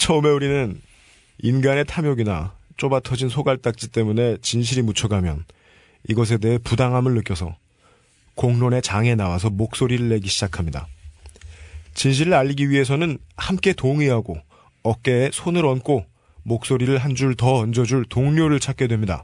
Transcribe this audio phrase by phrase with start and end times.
[0.00, 0.80] 처음에 우리는
[1.42, 5.44] 인간의 탐욕이나 좁아 터진 소갈딱지 때문에 진실이 묻혀가면
[6.08, 7.54] 이것에 대해 부당함을 느껴서
[8.34, 10.88] 공론의 장에 나와서 목소리를 내기 시작합니다.
[11.92, 14.38] 진실을 알리기 위해서는 함께 동의하고
[14.82, 16.06] 어깨에 손을 얹고
[16.44, 19.22] 목소리를 한 줄 더 얹어줄 동료를 찾게 됩니다.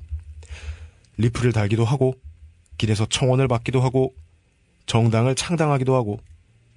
[1.16, 2.14] 리플을 달기도 하고
[2.76, 4.12] 길에서 청원을 받기도 하고
[4.84, 6.20] 정당을 창당하기도 하고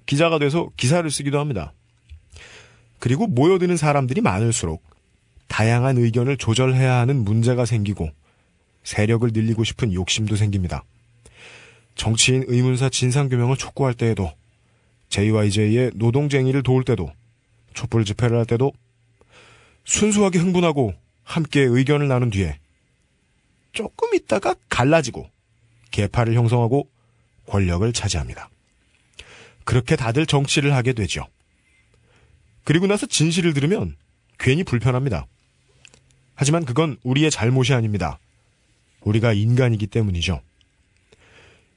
[0.06, 1.74] 기자가 돼서 기사를 쓰기도 합니다.
[3.00, 4.82] 그리고 모여드는 사람들이 많을수록
[5.48, 8.10] 다양한 의견을 조절해야 하는 문제가 생기고
[8.84, 10.84] 세력을 늘리고 싶은 욕심도 생깁니다.
[11.96, 14.32] 정치인 의문사 진상규명을 촉구할 때에도
[15.08, 17.12] JYJ의 노동쟁이를 도울 때도
[17.74, 18.72] 촛불 집회를 할 때도
[19.84, 20.94] 순수하게 흥분하고
[21.24, 22.58] 함께 의견을 나눈 뒤에
[23.72, 25.28] 조금 있다가 갈라지고
[25.90, 26.88] 개파를 형성하고
[27.46, 28.48] 권력을 차지합니다.
[29.64, 31.26] 그렇게 다들 정치를 하게 되죠.
[32.64, 33.96] 그리고 나서 진실을 들으면
[34.38, 35.26] 괜히 불편합니다.
[36.34, 38.18] 하지만 그건 우리의 잘못이 아닙니다.
[39.02, 40.40] 우리가 인간이기 때문이죠.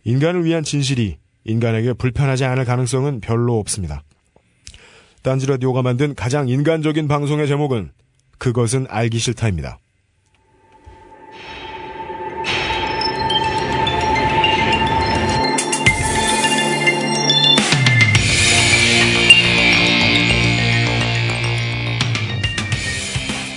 [0.06, 4.04] 인간을 위한 진실이 인간에게 불편하지 않을 가능성은 별로 없습니다.
[5.22, 7.92] 딴지 라디오가 만든 가장 인간적인 방송의 제목은
[8.38, 9.80] 그것은 알기 싫다입니다.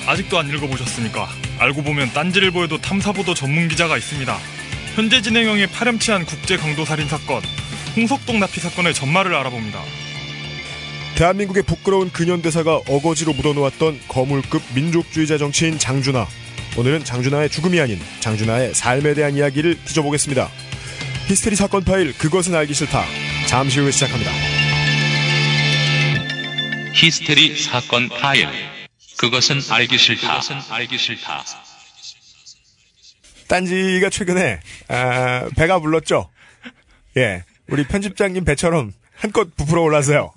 [0.06, 1.28] 아직도 안 읽어보셨습니까?
[1.58, 4.38] 알고 보면 딴지를 보여도 탐사보도 전문 기자가 있습니다.
[4.94, 7.42] 현재 진행형의 파렴치한 국제 강도 살인 사건,
[7.96, 9.82] 홍석동 납치 사건의 전말을 알아봅니다.
[11.16, 16.26] 대한민국의 부끄러운 근현대사가 어거지로 묻어놓았던 거물급 민족주의자 정치인 장준하.
[16.76, 20.50] 오늘은 장준하의 죽음이 아닌 장준하의 삶에 대한 이야기를 뒤져보겠습니다.
[21.26, 23.02] 히스테리 사건 파일 그것은 알기 싫다.
[23.46, 24.30] 잠시 후에 시작합니다.
[26.92, 28.75] 히스테리 사건 파일.
[29.18, 30.28] 그것은 알기 싫다.
[30.28, 31.44] 그것은 알기 싫다.
[33.48, 36.28] 딴지가 최근에 아, 배가 불렀죠.
[37.16, 40.32] 예, 우리 편집장님 배처럼 한껏 부풀어 올라서요.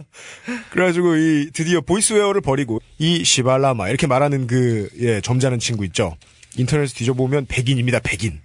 [0.70, 6.16] 그래가지고 이 드디어 보이스웨어를 버리고 이 시발라마 이렇게 말하는 그 예, 점잖은 친구 있죠.
[6.56, 8.00] 인터넷에 뒤져보면 백인입니다.
[8.00, 8.40] 백인.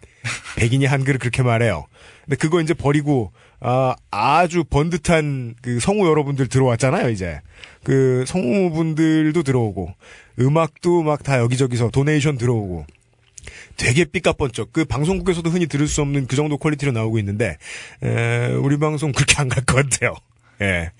[0.56, 1.86] 백인이 한글을 그렇게 말해요.
[2.24, 7.40] 근데 그거 이제 버리고 아, 아주 번듯한 그 성우 여러분들 들어왔잖아요, 이제.
[7.82, 9.94] 그 성우분들도 들어오고
[10.40, 12.86] 음악도 막 다 여기저기서 donation 들어오고
[13.76, 17.56] 되게 삐까뻔쩍 그 방송국에서도 흔히 들을 수 없는 그 정도 quality로 나오고 있는데
[18.02, 20.14] 에, 우리 방송 그렇게 안 갈 것 같아요.
[20.62, 20.90] 예,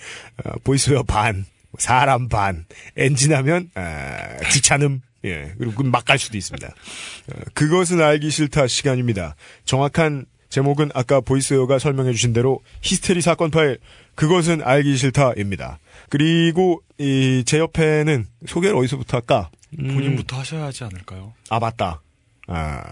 [0.44, 1.46] 어, 보이스웨어 반,
[1.78, 2.64] 사람 반,
[2.96, 5.00] 엔지 나면 아, 귀찮음.
[5.24, 6.66] 예, 그리고 막 갈 수도 있습니다.
[6.68, 9.36] 어, 그것은 알기 싫다 시간입니다.
[9.64, 13.78] 정확한 제목은 아까 보이스웨어가 설명해 주신 대로 히스테리 사건 파일
[14.14, 15.80] 그것은 알기 싫다입니다.
[16.10, 19.50] 그리고 이 제 옆에는 소개를 어디서부터 할까?
[19.80, 21.34] 음, 본인부터 하셔야 하지 않을까요?
[21.50, 22.02] 아 맞다.
[22.46, 22.84] 아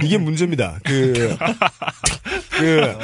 [0.00, 0.78] 이게 문제입니다.
[0.84, 1.36] 그,
[2.56, 2.96] 그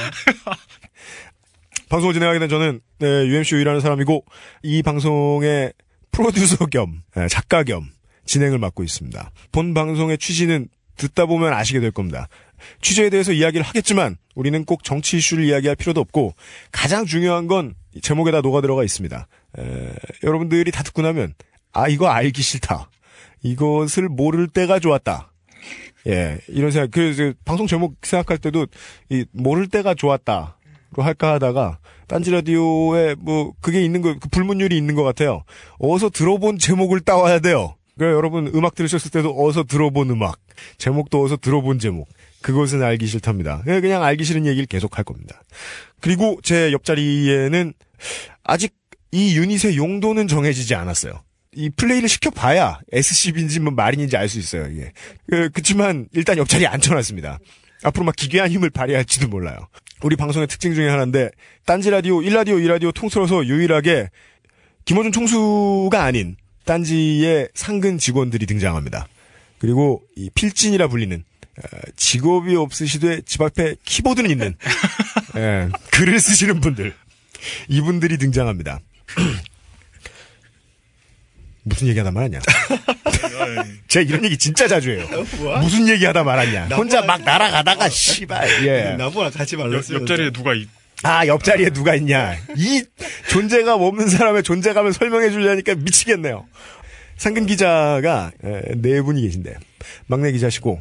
[1.89, 4.25] 방송을 진행하게 된 저는 네, UMC 일하는 사람이고
[4.63, 5.73] 이 방송의
[6.13, 7.91] 프로듀서 겸 네, 작가 겸
[8.27, 9.33] 진행을 맡고 있습니다.
[9.51, 12.29] 본 방송의 취지는 듣다 보면 아시게 될 겁니다.
[12.81, 16.35] 취재에 대해서 이야기를 하겠지만 우리는 꼭 정치 이슈를 이야기할 필요도 없고
[16.71, 19.27] 가장 중요한 건 제목에다 녹아 들어가 있습니다.
[19.59, 19.93] 에,
[20.23, 21.35] 여러분들이 다 듣고 나면
[21.73, 22.91] 아 이거 알기 싫다.
[23.43, 25.33] 이것을 모를 때가 좋았다.
[26.09, 26.91] 예, 이런 생각.
[26.91, 28.67] 그래서 방송 제목 생각할 때도
[29.09, 30.57] 이 모를 때가 좋았다
[30.95, 35.45] 로 할까 하다가 딴지 라디오에 뭐 그게 있는 거, 그 불문율이 있는 것 같아요.
[35.79, 37.77] 어서 들어본 제목을 따와야 돼요.
[37.97, 40.39] 그러니까 여러분 음악 들으셨을 때도 어서 들어본 음악,
[40.77, 42.09] 제목도 어서 들어본 제목.
[42.43, 43.63] 그것은 알기 싫답니다.
[43.65, 45.43] 그냥 알기 싫은 얘기를 계속 할 겁니다.
[46.01, 47.73] 그리고 제 옆자리에는
[48.45, 48.75] 아직
[49.13, 51.23] 이 유닛의 용도는 정해지지 않았어요.
[51.55, 54.93] 이 플레이를 시켜봐야 SCB인지 뭐 마린인지 알 수 있어요, 이게.
[55.29, 57.39] 그, 그치만 일단 옆자리에 앉혀놨습니다.
[57.85, 59.69] 앞으로 막 기괴한 힘을 발휘할지도 몰라요.
[60.03, 61.31] 우리 방송의 특징 중에 하나인데,
[61.67, 64.09] 딴지 라디오, 1라디오, 2라디오 통틀어서 유일하게
[64.87, 69.07] 김호준 총수가 아닌 딴지의 상근 직원들이 등장합니다.
[69.59, 71.23] 그리고 이 필진이라 불리는 어,
[71.97, 74.57] 직업이 없으시되 집 앞에 키보드는 있는
[75.37, 76.95] 예, 글을 쓰시는 분들
[77.69, 78.81] 이분들이 등장합니다.
[81.65, 82.41] 무슨 얘기하다 말았냐?
[83.89, 85.07] 제가 이런 얘기 진짜 자주 해요.
[85.61, 86.69] 무슨 얘기하다 말았냐?
[86.77, 88.97] 혼자 막 날아가다가 씨발 예.
[88.99, 90.01] 나보라 같이 옆, 말렸어요.
[90.01, 90.69] 옆자리에 누가 있,
[91.03, 92.37] 아 옆자리에 누가 있냐?
[92.57, 92.83] 이
[93.29, 96.47] 존재감 없는 사람의 존재감을 설명해 주려니까 미치겠네요.
[97.17, 99.55] 상근 기자가 에, 네 분이 계신데
[100.07, 100.81] 막내 기자시고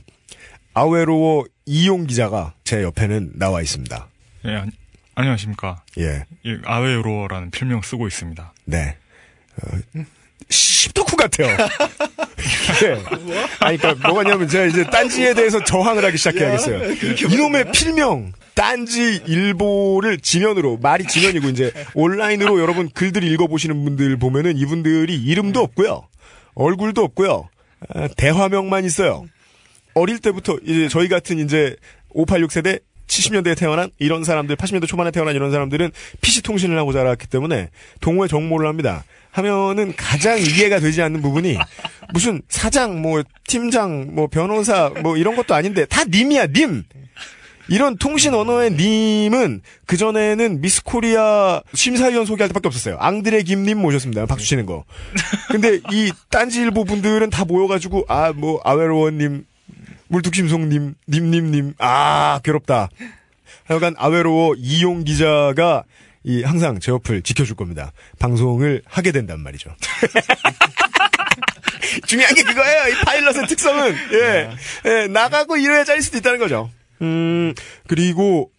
[0.73, 4.07] 아웨로워 이용 기자가 제 옆에는 나와 있습니다.
[4.45, 4.71] 예, 안,
[5.15, 5.83] 안녕하십니까.
[5.99, 8.53] 예, 이 아웨로라는 필명 쓰고 있습니다.
[8.65, 8.97] 네.
[9.61, 9.77] 어,
[10.49, 11.55] 씹덕후가 같아요.
[11.57, 13.03] 네.
[13.59, 16.93] 아니, 그러니까 뭐가 냐면 제가 이제 딴지에 대해서 저항을 하기 시작해야겠어요.
[17.31, 25.15] 이놈의 필명 딴지 일보를 지면으로 말이 지면이고 이제 온라인으로 여러분 글들 읽어보시는 분들 보면은 이분들이
[25.15, 26.07] 이름도 없고요,
[26.55, 27.49] 얼굴도 없고요,
[27.93, 29.25] 아, 대화명만 있어요.
[29.93, 31.75] 어릴 때부터 이제 저희 같은 이제
[32.09, 35.91] 586 세대 70년대에 태어난 이런 사람들, 80년대 초반에 태어난 이런 사람들은
[36.21, 39.03] PC 통신을 하고 자랐기 때문에 동호회 정모를 합니다.
[39.31, 41.57] 하면은 가장 이해가 되지 않는 부분이
[42.13, 46.83] 무슨 사장, 뭐 팀장, 뭐 변호사, 뭐 이런 것도 아닌데 다 님이야, 님.
[47.69, 52.97] 이런 통신 언어의 님은 그전에는 미스 코리아 심사위원 소개할 때밖에 없었어요.
[52.97, 54.25] 앙드레 김님 모셨습니다.
[54.25, 54.83] 박수 치는 거.
[55.49, 59.45] 근데 이 딴지일보 분들은 다 모여가지고, 아, 뭐, 아웨로원님,
[60.11, 62.89] 물뚝심송님, 님님님, 아, 괴롭다.
[63.63, 65.85] 하여간 아웨로워 이용 기자가
[66.23, 67.93] 이 항상 제 옆을 지켜줄 겁니다.
[68.19, 69.73] 방송을 하게 된단 말이죠.
[72.05, 72.89] 중요한 게 그거예요.
[72.89, 74.49] 이 파일럿의 특성은 예,
[74.85, 76.71] 예 나가고 이래야 잘릴 수도 있다는 거죠.
[77.01, 77.53] 음
[77.87, 78.49] 그리고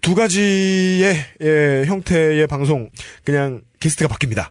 [0.00, 2.90] 두 가지의 예, 형태의 방송
[3.24, 4.50] 그냥 게스트가 바뀝니다.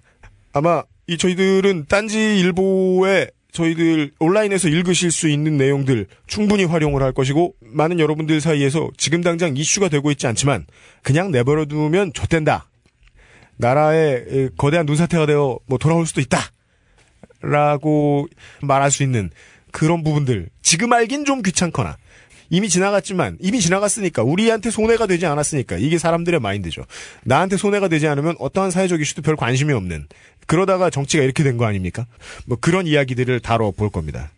[0.54, 7.56] 아마 이 저희들은 딴지 일보에 저희들 온라인에서 읽으실 수 있는 내용들 충분히 활용을 할 것이고
[7.62, 10.66] 많은 여러분들 사이에서 지금 당장 이슈가 되고 있지 않지만
[11.04, 12.68] 그냥 내버려 두면 좆된다.
[13.58, 16.40] 나라의 거대한 눈사태가 되어 뭐 돌아올 수도 있다.
[17.42, 18.28] 라고
[18.62, 19.32] 말할 수 있는
[19.72, 21.98] 그런 부분들 지금 알긴 좀 귀찮거나
[22.52, 26.84] 이미 지나갔지만 이미 지나갔으니까 우리한테 손해가 되지 않았으니까 이게 사람들의 마인드죠.
[27.24, 30.08] 나한테 손해가 되지 않으면 어떠한 사회적 이슈도 별 관심이 없는
[30.52, 32.06] 그러다가 정치가 이렇게 된 거 아닙니까?
[32.46, 34.32] 뭐 그런 이야기들을 다뤄볼 겁니다.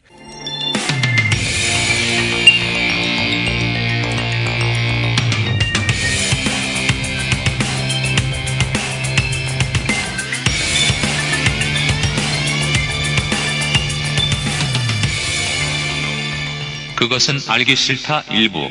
[16.95, 18.69] 그것은 알기 싫다 일부.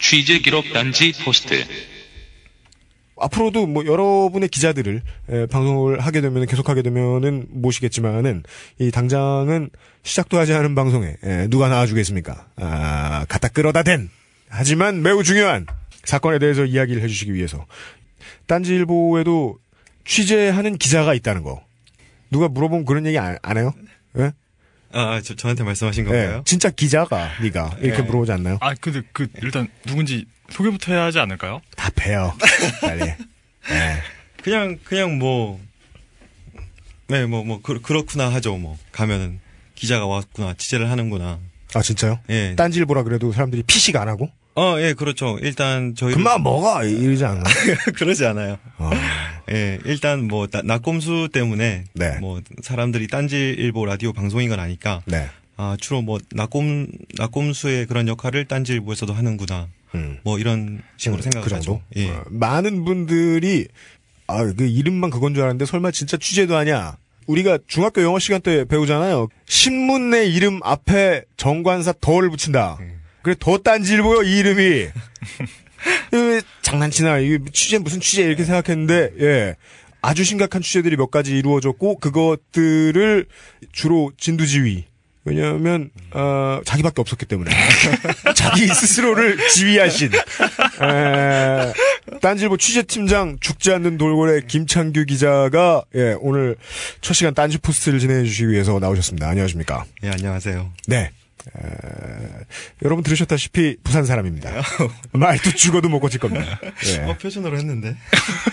[0.00, 1.64] 취재 기록 단지 포스트.
[3.20, 8.42] 앞으로도 뭐 여러분의 기자들을 에, 방송을 하게 되면 계속하게 되면은 모시겠지만은
[8.78, 9.70] 이 당장은
[10.02, 12.46] 시작도 하지 않은 방송에 에, 누가 나와주겠습니까?
[12.56, 14.08] 아, 갖다 끌어다 댄
[14.48, 15.66] 하지만 매우 중요한
[16.04, 17.66] 사건에 대해서 이야기를 해주시기 위해서
[18.46, 19.58] 딴지일보에도
[20.04, 21.62] 취재하는 기자가 있다는 거
[22.30, 23.72] 누가 물어보면 그런 얘기 안, 안 해요?
[24.18, 24.32] 예?
[24.92, 26.42] 아, 저, 저한테 말씀하신 예, 건가요?
[26.46, 28.02] 진짜 기자가 네가 이렇게 예.
[28.02, 28.56] 물어보지 않나요?
[28.60, 31.60] 아, 근데 그 일단 누군지 소개부터 해야 하지 않을까요?
[31.76, 32.34] 다 배요
[32.80, 33.02] 빨리.
[33.02, 33.16] 예.
[34.42, 35.60] 그냥, 그냥 뭐,
[37.08, 38.78] 네, 뭐, 뭐, 그, 그렇구나 하죠, 뭐.
[38.92, 39.40] 가면은,
[39.74, 41.38] 기자가 왔구나, 취재를 하는구나.
[41.74, 42.18] 아 진짜요?
[42.30, 42.54] 예.
[42.56, 44.30] 딴지일보라 그래도 사람들이 피식 안 하고?
[44.54, 45.38] 어, 예, 그렇죠.
[45.42, 46.14] 일단, 저희.
[46.14, 47.42] 금방 먹어 이러지 않나?
[47.96, 48.58] 그러지 않아요.
[48.78, 48.90] 어.
[49.52, 51.84] 예, 일단 뭐, 나- 낙곰수 때문에.
[51.94, 52.18] 네.
[52.18, 55.02] 뭐, 사람들이 딴지일보 라디오 방송인 건 아니까.
[55.04, 55.28] 네.
[55.56, 59.68] 아, 주로 뭐, 낙곰, 낙곰수의 그런 역할을 딴지일보에서도 하는구나.
[59.94, 60.18] 음.
[60.22, 61.60] 뭐, 이런 식으로 그 생각하죠.
[61.60, 61.82] 정도?
[61.96, 62.10] 예.
[62.10, 63.68] 어, 많은 분들이
[64.26, 66.96] 아, 그 이름만 그건 줄 알았는데 설마 진짜 취재도 하냐?
[67.26, 69.28] 우리가 중학교 영어 시간 때 배우잖아요.
[69.46, 72.78] 신문의 이름 앞에 정관사 덜을 붙인다.
[73.22, 74.88] 그래 더 딴지일보요 이 이름이.
[76.08, 79.56] 이거 장난치나 이 취재 무슨 취재 이렇게 생각했는데 예.
[80.00, 83.26] 아주 심각한 취재들이 몇 가지 이루어졌고 그것들을
[83.72, 84.84] 주로 진두지휘
[85.28, 87.50] 왜냐하면 어, 자기밖에 없었기 때문에
[88.34, 91.72] 자기 스스로를 지휘하신 에,
[92.20, 96.56] 딴지일보 취재팀장 죽지 않는 돌고래 김창규 기자가 예, 오늘
[97.00, 99.28] 첫 시간 딴지 포스트를 진행해 주시기 위해서 나오셨습니다.
[99.28, 99.84] 안녕하십니까?
[100.04, 100.72] 예, 안녕하세요.
[100.86, 101.10] 네.
[101.56, 101.62] 에,
[102.82, 104.50] 여러분 들으셨다시피 부산 사람입니다.
[105.12, 106.60] 말도 죽어도 못 고칠 겁니다.
[106.86, 106.98] 예.
[107.04, 107.96] 어, 표준어로 했는데.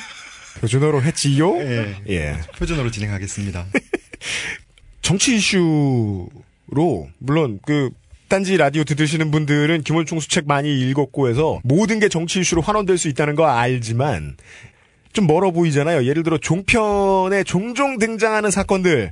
[0.62, 1.58] 표준어로 했지요?
[1.62, 1.96] 예.
[2.10, 2.39] 예.
[2.58, 3.65] 표준어로 진행하겠습니다.
[5.01, 6.27] 정치 이슈
[6.67, 7.89] 로 물론 그
[8.27, 13.07] 딴지 라디오 들으시는 분들은 김원총 수책 많이 읽었고 해서 모든 게 정치 이슈로 환원될 수
[13.07, 14.36] 있다는 거 알지만
[15.13, 16.05] 좀 멀어 보이잖아요.
[16.05, 19.12] 예를 들어 종편에 종종 등장하는 사건들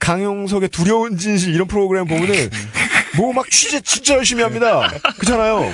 [0.00, 2.34] 강용석의 두려운 진실 이런 프로그램 보면은
[3.16, 4.90] 뭐 막 취재 진짜 열심히 합니다.
[5.18, 5.72] 그렇잖아요.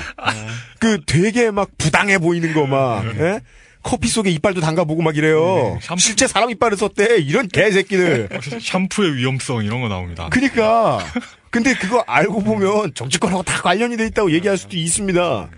[0.78, 3.40] 그 되게 막 부당해 보이는 거 막, 예?
[3.82, 5.78] 커피 속에 이빨도 담가보고 막 이래요.
[5.80, 6.00] 샴푸.
[6.00, 7.18] 실제 사람 이빨을 썼대.
[7.18, 8.28] 이런 개새끼들.
[8.60, 10.28] 샴푸의 위험성 이런 거 나옵니다.
[10.30, 10.98] 그니까.
[11.50, 15.48] 근데 그거 알고 보면 정치권하고 다 관련이 돼 있다고 얘기할 수도 있습니다.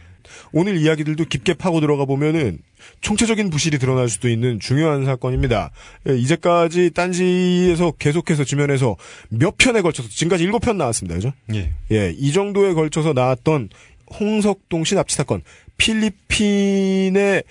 [0.52, 2.58] 오늘 이야기들도 깊게 파고 들어가 보면은
[3.00, 5.70] 총체적인 부실이 드러날 수도 있는 중요한 사건입니다.
[6.08, 8.96] 예, 이제까지 딴지에서 계속해서 지면에서
[9.28, 11.14] 몇 편에 걸쳐서 지금까지 일곱 편 나왔습니다.
[11.16, 11.32] 그죠?
[11.54, 11.70] 예.
[11.90, 13.70] 예, 이 정도에 걸쳐서 나왔던
[14.18, 15.42] 홍석동 씨 납치 사건,
[15.78, 17.42] 필리핀에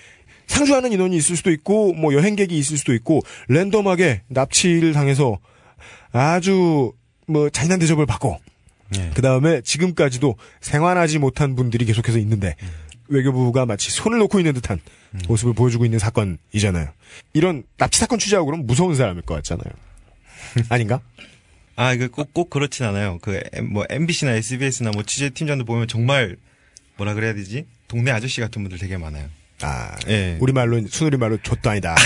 [0.52, 5.40] 상주하는 인원이 있을 수도 있고, 뭐 여행객이 있을 수도 있고, 랜덤하게 납치를 당해서
[6.12, 6.94] 아주
[7.28, 8.40] 뭐 잔인한 대접을 받고
[8.98, 9.12] 예.
[9.14, 12.56] 그 다음에 지금까지도 생환하지 못한 분들이 계속해서 있는데
[13.08, 14.80] 외교부가 마치 손을 놓고 있는 듯한
[15.28, 16.90] 모습을 보여주고 있는 사건이잖아요.
[17.34, 19.74] 이런 납치 사건 취재하고 그러면 무서운 사람일 것 같잖아요.
[20.70, 21.02] 아닌가?
[21.76, 23.18] 아, 이거 꼭, 꼭 그렇진 않아요.
[23.22, 26.36] 그, 뭐, MBC나 SBS나 뭐 취재팀장들 보면 정말,
[26.98, 27.66] 뭐라 그래야 되지?
[27.88, 29.28] 동네 아저씨 같은 분들 되게 많아요.
[29.64, 30.38] 아, 예.
[30.40, 31.96] 우리말로 순우리 말로 좆도 아니다.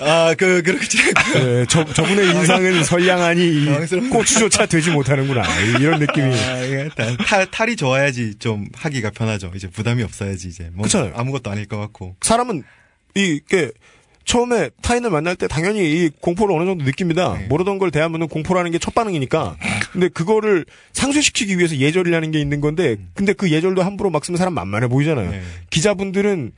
[0.00, 0.98] 아, 그, 그렇지.
[1.36, 3.66] 예, 저, 저분의 인상은 선량하니.
[4.10, 5.42] 고추조차 되지 못하는구나.
[5.78, 6.34] 이런 느낌이.
[6.34, 9.52] 아, 탈, 탈- 탈이 좋아야지 좀 하기가 편하죠.
[9.54, 10.70] 이제 부담이 없어야지, 이제.
[10.72, 11.12] 뭐, 그쵸.
[11.14, 12.16] 아무것도 아닐 것 같고.
[12.20, 12.64] 사람은
[13.14, 13.70] 이게
[14.24, 17.36] 처음에 타인을 만날 때 당연히 이 공포를 어느 정도 느낍니다.
[17.38, 17.46] 네.
[17.46, 19.56] 모르던 걸 대하면은 공포라는 게 첫 반응이니까.
[19.92, 24.54] 근데 그거를 상쇄시키기 위해서 예절이라는 게 있는 건데, 근데 그 예절도 함부로 막 쓰면 사람
[24.54, 25.30] 만만해 보이잖아요.
[25.30, 25.42] 네.
[25.70, 26.52] 기자분들은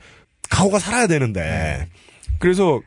[0.49, 1.87] 각오가 살아야 되는데.
[2.39, 2.81] 그래서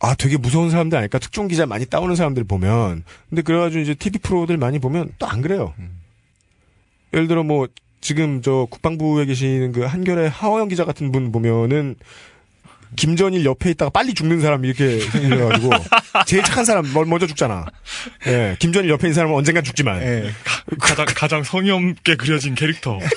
[0.00, 4.18] 아 되게 무서운 사람들 아닐까 특종 기자 많이 따오는 사람들 보면 근데 그래가지고 이제 TV
[4.18, 5.72] 프로들 많이 보면 또 안 그래요.
[7.14, 7.68] 예를 들어 뭐
[8.00, 11.94] 지금 저 국방부에 계시는 그 한결의 하호영 기자 같은 분 보면은
[12.96, 15.70] 김전일 옆에 있다가 빨리 죽는 사람 이렇게 생겨가지고
[16.26, 17.66] 제일 착한 사람 멀- 먼저 죽잖아.
[18.26, 20.30] 예, 김전일 옆에 있는 사람은 언젠간 죽지만 예.
[20.78, 22.98] 가장 가장 성의 없게 그려진 캐릭터.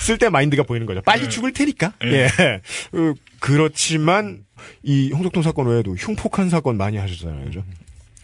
[0.00, 1.02] 쓸때 마인드가 보이는 거죠.
[1.02, 1.28] 빨리 네.
[1.28, 1.92] 죽을 테니까.
[2.00, 2.28] 네.
[2.38, 2.60] 예.
[2.92, 4.44] 어, 그렇지만
[4.82, 7.44] 이 홍석동 사건 외에도 흉폭한 사건 많이 하셨잖아요.
[7.46, 7.64] 그죠?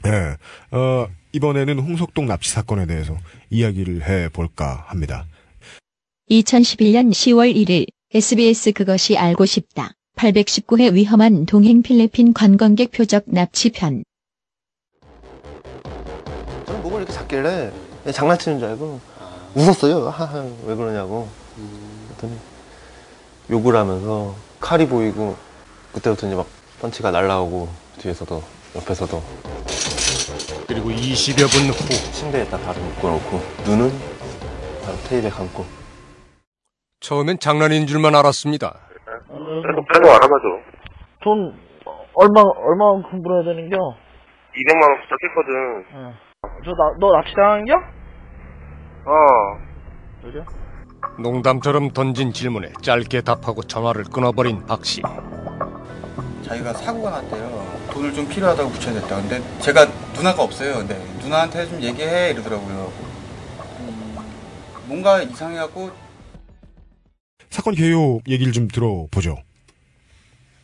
[0.07, 0.37] 예.
[0.71, 3.17] 어, 이번에는 홍석동 납치 사건에 대해서
[3.51, 5.27] 이야기를 해 볼까 합니다.
[6.31, 9.93] 2011년 10월 1일 SBS 그것이 알고 싶다.
[10.17, 14.05] 819회 위험한 동행 필리핀 관광객 표적 납치편.
[16.67, 19.01] 저는 목을 이렇게 잡길래 그냥 장난치는 줄 알고
[19.55, 20.09] 웃었어요.
[20.11, 21.27] 하하, 왜 그러냐고.
[22.09, 22.35] 그랬더니
[23.51, 25.37] 욕을 하면서 칼이 보이고
[25.93, 26.47] 그때부터 이제 막
[26.81, 28.43] 펀치가 날라오고 뒤에서도
[28.77, 29.23] 옆에서도
[30.67, 33.93] 그리고 20여 분 후 침대에다 발을 묶어놓고 눈은
[34.85, 35.65] 바로 테이프에 감고
[37.03, 38.75] 처음엔 장난인 줄만 알았습니다.
[39.29, 40.47] 빼고 알아봐줘.
[41.25, 41.53] 돈
[42.15, 43.77] 얼마 얼마만큼 불어야 되는겨?
[43.77, 46.15] 200만 원 부탁했거든.
[46.65, 47.75] 저나너 납치당한겨?
[49.05, 49.13] 어.
[50.23, 50.45] 그래?
[51.21, 55.03] 농담처럼 던진 질문에 짧게 답하고 전화를 끊어버린 박 씨.
[56.43, 57.67] 자기가 사고가 났대요.
[57.91, 59.17] 돈을 좀 필요하다고 붙여야 됐다.
[59.17, 60.75] 근데 제가 누나가 없어요.
[60.75, 62.93] 근데 누나한테 좀 얘기해 이러더라고요.
[63.81, 64.17] 음,
[64.87, 65.91] 뭔가 이상해갖고
[67.53, 69.37] 사건 개요 얘기를 좀 들어보죠.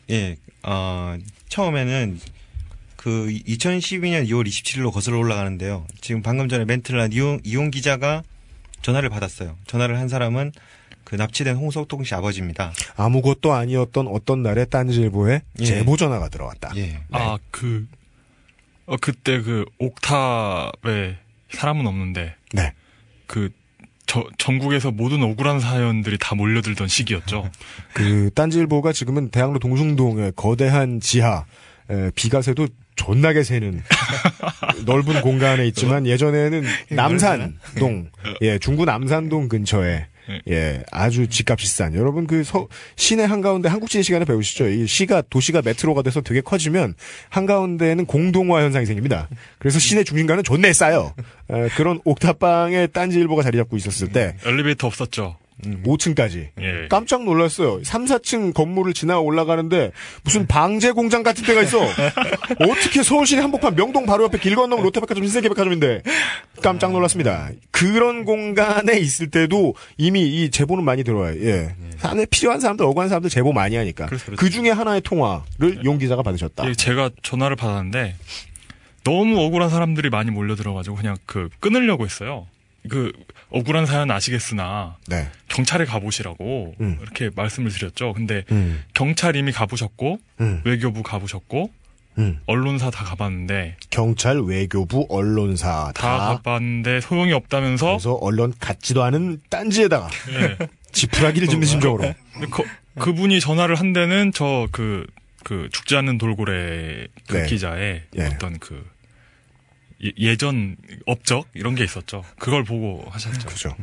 [0.09, 1.15] 예, 어,
[1.47, 2.19] 처음에는
[2.95, 5.85] 그 2012년 2월 27일로 거슬러 올라가는데요.
[6.01, 8.23] 지금 방금 전에 멘트를 한 이용, 이용 기자가
[8.81, 9.55] 전화를 받았어요.
[9.67, 10.51] 전화를 한 사람은
[11.03, 12.73] 그 납치된 홍석동 씨 아버지입니다.
[12.97, 15.63] 아무것도 아니었던 어떤 날에 딴지일보에 예.
[15.63, 16.75] 제보 전화가 들어왔다.
[16.75, 17.01] 예.
[17.11, 17.87] 아, 그,
[18.87, 21.17] 어, 그때 그 옥탑에
[21.51, 22.73] 사람은 없는데, 네.
[23.27, 23.51] 그,
[24.09, 27.51] 저, 전국에서 모든 억울한 사연들이 다 몰려들던 시기였죠.
[27.93, 31.45] 그 딴지일보가 지금은 대학로 동숭동의 거대한 지하
[31.91, 33.83] 에, 비가 새도 존나게 새는
[34.85, 38.09] 넓은 공간에 있지만 예전에는 남산동
[38.41, 40.07] 예 중구 남산동 근처에
[40.49, 41.93] 예 아주 집값이 싼.
[41.95, 44.67] 여러분 그 서, 시내 한가운데 한국지 시간에 배우시죠.
[44.67, 46.95] 이 시가 도시가 메트로가 돼서 되게 커지면
[47.29, 49.27] 한가운데는 공동화 현상이 생깁니다.
[49.57, 51.13] 그래서 시내 중심가는 존내 싸요.
[51.49, 55.37] 에, 그런 옥탑방에 딴지일보가 자리 잡고 있었을 때 엘리베이터 없었죠.
[55.63, 56.87] 5층까지 예.
[56.89, 57.83] 깜짝 놀랐어요.
[57.83, 59.91] 3, 4층 건물을 지나 올라가는데
[60.23, 61.79] 무슨 방제 공장 같은 데가 있어.
[62.59, 66.03] 어떻게 서울시내 한복판 명동 바로 옆에 길 건너면 롯데백화점 신세계백화점인데
[66.61, 67.49] 깜짝 놀랐습니다.
[67.71, 71.35] 그런 공간에 있을 때도 이미 이 제보는 많이 들어와요.
[71.41, 71.75] 예.
[72.01, 74.05] 안에 필요한 사람들, 억울한 사람들 제보 많이 하니까.
[74.05, 74.39] 그렇죠, 그렇죠.
[74.39, 76.67] 그 중에 하나의 통화를 용 기자가 받으셨다.
[76.67, 78.15] 예, 제가 전화를 받았는데,
[79.03, 82.47] 너무 억울한 사람들이 많이 몰려 들어가지고 그냥 그, 끊으려고 했어요.
[82.87, 83.11] 그,
[83.49, 85.27] 억울한 사연 아시겠으나, 네.
[85.47, 86.97] 경찰에 가보시라고, 음.
[87.01, 88.13] 이렇게 말씀을 드렸죠.
[88.13, 91.71] 근데, 음, 경찰 이미 가보셨고, 음, 외교부 가보셨고,
[92.19, 92.39] 음.
[92.45, 96.17] 언론사 다 가봤는데, 경찰, 외교부, 언론사 다 다.
[96.17, 100.57] 가봤는데 소용이 없다면서, 그래서 언론 같지도 않은 딴지에다가 예.
[100.91, 102.13] 지푸라기를 짚는 심정으로.
[102.51, 102.63] 그,
[102.99, 105.05] 그분이 전화를 한 데는 저 그,
[105.43, 107.45] 그 죽지 않는 돌고래 그 네.
[107.45, 108.25] 기자의 예.
[108.25, 108.85] 어떤 그
[110.05, 110.75] 예- 예전
[111.05, 112.23] 업적 이런 게 있었죠.
[112.37, 113.47] 그걸 보고 하셨죠.
[113.47, 113.75] 그죠.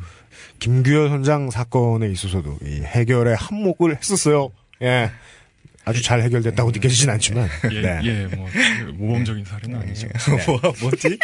[0.59, 4.51] 김규현 선장 사건에 있어서도 이 해결에 한몫을 했었어요.
[4.83, 5.11] 예.
[5.85, 7.49] 아주 잘 해결됐다고 느껴지진 않지만.
[7.73, 8.01] 예, 네.
[8.05, 8.49] 예, 뭐
[8.95, 10.09] 모범적인 사례는 아니죠.
[10.47, 11.19] 뭐, 뭐지?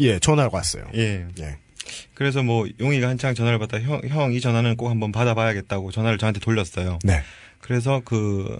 [0.00, 0.84] 예, 전화가 왔어요.
[0.94, 1.26] 예.
[1.40, 1.56] 예.
[2.14, 6.40] 그래서 뭐 용이가 한창 전화를 받다 형, 형 이 전화는 꼭 한번 받아봐야겠다고 전화를 저한테
[6.40, 6.98] 돌렸어요.
[7.04, 7.22] 네.
[7.60, 8.58] 그래서 그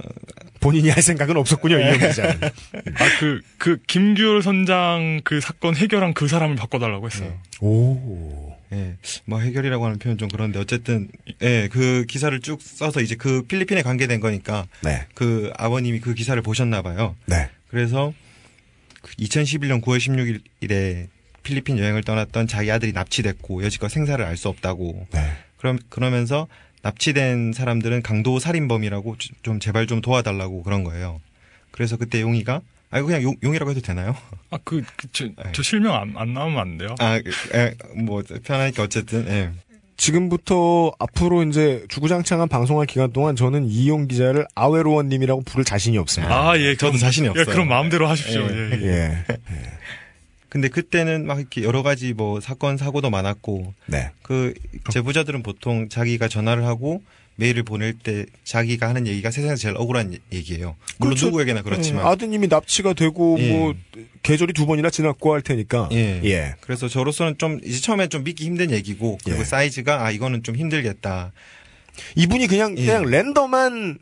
[0.61, 2.41] 본인이 할 생각은 없었군요, 이영 기자는.
[2.43, 7.39] 아, 그, 그, 김규열 선장 그 사건 해결한 그 사람을 바꿔달라고 했어요.
[7.61, 8.57] 오.
[8.73, 11.09] 예, 뭐 해결이라고 하는 표현 좀 그런데 어쨌든
[11.41, 15.07] 예, 그 기사를 쭉 써서 이제 그 필리핀에 관계된 거니까 네.
[15.15, 17.17] 그 아버님이 그 기사를 보셨나 봐요.
[17.25, 17.49] 네.
[17.69, 18.13] 그래서
[19.19, 19.99] 2011년 9월
[20.61, 21.07] 16일에
[21.43, 25.07] 필리핀 여행을 떠났던 자기 아들이 납치됐고 여지껏 생사를 알 수 없다고.
[25.13, 25.33] 네.
[25.57, 26.47] 그럼 그러면서
[26.83, 31.21] 납치된 사람들은 강도 살인범이라고 주- 좀 제발 좀 도와달라고 그런 거예요.
[31.71, 34.17] 그래서 그때 용이가 아 그냥 용, 용이라고 해도 되나요?
[34.51, 36.95] 아, 그, 그 저, 저 실명 안, 안 나오면 안 돼요?
[36.99, 39.51] 아, 에, 뭐 편하니까 어쨌든 예.
[39.99, 46.35] 지금부터 앞으로 이제 주구장창한 방송할 기간 동안 저는 이용 기자를 아웨로원님이라고 부를 자신이 없습니다.
[46.51, 46.77] 아, 예.
[46.77, 47.47] 저도 자신이 예, 없어요.
[47.47, 48.43] 그럼 마음대로 하십시오.
[48.49, 48.71] 예.
[48.73, 48.87] 예.
[48.87, 49.25] 예.
[50.49, 50.51] 예.
[50.51, 54.11] 근데 그때는 막 이렇게 여러 가지 뭐 사건 사고도 많았고 네.
[54.23, 54.55] 그
[54.91, 57.03] 제보자들은 보통 자기가 전화를 하고
[57.37, 60.75] 메일을 보낼 때 자기가 하는 얘기가 세상에서 제일 억울한 얘기예요.
[60.99, 61.27] 물론 그렇죠.
[61.27, 63.53] 누구에게나 그렇지만 음, 아드님이 납치가 되고 예.
[63.53, 63.75] 뭐
[64.25, 65.89] 계절이 두 번이나 지났고 할 테니까.
[65.93, 66.21] 예.
[66.25, 66.55] 예.
[66.61, 69.45] 그래서 저로서는 좀 이제 처음에 좀 믿기 힘든 얘기고 그리고 예.
[69.45, 71.33] 사이즈가 아 이거는 좀 힘들겠다.
[72.17, 72.87] 이분이 그냥 예.
[72.87, 73.99] 그냥 랜덤한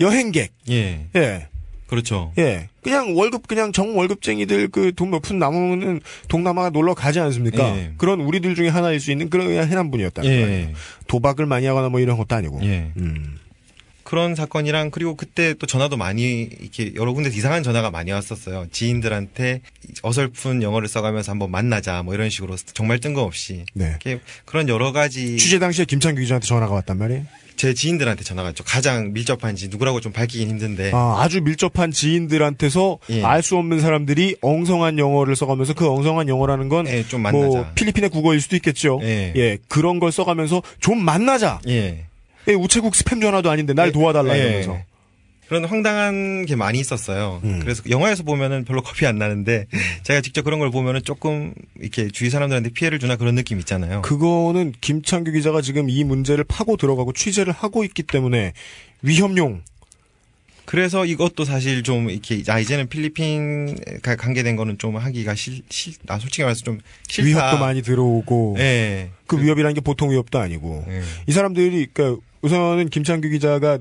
[0.00, 0.52] 여행객.
[0.70, 1.08] 예.
[1.14, 1.48] 예.
[1.88, 2.32] 그렇죠.
[2.38, 2.68] 예.
[2.82, 7.76] 그냥 월급 그냥 정 월급쟁이들 그 돈 몇 푼 남으면은 동남아 놀러 가지 않습니까?
[7.76, 7.92] 예.
[7.96, 10.24] 그런 우리들 중에 하나일 수 있는 그런 해남 분이었다.
[10.26, 10.74] 예.
[11.06, 12.60] 도박을 많이 하거나 뭐 이런 것도 아니고.
[12.64, 12.92] 예.
[12.98, 13.38] 음.
[14.04, 18.66] 그런 사건이랑 그리고 그때 또 전화도 많이 이렇게 여러 군데 이상한 전화가 많이 왔었어요.
[18.72, 19.60] 지인들한테
[20.02, 23.88] 어설픈 영어를 써가면서 한번 만나자 뭐 이런 식으로 정말 뜬금없이 네.
[23.88, 27.26] 이렇게 그런 여러 가지 취재 당시에 김창규 기자한테 전화가 왔단 말이에요.
[27.58, 28.64] 제 지인들한테 전화가 왔죠.
[28.64, 33.24] 가장 밀접한지 누구라고 좀 밝히긴 힘든데 아, 아주 밀접한 지인들한테서 예.
[33.24, 37.46] 알수 없는 사람들이 엉성한 영어를 써가면서 그 엉성한 영어라는 건 예, 좀 만나자.
[37.46, 39.00] 뭐 필리핀의 국어일 수도 있겠죠.
[39.02, 39.58] 예.
[39.68, 41.60] 그런 걸 써가면서 좀 만나자.
[41.68, 42.04] 예.
[42.46, 43.92] 예, 우체국 스팸 전화도 아닌데 날 예.
[43.92, 44.42] 도와달라 예.
[44.42, 44.78] 이러면서.
[45.48, 47.40] 그런 황당한 게 많이 있었어요.
[47.42, 47.58] 음.
[47.60, 49.66] 그래서 영화에서 보면은 별로 겁이 안 나는데
[50.02, 54.02] 제가 직접 그런 걸 보면은 조금 이렇게 주위 사람들한테 피해를 주나 그런 느낌 있잖아요.
[54.02, 58.52] 그거는 김창규 기자가 지금 이 문제를 파고 들어가고 취재를 하고 있기 때문에
[59.00, 59.62] 위험용.
[60.66, 66.18] 그래서 이것도 사실 좀 이렇게 아 이제는 필리핀 관계된 거는 좀 하기가 싫, 싫, 아
[66.18, 67.26] 솔직히 말해서 좀 싫다.
[67.26, 68.56] 위협도 많이 들어오고.
[68.58, 69.08] 예.
[69.26, 70.84] 그 위협이라는 게 보통 위협도 아니고.
[70.88, 71.02] 예.
[71.26, 73.78] 이 사람들이 그러니까 우선은 김창규 기자가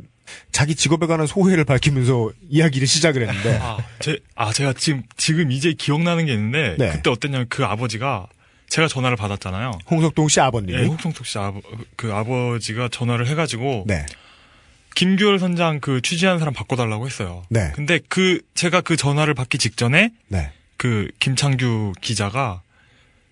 [0.51, 5.73] 자기 직업에 관한 소회를 밝히면서 이야기를 시작을 했는데 아, 제, 아, 제가 지금, 지금 이제
[5.73, 6.91] 기억나는 게 있는데, 네.
[6.91, 8.27] 그때 어땠냐면 그 아버지가
[8.69, 9.71] 제가 전화를 받았잖아요.
[9.89, 11.61] 홍석동 씨 아버님이 예, 홍성tuk 씨 아버,
[11.95, 14.05] 그 아버지가 전화를 해가지고, 네.
[14.95, 17.43] 김규열 선장 그 취재한 사람 바꿔달라고 했어요.
[17.49, 17.71] 네.
[17.75, 20.51] 근데 그, 제가 그 전화를 받기 직전에, 네.
[20.77, 22.61] 그 김창규 기자가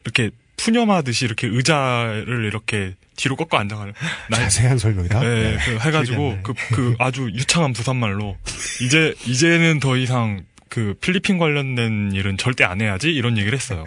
[0.03, 3.91] 이렇게 푸념하듯이 이렇게 의자를 이렇게 뒤로 꺾어 앉아가요.
[4.34, 5.19] 자세한 설명이다.
[5.19, 5.58] 네, 네.
[5.65, 8.38] 그 해가지고 그, 그 아주 유창한 부산말로
[8.82, 10.43] 이제 이제는 더 이상
[10.75, 13.86] 그 필리핀 관련된 일은 절대 안 해야지 이런 얘기를 했어요.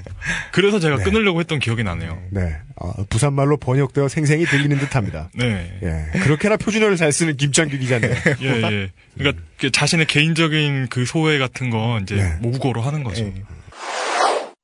[0.52, 1.04] 그래서 제가 네.
[1.04, 2.18] 끊으려고 했던 기억이 나네요.
[2.30, 2.56] 네.
[2.76, 5.28] 어, 부산말로 번역되어 생생히 들리는 듯합니다.
[5.34, 5.78] 네.
[5.82, 6.18] 예.
[6.20, 8.08] 그렇게나 표준어를 잘 쓰는 김창규 기자인데.
[8.40, 8.90] 예, 예.
[9.18, 12.36] 그러니까 그 자신의 개인적인 그 소회 같은 건 이제 네.
[12.40, 13.24] 모국어로 하는 거죠.
[13.24, 13.34] 예.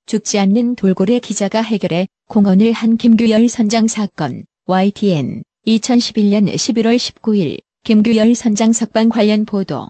[0.07, 8.35] 죽지 않는 돌고래 기자가 해결해 공헌을 한 김규열 선장 사건 YTN 2011년 11월 19일 김규열
[8.35, 9.89] 선장 석방 관련 보도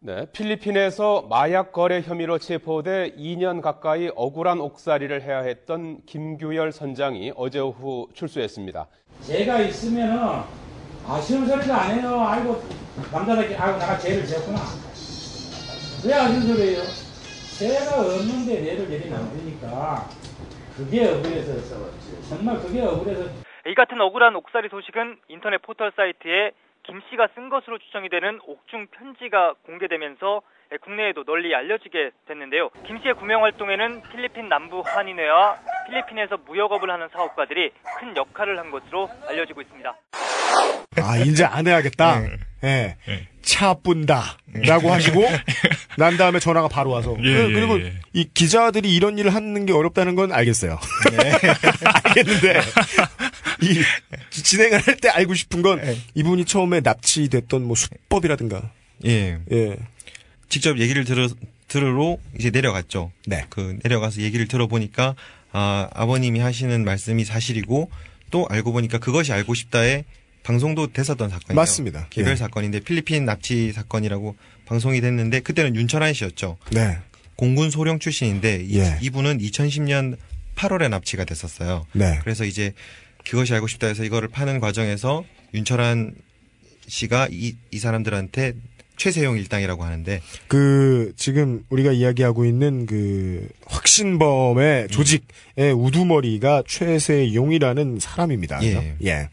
[0.00, 7.60] 네, 필리핀에서 마약 거래 혐의로 체포돼 2년 가까이 억울한 옥살이를 해야 했던 김규열 선장이 어제
[7.60, 8.88] 오후 출소했습니다.
[9.26, 10.42] 제가 있으면은
[11.06, 12.20] 아쉬운 소리도 안 해요.
[12.20, 12.62] 아이고
[13.10, 14.58] 남자답게 아이고 내가 죄를 지었구나.
[16.04, 16.82] 왜 아쉬운 소리예요?
[17.56, 20.10] 죄가 없는데 내를 내리 남으니까
[20.76, 21.54] 그게 억울해서
[22.28, 27.78] 정말 그게 억울해서 이 같은 억울한 옥살이 소식은 인터넷 포털 사이트에 김 씨가 쓴 것으로
[27.78, 30.40] 추정이 되는 옥중 편지가 공개되면서
[30.80, 32.70] 국내에도 널리 알려지게 됐는데요.
[32.86, 39.08] 김 씨의 구명 활동에는 필리핀 남부 한인회와 필리핀에서 무역업을 하는 사업가들이 큰 역할을 한 것으로
[39.28, 39.94] 알려지고 있습니다.
[40.96, 42.22] 아, 이제 안 해야겠다.
[42.64, 42.96] 예.
[43.42, 44.38] 차 뿐다.
[44.52, 45.24] 라고 하시고,
[45.96, 47.16] 난 다음에 전화가 바로 와서.
[47.20, 47.94] 예, 그- 예, 그리고 예.
[48.12, 50.78] 이 기자들이 이런 일을 하는 게 어렵다는 건 알겠어요.
[52.04, 52.60] 알겠는데,
[53.62, 53.80] 이
[54.42, 55.80] 진행을 할 때 알고 싶은 건
[56.14, 58.70] 이분이 처음에 납치됐던 뭐 수법이라든가.
[59.06, 59.38] 예.
[59.52, 59.76] 예.
[60.48, 61.28] 직접 얘기를 들으,
[61.68, 63.12] 들으러 이제 내려갔죠.
[63.26, 63.44] 네.
[63.48, 65.14] 그 내려가서 얘기를 들어보니까
[65.52, 67.90] 아, 아버님이 하시는 말씀이 사실이고
[68.30, 70.04] 또 알고 보니까 그것이 알고 싶다에
[70.42, 71.54] 방송도 됐었던 사건이에요.
[71.54, 72.06] 맞습니다.
[72.10, 72.36] 개별 예.
[72.36, 76.56] 사건인데 필리핀 납치 사건이라고 방송이 됐는데 그때는 윤철한 씨였죠.
[76.72, 76.98] 네.
[77.36, 78.98] 공군 소령 출신인데 이, 예.
[79.02, 80.16] 이분은 2010년
[80.56, 81.86] 8월에 납치가 됐었어요.
[81.92, 82.18] 네.
[82.22, 82.72] 그래서 이제
[83.24, 85.24] 그것이 알고 싶다 해서 이거를 파는 과정에서
[85.54, 86.14] 윤철한
[86.86, 88.54] 씨가 이, 이 사람들한테
[88.96, 98.62] 최세용 일당이라고 하는데 그 지금 우리가 이야기하고 있는 그 확신범의 조직의 우두머리가 최세용이라는 사람입니다.
[98.64, 98.96] 예.
[99.04, 99.30] 예.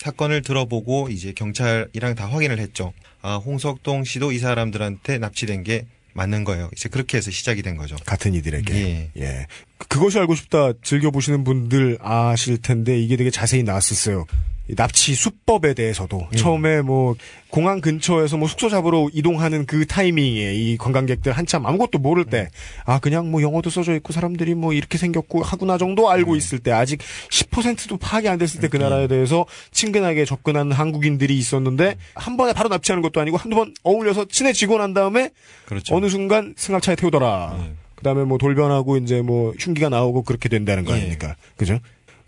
[0.00, 2.94] 사건을 들어보고 이제 경찰이랑 다 확인을 했죠.
[3.20, 5.84] 아, 홍석동 씨도 이 사람들한테 납치된 게
[6.14, 6.70] 맞는 거예요.
[6.72, 7.96] 이제 그렇게 해서 시작이 된 거죠.
[8.06, 8.74] 같은 이들에게.
[8.74, 9.10] 예.
[9.18, 9.46] 예.
[9.76, 14.24] 그것이 알고 싶다 즐겨보시는 분들 아실 텐데 이게 되게 자세히 나왔었어요.
[14.70, 16.36] 이 납치 수법에 대해서도 음.
[16.36, 17.16] 처음에 뭐
[17.48, 22.48] 공항 근처에서 뭐 숙소 잡으러 이동하는 그 타이밍에 이 관광객들 한참 아무것도 모를 때
[22.84, 26.70] 아 그냥 뭐 영어도 써져 있고 사람들이 뭐 이렇게 생겼고 하구나 정도 알고 있을 때
[26.72, 32.52] 아직 10%도 파악이 안 됐을 때 그 나라에 대해서 친근하게 접근하는 한국인들이 있었는데 한 번에
[32.52, 35.30] 바로 납치하는 것도 아니고 한두 번 어울려서 친해지고 난 다음에
[35.66, 35.96] 그렇죠.
[35.96, 37.58] 어느 순간 승합차에 태우더라.
[37.96, 41.34] 그다음에 뭐 돌변하고 이제 뭐 흉기가 나오고 그렇게 된다는 거 아닙니까?
[41.56, 41.80] 그죠?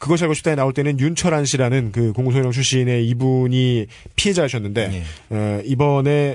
[0.02, 3.86] 그것이 알고 싶다에 나올 때는 윤철한 씨라는 그 공무소령 출신의 이분이
[4.16, 6.34] 피해자셨는데 어, 이번에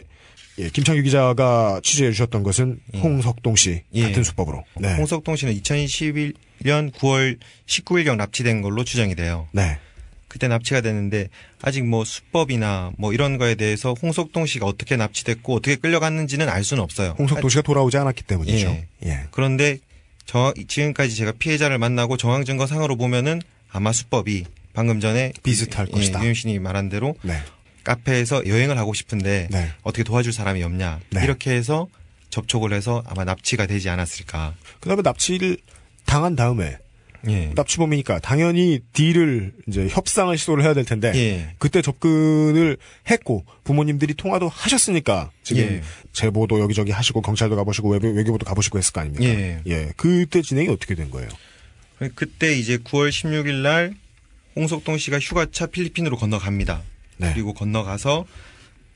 [0.57, 4.03] 예, 김창규 기자가 취재해 주셨던 것은 홍석동 씨 예.
[4.03, 4.63] 같은 수법으로.
[4.79, 4.95] 네.
[4.95, 9.49] 홍석동 씨는 2011년 9월 19일경 납치된 걸로 추정이 돼요.
[9.51, 9.77] 네.
[10.29, 11.27] 그때 납치가 됐는데
[11.61, 16.81] 아직 뭐 수법이나 뭐 이런 거에 대해서 홍석동 씨가 어떻게 납치됐고 어떻게 끌려갔는지는 알 수는
[16.81, 17.15] 없어요.
[17.19, 18.67] 홍석동 씨가 돌아오지 않았기 때문이죠.
[18.67, 18.87] 예.
[19.05, 19.23] 예.
[19.31, 19.79] 그런데
[20.25, 25.91] 정, 지금까지 제가 피해자를 만나고 정황 증거 상으로 보면은 아마 수법이 방금 전에 비슷할 예,
[25.91, 26.21] 것이다.
[26.23, 27.39] 유현신이 말한 대로 네.
[27.83, 29.69] 카페에서 여행을 하고 싶은데 네.
[29.81, 31.23] 어떻게 도와줄 사람이 없냐 네.
[31.23, 31.87] 이렇게 해서
[32.29, 34.53] 접촉을 해서 아마 납치가 되지 않았을까.
[34.79, 35.57] 그다음에 납치를
[36.05, 36.77] 당한 다음에
[37.27, 37.51] 예.
[37.55, 41.55] 납치범이니까 당연히 딜을 이제 협상을 시도를 해야 될 텐데 예.
[41.57, 42.77] 그때 접근을
[43.09, 45.81] 했고 부모님들이 통화도 하셨으니까 지금 예.
[46.13, 49.23] 제보도 여기저기 하시고 경찰도 가보시고 외교, 외교부도 가보시고 했을 거 아닙니까?
[49.67, 49.89] 예.
[49.97, 51.29] 그때 진행이 어떻게 된 거예요?
[52.15, 53.93] 그때 이제 9월 16일 날
[54.55, 56.81] 홍석동 씨가 휴가차 필리핀으로 건너갑니다.
[57.17, 57.33] 네.
[57.33, 58.25] 그리고 건너가서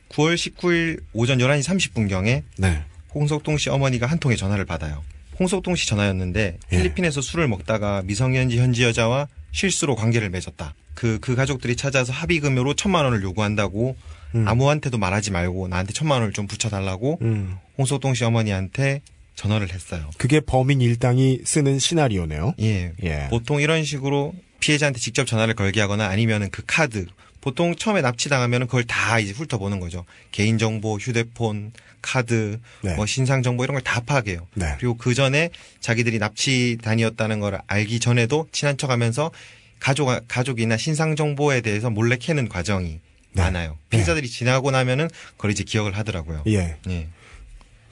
[0.10, 2.84] 9월 19일 오전 11시 30분경에 네.
[3.14, 5.04] 홍석동 씨 어머니가 한 통의 전화를 받아요.
[5.40, 6.78] 홍석동 씨 전화였는데 예.
[6.78, 10.76] 필리핀에서 술을 먹다가 미성년지 현지 여자와 실수로 관계를 맺었다.
[10.94, 13.96] 그, 그 가족들이 찾아서 합의금으로 천만 원을 요구한다고
[14.36, 14.48] 음.
[14.48, 17.58] 아무한테도 말하지 말고 나한테 천만 원을 좀 붙여달라고 음.
[17.78, 19.02] 홍석동 씨 어머니한테
[19.36, 20.10] 전화를 했어요.
[20.18, 22.56] 그게 범인 일당이 쓰는 시나리오네요.
[22.62, 22.94] 예.
[23.04, 23.28] 예.
[23.30, 27.06] 보통 이런 식으로 피해자한테 직접 전화를 걸게 하거나 아니면은 그 카드
[27.42, 30.06] 보통 처음에 납치당하면 그걸 다 이제 훑어보는 거죠.
[30.32, 31.72] 개인정보, 휴대폰,
[32.04, 32.94] 카드, 네.
[32.96, 34.46] 뭐 신상 정보 이런 걸 다 파악해요.
[34.54, 34.76] 네.
[34.78, 39.32] 그리고 그 전에 자기들이 납치단이었다는 걸 알기 전에도 친한 척 하면서
[39.80, 43.00] 가족, 가족이나 신상 정보에 대해서 몰래 캐는 과정이
[43.34, 43.42] 네.
[43.42, 43.78] 많아요.
[43.90, 46.44] 피해자들이 지나고 나면은 그걸 이제 기억을 하더라고요.
[46.48, 46.76] 예.
[46.90, 47.08] 예.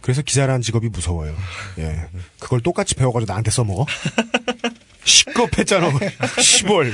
[0.01, 1.35] 그래서 기자라는 직업이 무서워요.
[1.79, 2.05] 예.
[2.39, 3.85] 그걸 똑같이 배워가지고 나한테 써먹어?
[5.03, 5.91] 시겁했잖아.
[6.41, 6.91] 시벌.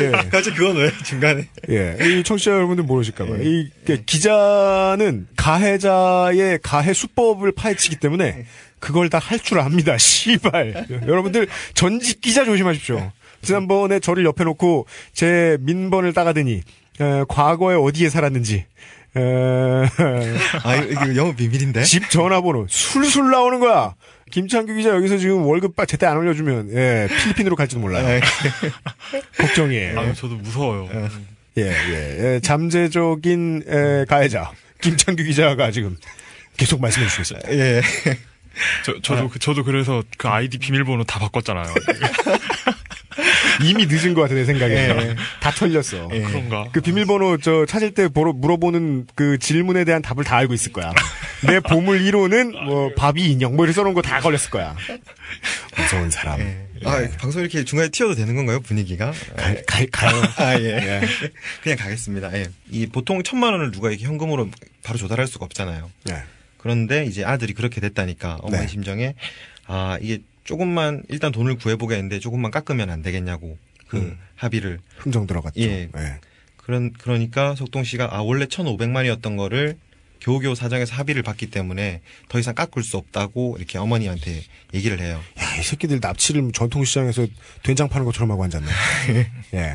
[0.00, 0.10] 예.
[0.30, 1.48] 갑자기 그건 왜 중간에?
[1.68, 1.96] 예.
[2.00, 3.42] 이 청취자 여러분들 모르실까봐요.
[3.42, 8.46] 이그 기자는 가해자의 가해 수법을 파헤치기 때문에
[8.78, 9.98] 그걸 다 할 줄 압니다.
[9.98, 10.86] 시발.
[11.06, 13.12] 여러분들 전직 기자 조심하십시오.
[13.42, 16.62] 지난번에 저를 옆에 놓고 제 민번을 따가더니
[17.00, 18.64] 에, 과거에 어디에 살았는지 에,
[20.64, 21.82] 아, 이거 영어 비밀인데?
[21.84, 23.94] 집 전화번호 술술 나오는 거야.
[24.30, 28.20] 김창규 기자 여기서 지금 월급 빠 제때 안 올려주면 예, 필리핀으로 갈지도 몰라요.
[29.38, 29.98] 걱정이에요.
[29.98, 30.88] 아, 저도 무서워요.
[31.56, 34.52] 예, 예, 예, 잠재적인 에, 가해자
[34.82, 35.96] 김창규 기자가 지금
[36.56, 37.50] 계속 말씀해 주시겠습니다.
[37.52, 37.80] 예.
[38.84, 41.72] 저, 저도, 그- 저도 그래서 그 아이디 비밀번호 다 바꿨잖아요.
[43.62, 45.16] 이미 늦은 것 같아 내 생각에 예.
[45.40, 46.08] 다 털렸어.
[46.08, 46.68] 그런가?
[46.72, 50.92] 그 비밀번호 저 찾을 때 보러, 물어보는 그 질문에 대한 답을 다 알고 있을 거야.
[51.46, 54.74] 내 보물 1호는 뭐 바비 인형 뭐 이렇게 써놓은 거 다 걸렸을 거야.
[55.76, 56.40] 무서운 사람.
[56.84, 59.12] 아, 방송 이렇게 중간에 튀어도 되는 건가요, 분위기가?
[59.36, 60.22] 갈, 갈, 가요.
[60.36, 61.00] 아, 예.
[61.62, 62.32] 그냥 가겠습니다.
[62.38, 62.46] 예.
[62.70, 64.48] 이 보통 천만 원을 누가 이렇게 현금으로
[64.84, 65.90] 바로 조달할 수가 없잖아요.
[66.04, 66.22] 네.
[66.56, 68.68] 그런데 이제 아들이 그렇게 됐다니까 어머니 네.
[68.68, 69.14] 심정에
[69.66, 74.18] 아, 이게 조금만 일단 돈을 구해보겠는데 조금만 깎으면 안 되겠냐고 그 음.
[74.34, 74.78] 합의를.
[74.96, 75.60] 흥정 들어갔죠.
[75.60, 75.90] 예.
[75.94, 76.14] 예.
[76.56, 79.76] 그런, 그러니까 석동 씨가 아, 원래 1,500만이었던 거를
[80.20, 85.20] 겨우겨우 사정해서 합의를 봤기 때문에 더 이상 깎을 수 없다고 이렇게 어머니한테 얘기를 해요.
[85.38, 87.26] 야, 이 새끼들 납치를 전통시장에서
[87.62, 88.66] 된장 파는 것처럼 하고 앉았네.
[89.52, 89.74] 예.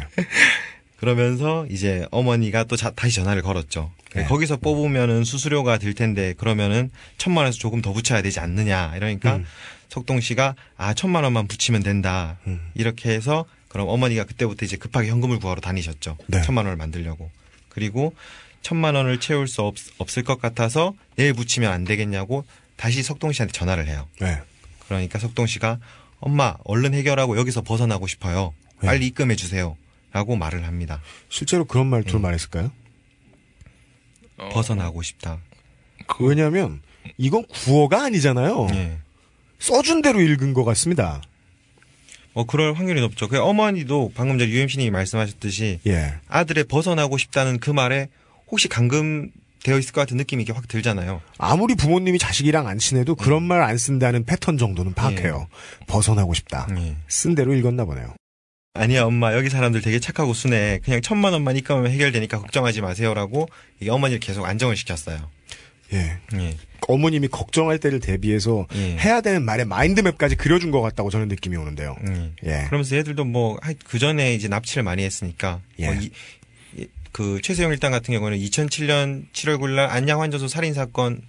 [0.97, 3.91] 그러면서 이제 어머니가 또 자- 다시 전화를 걸었죠.
[4.15, 4.23] 네.
[4.23, 9.45] 거기서 뽑으면은 수수료가 들 텐데 그러면은 천만 원에서 조금 더 붙여야 되지 않느냐 이러니까 음.
[9.93, 12.59] 석동 씨가 아 천만 원만 붙이면 된다 음.
[12.73, 16.17] 이렇게 해서 그럼 어머니가 그때부터 이제 급하게 현금을 구하러 다니셨죠.
[16.25, 16.41] 네.
[16.41, 17.29] 천만 원을 만들려고
[17.69, 18.15] 그리고
[18.63, 22.43] 천만 원을 채울 수 없, 없을 것 같아서 내일 붙이면 안 되겠냐고
[22.75, 24.07] 다시 석동 씨한테 전화를 해요.
[24.19, 24.41] 네.
[24.87, 25.79] 그러니까 석동 씨가
[26.19, 28.55] 엄마 얼른 해결하고 여기서 벗어나고 싶어요.
[28.81, 28.87] 네.
[28.87, 29.77] 빨리 입금해 주세요.
[30.11, 31.01] 라고 말을 합니다.
[31.29, 32.71] 실제로 그런 말투를 말했을까요?
[34.37, 35.37] 벗어나고 싶다.
[36.19, 36.81] 왜냐하면
[37.17, 38.67] 이건 구어가 아니잖아요.
[38.73, 38.97] 예.
[39.63, 41.21] 써준 대로 읽은 것 같습니다.
[42.33, 43.29] 뭐 그럴 확률이 높죠.
[43.29, 46.15] 그 어머니도 방금 전 UMC님이 말씀하셨듯이 예.
[46.27, 48.09] 아들의 벗어나고 싶다는 그 말에
[48.51, 49.31] 혹시 감금
[49.63, 51.21] 되어 있을 것 같은 느낌이 이렇게 확 들잖아요.
[51.37, 55.47] 아무리 부모님이 자식이랑 안 친해도 그런 말안 쓴다는 패턴 정도는 파악해요.
[55.87, 56.67] 벗어나고 싶다.
[57.07, 58.13] 쓴 대로 읽었나 보네요.
[58.73, 63.47] 아니야 엄마 여기 사람들 되게 착하고 순해 그냥 천만 원만 입금하면 해결되니까 걱정하지 마세요라고
[63.81, 65.29] 이 어머니를 계속 안정을 시켰어요.
[65.93, 66.17] 예.
[66.33, 66.57] 예.
[66.87, 71.95] 어머님이 걱정할 때를 대비해서 해야 되는 말의 마인드맵까지 그려준 것 같다고 저는 느낌이 오는데요.
[72.45, 72.63] 예.
[72.67, 75.85] 그러면서 얘들도 뭐 그 전에 이제 납치를 많이 했으니까 예.
[75.85, 76.11] 뭐 이-
[76.77, 81.21] 이- 그 최세용 일당 같은 경우는 2007년 7월 9일 날 안양 환전소 살인 사건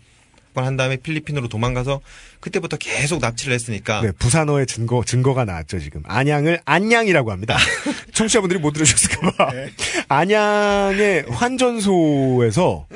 [0.63, 2.01] 한 다음에 필리핀으로 도망가서
[2.41, 6.03] 그때부터 계속 납치를 했으니까 네, 부산어의 증거, 증거가 나왔죠, 지금.
[6.05, 7.57] 안양을 안양이라고 합니다.
[8.13, 9.51] 청취자분들이 못 들으셨을까봐.
[9.53, 9.71] 네.
[10.09, 12.87] 안양의 환전소에서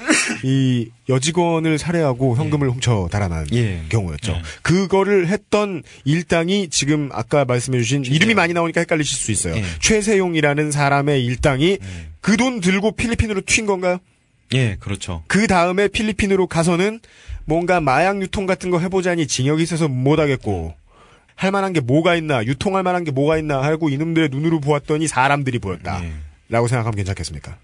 [0.44, 3.82] 이 여직원을 살해하고 현금을 훔쳐 달아난 예.
[3.88, 4.36] 경우였죠.
[4.62, 9.56] 그거를 했던 일당이 지금 아까 말씀해주신 이름이 많이 나오니까 헷갈리실 수 있어요.
[9.56, 9.64] 예.
[9.80, 11.78] 최세용이라는 사람의 일당이
[12.20, 13.98] 그 돈 들고 필리핀으로 튄 건가요?
[14.54, 15.22] 예, 그렇죠.
[15.26, 17.00] 그 다음에 필리핀으로 가서는
[17.44, 20.74] 뭔가 마약 유통 같은 거 해보자니 징역이 있어서 못하겠고
[21.34, 25.58] 할 만한 게 뭐가 있나 유통할 만한 게 뭐가 있나 하고 이놈들의 눈으로 보았더니 사람들이
[25.58, 26.02] 보였다.
[26.48, 27.56] 라고 생각하면 괜찮겠습니까?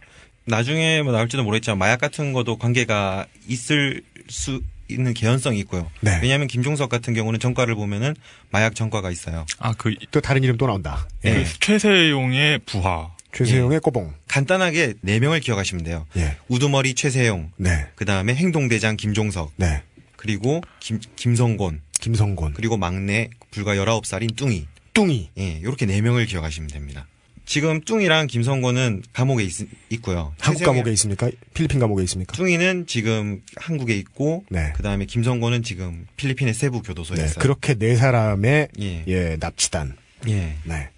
[0.46, 5.90] 나중에 뭐 나올지도 모르겠지만 마약 같은 것도 관계가 있을 수 있는 개연성이 있고요.
[6.00, 6.18] 네.
[6.22, 8.14] 왜냐하면 김종석 같은 경우는 전과를 보면은
[8.50, 9.46] 마약 전과가 있어요.
[9.58, 11.08] 아, 그, 또 다른 이름 또 나온다.
[11.24, 11.32] 예.
[11.32, 13.10] 그 최세용의 부하.
[13.34, 14.14] 최세용의 꼬봉.
[14.28, 16.06] 간단하게 네 명을 기억하시면 돼요.
[16.16, 16.36] 예.
[16.48, 17.86] 우두머리 최세용, 네.
[17.94, 19.82] 그 다음에 행동대장 김종석, 네.
[20.16, 24.66] 그리고 김, 김성곤, 김성곤, 그리고 막내 불과 19살인 뚱이.
[24.94, 25.30] 뚱이.
[25.38, 27.06] 예, 이렇게 네 명을 기억하시면 됩니다.
[27.46, 29.52] 지금 뚱이랑 김성곤은 감옥에 있,
[30.00, 31.30] 고요 한국 감옥에 있습니까?
[31.52, 32.34] 필리핀 감옥에 있습니까?
[32.34, 34.72] 뚱이는 지금 한국에 있고, 네.
[34.76, 37.42] 그 다음에 김성곤은 지금 필리핀의 세부 교도소에 네, 있어요.
[37.42, 39.04] 그렇게 네 사람의 예.
[39.06, 39.96] 예, 납치단.
[40.28, 40.56] 예.
[40.64, 40.88] 네.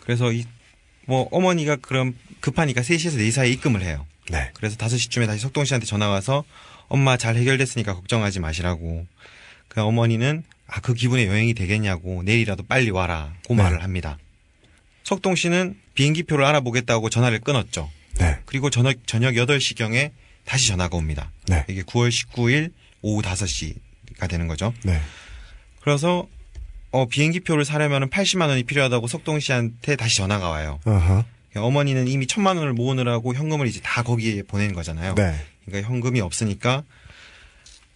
[0.00, 0.44] 그래서 이,
[1.10, 4.06] 뭐, 어머니가 그럼 급하니까 3시에서 4사이에 입금을 해요.
[4.30, 4.52] 네.
[4.54, 6.44] 그래서 5시쯤에 다시 석동 씨한테 전화 와서
[6.86, 9.08] 엄마 잘 해결됐으니까 걱정하지 마시라고.
[9.66, 13.34] 그 어머니는 아, 그 기분에 여행이 되겠냐고 내일이라도 빨리 와라.
[13.44, 13.62] 고 네.
[13.64, 14.18] 말을 합니다.
[15.02, 17.90] 석동 씨는 비행기표를 알아보겠다고 전화를 끊었죠.
[18.20, 18.38] 네.
[18.46, 20.12] 그리고 저녁, 저녁 8시경에
[20.44, 21.32] 다시 전화가 옵니다.
[21.48, 21.64] 네.
[21.68, 22.70] 이게 9월 19일
[23.02, 24.72] 오후 5시가 되는 거죠.
[24.84, 25.00] 네.
[25.80, 26.28] 그래서
[26.92, 30.80] 어, 비행기표를 사려면 80만 원이 필요하다고 석동 씨한테 다시 전화가 와요.
[30.84, 31.24] 어허.
[31.56, 35.14] 어머니는 이미 천만 원을 모으느라고 현금을 이제 다 거기에 보낸 거잖아요.
[35.14, 35.34] 네.
[35.64, 36.84] 그러니까 현금이 없으니까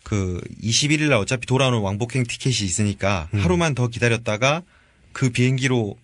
[0.02, 3.40] 그 21일 날 어차피 돌아오는 왕복행 티켓이 있으니까 음.
[3.40, 4.62] 하루만 더 기다렸다가
[5.12, 5.96] 그 비행기로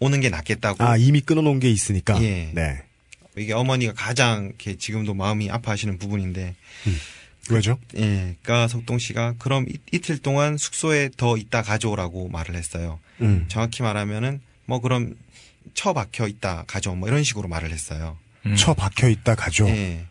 [0.00, 0.82] 오는 게 낫겠다고.
[0.82, 2.20] 아, 이미 끊어놓은 게 있으니까.
[2.22, 2.50] 예.
[2.52, 2.82] 네.
[3.36, 6.54] 이게 어머니가 가장 이렇게 지금도 마음이 아파하시는 부분인데.
[7.54, 7.78] 왜죠?
[7.96, 8.36] 예.
[8.42, 12.98] 그러니까 석동 씨가 그럼 이, 이틀 동안 숙소에 더 있다 가져오라고 말을 했어요.
[13.20, 13.46] 음.
[13.48, 15.14] 정확히 말하면은 뭐 그럼
[15.74, 18.16] 처 박혀 있다 가져 뭐 이런 식으로 말을 했어요.
[18.56, 19.68] 처 박혀 있다 가죠.
[19.68, 20.06] 예.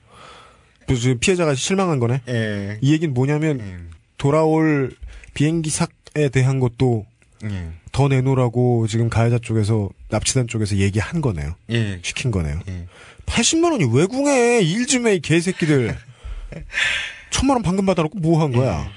[0.86, 2.22] 그래서 피해자가 실망한 거네.
[2.30, 2.78] 예.
[2.82, 4.96] 이 얘기는 뭐냐면 돌아올
[5.34, 7.06] 비행기 삭에 대한 것도
[7.46, 7.70] 예.
[7.92, 11.56] 더 내놓으라고 지금 가해자 쪽에서 납치단 쪽에서 얘기한 거네요.
[11.70, 12.00] 예.
[12.04, 12.60] 시킨 거네요.
[12.68, 12.86] 예.
[13.26, 14.60] 80만 원이 왜 궁해?
[14.62, 15.96] 일 좀 해, 이 개새끼들.
[17.30, 18.90] 천만 원 방금 받아놓고 뭐 한 거야?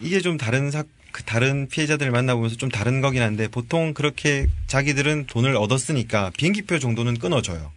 [0.00, 5.26] 이게 좀 다른 사, 그 다른 피해자들을 만나보면서 좀 다른 거긴 한데 보통 그렇게 자기들은
[5.26, 7.72] 돈을 얻었으니까 비행기표 정도는 끊어줘요.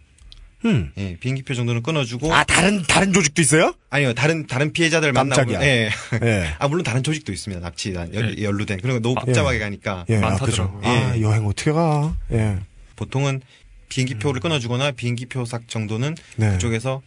[0.64, 0.92] 음.
[0.96, 2.32] 예, 비행기표 정도는 끊어주고.
[2.32, 3.74] 아, 다른, 다른 조직도 있어요?
[3.90, 5.12] 아니요, 다른, 다른 피해자들.
[5.12, 5.62] 만나보면.
[5.62, 5.90] 예.
[6.22, 6.54] 예.
[6.58, 7.60] 아, 물론 다른 조직도 있습니다.
[7.60, 8.80] 납치, 연, 연루된.
[8.80, 10.06] 그리고 너무 복잡하게 가니까.
[10.08, 10.80] 예, 아, 그죠.
[10.82, 12.16] 아, 여행 어떻게 가?
[12.32, 12.56] 예.
[12.96, 13.42] 보통은
[13.90, 16.52] 비행기표를 끊어주거나 비행기표 삭 정도는 네.
[16.52, 17.02] 그쪽에서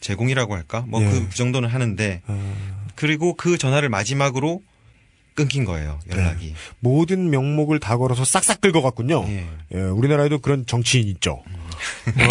[0.00, 0.84] 제공이라고 할까?
[0.86, 1.10] 뭐 예.
[1.10, 2.22] 그 정도는 하는데.
[2.96, 4.62] 그리고 그 전화를 마지막으로
[5.34, 6.46] 끊긴 거예요, 연락이.
[6.48, 6.54] 네.
[6.80, 9.26] 모든 명목을 다 걸어서 싹싹 긁어갔군요.
[9.72, 11.42] 예, 우리나라에도 그런 정치인 있죠.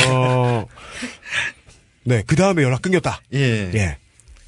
[0.07, 0.67] 어,
[2.03, 3.21] 네, 그 다음에 연락 끊겼다.
[3.33, 3.71] 예.
[3.73, 3.97] 예.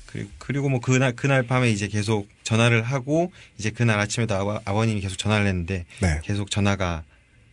[0.06, 5.02] 그리고, 그리고 뭐 그날, 그날 밤에 이제 계속 전화를 하고 이제 그날 아침에도 아버, 아버님이
[5.02, 6.20] 계속 전화를 했는데 네.
[6.24, 7.04] 계속 전화가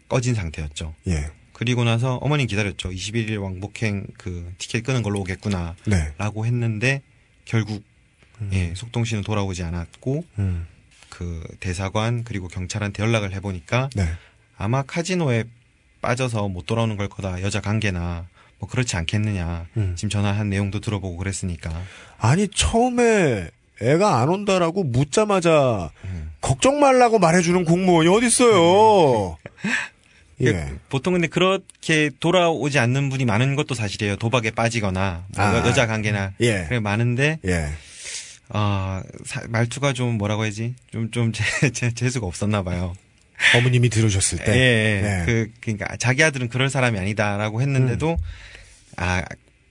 [0.08, 0.94] 꺼진 상태였죠.
[1.06, 1.30] 예.
[1.58, 2.90] 그리고 나서 어머님 기다렸죠.
[2.90, 5.74] 21일 왕복행 그 티켓 끄는 걸로 오겠구나.
[5.86, 6.12] 네.
[6.16, 7.02] 라고 했는데
[7.44, 7.82] 결국
[8.52, 10.68] 예, 속동 씨는 돌아오지 않았고 음.
[11.08, 14.08] 그 대사관 그리고 경찰한테 연락을 해 보니까 네.
[14.56, 15.46] 아마 카지노에
[16.00, 17.42] 빠져서 못 돌아오는 걸 거다.
[17.42, 18.28] 여자 관계나
[18.60, 19.66] 뭐 그렇지 않겠느냐.
[19.78, 19.94] 음.
[19.96, 21.72] 지금 전화한 내용도 들어보고 그랬으니까.
[22.18, 23.50] 아니, 처음에
[23.82, 26.30] 애가 안 온다라고 묻자마자 음.
[26.40, 29.36] 걱정 말라고 말해주는 공무원이 어딨어요.
[30.42, 30.68] 예.
[30.88, 34.16] 보통 근데 그렇게 돌아오지 않는 분이 많은 것도 사실이에요.
[34.16, 35.54] 도박에 빠지거나 뭐 아.
[35.58, 36.64] 여- 여자 관계나 예.
[36.68, 37.68] 그래 많은데 예.
[38.50, 41.32] 아 사- 말투가 좀 뭐라고 해야지 좀 좀
[41.94, 42.94] 재수가 없었나 봐요.
[43.56, 44.52] 어머님이 들으셨을 때.
[44.52, 45.00] 예, 예.
[45.02, 45.22] 네.
[45.26, 48.16] 그 그러니까 자기 아들은 그럴 사람이 아니다라고 했는데도 음.
[48.96, 49.22] 아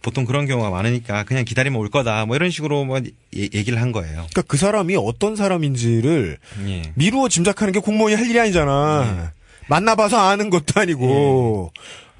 [0.01, 2.99] 보통 그런 경우가 많으니까 그냥 기다리면 올 거다 뭐 이런 식으로 뭐
[3.35, 4.13] 예- 얘기를 한 거예요.
[4.13, 6.81] 그러니까 그 사람이 어떤 사람인지를 예.
[6.93, 9.33] 미루어 짐작하는 게 공무원이 할 일이 아니잖아.
[9.67, 11.71] 만나봐서 아는 것도 아니고.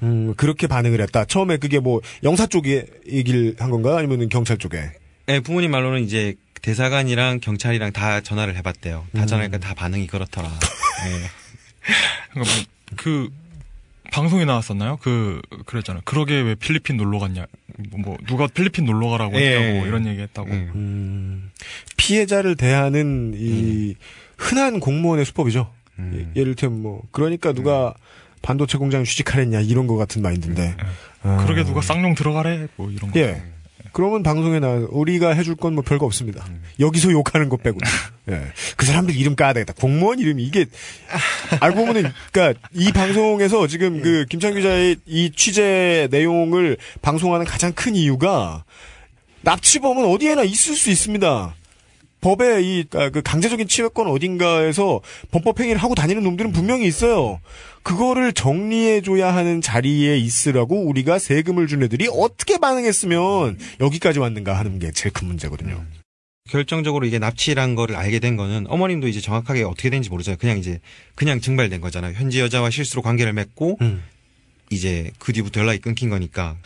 [0.02, 1.24] 음, 그렇게 반응을 했다.
[1.24, 3.96] 처음에 그게 뭐 영사 쪽에 얘기를 한 건가?
[3.98, 4.92] 아니면 경찰 쪽에?
[5.26, 9.06] 네, 부모님 말로는 이제 대사관이랑 경찰이랑 다 전화를 해봤대요.
[9.12, 9.26] 다 음.
[9.26, 10.48] 전화니까 다 반응이 그렇더라.
[11.08, 12.38] 예.
[12.38, 12.44] 뭐,
[12.96, 13.28] 그
[14.10, 14.98] 방송에 나왔었나요?
[15.02, 16.02] 그 그랬잖아요.
[16.04, 17.46] 그러게 왜 필리핀 놀러 갔냐?
[17.90, 19.56] 뭐, 뭐 누가 필리핀 놀러 가라고 예.
[19.56, 20.50] 했다고 이런 얘기했다고.
[20.50, 21.50] 음,
[21.96, 23.94] 피해자를 대하는 이
[24.36, 25.72] 흔한 공무원의 수법이죠.
[26.36, 27.94] 예, 를 들면 뭐 그러니까 누가
[28.42, 30.76] 반도체 공장 취직하랬냐 이런 거 같은 마인드인데.
[31.22, 31.44] 아.
[31.44, 32.68] 그러게 누가 쌍용 들어가래?
[32.76, 33.18] 뭐 이런 거.
[33.20, 33.42] 예.
[33.92, 36.44] 그러면 방송에 나 우리가 해줄 건 뭐 별거 없습니다.
[36.78, 37.78] 여기서 욕하는 것 빼고.
[38.30, 38.52] 예.
[38.76, 39.72] 그 사람들 이름 까야 되겠다.
[39.72, 40.66] 공무원 이름이 이게
[41.60, 47.96] 알고 보면은 그러니까 이 방송에서 지금 그 김창 기자의 이 취재 내용을 방송하는 가장 큰
[47.96, 48.64] 이유가
[49.40, 51.54] 납치범은 어디에나 있을 수 있습니다.
[52.20, 55.00] 법에 이, 아, 그 강제적인 치외권 어딘가에서
[55.30, 57.40] 범법 행위를 하고 다니는 놈들은 분명히 있어요.
[57.82, 64.78] 그거를 정리해 줘야 하는 자리에 있으라고 우리가 세금을 준 애들이 어떻게 반응했으면 여기까지 왔는가 하는
[64.78, 65.84] 게 제일 큰 문제거든요.
[66.48, 70.38] 결정적으로 이게 납치란 거를 알게 된 거는 어머님도 이제 정확하게 어떻게 된지 모르잖아요.
[70.38, 70.80] 그냥 이제
[71.14, 72.14] 그냥 증발된 거잖아요.
[72.14, 74.02] 현지 여자와 실수로 관계를 맺고 음.
[74.70, 76.56] 이제 그 뒤부터 연락이 끊긴 거니까.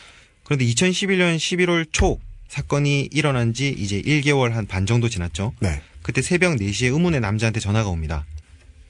[0.45, 2.19] 그런데 2011년 11월 초
[2.53, 5.55] 사건이 일어난 지 이제 1개월 한 반 정도 지났죠.
[5.61, 5.81] 네.
[6.03, 8.27] 그때 새벽 4시에 의문의 남자한테 전화가 옵니다.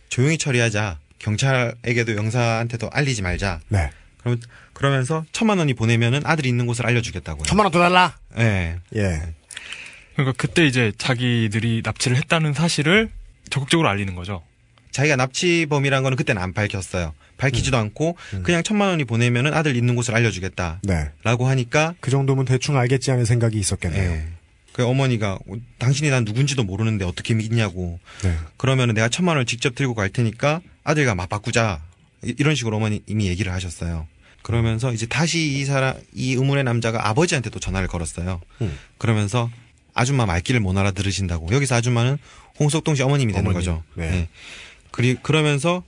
[0.09, 0.99] 조용히 처리하자.
[1.21, 3.61] 경찰에게도 영사한테도 알리지 말자.
[3.69, 3.91] 네.
[4.19, 4.41] 그럼
[4.73, 7.45] 그러면서 천만 원이 보내면은 아들이 있는 곳을 알려주겠다고요.
[7.45, 8.19] 천만 원 더 달라.
[8.39, 8.79] 예.
[8.97, 9.23] 예.
[10.17, 13.11] 그러니까 그때 이제 자기들이 납치를 했다는 사실을
[13.49, 14.43] 적극적으로 알리는 거죠.
[14.91, 17.15] 자기가 납치범이란 거는 그때는 안 밝혔어요.
[17.43, 20.81] 밝히지도 않고 그냥 천만 원이 보내면은 아들 있는 곳을 알려주겠다.
[20.85, 21.11] 네.
[21.25, 24.11] 라고 하니까 그 정도면 대충 알겠지 하는 생각이 있었겠네요.
[24.13, 24.29] 예.
[24.73, 27.99] 그 어머니가 어, 당신이 난 누군지도 모르는데 어떻게 믿냐고.
[28.23, 28.35] 네.
[28.57, 31.83] 그러면은 내가 천만 원을 직접 들고 갈 테니까 아들과 맞바꾸자.
[32.25, 34.07] 이- 이런 식으로 어머니 이미 얘기를 하셨어요.
[34.43, 38.41] 그러면서 이제 다시 이 사람 이 의문의 남자가 아버지한테 또 전화를 걸었어요.
[38.61, 38.79] 음.
[38.99, 39.51] 그러면서
[39.95, 41.49] 아줌마 말귀를 못 알아들으신다고.
[41.53, 42.17] 여기서 아줌마는
[42.59, 43.59] 홍석동 씨 어머님이 되는 어머님.
[43.59, 43.83] 거죠.
[43.95, 44.05] 네.
[44.13, 44.29] 예.
[44.91, 45.83] 그리 그러면서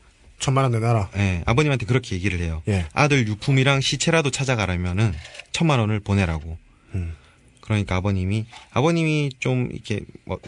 [0.45, 1.09] 천만 원 내놔라.
[1.17, 2.63] 예, 아버님한테 그렇게 얘기를 해요.
[2.69, 2.85] 예.
[2.93, 5.15] 아들 유품이랑 시체라도 찾아가려면은
[5.53, 6.59] 천만 원을 보내라고.
[6.95, 7.15] 음.
[7.63, 10.39] 그러니까 아버님이 아버님이 좀 이렇게 뭐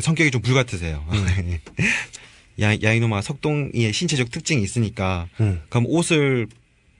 [0.00, 1.04] 성격이 좀 불같으세요.
[1.10, 1.58] 음.
[2.62, 5.60] 야, 야 이놈아 석동이의 신체적 특징이 있으니까 음.
[5.68, 6.46] 그럼 옷을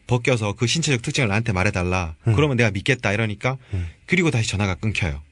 [0.08, 2.16] 벗겨서 그 신체적 특징을 나한테 말해달라.
[2.26, 2.32] 음.
[2.34, 3.86] 그러면 내가 믿겠다 이러니까 음.
[4.06, 5.22] 그리고 다시 전화가 끊겨요.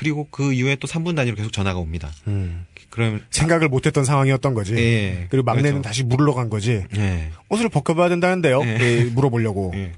[0.00, 0.02] 음.
[0.02, 2.10] 그리고 그 이후에 또 3분 단위로 계속 전화가 옵니다.
[2.26, 2.64] 음.
[2.88, 4.74] 그러면 생각을 못 했던 상황이었던 거지.
[4.74, 5.26] 예.
[5.30, 5.82] 그리고 막내는 그렇죠.
[5.82, 6.84] 다시 물러 간 거지.
[6.96, 7.30] 예.
[7.50, 8.62] 옷을 벗겨봐야 된다는데요.
[8.64, 8.78] 예.
[8.80, 9.72] 예, 물어보려고.
[9.74, 9.92] 예.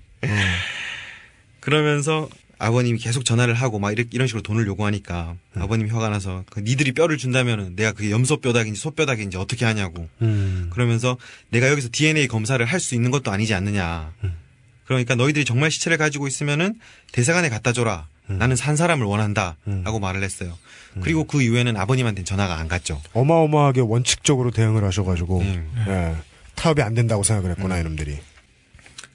[1.61, 5.63] 그러면서 아버님이 계속 전화를 하고 막 이렇게 이런 식으로 돈을 요구하니까 음.
[5.63, 10.69] 아버님이 화가 나서 그 니들이 뼈를 준다면은 내가 그게 염소뼈다인지 소뼈다인지 어떻게 하냐고 음.
[10.71, 11.17] 그러면서
[11.51, 14.37] 내가 여기서 DNA 검사를 할 수 있는 것도 아니지 않느냐 음.
[14.97, 16.75] 그러니까 너희들이 정말 시체를 가지고 있으면은
[17.13, 18.39] 대사관에 갖다 줘라 음.
[18.39, 20.57] 나는 산 사람을 원한다라고 말을 했어요
[21.01, 25.85] 그리고 그 이후에는 아버님한테는 전화가 안 갔죠 어마어마하게 원칙적으로 대응을 하셔가지고 음.
[25.89, 26.17] 예.
[26.55, 28.19] 타협이 안 된다고 생각을 했구나 이놈들이.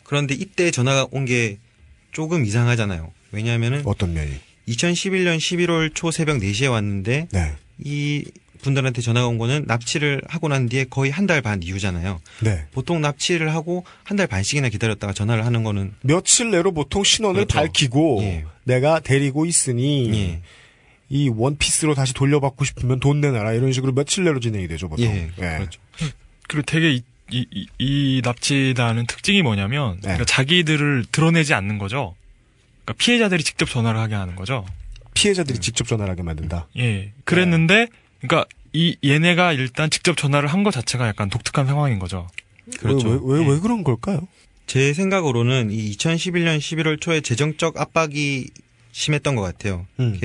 [0.04, 1.60] 그런데 이때 전화가 온 게
[2.12, 4.32] 조금 이상하잖아요 왜냐하면은 어떤 면이?
[4.70, 7.56] 2011년 11월 초 새벽 4시에 왔는데 네.
[7.78, 8.26] 이
[8.62, 12.20] 분들한테 전화가 온 거는 납치를 하고 난 뒤에 거의 한 달 반 이후잖아요.
[12.42, 12.66] 네.
[12.72, 17.56] 보통 납치를 하고 한 달 반씩이나 기다렸다가 전화를 하는 거는 며칠 내로 보통 신원을 그렇죠.
[17.60, 18.46] 밝히고 예.
[18.64, 20.42] 내가 데리고 있으니 예.
[21.10, 25.06] 이 원피스로 다시 돌려받고 싶으면 돈 내놔라 이런 식으로 며칠 내로 진행이 되죠 보통.
[25.06, 25.80] 예, 그렇죠.
[26.48, 30.02] 그리고 되게 이, 이, 이- 이 납치다는 특징이 뭐냐면 네.
[30.02, 32.16] 그러니까 자기들을 드러내지 않는 거죠.
[32.86, 34.66] 그러니까 피해자들이 직접 전화를 하게 하는 거죠.
[35.14, 36.68] 피해자들이 직접 전화를 하게 만든다.
[36.78, 37.12] 예.
[37.26, 37.88] 그랬는데
[38.20, 42.28] 그러니까 이 얘네가 일단 직접 전화를 한 것 자체가 약간 독특한 상황인 거죠.
[42.80, 43.10] 그렇죠.
[43.10, 44.28] 왜, 왜, 왜 그런 걸까요?
[44.66, 48.48] 제 생각으로는 이 2011년 11월 초에 재정적 압박이
[48.92, 49.86] 심했던 것 같아요.
[50.00, 50.20] 음.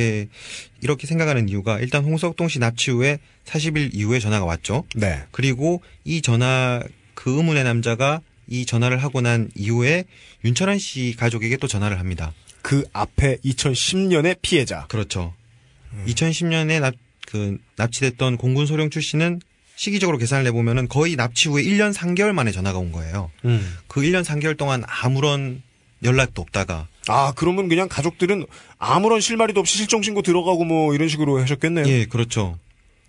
[0.80, 4.84] 이렇게, 생각하는 이유가 일단 홍석동 씨 납치 후에 40일 이후에 전화가 왔죠.
[4.96, 5.22] 네.
[5.30, 6.82] 그리고 이 전화
[7.14, 10.04] 그 의문의 남자가 이 전화를 하고 난 이후에
[10.44, 12.32] 윤철환 씨 가족에게 또 전화를 합니다.
[12.62, 14.86] 그 앞에 2010년의 피해자.
[14.88, 15.34] 그렇죠.
[16.06, 16.94] 2010년에 납,
[17.32, 19.40] 그 납치됐던 공군 소령 출신은
[19.74, 23.30] 시기적으로 계산을 해보면은 거의 납치 후에 1년 3개월 만에 전화가 온 거예요.
[23.46, 23.78] 음.
[23.86, 25.62] 그 1년 3개월 동안 아무런
[26.04, 28.44] 연락도 없다가 아, 그러면 그냥 가족들은
[28.78, 31.86] 아무런 실마리도 없이 실종신고 들어가고 뭐 이런 식으로 하셨겠네요.
[31.88, 32.58] 예, 그렇죠.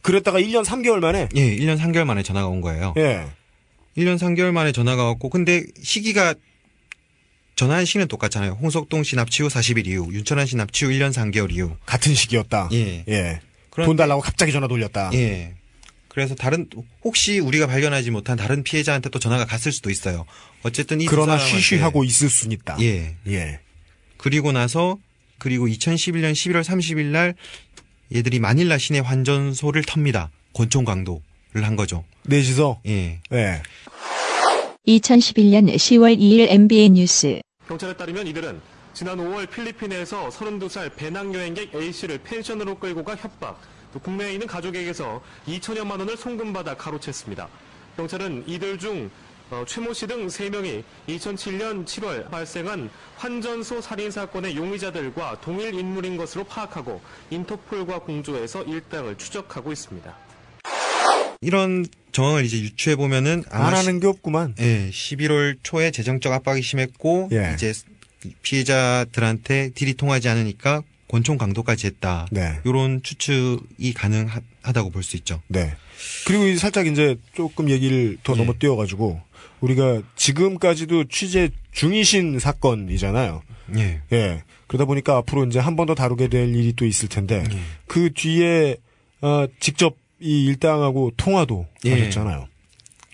[0.02, 1.28] 그랬다가 1년 3개월 만에?
[1.36, 2.94] 예, 1년 3개월 만에 전화가 온 거예요.
[2.98, 3.28] 예.
[3.98, 6.34] 1년 3개월 만에 전화가 왔고 근데 시기가
[7.56, 8.54] 전화한 시기는 똑같잖아요.
[8.54, 11.76] 홍석동 씨 납치 후 40일 이후, 윤철한 씨 납치 후 1년 3개월 이후.
[11.86, 12.70] 같은 시기였다.
[12.72, 13.04] 예.
[13.10, 13.42] 예.
[13.74, 15.10] 그런데- 돈 달라고 갑자기 전화 돌렸다.
[15.14, 15.56] 예.
[16.08, 16.70] 그래서 다른
[17.04, 20.26] 혹시 우리가 발견하지 못한 다른 피해자한테 또 전화가 갔을 수도 있어요.
[20.62, 22.78] 어쨌든 이두 그러나 쉬쉬하고 있을 순 있다.
[22.82, 23.16] 예.
[23.28, 23.60] 예.
[24.18, 25.00] 그리고 나서
[25.40, 27.34] 그리고 2011년 11월 30일 날
[28.14, 30.30] 얘들이 마닐라 시내 환전소를 텁니다.
[30.54, 31.24] 권총 강도를
[31.64, 32.04] 한 거죠.
[32.28, 32.82] 넷이서?
[32.86, 33.20] 예.
[33.32, 33.62] 예.
[34.88, 37.42] 2011년 10월 2일 MBN 뉴스.
[37.68, 38.62] 경찰에 따르면 이들은
[38.94, 43.60] 지난 5월 필리핀에서 32살 배낭여행객 A씨를 펜션으로 끌고 가 협박,
[43.92, 47.48] 또 국내에 있는 가족에게서 2천여만 원을 송금받아 가로챘습니다.
[47.98, 49.10] 경찰은 이들 중
[49.52, 56.44] 어, 최모 씨 등 3명이 2007년 7월 발생한 환전소 살인 사건의 용의자들과 동일 인물인 것으로
[56.44, 60.16] 파악하고 인터폴과 공조해서 일당을 추적하고 있습니다.
[61.42, 64.56] 이런 정황을 이제 유추해 보면은 안 하는 게 없구만.
[64.60, 67.52] 예, 11월 초에 재정적 압박이 심했고 예.
[67.54, 67.74] 이제
[68.42, 72.28] 피해자들한테 딜이 통하지 않으니까 권총 강도까지 했다.
[72.32, 72.60] 네.
[72.66, 75.42] 이런 추측이 가능하다고 볼 수 있죠.
[75.48, 75.76] 네.
[76.26, 79.22] 그리고 살짝 이제 조금 얘기를 더 넘어 뛰어가지고
[79.62, 83.44] 우리가 지금까지도 취재 중이신 사건이잖아요.
[83.78, 84.02] 예.
[84.12, 84.44] 예.
[84.68, 87.44] 그러다 보니까 앞으로 이제 한 번 더 다루게 될 일이 또 있을 텐데
[87.88, 88.78] 그 뒤에
[89.22, 91.92] 어, 직접 이 일당하고 통화도 예.
[91.94, 92.48] 하셨잖아요.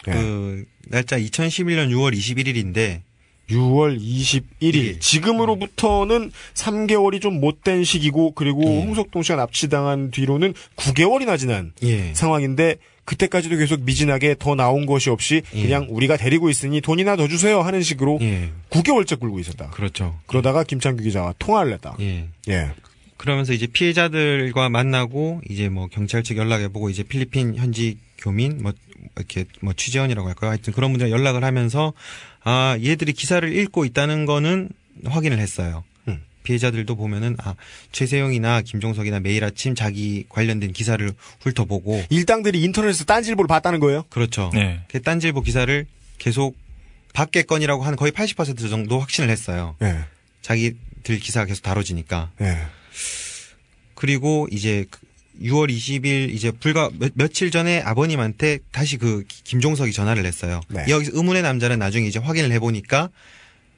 [0.07, 0.11] 예.
[0.11, 3.01] 그 날짜 2011년 6월 21일인데
[3.49, 4.99] 6월 21일.
[4.99, 12.13] 지금으로부터는 3개월이 좀 못된 시기고 그리고 홍석동 씨가 납치당한 뒤로는 9개월이나 지난 예.
[12.13, 12.75] 상황인데
[13.05, 17.81] 그때까지도 계속 미진하게 더 나온 것이 없이 그냥 우리가 데리고 있으니 돈이나 더 주세요 하는
[17.81, 18.19] 식으로
[18.69, 19.71] 9개월째 굴고 있었다.
[19.71, 20.19] 그렇죠.
[20.27, 21.95] 그러다가 김창규 기자와 통화를 했다.
[22.01, 22.27] 예.
[22.49, 22.69] 예.
[23.17, 28.73] 그러면서 이제 피해자들과 만나고 이제 뭐 경찰 측 연락해보고 이제 필리핀 현지 교민 뭐
[29.15, 30.51] 이렇게 뭐 취재원이라고 할까요?
[30.51, 31.93] 하여튼 그런 분들 연락을 하면서
[32.43, 34.69] 아 얘들이 기사를 읽고 있다는 거는
[35.05, 35.83] 확인을 했어요.
[36.43, 37.53] 피해자들도 보면은 아
[37.91, 44.03] 최세영이나 김종석이나 매일 아침 자기 관련된 기사를 훑어보고 일당들이 인터넷에서 딴질보를 봤다는 거예요?
[44.09, 44.49] 그렇죠.
[44.53, 44.81] 네.
[44.87, 45.85] 그 딴질보 기사를
[46.17, 46.57] 계속
[47.13, 49.75] 밖에 건이라고 한 거의 80% 정도 확신을 했어요.
[49.81, 49.99] 예.
[50.41, 52.31] 자기들 기사가 계속 다뤄지니까.
[52.41, 52.57] 예.
[53.93, 54.99] 그리고 이제 그
[55.41, 60.61] 6월 20일 이제 불과 며, 며칠 전에 아버님한테 다시 그 기- 김종석이 전화를 했어요.
[60.69, 60.85] 네.
[60.89, 63.09] 여기서 의문의 남자는 나중에 이제 확인을 해보니까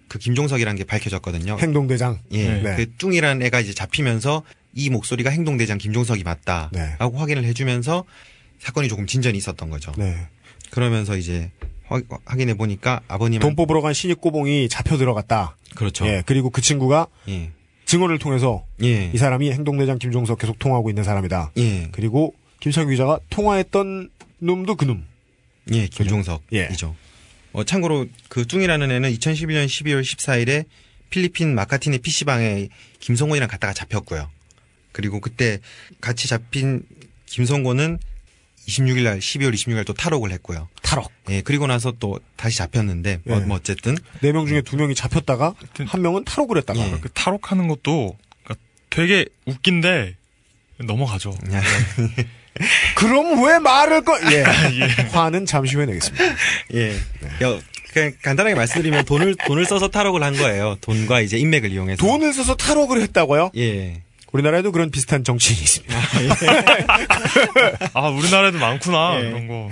[0.08, 1.58] 그 김종석이라는 게 밝혀졌거든요.
[1.60, 2.20] 행동대장.
[2.32, 2.48] 예.
[2.62, 2.76] 네.
[2.76, 4.44] 그 뚱이라는 애가 이제 잡히면서
[4.74, 6.96] 이 목소리가 행동대장 김종석이 맞다라고 네.
[7.20, 8.04] 확인을 해주면서
[8.60, 9.92] 사건이 조금 진전이 있었던 거죠.
[9.98, 10.16] 네.
[10.72, 11.52] 그러면서 이제
[12.26, 15.58] 확인해 보니까 아버님 돈 뽑으러 간 신입 꼬봉이 잡혀 들어갔다.
[15.76, 16.06] 그렇죠.
[16.08, 16.24] 예.
[16.26, 17.52] 그리고 그 친구가 예.
[17.92, 19.12] 증언을 통해서 예.
[19.14, 21.52] 이 사람이 행동대장 김종석 계속 통화하고 있는 사람이다.
[21.58, 21.90] 예.
[21.92, 25.06] 그리고 김창규 기자가 통화했던 놈도 그 놈.
[25.74, 26.96] 예, 김종석이죠.
[27.52, 30.64] 어, 참고로 그 뚱이라는 애는 2011년 12월 14일에
[31.10, 32.70] 필리핀 마카티네 PC방에
[33.02, 34.30] 김성곤이랑 갔다가 잡혔고요.
[34.94, 35.60] 그리고 그때
[36.00, 36.84] 같이 잡힌
[37.26, 38.00] 김성곤은
[38.68, 40.68] 26일 날 12월 26일 날 또 탈옥을 했고요.
[40.82, 41.12] 탈옥.
[41.30, 43.46] 예, 그리고 나서 또 다시 잡혔는데 뭐, 예.
[43.46, 45.54] 뭐 어쨌든 네 명 중에 두 명이 잡혔다가
[45.86, 46.80] 한 명은 탈옥을 했다가.
[46.80, 46.98] 예.
[47.02, 50.16] 그 탈옥하는 것도 그러니까 되게 웃긴데
[50.80, 51.36] 넘어가죠.
[52.96, 54.14] 그럼 왜 말을 꺼?
[54.32, 54.44] 예.
[55.14, 56.24] 화는 잠시 후에 내겠습니다.
[56.76, 56.96] 예.
[57.42, 57.60] 여,
[57.94, 60.78] 그냥 간단하게 말씀드리면 돈을 돈을 써서 탈옥을 한 거예요.
[60.82, 61.98] 돈과 이제 인맥을 이용해서.
[62.06, 63.52] 돈을 써서 탈옥을 했다고요?
[63.58, 64.02] 예.
[64.32, 66.00] 우리나라에도 그런 비슷한 정치인이 있습니다.
[67.94, 69.28] 아 우리나라에도 많구나 예.
[69.28, 69.70] 이런 거.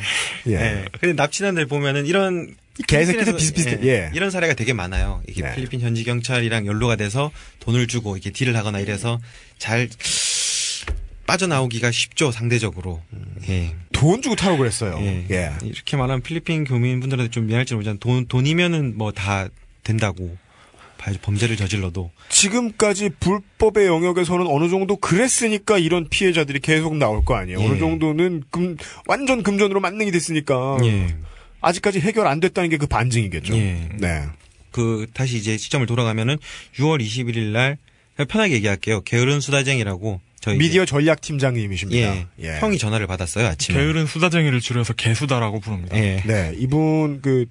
[0.48, 0.54] 예.
[0.54, 0.86] 예.
[1.00, 2.56] 근데 납치단들 보면은 이런
[2.88, 3.80] 개새끼들 비슷비슷해.
[3.88, 4.12] 예.
[4.14, 5.22] 이런 사례가 되게 많아요.
[5.28, 5.56] 이게 네.
[5.56, 9.20] 필리핀 현지 경찰이랑 연루가 돼서 돈을 주고 이렇게 딜을 하거나 이래서
[9.58, 9.88] 잘
[11.26, 13.02] 빠져나오기가 쉽죠 상대적으로.
[13.50, 13.76] 예.
[13.94, 14.98] 돈 주고 탈옥을 했어요.
[15.02, 15.26] 예.
[15.32, 15.52] 예.
[15.64, 19.48] 이렇게 말하면 필리핀 교민분들한테 좀 미안할지 모르지만 돈 돈이면은 뭐 다
[19.84, 20.49] 된다고 봐-
[21.22, 27.60] 범죄를 저질러도 지금까지 불법의 영역에서는 어느 정도 그랬으니까 이런 피해자들이 계속 나올 거 아니에요.
[27.60, 27.66] 예.
[27.66, 28.76] 어느 정도는 금,
[29.08, 30.78] 완전 금전으로 만능이 됐으니까.
[30.84, 31.16] 예.
[31.62, 33.56] 아직까지 해결 안 됐다는 게 그 반증이겠죠.
[33.56, 33.90] 예.
[33.98, 34.24] 네.
[34.72, 36.38] 그 다시 이제 시점을 돌아가면은
[36.78, 37.78] 6월 21일 날
[38.26, 39.02] 편하게 얘기할게요.
[39.02, 42.16] 게으른 수다쟁이라고 저희 미디어 전략 팀장님이십니다.
[42.16, 42.28] 예.
[42.40, 42.60] 예.
[42.60, 43.78] 형이 전화를 받았어요 아침에.
[43.78, 45.98] 게으른 수다쟁이를 줄여서 개수다라고 부릅니다.
[45.98, 46.22] 예.
[46.26, 47.46] 네, 이분 그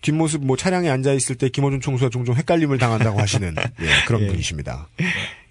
[0.00, 4.26] 뒷모습 뭐 차량에 앉아 있을 때 김어준 총수가 종종 헷갈림을 당한다고 하시는 예, 그런 예.
[4.28, 4.88] 분이십니다.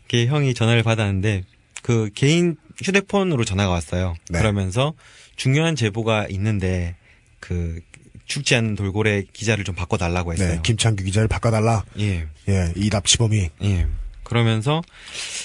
[0.10, 1.44] 그 형이 전화를 받았는데
[1.84, 4.16] 그 개인 휴대폰으로 전화가 왔어요.
[4.30, 4.40] 네.
[4.40, 4.94] 그러면서
[5.36, 6.96] 중요한 제보가 있는데
[7.40, 7.80] 그
[8.26, 10.56] 죽지 않는 돌고래 기자를 좀 바꿔달라고 했어요.
[10.56, 11.84] 네, 김창규 기자를 바꿔달라.
[12.00, 12.28] 예.
[12.48, 13.50] 예, 이 납치범이.
[13.64, 13.88] 예.
[14.30, 14.82] 그러면서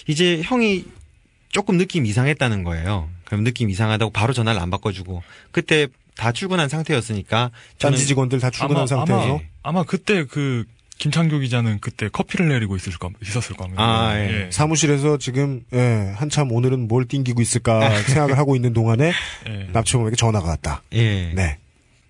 [0.07, 0.85] 이제 형이
[1.49, 3.09] 조금 느낌 이상했다는 거예요.
[3.25, 8.83] 그럼 느낌 이상하다고 바로 전화를 안 바꿔주고 그때 다 출근한 상태였으니까 딴지 직원들 다 출근한
[8.83, 9.25] 아마, 상태에서.
[9.25, 10.65] 아마, 아마 그때 그
[10.99, 13.83] 김창규 기자는 그때 커피를 내리고 있을 겁 있었을 겁니다.
[13.83, 14.49] 아, 예.
[14.53, 19.13] 사무실에서 지금 예, 한참 오늘은 뭘 띵기고 있을까 생각을 하고 있는 동안에
[19.49, 19.69] 예.
[19.73, 20.83] 납치범에게 전화가 왔다.
[20.93, 21.33] 예.
[21.35, 21.59] 네.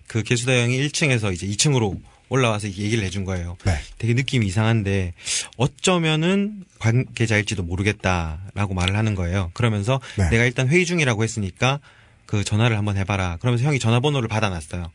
[0.07, 1.99] 그 개수다 형이 1층에서 이제 2층으로
[2.29, 3.57] 올라와서 얘기를 해준 거예요.
[3.65, 3.79] 네.
[3.97, 5.13] 되게 느낌이 이상한데
[5.57, 9.51] 어쩌면은 관계자일지도 모르겠다라고 말을 하는 거예요.
[9.53, 10.29] 그러면서 네.
[10.29, 11.79] 내가 일단 회의 중이라고 했으니까
[12.25, 13.37] 그 전화를 한번 해봐라.
[13.37, 14.91] 그러면서 형이 전화번호를 받아놨어요.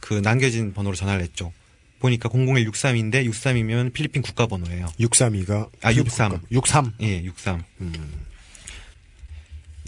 [0.00, 1.52] 그 남겨진 번호로 전화를 했죠.
[1.98, 4.86] 보니까 00163인데 63이면 필리핀 국가 번호예요.
[5.00, 6.40] 632가 아 63.
[6.50, 6.92] 63.
[7.00, 7.64] 예, 63.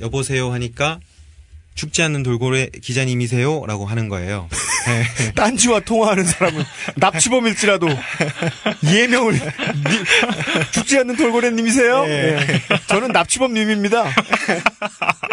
[0.00, 1.00] 여보세요 하니까
[1.76, 4.48] 죽지 않는 돌고래 기자님이세요라고 하는 거예요.
[4.86, 5.32] 네.
[5.36, 6.64] 딴지와 통화하는 사람은
[6.96, 7.86] 납치범일지라도
[8.92, 9.40] 예명을 니-
[10.72, 12.04] 죽지 않는 돌고래님이세요?
[12.08, 12.38] 예.
[12.38, 12.60] 예.
[12.88, 14.04] 저는 납치범님입니다.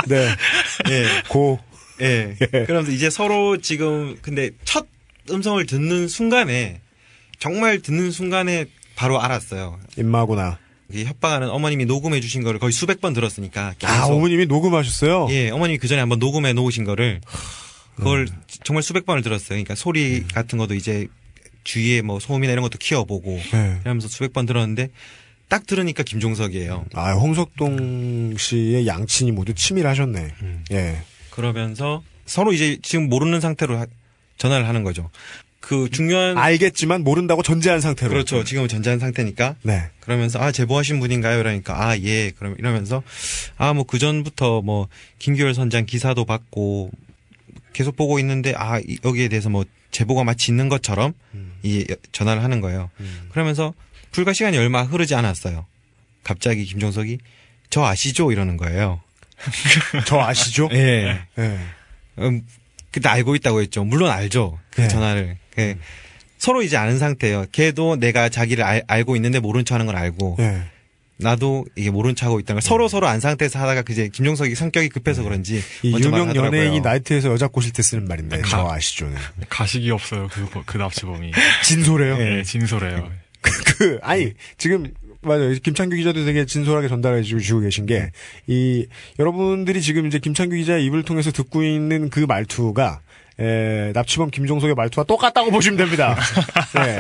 [0.08, 0.36] 네.
[0.90, 1.06] 예.
[1.30, 1.60] 고.
[2.02, 2.36] 예.
[2.66, 4.86] 그러면서 이제 서로 지금 근데 첫
[5.32, 6.82] 음성을 듣는 순간에
[7.40, 8.66] 정말 듣는 순간에
[8.96, 9.80] 바로 알았어요.
[9.98, 10.60] 임마구나.
[11.04, 13.92] 협박하는 어머님이 녹음해 주신 거를 거의 수백 번 들었으니까 계속.
[13.94, 15.28] 아, 어머님이 녹음하셨어요?
[15.32, 17.20] 예, 어머님이 그 전에 한번 녹음해 놓으신 거를
[17.96, 18.28] 그걸
[18.64, 19.50] 정말 수백 번을 들었어요.
[19.50, 21.08] 그러니까 소리 같은 것도 이제
[21.64, 23.78] 주위에 뭐 소음이나 이런 것도 키워보고 네.
[23.82, 24.90] 이러면서 수백 번 들었는데
[25.50, 26.86] 딱 들으니까 김종석이에요.
[26.94, 30.34] 아, 홍석동 씨의 양친이 모두 치밀하셨네.
[30.72, 31.02] 예.
[31.30, 33.86] 그러면서 서로 이제 지금 모르는 상태로 하-
[34.38, 35.10] 전화를 하는 거죠.
[35.66, 38.10] 그 중요한 알겠지만 모른다고 전제한 상태로.
[38.12, 38.44] 그렇죠.
[38.44, 39.56] 지금은 전제한 상태니까.
[39.64, 39.84] 네.
[40.02, 41.40] 그러면서 아 제보하신 분인가요?
[41.40, 42.32] 이러니까 아 예.
[42.32, 43.02] 그럼 이러면서
[43.58, 44.90] 아 뭐 그 전부터 뭐
[45.20, 46.92] 김규열 선장 기사도 받고
[47.72, 51.14] 계속 보고 있는데 아 이- 여기에 대해서 뭐 제보가 마치 있는 것처럼
[51.64, 52.90] 이 전화를 하는 거예요.
[53.32, 53.74] 그러면서
[54.12, 55.66] 불과 시간이 얼마 흐르지 않았어요.
[56.26, 57.20] 갑자기 김종석이
[57.70, 58.34] 저 아시죠?
[58.34, 59.00] 이러는 거예요.
[60.08, 60.68] 저 아시죠?
[60.74, 61.22] 예.
[61.40, 61.60] 예.
[62.20, 62.46] 음,
[62.92, 63.84] 그때 알고 있다고 했죠.
[63.86, 64.60] 물론 알죠.
[64.72, 64.88] 그 네.
[64.90, 65.38] 전화를.
[65.60, 65.78] 예.
[66.38, 67.46] 서로 이제 아는 상태예요.
[67.52, 70.64] 걔도 내가 자기를 알, 알고 있는데 모른 척 하는 걸 알고 예.
[71.18, 74.90] 나도 이게 모른 척 하고 있다는 걸 서로 서로 안 상태에서 하다가 그제 김종석이 성격이
[74.90, 76.36] 급해서 그런지 이 먼저 유명.
[76.36, 79.16] 연예인이 나이트에서 여자 꼬실 때 쓰는 말인데, 저 아시죠는.
[79.48, 80.28] 가식이 없어요.
[80.32, 81.32] 그, 그 납치범이.
[81.64, 82.18] 진솔해요?
[82.20, 83.10] 예, 진솔해요.
[83.42, 84.92] 그, 아니, 지금,
[85.22, 85.54] 맞아요.
[85.64, 88.12] 김창규 기자도 되게 진솔하게 전달해 주시고 계신 게,
[88.48, 88.86] 이,
[89.20, 93.02] 여러분들이 지금 이제 김창규 기자의 입을 통해서 듣고 있는 그 말투가,
[93.40, 96.16] 에, 납치범 김종석의 말투와 똑같다고 보시면 됩니다.
[96.76, 97.00] 네.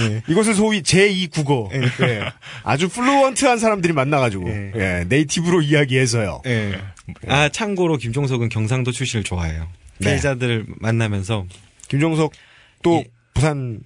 [0.00, 0.22] 예.
[0.28, 1.70] 이것을 소위 제2 국어.
[1.72, 2.30] 예.
[2.64, 5.04] 아주 플루언트한 사람들이 만나가지고, 예.
[5.08, 6.42] 네이티브로 이야기해서요.
[6.46, 6.78] 예.
[7.28, 9.68] 아 참고로 김종석은 경상도 출신을 좋아해요.
[9.98, 10.10] 네.
[10.10, 11.46] 피해자들 만나면서
[11.88, 12.32] 김종석
[12.82, 13.02] 또
[13.34, 13.80] 부산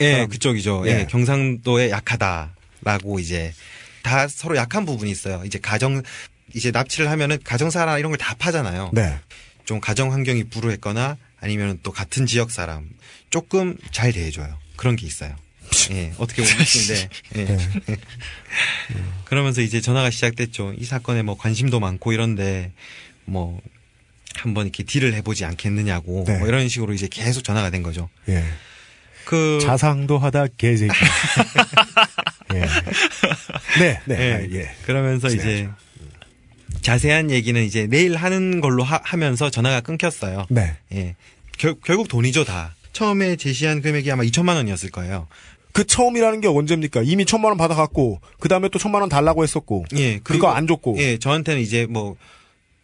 [0.00, 0.26] 예.
[0.30, 0.84] 그쪽이죠.
[0.86, 0.90] 예.
[1.00, 1.06] 예.
[1.08, 3.52] 경상도에 약하다라고 이제
[4.02, 5.42] 다 서로 약한 부분이 있어요.
[5.44, 6.02] 이제 가정
[6.54, 8.90] 이제 납치를 하면은 가정사나 이런 걸 다 파잖아요.
[8.92, 9.18] 네.
[9.66, 12.88] 좀 가정 환경이 불우했거나 아니면 또 같은 지역 사람
[13.28, 14.56] 조금 잘 대해줘요.
[14.76, 15.36] 그런 게 있어요.
[15.90, 17.96] 예, 어떻게 보면 근데 예.
[19.24, 20.74] 그러면서 이제 전화가 시작됐죠.
[20.78, 22.72] 이 사건에 뭐 관심도 많고 이런데
[23.24, 23.60] 뭐
[24.36, 26.38] 한번 이렇게 딜을 해보지 않겠느냐고 네.
[26.38, 28.08] 뭐 이런 식으로 이제 계속 전화가 된 거죠.
[28.28, 28.44] 예.
[29.24, 30.92] 그 자상도 하다 개새끼.
[32.54, 32.60] 예.
[33.80, 34.16] 네, 네.
[34.20, 34.34] 예.
[34.34, 34.74] 아, 예.
[34.84, 35.68] 그러면서 이제
[36.82, 40.46] 자세한 얘기는 이제 내일 하는 걸로 하, 면서 전화가 끊겼어요.
[40.48, 40.76] 네.
[40.92, 41.16] 예.
[41.58, 42.74] 결, 결국 돈이죠 다.
[42.92, 45.26] 처음에 제시한 금액이 아마 2천만 원이었을 거예요.
[45.72, 47.02] 그 처음이라는 게 언제입니까?
[47.04, 50.18] 이미 천만 원 받아갔고, 그 다음에 또 천만 원 달라고 했었고, 예.
[50.20, 50.96] 그거 안 줬고.
[50.98, 52.16] 예, 저한테는 이제 뭐,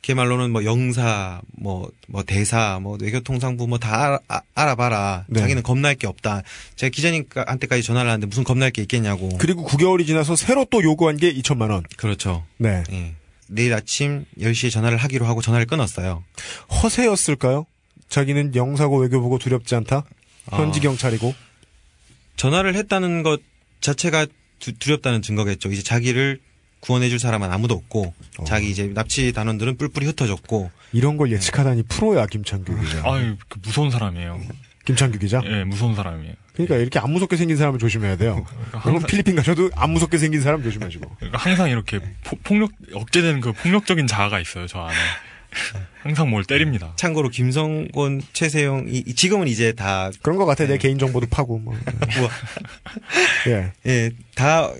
[0.02, 5.24] 걔 말로는 뭐 영사, 뭐, 뭐 대사, 뭐 외교통상부 뭐다 알아, 알아 봐라.
[5.28, 5.40] 네.
[5.40, 6.42] 자기는 겁날 게 없다.
[6.74, 9.30] 제가 기자님한테까지 전화를 하는데 무슨 겁날 게 있겠냐고.
[9.38, 11.84] 그리고 9개월이 지나서 새로 또 요구한 게 2천만 원.
[11.96, 12.44] 그렇죠.
[12.58, 12.82] 네.
[12.90, 13.14] 예.
[13.52, 16.24] 내일 아침 10시에 전화를 하기로 하고 전화를 끊었어요.
[16.82, 17.66] 허세였을까요?
[18.08, 20.04] 자기는 영사고 외교보고 두렵지 않다?
[20.50, 20.82] 현지 아.
[20.82, 21.34] 경찰이고.
[22.36, 23.40] 전화를 했다는 것
[23.80, 24.26] 자체가
[24.58, 25.70] 두, 두렵다는 증거겠죠.
[25.70, 26.40] 이제 자기를
[26.80, 28.12] 구원해줄 사람은 아무도 없고,
[28.44, 33.02] 자기 이제 납치 단원들은 뿔뿔이 흩어졌고, 이런 걸 예측하다니 프로야, 김창규 기자.
[33.04, 34.40] 아유, 그 무서운 사람이에요.
[34.84, 35.40] 김창규 기자?
[35.44, 36.34] 예, 무서운 사람이에요.
[36.54, 38.44] 그러니까 이렇게 안 무섭게 생긴 사람을 조심해야 돼요.
[38.82, 41.16] 그럼 필리핀 가셔도 안 무섭게 생긴 사람 조심하시고.
[41.16, 44.94] 그러니까 항상 이렇게 포- 폭력, 억제되는 그 폭력적인 자아가 있어요, 저 안에.
[46.02, 46.94] 항상 뭘 때립니다.
[46.96, 50.10] 참고로 김성곤, 최세용, 이, 지금은 이제 다.
[50.22, 50.66] 그런 것 같아.
[50.66, 51.74] 내 개인 정보도 파고, 뭐.
[53.48, 53.72] 예.
[53.86, 54.70] 예, 다,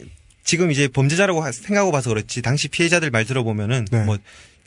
[0.45, 4.05] 지금 이제 범죄자라고 하- 생각하고 봐서 그렇지, 당시 피해자들 말 들어보면은, 네.
[4.05, 4.19] 뭐,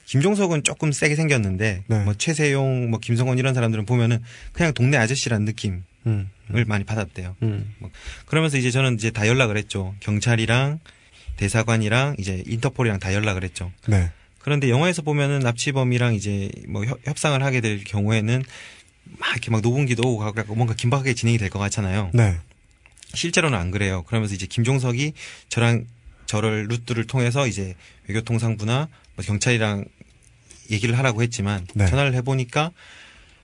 [0.05, 2.03] 김종석은 조금 세게 생겼는데 네.
[2.03, 4.21] 뭐 최세용, 뭐 김성원 이런 사람들은 보면은
[4.53, 6.29] 그냥 동네 아저씨라는 느낌을 음.
[6.67, 7.35] 많이 받았대요.
[7.41, 7.73] 음.
[7.79, 7.89] 뭐
[8.25, 9.95] 그러면서 이제 저는 이제 다 연락을 했죠.
[10.01, 10.79] 경찰이랑
[11.37, 13.71] 대사관이랑 이제 인터폴이랑 다 연락을 했죠.
[13.87, 14.11] 네.
[14.39, 18.43] 그런데 영화에서 보면은 납치범이랑 이제 뭐 협- 협상을 하게 될 경우에는
[19.17, 22.11] 막 이렇게 막 녹음기도 오고 가고 뭔가 긴박하게 진행이 될 것 같잖아요.
[22.13, 22.37] 네.
[23.13, 24.03] 실제로는 안 그래요.
[24.03, 25.13] 그러면서 이제 김종석이
[25.49, 25.85] 저랑
[26.25, 27.75] 저를 루트를 통해서 이제
[28.07, 29.85] 외교통상부나 뭐 경찰이랑
[30.71, 31.85] 얘기를 하라고 했지만 네.
[31.87, 32.71] 전화를 해보니까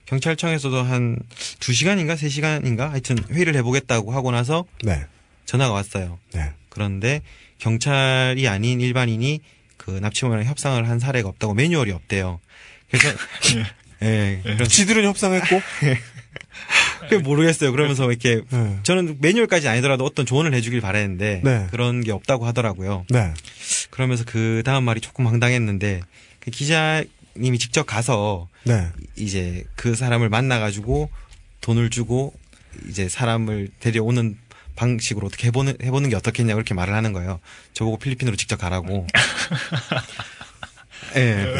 [0.06, 1.18] 경찰청에서도 한
[1.60, 5.04] 두시간인가세시간인가 하여튼 회의를 해보겠다고 하고 나서 네.
[5.46, 6.18] 전화가 왔어요.
[6.32, 6.52] 네.
[6.68, 7.22] 그런데
[7.58, 9.40] 경찰이 아닌 일반인이
[9.76, 12.40] 그 납치범이랑 협상을 한 사례가 없다고 매뉴얼이 없대요.
[12.90, 13.08] 그래서
[14.02, 14.40] 예.
[14.42, 15.60] 그래서 지들은 협상했고
[17.00, 17.72] 그게 모르겠어요.
[17.72, 18.78] 그러면서 이렇게 네.
[18.82, 21.66] 저는 매뉴얼까지 아니더라도 어떤 조언을 해주길 바랬는데 네.
[21.70, 23.04] 그런 게 없다고 하더라고요.
[23.10, 23.32] 네.
[23.90, 26.06] 그러면서 그 다음 말이 조금 황당했는데 그
[26.50, 28.88] 기자님이 직접 가서 네.
[29.16, 31.10] 이제 그 사람을 만나가지고
[31.60, 32.34] 돈을 주고
[32.88, 34.36] 이제 사람을 데려오는
[34.74, 37.40] 방식으로 어떻게 해보는 해보는 게 어떻겠냐 그렇게 말을 하는 거예요.
[37.74, 39.06] 저보고 필리핀으로 직접 가라고.
[41.16, 41.54] 예.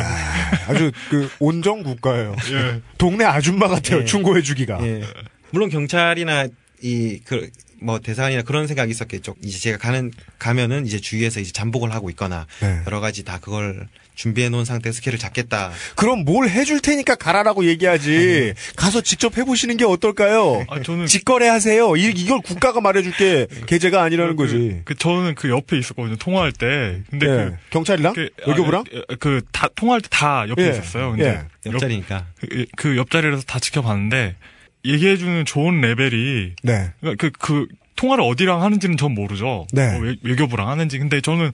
[0.66, 2.34] 아주 그 온정 국가예요.
[2.52, 2.80] 예.
[2.96, 4.00] 동네 아줌마 같아요.
[4.00, 4.04] 예.
[4.04, 4.78] 충고해 주기가.
[4.86, 5.02] 예.
[5.50, 6.46] 물론 경찰이나
[6.82, 7.50] 이 그
[7.82, 9.34] 뭐 대사관이나 그런 생각이 있었겠죠.
[9.42, 12.80] 이제 제가 가는 가면은 이제 주위에서 이제 잠복을 하고 있거나 네.
[12.86, 13.88] 여러 가지 다 그걸
[14.22, 15.72] 준비해 놓은 상태에서 스케를 잡겠다.
[15.96, 18.54] 그럼 뭘 해줄 테니까 가라라고 얘기하지.
[18.76, 20.64] 가서 직접 해보시는 게 어떨까요?
[20.68, 21.96] 아, 저는 직거래 하세요.
[21.96, 24.82] 이, 이걸 국가가 말해줄 게 계제가 아니라는 거지.
[24.84, 26.14] 그 저는 그 옆에 있었거든요.
[26.16, 27.00] 통화할 때.
[27.10, 27.30] 근데 예.
[27.30, 28.12] 그 경찰이랑?
[28.14, 28.84] 그, 외교부랑?
[29.18, 30.68] 그다 통화할 때 다 옆에 예.
[30.70, 31.10] 있었어요.
[31.10, 31.72] 근데 예.
[31.72, 32.26] 옆자리니까.
[32.40, 34.36] 그, 그 옆자리에서 다 지켜봤는데
[34.84, 36.92] 얘기해주는 좋은 레벨이 네.
[37.00, 37.66] 그러니까 그, 그
[37.96, 39.66] 통화를 어디랑 하는지는 전 모르죠.
[39.72, 39.92] 네.
[39.92, 40.98] 뭐 외, 외교부랑 하는지.
[40.98, 41.50] 근데 저는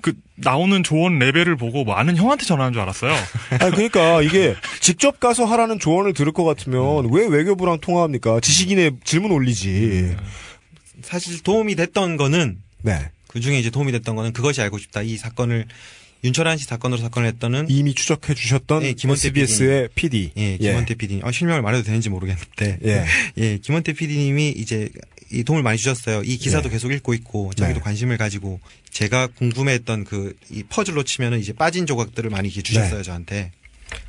[0.00, 3.12] 그 나오는 조언 레벨을 보고 뭐 아는 형한테 전화하는 줄 알았어요.
[3.60, 8.40] 아니, 그러니까 이게 직접 가서 하라는 조언을 들을 것 같으면 왜 외교부랑 통화합니까?
[8.40, 10.16] 지식인의 질문 올리지.
[11.02, 13.10] 사실 도움이 됐던 거는 네.
[13.26, 15.02] 그 중에 이제 도움이 됐던 거는 그것이 알고 싶다.
[15.02, 15.66] 이 사건을
[16.22, 20.32] 윤철한 씨 사건으로 사건을 했던은 이미 추적해 주셨던 예, 김원태 SBS의 PD.
[20.36, 21.20] 예, 김원태 PD.
[21.24, 22.78] 아, 실명을 말해도 되는지 모르겠는데.
[22.84, 23.04] 예.
[23.38, 24.90] 예, 김원태 PD님이 이제
[25.32, 26.22] 이 도움을 많이 주셨어요.
[26.24, 26.74] 이 기사도 네.
[26.74, 27.84] 계속 읽고 있고 자기도 네.
[27.84, 28.60] 관심을 가지고
[28.90, 33.02] 제가 궁금해했던 그 이 퍼즐로 치면은 이제 빠진 조각들을 많이 이렇게 주셨어요 네.
[33.02, 33.52] 저한테.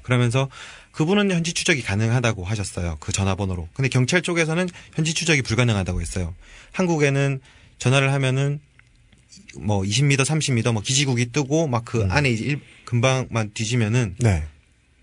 [0.02, 0.50] 그러면서
[0.92, 2.98] 그분은 현지 추적이 가능하다고 하셨어요.
[3.00, 3.70] 그 전화번호로.
[3.74, 6.36] 근데 경찰 쪽에서는 현지 추적이 불가능하다고 했어요.
[6.74, 7.40] 한국에는
[7.78, 8.60] 전화를 하면은
[9.58, 14.44] 뭐 20m, 30m 뭐 기지국이 뜨고 막그 안에 이제 일, 금방만 뒤지면은 네.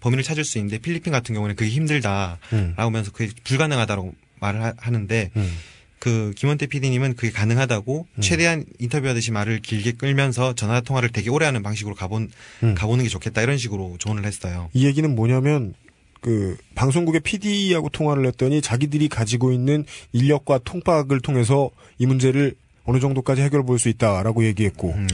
[0.01, 2.75] 범인을 찾을 수 있는데 필리핀 같은 경우는 그게 힘들다라고 음.
[2.77, 5.59] 하면서 그게 불가능하다고 말을 하, 하는데 음.
[5.99, 11.63] 그 김원태 PD님은 그게 가능하다고 최대한 인터뷰하듯이 말을 길게 끌면서 전화 통화를 되게 오래 하는
[11.63, 12.31] 방식으로 가본
[12.63, 12.75] 음.
[12.75, 14.71] 가보는 게 좋겠다 이런 식으로 조언을 했어요.
[14.75, 15.75] 이 얘기는 뭐냐면
[16.21, 23.43] 그 방송국의 PD하고 통화를 했더니 자기들이 가지고 있는 인력과 통박을 통해서 이 문제를 어느 정도까지
[23.43, 25.07] 해결해 볼 수 있다라고 얘기했고 음.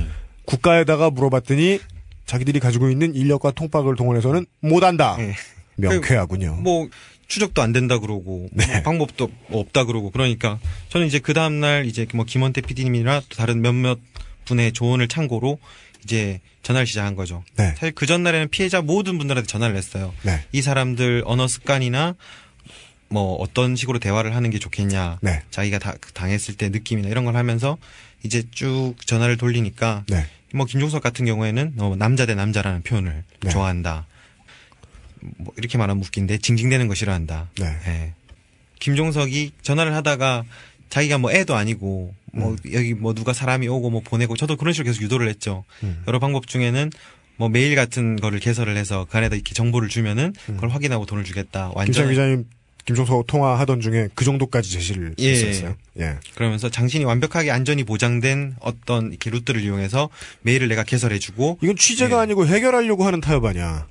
[0.47, 1.81] 국가에다가 물어봤더니
[2.27, 5.17] 자기들이 가지고 있는 인력과 통박을 동원해서는 못한다.
[5.19, 5.35] 예.
[5.77, 6.59] 명쾌하군요.
[6.63, 6.89] 뭐
[7.27, 8.83] 추적도 안 된다 그러고 뭐 네.
[8.83, 10.59] 방법도 없다 그러고 그러니까
[10.89, 13.99] 저는 이제 그 다음 날 이제 뭐 김원태 PD님이나 또 다른 몇몇
[14.45, 15.59] 분의 조언을 참고로
[16.05, 17.45] 이제 전화를 시작한 거죠.
[17.57, 17.71] 네.
[17.77, 20.13] 사실 그 전날에는 피해자 모든 분들한테 전화를 했어요.
[20.23, 20.45] 네.
[20.53, 22.15] 이 사람들 언어 습관이나
[23.09, 25.19] 뭐 어떤 식으로 대화를 하는 게 좋겠냐.
[25.23, 25.43] 네.
[25.51, 27.79] 자기가 다, 당했을 때 느낌이나 이런 걸 하면서
[28.23, 30.27] 이제 쭉 전화를 돌리니까 네.
[30.53, 33.51] 뭐 김종석 같은 경우에는 어, 남자 대 남자라는 표현을 네.
[33.51, 34.07] 좋아한다.
[35.39, 37.51] 뭐 이렇게 말하면 웃긴데 징징대는 거 싫어한다.
[37.59, 37.67] 네.
[37.87, 38.13] 예.
[38.81, 40.45] 김종석이 전화를 하다가
[40.91, 42.73] 자기가 뭐 애도 아니고 뭐 음.
[42.73, 45.65] 여기 뭐 누가 사람이 오고 뭐 보내고 저도 그런 식으로 계속 유도를 했죠.
[45.83, 46.03] 음.
[46.07, 46.91] 여러 방법 중에는
[47.37, 51.69] 뭐 메일 같은 거를 개설을 해서 그 안에다 이렇게 정보를 주면은 그걸 확인하고 돈을 주겠다.
[51.69, 51.73] 음.
[51.75, 52.45] 완전 기자님
[52.85, 55.31] 김종석 통화하던 중에 그 정도까지 제시를 예.
[55.31, 55.75] 했었어요.
[56.01, 56.17] 예.
[56.35, 60.11] 그러면서 당신이 완벽하게 안전이 보장된 어떤 이렇게 루트를 이용해서
[60.43, 63.87] 메일을 내가 개설해주고 이건 취재가 아니고 해결하려고 하는 타협 아니야.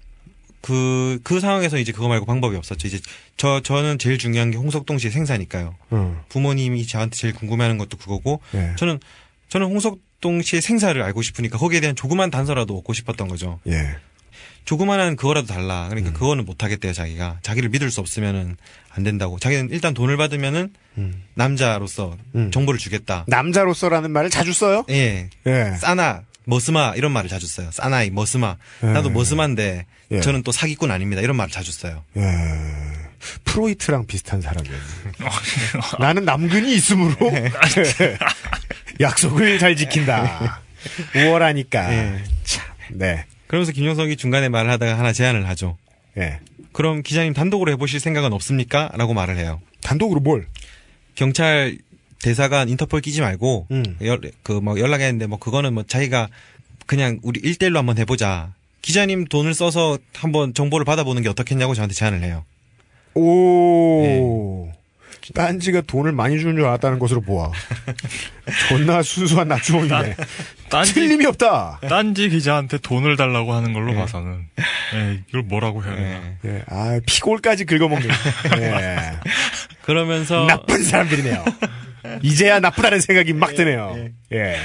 [0.64, 2.88] 그, 그 상황에서 이제 그거 말고 방법이 없었죠.
[2.88, 2.98] 이제
[3.36, 5.76] 저, 저는 제일 중요한 게 홍석동 씨의 생사니까요.
[5.92, 6.22] 음.
[6.30, 8.74] 부모님이 저한테 제일 궁금해하는 것도 그거고 예.
[8.78, 9.00] 저는,
[9.50, 13.60] 저는 홍석동 씨의 생사를 알고 싶으니까 거기에 대한 조그만 단서라도 얻고 싶었던 거죠.
[13.68, 13.98] 예.
[14.64, 15.88] 조그만한 그거라도 달라.
[15.90, 17.40] 그러니까 그거는 못 하겠대요, 자기가.
[17.42, 18.56] 자기를 믿을 수 없으면은
[18.90, 19.38] 안 된다고.
[19.40, 21.24] 자기는 일단 돈을 받으면은 음.
[21.34, 22.52] 남자로서 음.
[22.52, 23.26] 정보를 주겠다.
[23.28, 24.86] 남자로서라는 말을 자주 써요?
[24.90, 25.30] 예.
[25.46, 25.74] 예.
[25.78, 27.70] 싸나, 머스마 이런 말을 자주 써요.
[27.72, 28.58] 싸나이, 머스마.
[28.84, 28.88] 예.
[28.88, 30.22] 나도 머스마인데 예.
[30.22, 31.22] 저는 또 사기꾼 아닙니다.
[31.22, 32.04] 이런 말을 자주 써요.
[32.18, 32.22] 예.
[33.46, 34.76] 프로이트랑 비슷한 사람이에요.
[36.00, 37.50] 나는 남근이 있으므로 네.
[39.00, 40.62] 약속을 잘 지킨다.
[41.16, 41.94] 우월하니까.
[41.94, 42.24] 예.
[42.44, 43.26] 참, 네.
[43.48, 45.78] 그러면서 김종석이 중간에 말을 하다가 하나 제안을 하죠.
[46.18, 46.40] 예.
[46.74, 48.90] 그럼 기자님 단독으로 해보실 생각은 없습니까?
[48.96, 49.62] 라고 말을 해요.
[49.82, 50.48] 단독으로 뭘?
[51.16, 51.78] 경찰
[52.28, 53.84] 대사관 인터폴 끼지 말고 음.
[54.44, 56.30] 그뭐 연락했는데 뭐 그거는 뭐 자기가
[56.86, 58.54] 그냥 우리 1대1로 한번 해보자.
[58.82, 62.44] 기자님 돈을 써서 한번 정보를 받아보는 게 어떻겠냐고 저한테 제안을 해요.
[63.16, 64.70] 오.
[65.34, 67.50] 딴지가 돈을 많이 주는 줄 알았다는 것으로 보아.
[68.68, 70.16] 존나 순수한 납주범이네.
[70.70, 71.80] 딴지- 틀림이 없다.
[71.88, 74.46] 딴지 기자한테 돈을 달라고 하는 걸로 봐서는
[74.96, 76.22] 예, 이걸 뭐라고 해야 되나.
[76.46, 76.64] 예.
[76.68, 78.10] 아, 피골까지 긁어먹는.
[78.60, 78.98] 예.
[79.84, 81.46] 그러면서 나쁜 사람들이네요.
[82.22, 84.10] 이제야 나쁘다는 생각이 막 드네요.
[84.34, 84.56] 예.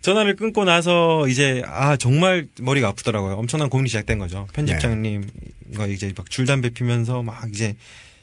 [0.00, 3.34] 전화를 끊고 나서 이제 아 정말 머리가 아프더라고요.
[3.36, 4.46] 엄청난 고민이 시작된 거죠.
[4.52, 7.74] 편집장님과 이제 막 줄담배 피면서 막 이제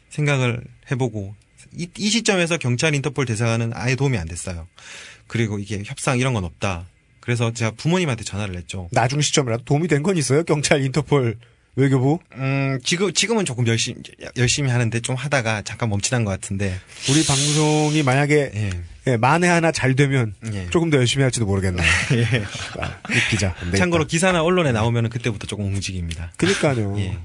[0.10, 0.62] 생각을
[0.92, 1.34] 해보고
[1.76, 4.68] 이, 이 시점에서 경찰 인터폴 대사관은 아예 도움이 안 됐어요.
[5.28, 6.86] 그리고 이게 협상 이런 건 없다.
[7.20, 8.90] 그래서 제가 부모님한테 전화를 했죠.
[8.92, 10.44] 나중 시점이라도 도움이 된 건 있어요?
[10.44, 11.38] 경찰, 인터폴,
[11.76, 12.20] 외교부?
[12.34, 14.02] 음, 지금, 지금은 조금 열심히,
[14.38, 16.76] 열심히 하는데 좀 하다가 잠깐 멈칫한 것 같은데.
[17.10, 18.52] 우리 방송이 만약에
[19.08, 20.68] 예, 만에 하나 잘 되면 예.
[20.70, 21.86] 조금 더 열심히 할지도 모르겠네요.
[22.14, 22.44] 예.
[22.80, 23.00] 아,
[23.30, 23.56] 기자.
[23.78, 26.32] 참고로 기사나 언론에 나오면 그때부터 조금 움직입니다.
[26.38, 26.96] 그니까요.
[27.00, 27.18] 예.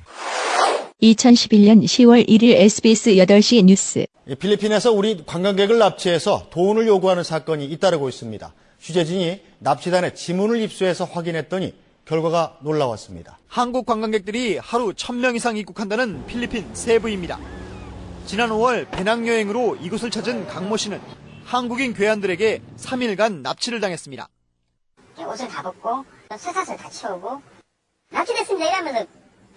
[1.03, 4.07] 2011년 10월 1일 SBS 8시 뉴스.
[4.27, 8.55] 이 필리핀에서 우리 관광객을 납치해서 돈을 요구하는 사건이 잇따르고 있습니다.
[8.81, 11.75] 취재진이 납치단의 지문을 입수해서 확인했더니
[12.07, 13.39] 결과가 놀라웠습니다.
[13.49, 17.39] 한국 관광객들이 하루 1000명 이상 입국한다는 필리핀 세부입니다.
[18.27, 21.01] 지난 5월 배낭여행으로 이곳을 찾은 강모 씨는
[21.45, 24.29] 한국인 괴한들에게 3일간 납치를 당했습니다.
[25.19, 27.43] 옷을 다 벗고 쇠사슬 다 채우고
[28.11, 29.07] 납치됐습니다 이러면서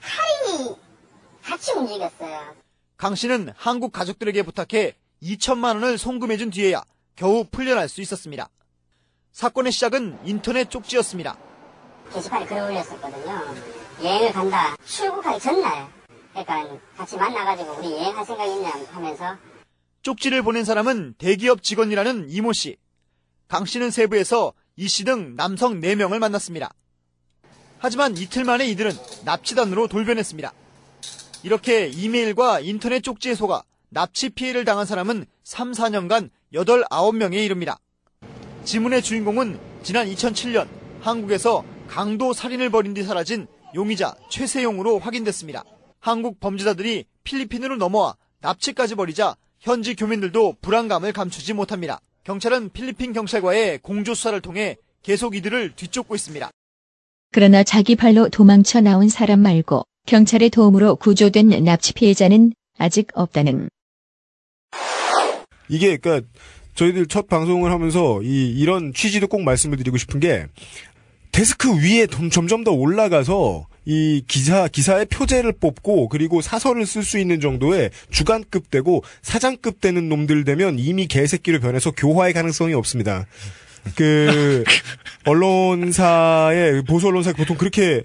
[0.01, 0.75] 칼이
[1.43, 2.55] 같이 움직였어요.
[2.97, 6.83] 강 씨는 한국 가족들에게 부탁해 2천만 원을 송금해준 뒤에야
[7.15, 8.49] 겨우 풀려날 수 있었습니다.
[9.33, 11.37] 사건의 시작은 인터넷 쪽지였습니다.
[12.13, 13.41] 게시판에 글을 올렸었거든요.
[14.03, 14.75] 여행을 간다.
[14.85, 15.87] 출국하기 전날.
[16.31, 19.35] 그러니까 같이 만나가지고 우리 여행할 생각 있냐 하면서
[20.01, 22.77] 쪽지를 보낸 사람은 대기업 직원이라는 이모 씨.
[23.47, 26.71] 강 씨는 세부에서 이 씨 등 남성 4명을 만났습니다.
[27.79, 28.91] 하지만 이틀 만에 이들은
[29.25, 30.53] 납치단으로 돌변했습니다.
[31.43, 37.77] 이렇게 이메일과 인터넷 쪽지에 속아 납치 피해를 당한 사람은 3, 4년간 8, 9명에 이릅니다.
[38.63, 40.67] 지문의 주인공은 지난 2007년
[41.01, 45.63] 한국에서 강도 살인을 벌인 뒤 사라진 용의자 최세용으로 확인됐습니다.
[45.99, 51.99] 한국 범죄자들이 필리핀으로 넘어와 납치까지 벌이자 현지 교민들도 불안감을 감추지 못합니다.
[52.23, 56.49] 경찰은 필리핀 경찰과의 공조 수사를 통해 계속 이들을 뒤쫓고 있습니다.
[57.31, 63.69] 그러나 자기 발로 도망쳐 나온 사람 말고 경찰의 도움으로 구조된 납치 피해자는 아직 없다는
[65.69, 66.27] 이게 그러니까
[66.79, 70.47] 저희들 첫 방송을 하면서 이 이런 취지도 꼭 말씀을 드리고 싶은 게
[71.31, 77.17] 데스크 위에 점- 점점 더 올라가서 이 기사 기사의 표제를 뽑고 그리고 사설을 쓸 수
[77.17, 83.25] 있는 정도의 주간급 되고 사장급 되는 놈들 되면 이미 개새끼로 변해서 교화의 가능성이 없습니다.
[83.95, 84.63] 그
[85.25, 88.03] 언론사의 보수 언론사 보통 그렇게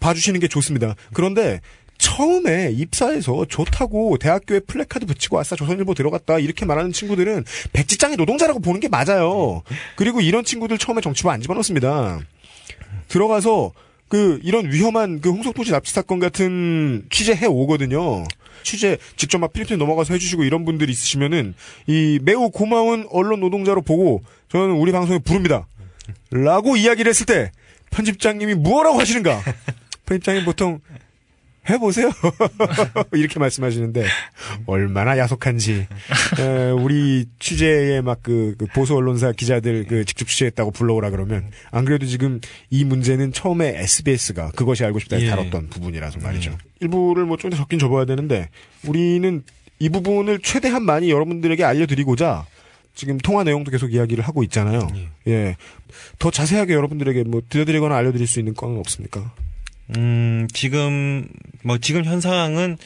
[0.00, 0.94] 봐주시는 게 좋습니다.
[1.12, 1.60] 그런데
[1.96, 8.80] 처음에 입사해서 좋다고 대학교에 플래카드 붙이고 아싸 조선일보 들어갔다 이렇게 말하는 친구들은 백지장의 노동자라고 보는
[8.80, 9.62] 게 맞아요.
[9.96, 12.20] 그리고 이런 친구들 처음에 정치부 안 집어넣습니다.
[13.14, 13.72] 들어가서
[14.08, 18.24] 그 이런 위험한 그 홍석동 씨 납치 사건 같은 취재 해 오거든요.
[18.64, 21.54] 취재 직접 막 필리핀 넘어가서 해주시고 이런 분들이 있으시면은
[21.86, 25.66] 이 매우 고마운 언론 노동자로 보고 저는 우리 방송에 부릅니다.
[26.30, 27.52] 라고 이야기를 했을 때
[27.90, 29.42] 편집장님이 무엇라고 하시는가?
[30.06, 30.80] 편집장님 보통
[31.68, 32.10] 해보세요.
[33.12, 34.04] 이렇게 말씀하시는데
[34.66, 35.86] 얼마나 야속한지
[36.38, 42.40] 에, 우리 취재에 막그 보수 언론사 기자들 그 직접 취재했다고 불러오라 그러면 안 그래도 지금
[42.70, 45.28] 이 문제는 처음에 SBS가 그것이 알고 싶다에 예.
[45.30, 46.56] 다뤘던 부분이라서 말이죠.
[46.80, 48.48] 일부를 뭐 좀 더 적긴 접어야 되는데
[48.86, 49.42] 우리는
[49.78, 52.46] 이 부분을 최대한 많이 여러분들에게 알려드리고자
[52.94, 54.86] 지금 통화 내용도 계속 이야기를 하고 있잖아요.
[55.26, 55.56] 예.
[56.18, 59.32] 더 자세하게 여러분들에게 뭐 들려드리거나 알려드릴 수 있는 건 없습니까?
[59.96, 61.28] 음, 지금,
[61.62, 62.78] 뭐, 지금 현 상황은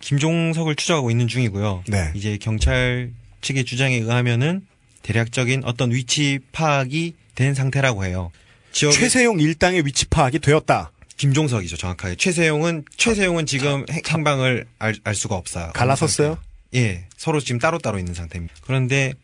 [0.00, 1.84] 김종석을 추적하고 있는 중이고요.
[1.88, 2.12] 네.
[2.14, 4.66] 이제 경찰 측의 주장에 의하면은
[5.02, 8.30] 대략적인 어떤 위치 파악이 된 상태라고 해요.
[8.72, 10.92] 지역 최세용 일당의 위치 파악이 되었다.
[11.16, 12.16] 김종석이죠, 정확하게.
[12.16, 15.70] 최세용은, 최세용은 지금 행- 행방을 알, 알 수가 없어요.
[15.74, 16.38] 갈라섰어요?
[16.74, 18.54] 예, 서로 지금 따로 따로 있는 상태입니다.
[18.60, 19.14] 그런데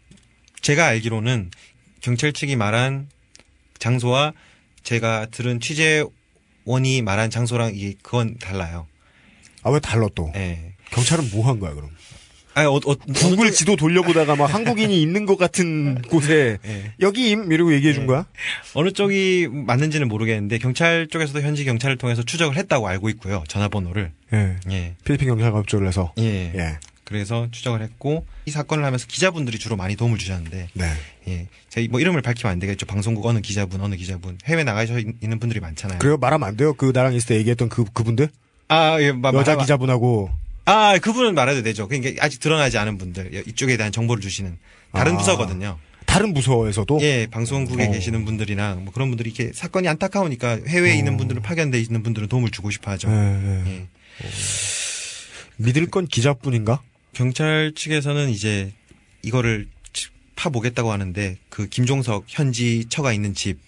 [0.63, 1.51] 제가 알기로는
[2.01, 3.09] 경찰 측이 말한
[3.79, 4.33] 장소와
[4.85, 6.05] 제가 들은 취재
[6.65, 8.87] 원이 말한 장소랑 이게 그건 달라요.
[9.63, 10.33] 아, 왜 달라 또?
[10.37, 10.75] 예.
[10.91, 11.91] 경찰은 뭐 한 거야, 그럼?
[12.55, 16.59] 아, 어, 어, 구글 지도 돌려보다가 막 한국인이 있는 것 같은 곳에
[17.01, 18.27] 여기임 이러고 얘기해 준 거야?
[18.75, 23.43] 어느 쪽이 맞는지는 모르겠는데 경찰 쪽에서도 현지 경찰을 통해서 추적을 했다고 알고 있고요.
[23.49, 24.13] 전화번호를.
[24.35, 24.57] 예.
[24.71, 24.95] 예.
[25.05, 26.13] 필리핀 경찰과 협조를 해서.
[26.19, 26.53] 예.
[26.55, 26.79] 예.
[27.05, 30.93] 그래서 추적을 했고 이 사건을 하면서 기자분들이 주로 많이 도움을 주셨는데 네.
[31.29, 31.47] 예.
[31.69, 32.87] 제가 뭐 이름을 밝히면 안 되겠죠.
[32.87, 35.99] 방송국 어느 기자분 어느 기자분 해외 나가셔 있- 있는 분들이 많잖아요.
[35.99, 36.17] 그래요?
[36.17, 36.75] 말하면 안 돼요?
[36.75, 38.29] 그 나랑 있을 때 얘기했던 그 그분들?
[38.69, 40.31] 아, 예, 마- 여자 말하- 기자분하고
[40.65, 41.89] 아, 그분은 말해도 되죠.
[41.89, 44.57] 그러니까 아직 드러나지 않은 분들, 이쪽에 대한 정보를 주시는
[44.93, 45.19] 다른 아.
[45.19, 45.79] 부서거든요.
[46.07, 47.91] 다른 부서에서도 예, 방송국에 어.
[47.91, 52.51] 계시는 분들이나 뭐 그런 분들이 이렇게 사건이 안타까우니까 해외에 있는 분들은 파견돼 있는 분들은 도움을
[52.51, 53.09] 주고 싶어 하죠.
[53.11, 53.87] 예, 예.
[55.57, 56.81] 믿을 건 기자뿐인가?
[57.13, 58.73] 경찰 측에서는 이제
[59.23, 59.69] 이거를
[60.37, 63.59] 파보겠다고 하는데 그 김종석 현지 처가 있는 집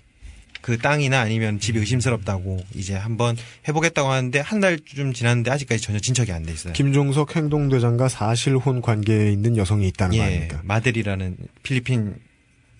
[0.64, 3.36] 그 땅이나 아니면 집이 의심스럽다고 이제 한번
[3.68, 6.72] 해보겠다고 하는데 한 달쯤 지났는데 아직까지 전혀 진척이 안 돼 있어요.
[6.72, 10.62] 김종석 행동대장과 사실혼 관계에 있는 여성이 있다는 거 예, 아닙니까?
[10.64, 12.16] 마델이라는 필리핀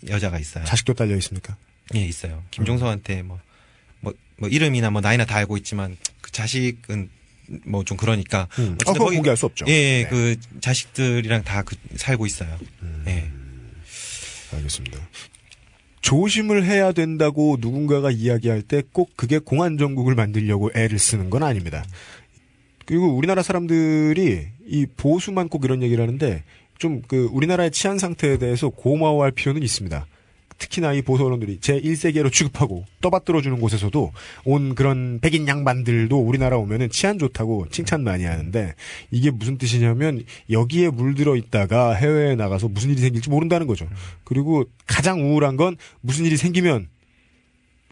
[0.08, 0.64] 여자가 있어요.
[0.64, 1.58] 자식도 딸려 있습니까?
[1.94, 2.42] 예, 있어요.
[2.52, 3.38] 김종석한테 뭐,
[4.00, 7.10] 뭐, 뭐, 이름이나 뭐, 나이나 다 알고 있지만, 그 자식은
[7.66, 8.48] 뭐 좀 그러니까.
[8.58, 8.72] 음.
[8.74, 9.64] 아, 그건 거기- 공개할 수 없죠.
[9.68, 10.08] 예, 예, 네.
[10.08, 12.56] 그 자식들이랑 다 그, 살고 있어요.
[13.06, 13.28] 예.
[14.52, 14.98] 알겠습니다.
[16.00, 21.84] 조심을 해야 된다고 누군가가 이야기할 때 꼭 그게 공안 정국을 만들려고 애를 쓰는 건 아닙니다.
[22.86, 26.42] 그리고 우리나라 사람들이 이 보수만 꼭 이런 얘기를 하는데
[26.78, 30.06] 좀 그 우리나라의 치안 상태에 대해서 고마워할 필요는 있습니다.
[30.58, 34.12] 특히나 이 보수 언론들이 제 1세계로 취급하고 떠받들어주는 곳에서도
[34.44, 38.74] 온 그런 백인 양반들도 우리나라 오면은 치안 좋다고 칭찬 많이 하는데
[39.10, 43.88] 이게 무슨 뜻이냐면 여기에 물들어 있다가 해외에 나가서 무슨 일이 생길지 모른다는 거죠.
[44.24, 46.88] 그리고 가장 우울한 건 무슨 일이 생기면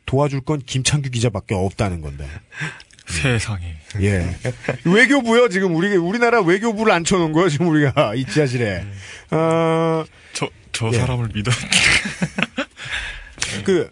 [0.07, 2.27] 도와줄 건 김창규 기자밖에 없다는 건데.
[3.07, 3.77] 세상에.
[4.01, 4.37] 예.
[4.85, 8.85] 외교부요, 지금 우리, 우리나라 외교부를 앉혀놓은 거예요, 지금 우리가, 이 지하실에.
[9.31, 10.99] 어, 저, 저 예.
[10.99, 11.51] 사람을 믿어.
[13.65, 13.91] 그,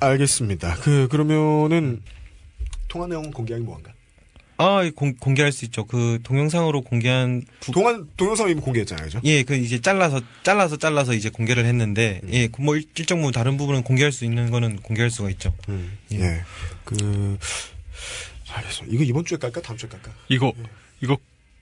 [0.00, 0.76] 알겠습니다.
[0.76, 2.02] 그, 그러면은,
[2.88, 3.92] 통화 내용 공개하기 뭐한가?
[4.56, 5.84] 아, 공, 공개할 수 있죠.
[5.84, 9.20] 그 동영상으로 공개한 부- 동안, 동영상 이미 공개했잖아요, 그죠?
[9.24, 12.28] 예, 그 이제 잘라서 잘라서 잘라서 이제 공개를 했는데 음.
[12.32, 15.52] 예, 그뭐 일- 일정 부분 다른 부분은 공개할 수 있는 거는 공개할 수가 있죠.
[16.12, 16.42] 예.
[16.84, 17.36] 그,
[18.52, 18.94] 알겠습니다.
[18.94, 19.60] 이거 이번 주에 깔까?
[19.60, 20.12] 다음 주에 깔까?
[20.28, 20.52] 이거,
[21.00, 21.16] 이거,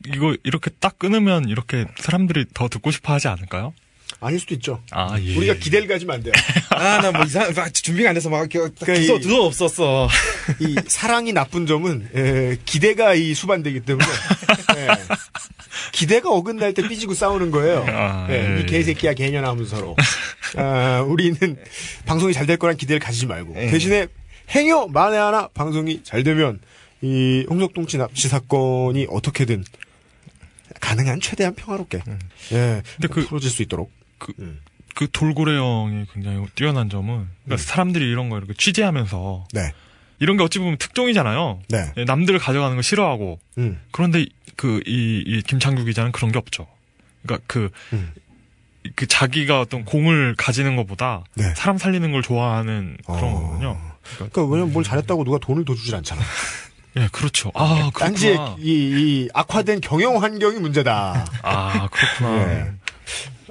[0.06, 3.72] 이거 이렇게 딱 끊으면 이렇게 사람들이 더 듣고 싶어 하지 않을까요?
[4.20, 4.80] 아닐 수도 있죠.
[4.90, 5.36] 아, 예.
[5.36, 6.32] 우리가 기대를 가지면 안 돼요.
[6.70, 10.08] 아, 나 뭐 이상 막 준비가 안 돼서 막 그러니까 이- 두서 두서 없었어.
[10.60, 14.06] 이 사랑이 나쁜 점은 에, 기대가 이 수반되기 때문에
[14.78, 14.88] 예.
[15.92, 17.84] 기대가 어긋날 때 삐지고 싸우는 거예요.
[17.88, 19.96] 아, 예, 예, 이 개새끼야 개년 하면서 서로.
[20.56, 21.36] 아, 우리는
[22.06, 23.70] 방송이 잘 될 거란 기대를 가지지 말고 예.
[23.70, 24.06] 대신에
[24.50, 26.60] 행여 만에 하나 방송이 잘 되면
[27.00, 29.64] 이 홍석동 씨 납치 사건이 어떻게든
[30.80, 32.02] 가능한 최대한 평화롭게
[32.52, 33.90] 예, 근데 그- 풀어질 수 있도록
[34.22, 34.58] 그,
[34.94, 39.72] 그 돌고래 형이 굉장히 뛰어난 점은 그러니까 사람들이 이런 거 이렇게 취재하면서 네.
[40.20, 41.60] 이런 게 어찌 보면 특종이잖아요.
[41.68, 41.92] 네.
[41.96, 43.80] 예, 남들 가져가는 거 싫어하고 음.
[43.90, 44.82] 그런데 그이
[45.26, 46.68] 이 김창규 기자는 그런 게 없죠.
[47.22, 48.12] 그러니까 그 음.
[48.94, 51.52] 그 자기가 어떤 공을 가지는 것보다 네.
[51.56, 53.40] 사람 살리는 걸 좋아하는 그런 어.
[53.40, 53.80] 거군요.
[54.14, 56.20] 그러니까 왜냐면 뭘 잘했다고 누가 돈을 더 주질 않잖아.
[56.98, 57.50] 예, 그렇죠.
[57.54, 58.56] 아, 단지 그렇구나.
[58.58, 61.26] 이, 이 악화된 경영 환경이 문제다.
[61.42, 62.52] 아, 그렇구나.
[62.52, 62.72] 예.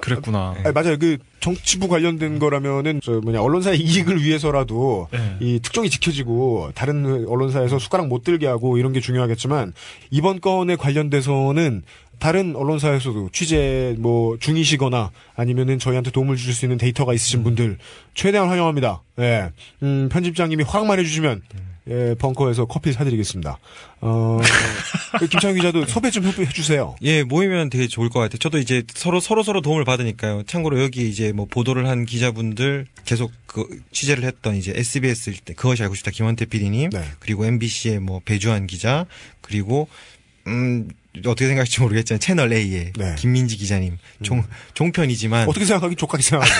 [0.02, 0.56] 그랬구나.
[0.64, 0.98] 아니, 맞아요.
[0.98, 5.36] 그 정치부 관련된 거라면은 저 뭐냐 언론사의 이익을 위해서라도 예.
[5.40, 9.72] 이 특종이 지켜지고 다른 언론사에서 숟가락 못 들게 하고 이런 게 중요하겠지만
[10.10, 11.82] 이번 건에 관련돼서는
[12.18, 17.78] 다른 언론사에서도 취재 뭐 중이시거나 아니면은 저희한테 도움을 주실 수 있는 데이터가 있으신 분들
[18.14, 19.02] 최대한 환영합니다.
[19.20, 19.50] 예.
[19.82, 21.42] 음, 편집장님이 허락만 해주시면
[21.88, 23.58] 예, 벙커에서 커피 사드리겠습니다.
[24.02, 24.38] 어,
[25.18, 26.94] 그 김창희 기자도 섭외 좀 해- 해주세요.
[27.02, 28.38] 예, 모이면 되게 좋을 것 같아요.
[28.38, 30.44] 저도 이제 서로 서로 서로 도움을 받으니까요.
[30.44, 35.82] 참고로 여기 이제 뭐 보도를 한 기자분들 계속 그 취재를 했던 이제 SBS일 때 그것이
[35.82, 37.04] 알고 싶다 김원태 PD님 네.
[37.18, 39.06] 그리고 MBC의 뭐 배주환 기자
[39.40, 39.88] 그리고
[40.46, 40.88] 음
[41.26, 44.42] 어떻게 생각할지 모르겠지만 채널 A의 김민지 기자님 종
[44.74, 45.48] 종편이지만 음.
[45.48, 46.54] 어떻게 생각하기 족같게 생각하지.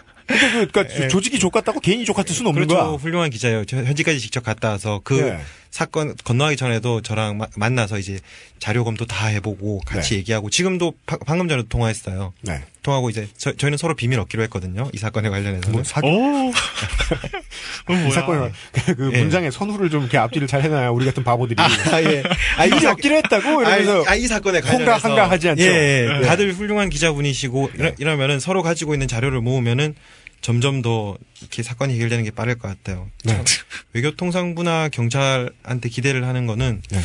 [0.38, 2.66] 근데 그, 그니까, 조직이 족같다고 개인이 족같을 수는 없는 예.
[2.66, 2.84] 그렇죠.
[2.86, 2.96] 거야.
[2.96, 3.64] 훌륭한 기자예요.
[3.64, 5.38] 저 현지까지 직접 갔다 와서 그 네.
[5.70, 8.18] 사건 건너가기 전에도 저랑 마- 만나서 이제
[8.58, 10.16] 자료 검토 다 해보고 같이 네.
[10.16, 12.32] 얘기하고 지금도 바- 방금 전에도 통화했어요.
[12.42, 12.62] 네.
[12.82, 14.88] 통하고 이제 저, 희는 서로 비밀 얻기로 했거든요.
[14.92, 15.72] 이 사건에 관련해서는.
[15.72, 16.50] 뭐 사- 오!
[18.08, 18.50] 이 사건에
[18.96, 19.20] 그 예.
[19.20, 21.62] 문장에 선후를 좀 이렇게 앞뒤를 잘 해놔야 우리 같은 바보들이.
[21.62, 22.22] 아, 예.
[22.56, 24.04] 아, 이 얻기로 했다고 이러면서.
[24.06, 25.62] 아, 이 사건에 관련해서 한가하지 않죠.
[25.62, 26.18] 예, 예.
[26.20, 26.26] 네.
[26.26, 29.94] 다들 훌륭한 기자분이시고 이러, 이러면은 서로 가지고 있는 자료를 모으면은
[30.40, 33.10] 점점 더 이렇게 사건이 해결되는 게 빠를 것 같아요.
[33.24, 33.34] 네.
[33.34, 33.44] 참
[33.92, 37.00] 외교통상부나 경찰한테 기대를 하는 거는 네.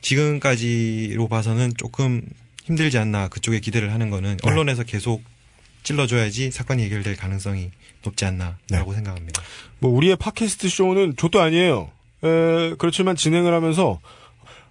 [0.00, 2.22] 지금까지로 봐서는 조금
[2.64, 4.50] 힘들지 않나 그쪽에 기대를 하는 거는 네.
[4.50, 5.22] 언론에서 계속
[5.82, 7.70] 찔러줘야지 사건이 해결될 가능성이
[8.02, 8.94] 높지 않나라고 네.
[8.94, 9.42] 생각합니다.
[9.80, 11.90] 뭐 우리의 팟캐스트 쇼는 좆도 아니에요.
[12.22, 14.00] 에, 그렇지만 진행을 하면서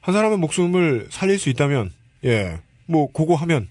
[0.01, 1.91] 한 사람의 목숨을 살릴 수 있다면
[2.25, 3.67] 예, 뭐 그거 하면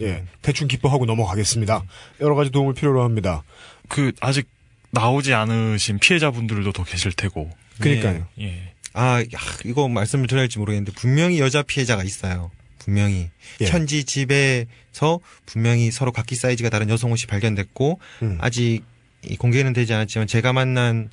[0.00, 1.82] 예, 대충 기뻐하고 넘어가겠습니다.
[2.20, 3.42] 여러 가지 도움을 필요로 합니다.
[3.88, 4.48] 그 아직
[4.90, 7.50] 나오지 않으신 피해자분들도 더 계실 테고.
[7.80, 8.26] 그러니까요.
[8.40, 8.74] 예.
[8.94, 12.50] 아, 야, 이거 말씀을 드려야 할지 모르겠는데 분명히 여자 피해자가 있어요.
[12.78, 13.28] 분명히
[13.60, 13.66] 예.
[13.66, 18.38] 현지 집에서 분명히 서로 각기 사이즈가 다른 여성 옷이 발견됐고 음.
[18.40, 18.82] 아직
[19.24, 21.10] 이 공개는 되지 않았지만 제가 만난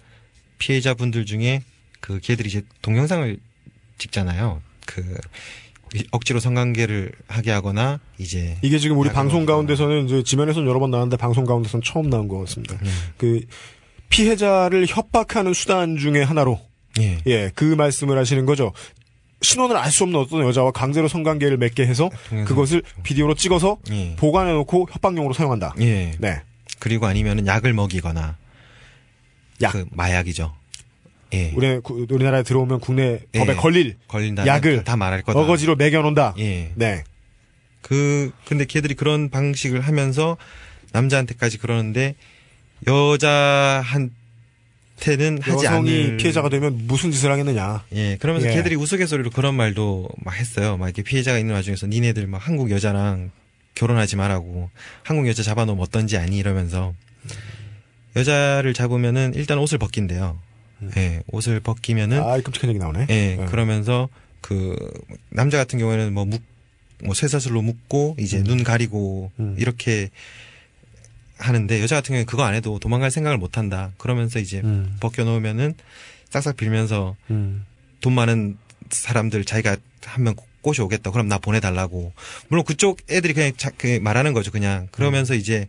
[0.58, 1.64] 피해자분들 중에
[2.00, 3.38] 그 걔들이 이제 동영상을
[3.98, 4.62] 찍잖아요.
[4.86, 5.18] 그
[6.12, 9.46] 억지로 성관계를 하게 하거나 이제 이게 지금 우리 방송.
[9.46, 12.78] 가운데서는 이제 지면에서는 여러 번 나왔는데 방송 가운데서는 처음 나온 것 같습니다.
[12.82, 12.90] 네.
[13.18, 13.42] 그
[14.10, 16.60] 피해자를 협박하는 수단 중에 하나로
[17.00, 17.18] 예.
[17.28, 18.72] 예, 그 말씀을 하시는 거죠.
[19.42, 22.10] 신원을 알 수 없는 어떤 여자와 강제로 성관계를 맺게 해서
[22.48, 24.16] 그것을 비디오로 찍어서 예.
[24.16, 25.76] 보관해놓고 협박용으로 사용한다.
[25.82, 26.14] 예.
[26.20, 26.42] 네.
[26.80, 28.38] 그리고 아니면은 약을 먹이거나
[29.62, 29.72] 약.
[29.74, 30.54] 그 마약이죠.
[31.36, 31.52] 예.
[31.56, 33.56] 우리 구- 우리나라에 들어오면 국내 법에 예.
[33.56, 35.38] 걸릴 걸린다면 약을 다 말할 거다.
[35.40, 36.36] 어거지로 매겨놓는다.
[36.40, 36.72] 예.
[36.76, 37.04] 네.
[37.82, 40.38] 그 근데 걔들이 그런 방식을 하면서
[40.92, 42.16] 남자한테까지 그러는데
[42.88, 44.16] 여자한테는
[45.42, 47.84] 하지 여성이 않을 피해자가 되면 무슨 짓을 하겠느냐.
[47.94, 48.54] 예, 그러면서 예.
[48.56, 50.78] 걔들이 우스갯소리로 그런 말도 막 했어요.
[50.78, 53.32] 막 이렇게 피해자가 있는 와중에서 니네들 막 한국 여자랑
[53.76, 54.70] 결혼하지 말라고
[55.04, 56.94] 한국 여자 잡아놓으면 어떤지 아니 이러면서
[58.16, 60.40] 여자를 잡으면은 일단 옷을 벗긴대요.
[60.98, 63.08] 예, 옷을 벗기면은 아, 끔찍한 얘기 나오네.
[63.10, 63.46] 예, 예.
[63.46, 64.10] 그러면서
[64.42, 64.76] 그
[65.30, 66.42] 남자 같은 경우에는 뭐 묵,
[67.04, 70.10] 뭐 쇠사슬로 묶고 이제 눈 가리고 이렇게
[71.38, 73.92] 하는데 여자 같은 경우에 그거 안 해도 도망갈 생각을 못 한다.
[73.98, 74.62] 그러면서 이제
[75.00, 75.74] 벗겨 놓으면은
[76.30, 77.66] 싹싹 빌면서 음.
[78.02, 78.58] 돈 많은
[78.90, 81.12] 사람들 자기가 한명 꼬시 오겠다.
[81.12, 82.12] 그럼 나 보내달라고.
[82.48, 84.52] 물론 그쪽 애들이 그냥 자, 그 말하는 거죠.
[84.52, 85.68] 그냥 그러면서 이제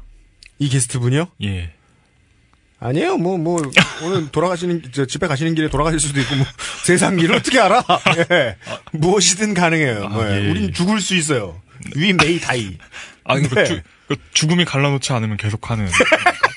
[0.59, 1.27] 이 게스트 분이요?
[1.43, 1.73] 예.
[2.79, 3.17] 아니에요.
[3.17, 3.61] 뭐, 뭐,
[4.03, 6.45] 오늘 돌아가시는, 저 집에 가시는 길에 돌아가실 수도 있고, 뭐,
[6.83, 7.83] 세상 일을 어떻게 알아?
[8.31, 8.55] 예.
[8.91, 10.09] 무엇이든 가능해요.
[10.09, 10.43] 뭐, 예.
[10.45, 10.49] 예.
[10.49, 11.61] 우린 죽을 수 있어요.
[11.95, 12.77] 위 메이 다이.
[13.25, 13.65] 아니, 그 네.
[13.65, 15.87] 주- 그 죽음이 갈라놓지 않으면 계속 하는.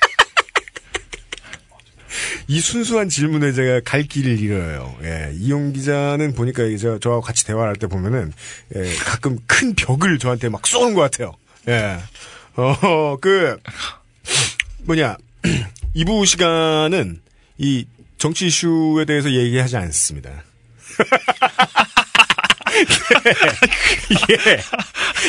[2.51, 4.99] 이 순수한 질문에 제가 갈 길을 잃어요.
[5.05, 5.31] 예.
[5.37, 8.33] 이용 기자는 보니까 이제 저하고 같이 대화를 할때 보면은,
[8.75, 11.37] 예, 가끔 큰 벽을 저한테 막 쏘는 것 같아요.
[11.69, 12.01] 예.
[12.57, 13.57] 어, 그,
[14.79, 15.17] 뭐냐.
[15.95, 17.21] 2부 시간은
[17.59, 17.87] 이
[18.19, 20.31] 정치 이슈에 대해서 얘기하지 않습니다.
[24.29, 24.59] 예.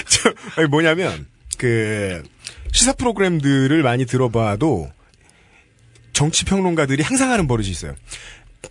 [0.07, 1.28] 저, 아니, 뭐냐면,
[1.59, 2.24] 그,
[2.72, 4.91] 시사 프로그램들을 많이 들어봐도,
[6.14, 7.95] 정치 평론가들이 항상 하는 버릇이 있어요.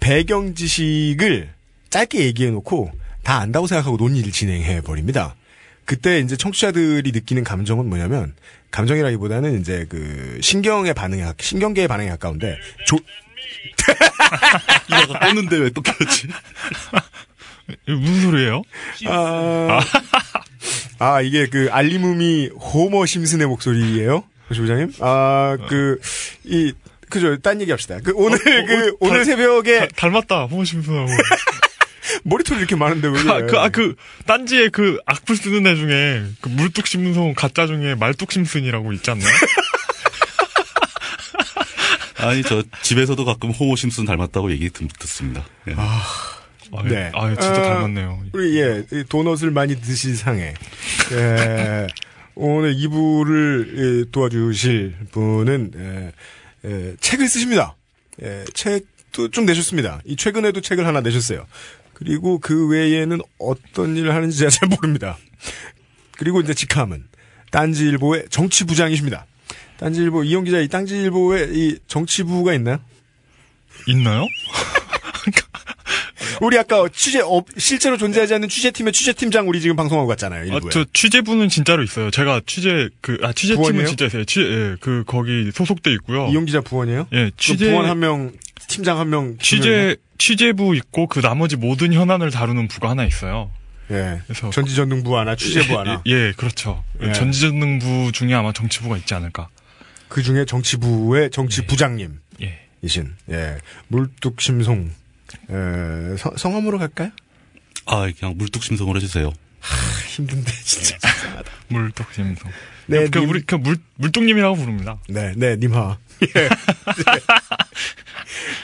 [0.01, 1.51] 배경 지식을
[1.91, 2.91] 짧게 얘기해 놓고,
[3.23, 5.35] 다 안다고 생각하고 논의를 진행해 버립니다.
[5.85, 8.35] 그때 이제 청취자들이 느끼는 감정은 뭐냐면
[8.71, 12.97] 감정이라기보다는 이제 그 신경의 반응에 가- 신경계의 반응에 가까운데 조
[14.89, 16.29] 이거 껐는데 왜 또 켰지?
[17.87, 18.63] 무슨 소리예요?
[19.09, 19.81] 아,
[20.99, 24.93] 아, 이게 그 알리무미 호머 심슨의 목소리예요, 조 부장님?
[25.01, 25.99] 아, 그
[26.45, 26.73] 이
[27.11, 27.37] 그죠?
[27.39, 27.99] 딴 얘기 합시다.
[28.03, 31.11] 그 오늘 그 오늘 새벽에 닮았다 호머 심슨하고
[32.25, 33.33] 머리털이 이렇게 많은데 왜 그래?
[33.33, 33.95] 아, 그, 아, 그,
[34.27, 39.29] 딴지에 그 악플 쓰는 애 중에, 그 물뚝 심슨 가짜 중에 말뚝 심슨이라고 있지 않나요?
[42.19, 45.45] 아니 저 집에서도 가끔 호모 심슨 닮았다고 얘기 듣, 듣습니다.
[45.69, 45.75] 예.
[45.77, 47.11] 아, 네.
[47.15, 48.23] 아, 진짜 아, 닮았네요.
[48.33, 50.55] 우리 예, 이 도넛을 많이 드신 상해.
[51.13, 51.87] 예,
[52.35, 56.13] 오늘 2부를 예, 도와주실 분은 예,
[56.65, 57.77] 예, 책을 쓰십니다.
[58.23, 60.01] 예, 책도 좀 내셨습니다.
[60.05, 61.47] 이 최근에도 책을 하나 내셨어요.
[61.95, 65.19] 그리고 그 외에는 어떤 일을 하는지 제가 잘 모릅니다.
[66.17, 67.05] 그리고 이제 직함은
[67.51, 69.27] 딴지일보의 정치부장이십니다.
[69.79, 72.79] 딴지일보 이용 기자 이 딴지일보에 이 정치부가 있나요?
[73.87, 74.27] 있나요?
[76.41, 80.43] 우리 아까 취재 업 실제로 존재하지 않는 취재팀의 취재팀장 우리 지금 방송하고 갔잖아요.
[80.43, 80.71] 아, 1부에.
[80.71, 82.11] 저 취재부는 진짜로 있어요.
[82.11, 83.87] 제가 취재 그아 취재팀은 부원이에요?
[83.87, 84.25] 진짜 있어요.
[84.25, 86.29] 취, 예, 그 거기 소속돼 있고요.
[86.29, 87.09] 이용 기자 부원이에요?
[87.13, 88.33] 예, 취재 부원 한 명,
[88.69, 89.37] 팀장 한 명.
[89.39, 93.51] 취재 취재부 있고 그 나머지 모든 현안을 다루는 부가 하나 있어요.
[93.91, 94.21] 예.
[94.27, 96.03] 그래서 전지전능부 하나, 취재부 하나.
[96.07, 96.85] 예, 예, 그렇죠.
[97.03, 97.13] 예.
[97.13, 99.49] 전지전능부 중에 아마 정치부가 있지 않을까.
[100.09, 102.19] 그 중에 정치부의 정치부장님.
[102.43, 102.59] 예.
[102.83, 103.15] 이신.
[103.31, 103.59] 예.
[103.89, 104.91] 물뚝심송.
[105.51, 106.17] 예.
[106.17, 107.11] 성, 성함으로 갈까요?
[107.87, 109.33] 아 그냥 물뚝심송을 해주세요.
[110.09, 110.97] 힘든데 진짜.
[111.69, 112.51] 물뚝심송.
[112.87, 114.99] 네, 그 님- 우리 그 물 물뚝님이라고 부릅니다.
[115.09, 115.97] 네, 네, 님하.
[116.37, 116.49] 예.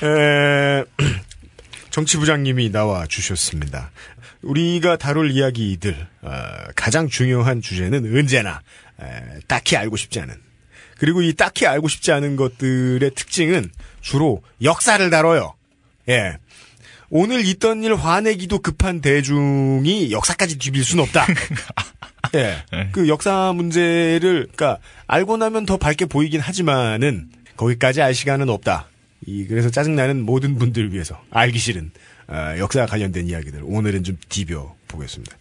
[0.07, 0.85] 에,
[1.91, 3.91] 정치부장님이 나와 주셨습니다.
[4.43, 6.31] 우리가 다룰 이야기들 어,
[6.77, 8.61] 가장 중요한 주제는 언제나
[9.01, 10.35] 에, 딱히 알고 싶지 않은
[10.99, 15.55] 그리고 이 딱히 알고 싶지 않은 것들의 특징은 주로 역사를 다뤄요.
[16.09, 16.39] 예.
[17.11, 21.27] 오늘 있던 일 화내기도 급한 대중이 역사까지 뒤빌 순 없다.
[22.35, 22.65] 예.
[22.93, 28.89] 그 역사 문제를, 그니까, 알고 나면 더 밝게 보이긴 하지만은, 거기까지 알 시간은 없다.
[29.27, 31.93] 이, 그래서 짜증나는 모든 분들을 위해서, 알기 싫은,
[32.29, 35.37] 어, 역사 관련된 이야기들, 오늘은 좀 디벼 보겠습니다.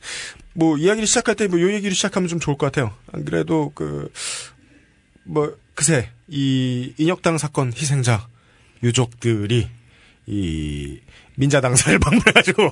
[0.53, 2.93] 뭐, 이야기를 시작할 때, 뭐, 요 얘기를 시작하면 좀 좋을 것 같아요.
[3.11, 4.11] 안 그래도, 그,
[5.23, 8.27] 뭐, 그새, 이, 인혁당 사건 희생자,
[8.83, 9.67] 유족들이,
[10.27, 10.99] 이,
[11.37, 12.69] 민자당사를 방문해가지고,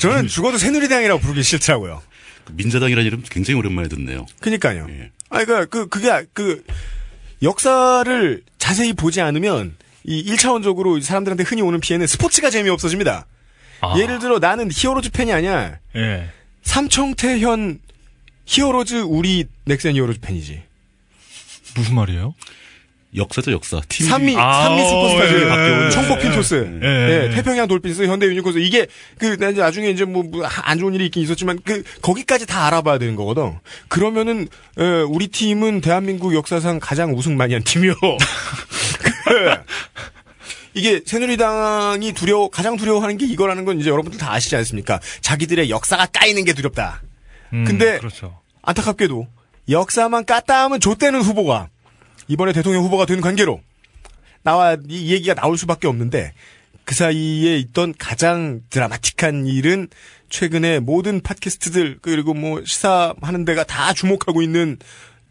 [0.00, 2.02] 저는 죽어도 새누리당이라고 부르기 싫더라고요.
[2.52, 4.26] 민자당이라는 이름 굉장히 오랜만에 듣네요.
[4.40, 4.86] 그니까요.
[5.30, 6.64] 아, 그니까, 그, 그게, 그,
[7.42, 13.26] 역사를 자세히 보지 않으면, 이 1차원적으로 사람들한테 흔히 오는 피해는 스포츠가 재미없어집니다.
[13.98, 15.78] 예를 들어 나는 히어로즈 팬이 아니야.
[15.94, 16.30] 예.
[16.62, 17.80] 삼청태현
[18.46, 20.62] 히어로즈 우리 넥센 히어로즈 팬이지.
[21.76, 22.34] 무슨 말이에요?
[23.16, 23.80] 역사죠 역사.
[23.88, 25.38] 팀 삼미, 아, 삼미 슈퍼스타즈, 예,
[25.82, 25.90] 예, 예.
[25.90, 27.34] 청보 핀토스, 예, 예, 예.
[27.34, 28.86] 태평양 돌핀스, 현대 유니콘스 이게
[29.18, 30.22] 그나 이제 나중에 이제 뭐
[30.62, 33.58] 안 좋은 일이 있긴 있었지만 그 거기까지 다 알아봐야 되는 거거든.
[33.88, 34.46] 그러면은
[34.78, 37.94] 에, 우리 팀은 대한민국 역사상 가장 우승 많이 한 팀이요.
[37.98, 39.56] 그,
[40.74, 45.00] 이게 새누리당이 두려워 가장 두려워하는 게 이거라는 건 이제 여러분들 다 아시지 않습니까?
[45.22, 47.02] 자기들의 역사가 까이는 게 두렵다.
[47.54, 48.38] 음, 근데 그렇죠.
[48.62, 49.26] 안타깝게도
[49.70, 51.68] 역사만 깠다 하면 좆되는 후보가
[52.28, 53.60] 이번에 대통령 후보가 된 관계로
[54.42, 56.32] 나와 이 얘기가 나올 수밖에 없는데
[56.84, 59.88] 그 사이에 있던 가장 드라마틱한 일은
[60.30, 64.78] 최근에 모든 팟캐스트들 그리고 뭐 시사하는 데가 다 주목하고 있는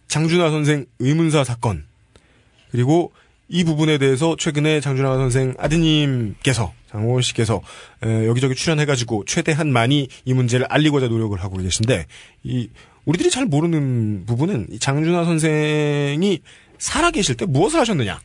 [0.07, 1.85] 장준하 선생 의문사 사건.
[2.71, 3.11] 그리고
[3.49, 7.61] 이 부분에 대해서 최근에 장준하 선생 아드님께서 장호원 씨께서
[8.03, 12.05] 에, 여기저기 출연해가지고 최대한 많이 이 문제를 알리고자 노력을 하고 계신데
[12.43, 12.69] 이
[13.05, 16.41] 우리들이 잘 모르는 부분은 이 장준하 선생이
[16.79, 18.19] 살아계실 때 무엇을 하셨느냐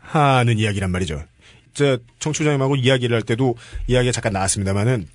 [0.00, 1.24] 하는 이야기란 말이죠.
[1.74, 3.56] 제 청취자님하고 이야기를 할 때도
[3.86, 5.08] 이야기가 잠깐 나왔습니다만은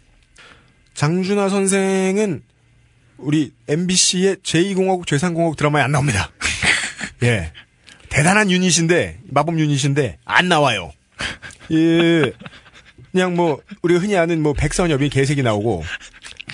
[0.93, 2.41] 장준하 선생은
[3.17, 6.31] 우리 MBC의 제2공화국 제3공화국 드라마에 안 나옵니다.
[7.23, 7.51] 예.
[8.09, 10.91] 대단한 유닛인데 마법 유닛인데 안 나와요.
[11.71, 12.31] 예.
[13.11, 15.83] 그냥 뭐 우리가 흔히 아는 뭐 백선엽이 개색이 나오고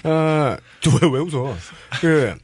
[0.03, 1.57] 아저왜 왜 웃어?
[2.01, 2.35] 그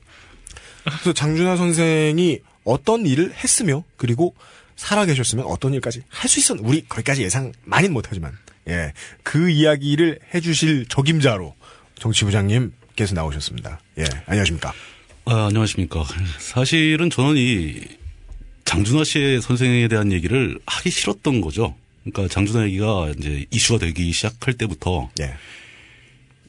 [0.83, 2.39] 그래서 장준하 선생이
[2.69, 4.35] 어떤 일을 했으며 그리고
[4.75, 8.37] 살아계셨으면 어떤 일까지 할 수 있었 우리 거기까지 예상 많이는 못하지만
[8.67, 8.93] 예
[9.23, 11.55] 그 이야기를 해주실 적임자로
[11.99, 13.79] 정치부장님께서 나오셨습니다.
[13.97, 14.73] 예 안녕하십니까?
[15.25, 16.03] 아, 안녕하십니까.
[16.39, 17.81] 사실은 저는 이
[18.65, 21.75] 장준하 씨의 선생에 대한 얘기를 하기 싫었던 거죠.
[22.03, 25.33] 그러니까 장준하 얘기가 이제 이슈가 되기 시작할 때부터 예.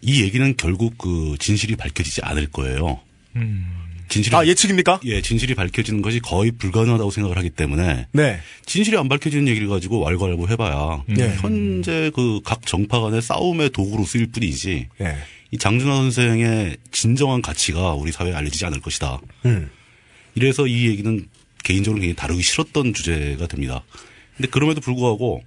[0.02, 3.00] 이 얘기는 결국 그 진실이 밝혀지지 않을 거예요.
[4.10, 5.00] 진실이 아, 예측입니까?
[5.04, 8.40] 예, 진실이 밝혀지는 것이 거의 불가능하다고 생각을 하기 때문에 네.
[8.66, 11.34] 진실이 안 밝혀지는 얘기를 가지고 왈가왈부 해봐야 네.
[11.40, 15.16] 현재 그 각 정파 간의 싸움의 도구로 쓰일 뿐이지 네.
[15.52, 19.20] 이 장준하 선생의 진정한 가치가 우리 사회에 알려지지 않을 것이다.
[19.46, 19.70] 음.
[20.34, 21.28] 이래서 이 얘기는
[21.62, 23.82] 개인적으로 굉장히 다루기 싫었던 주제가 됩니다.
[24.36, 25.42] 근데 그럼에도 불구하고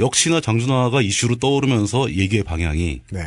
[0.00, 3.20] 역시나 장준하가 이슈로 떠오르면서 얘기의 방향이 네.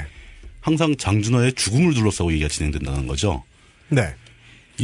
[0.61, 3.43] 항상 장준하의 죽음을 둘러싸고 얘기가 진행된다는 거죠.
[3.89, 4.13] 네.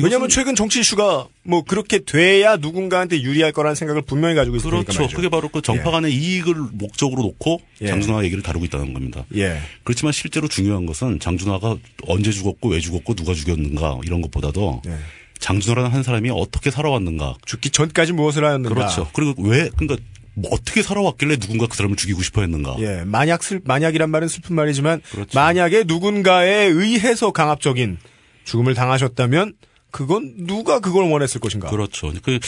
[0.01, 4.99] 왜냐하면 최근 정치 이슈가 뭐 그렇게 돼야 누군가한테 유리할 거라는 생각을 분명히 가지고 있으니까 그렇죠.
[5.01, 5.15] 말이죠.
[5.15, 5.91] 그게 바로 그 정파 예.
[5.91, 7.87] 간의 이익을 목적으로 놓고 예.
[7.87, 9.25] 장준하 얘기를 다루고 있다는 겁니다.
[9.35, 9.59] 예.
[9.83, 11.77] 그렇지만 실제로 중요한 것은 장준하가
[12.07, 14.95] 언제 죽었고 왜 죽었고 누가 죽였는가 이런 것보다도 예.
[15.39, 17.35] 장준하라는 한 사람이 어떻게 살아왔는가.
[17.45, 18.75] 죽기 전까지 무엇을 하였는가.
[18.75, 19.09] 그렇죠.
[19.13, 19.97] 그리고 왜 그러니까
[20.33, 22.77] 뭐 어떻게 살아왔길래 누군가 그 사람을 죽이고 싶어 했는가.
[22.79, 25.31] 예, 만약 슬, 만약이란 말은 슬픈 말이지만 그렇죠.
[25.37, 27.97] 만약에 누군가에 의해서 강압적인
[28.45, 29.53] 죽음을 당하셨다면
[29.91, 31.69] 그건 누가 그걸 원했을 것인가?
[31.69, 32.11] 그렇죠.
[32.23, 32.39] 그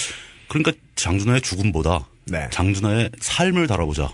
[0.47, 2.47] 그러니까 장준하의 죽음보다 네.
[2.51, 4.09] 장준하의 삶을 다뤄보자.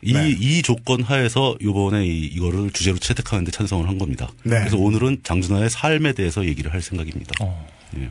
[0.00, 0.28] 이, 네.
[0.30, 4.30] 이 조건 하에서 요번에 이, 이거를 주제로 채택하는데 찬성을 한 겁니다.
[4.44, 4.58] 네.
[4.60, 7.32] 그래서 오늘은 장준하의 삶에 대해서 얘기를 할 생각입니다.
[7.96, 8.10] 예.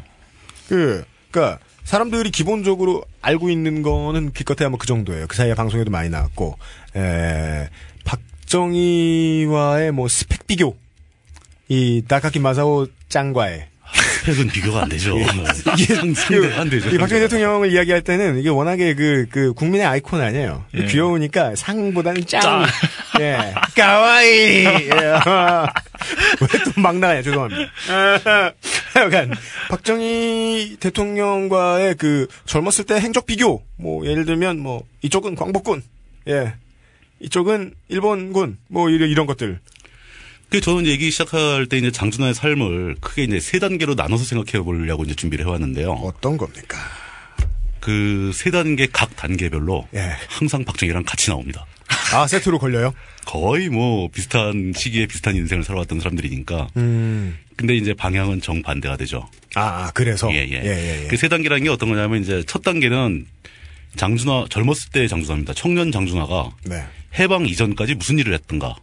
[0.67, 5.27] 그, 그니까, 사람들이 기본적으로 알고 있는 거는 기껏해야 뭐 그 정도예요.
[5.27, 6.57] 그 사이에 방송에도 많이 나왔고,
[6.97, 7.69] 에,
[8.03, 10.75] 박정희와의 뭐 스펙 비교.
[11.69, 13.67] 이, 다카키 마사오 짱과의.
[14.27, 15.17] 스펙은 비교가 안 되죠.
[15.19, 15.25] 예.
[15.77, 16.89] 이게 상대가 안 되죠.
[16.89, 20.65] 이 박정희 대통령을 이야기할 때는 이게 워낙에 그, 그, 국민의 아이콘 아니에요.
[20.75, 20.85] 예.
[20.85, 22.65] 귀여우니까 상보다는 짱.
[23.21, 23.53] 예.
[23.75, 24.65] 까와이.
[24.65, 24.89] 예.
[26.41, 27.71] 왜또 막 나가냐, 죄송합니다.
[28.97, 29.31] 약간,
[29.69, 33.63] 박정희 대통령과의 그, 젊었을 때 행적 비교.
[33.77, 35.83] 뭐, 예를 들면, 뭐, 이쪽은 광복군.
[36.27, 36.53] 예.
[37.19, 38.57] 이쪽은 일본군.
[38.67, 39.59] 뭐, 이런, 이런 것들.
[40.49, 45.03] 그 저는 얘기 시작할 때 이제 장준하의 삶을 크게 이제 세 단계로 나눠서 생각해 보려고
[45.03, 45.91] 이제 준비를 해왔는데요.
[45.91, 46.77] 어떤 겁니까?
[47.79, 50.11] 그 세 단계 각 단계별로 예.
[50.27, 51.65] 항상 박정희랑 같이 나옵니다.
[52.13, 52.93] 아, 세트로 걸려요?
[53.25, 56.67] 거의 뭐 비슷한 시기에 비슷한 인생을 살아왔던 사람들이니까.
[56.77, 57.37] 음.
[57.55, 59.29] 근데 이제 방향은 정 반대가 되죠.
[59.55, 60.29] 아, 그래서?
[60.31, 60.61] 예, 예.
[60.63, 61.07] 예, 예, 예.
[61.07, 63.25] 그세 단계라는 게 어떤 거냐면 이제 첫 단계는
[63.95, 65.53] 장준하, 젊었을 때의 장준하입니다.
[65.53, 66.83] 청년 장준하가 네.
[67.17, 68.75] 해방 이전까지 무슨 일을 했던가.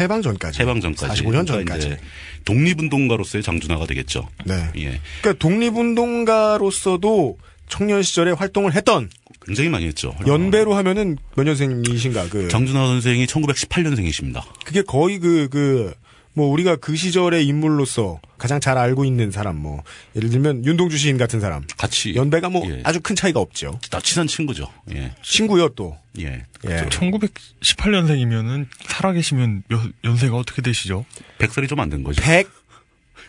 [0.00, 0.60] 해방 전까지.
[0.60, 1.22] 해방 전까지.
[1.22, 1.96] 45년 그러니까 전까지.
[2.44, 4.28] 독립운동가로서의 장준하가 되겠죠.
[4.44, 4.54] 네.
[4.76, 5.00] 예.
[5.20, 7.38] 그러니까 독립운동가로서도
[7.68, 9.08] 청년 시절에 활동을 했던
[9.44, 10.14] 굉장히 많이 했죠.
[10.26, 14.42] 연배로 하면은 몇 년생이신가 그 장준하 선생이 1918년생이십니다.
[14.64, 15.94] 그게 거의 그그
[16.34, 19.82] 뭐 우리가 그 시절의 인물로서 가장 잘 알고 있는 사람 뭐
[20.16, 22.80] 예를 들면 윤동주 시인 같은 사람 같이 연배가 뭐 예.
[22.84, 23.78] 아주 큰 차이가 없죠.
[23.90, 24.66] 나 친한 친구죠.
[24.94, 25.12] 예.
[25.22, 25.98] 친구요 또.
[26.18, 26.44] 예.
[26.64, 26.76] 예.
[26.86, 31.04] 1918년생이면은 살아계시면 몇, 연세가 어떻게 되시죠?
[31.38, 32.22] 100살이 좀 안 된 거죠.
[32.22, 32.48] 100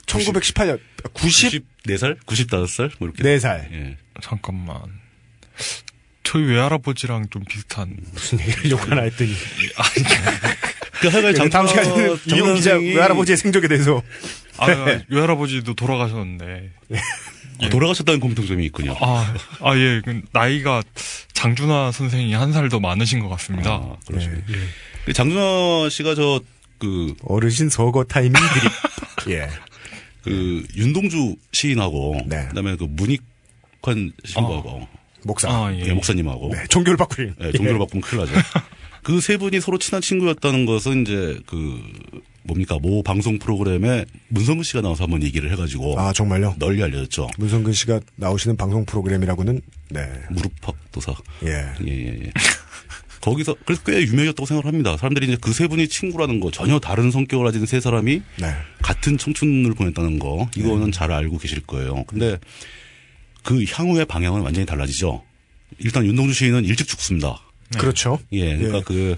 [0.05, 0.79] 1918년
[1.13, 2.17] 90 94살?
[2.25, 2.91] 95살?
[2.99, 3.23] 뭐 이렇게.
[3.23, 3.71] 4살.
[3.73, 3.97] 예.
[4.21, 4.79] 잠깐만.
[6.23, 7.97] 저희 외할아버지랑 좀 비슷한.
[8.13, 9.33] 무슨 얘기를 욕 하나 했더니.
[11.03, 14.01] 그 하여간 장 다음 시간에는 이용 기자 외할아버지의 생적에 대해서.
[14.57, 14.67] 아,
[15.09, 16.71] 외할아버지도 돌아가셨는데.
[17.61, 18.95] 아, 돌아가셨다는 공통점이 있군요.
[19.01, 20.01] 아, 아, 예.
[20.03, 20.81] 그 나이가
[21.33, 23.71] 장준하 선생이 한 살 더 많으신 것 같습니다.
[23.73, 24.29] 아, 그러죠.
[24.29, 24.43] 네.
[25.05, 26.39] 그 장준하 씨가 저,
[26.79, 28.71] 그, 어르신 서거 타이밍 드립.
[29.35, 29.49] 예.
[30.23, 32.45] 그, 윤동주 시인하고, 네.
[32.49, 34.87] 그 다음에 그 문익환 신부하고,
[35.23, 35.49] 목사.
[35.49, 35.85] 아, 예.
[35.87, 37.35] 예, 목사님하고, 네, 종교를 바꾸린.
[37.41, 38.33] 예, 종교를 바꾸면 큰일 나죠.
[39.03, 41.79] 그 세 분이 서로 친한 친구였다는 것은 이제 그
[42.43, 46.55] 뭡니까 모 방송 프로그램에 문성근 씨가 나와서 한번 얘기를 해가지고 아 정말요?
[46.59, 47.29] 널리 알려졌죠.
[47.37, 49.61] 문성근 씨가 나오시는 방송 프로그램이라고는
[49.91, 50.09] 네.
[50.31, 51.13] 무릎팍도사.
[51.45, 51.49] 예.
[51.85, 52.31] 예, 예, 예.
[53.21, 54.97] 거기서 그래서 꽤 유명해졌다고 생각을 합니다.
[54.97, 58.53] 사람들이 이제 그 세 분이 친구라는 거 전혀 다른 성격을 가진 세 사람이 네.
[58.81, 62.03] 같은 청춘을 보냈다는 거 이거는 잘 알고 계실 거예요.
[62.07, 62.37] 근데
[63.43, 65.23] 그 향후의 방향은 완전히 달라지죠.
[65.79, 67.39] 일단 윤동주 시인은 일찍 죽습니다.
[67.79, 68.19] 그렇죠.
[68.31, 68.81] 예, 그러니까 예.
[68.83, 69.15] 그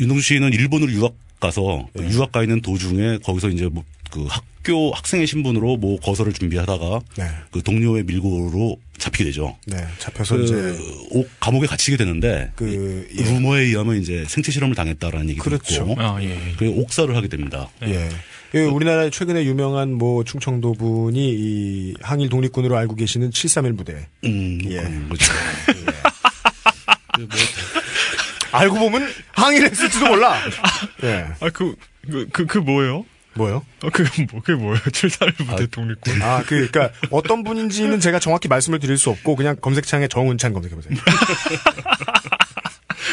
[0.00, 4.92] 윤동주 씨는 일본으로 유학 가서 그 유학 가 있는 도중에 거기서 이제 뭐 그 학교
[4.92, 7.24] 학생의 신분으로 뭐 거설을 준비하다가 네.
[7.50, 9.56] 그 동료의 밀고로 잡히게 되죠.
[9.66, 9.78] 네.
[9.98, 10.78] 잡혀서 그 이제
[11.10, 13.22] 옥 감옥에 갇히게 되는데 그 예.
[13.24, 15.86] 루머에 의하면 이제 생체 실험을 당했다라는 얘기도 그렇죠.
[15.90, 16.38] 있고 아, 예.
[16.58, 17.68] 그 옥사를 하게 됩니다.
[17.84, 18.10] 예.
[18.54, 24.08] 예, 우리나라에 최근에 유명한 뭐 충청도 분이 이 항일 독립군으로 알고 계시는 731 부대.
[24.24, 24.76] 음, 예.
[24.76, 25.32] 그런 거죠.
[27.12, 27.28] 그 뭐,
[28.52, 30.38] 알고 보면 항일했을지도 몰라.
[31.04, 31.28] 예.
[31.40, 31.74] 아, 그,
[32.10, 33.04] 그, 그, 그 뭐예요?
[33.34, 33.64] 뭐요?
[33.82, 34.78] 어, 그, 뭐, 그게 뭐예요?
[34.92, 36.22] 731 부대 독립군.
[36.22, 40.98] 아, 그, 그니까, 어떤 분인지는 제가 정확히 말씀을 드릴 수 없고, 그냥 검색창에 정은찬 검색해보세요.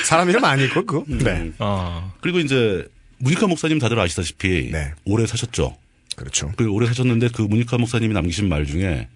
[0.04, 1.06] 사람 이름 아닐 걸, 그거?
[1.08, 1.52] 네.
[1.60, 2.12] 아.
[2.20, 2.86] 그리고 이제
[3.20, 4.72] 문익환 목사님 다들 아시다시피
[5.06, 5.78] 오래 사셨죠.
[6.16, 6.52] 그렇죠.
[6.58, 9.08] 그 오래 사셨는데 그 문익환 목사님이 남기신 말 중에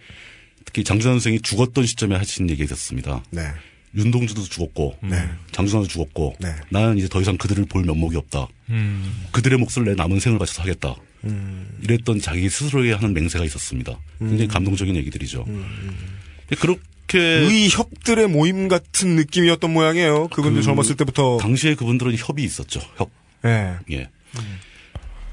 [0.66, 3.24] 특히 장준환 선생이 죽었던 시점에 하신 얘기가 있었습니다.
[3.32, 3.52] 네.
[3.96, 5.18] 윤동주도 죽었고 네.
[5.52, 6.56] 장준환도 죽었고 네.
[6.70, 8.48] 나는 이제 더 이상 그들을 볼 면목이 없다.
[8.70, 9.26] 음.
[9.32, 10.96] 그들의 몫을 내 남은 생을 바쳐서 하겠다.
[11.26, 11.78] 음.
[11.84, 13.98] 이랬던 자기 스스로에게 하는 맹세가 있었습니다.
[14.20, 14.48] 굉장히 음.
[14.48, 15.44] 감동적인 얘기들이죠.
[15.46, 20.28] 근데 그렇게 의협들의 모임 같은 느낌이었던 모양이에요.
[20.30, 21.38] 그분들 그 젊었을 때부터.
[21.40, 22.80] 당시에 그분들은 협이 있었죠.
[22.98, 23.10] 협.
[23.46, 23.76] 예.
[23.92, 24.10] 예.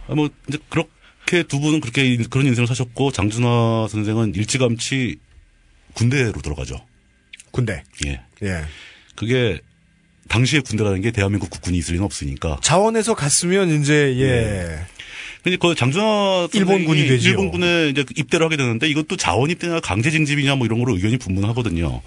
[0.08, 5.16] 아, 뭐 이제 그렇게 두 분은 그렇게 인- 그런 인생을 사셨고 장준하 선생은 일찌감치
[5.94, 6.76] 군대로 들어가죠.
[7.50, 7.82] 군대.
[8.06, 8.20] 예.
[8.42, 8.64] 예.
[9.16, 9.60] 그게
[10.28, 12.58] 당시에 군대라는 게 대한민국 국군이 있을 리는 없으니까.
[12.62, 14.86] 자원에서 갔으면 이제 예.
[15.42, 17.30] 근데 그 장준하 일본군이 되지요.
[17.30, 22.02] 일본군에 이제 입대를 하게 되는데 이것도 자원 입대냐 강제 징집이냐 뭐 이런 거로 의견이 분분하거든요.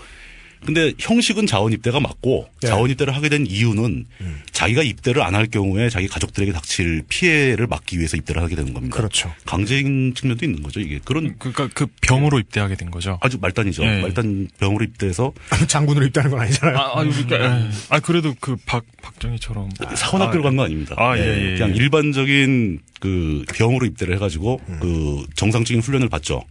[0.65, 2.68] 근데 형식은 자원 입대가 맞고 예.
[2.68, 4.41] 자원 입대를 하게 된 이유는 음.
[4.52, 8.95] 자기가 입대를 안 할 경우에 자기 가족들에게 닥칠 피해를 막기 위해서 입대를 하게 되는 겁니다.
[8.95, 9.34] 그렇죠.
[9.45, 10.80] 강제인 측면도 있는 거죠.
[10.80, 13.18] 이게 그런 그러니까 그 병으로 입대하게 된 거죠.
[13.22, 13.84] 아주 말단이죠.
[13.84, 14.02] 예.
[14.02, 15.34] 말단 병으로 입대해서
[15.68, 16.77] 장군으로 입대하는 건 아니잖아요.
[16.77, 17.69] 아, 아, 그러니까, 예.
[17.90, 20.95] 아 그래도 그 박 박정희처럼 사관학교를 간거 아닙니다.
[20.99, 21.76] 아, 예, 예, 예, 그냥 예.
[21.76, 24.77] 일반적인 그 병으로 입대를 해가지고 음.
[24.81, 26.44] 그 정상적인 훈련을 받죠.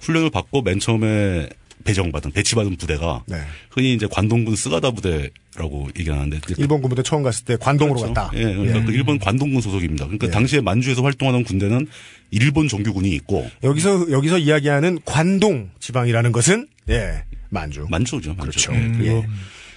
[0.00, 1.48] 훈련을 받고 맨 처음에
[1.82, 3.36] 배정받은 배치받은 부대가 네.
[3.70, 8.14] 흔히 이제 관동군 스가다 부대라고 얘기하는데 일본 군부대 처음 갔을 때 관동으로 그렇죠.
[8.14, 8.30] 갔다.
[8.36, 8.84] 예, 그러니까 예.
[8.84, 10.06] 그 일본 관동군 소속입니다.
[10.06, 10.30] 그러니까 예.
[10.30, 11.86] 당시에 만주에서 활동하던 군대는
[12.30, 17.86] 일본 정규군이 있고 여기서 여기서 이야기하는 관동 지방이라는 것은 예 만주.
[17.90, 18.34] 만주죠.
[18.34, 18.40] 만주.
[18.42, 18.74] 그렇죠.
[18.74, 19.26] 예, 그리고 예.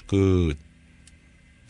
[0.07, 0.53] 그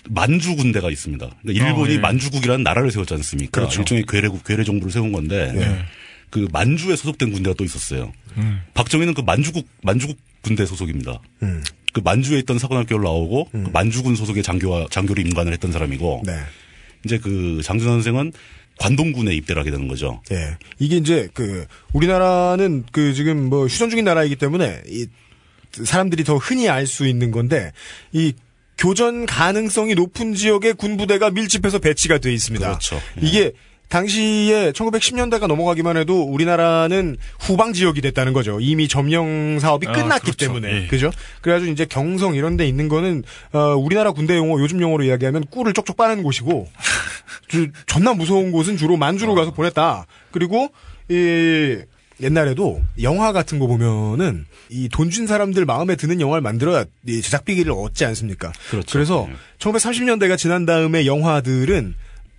[0.10, 1.36] 만주 군대가 있습니다.
[1.42, 2.00] 그러니까 일본이 어, 예.
[2.00, 3.52] 만주국이라는 나라를 세웠지 않습니까?
[3.52, 3.82] 그렇죠.
[3.82, 5.86] 일종의 괴뢰국, 괴뢰 정부를 세운 건데 예.
[6.36, 8.12] 그 만주에 소속된 군대가 또 있었어요.
[8.36, 8.62] 음.
[8.74, 11.22] 박정희는 그 만주국 만주국 군대 소속입니다.
[11.44, 11.64] 음.
[11.94, 16.34] 그 만주에 있던 사관학교를 나오고 그 만주군 소속의 장교와 장교로 임관을 했던 사람이고 네.
[17.06, 18.34] 이제 그 장준 선생은
[18.80, 20.22] 관동군에 입대를 하게 되는 거죠.
[20.30, 20.58] 예.
[20.78, 25.08] 이게 이제 그 우리나라는 그 지금 뭐 휴전 중인 나라이기 때문에 이
[25.86, 27.72] 사람들이 더 흔히 알 수 있는 건데
[28.12, 28.34] 이
[28.78, 32.68] 교전 가능성이 높은 지역에 군부대가 밀집해서 배치가 돼 있습니다.
[32.68, 33.02] 그렇죠.
[33.22, 33.54] 이게
[33.90, 38.60] 당시에 1910년대가 넘어가기만 해도 우리나라는 후방 지역이 됐다는 거죠.
[38.60, 40.48] 이미 점령 사업이 아, 끝났기 그렇죠.
[40.48, 40.84] 때문에.
[40.84, 40.88] 예.
[40.88, 41.12] 그죠?
[41.42, 45.74] 그래가지고 이제 경성 이런 데 있는 거는, 어, 우리나라 군대 용어, 요즘 용어로 이야기하면 꿀을
[45.74, 46.68] 쪽쪽 빠는 곳이고,
[47.48, 50.06] 주- 존나 무서운 곳은 주로 만주로 가서 보냈다.
[50.32, 50.70] 그리고,
[51.10, 51.78] 이,
[52.22, 57.74] 옛날에도 영화 같은 거 보면은 이 돈 준 사람들 마음에 드는 영화를 만들어야 이 제작비를
[57.74, 58.54] 얻지 않습니까?
[58.72, 58.98] 그렇죠.
[58.98, 59.28] 래서
[59.60, 61.94] 1930년대가 지난 다음에 영화들은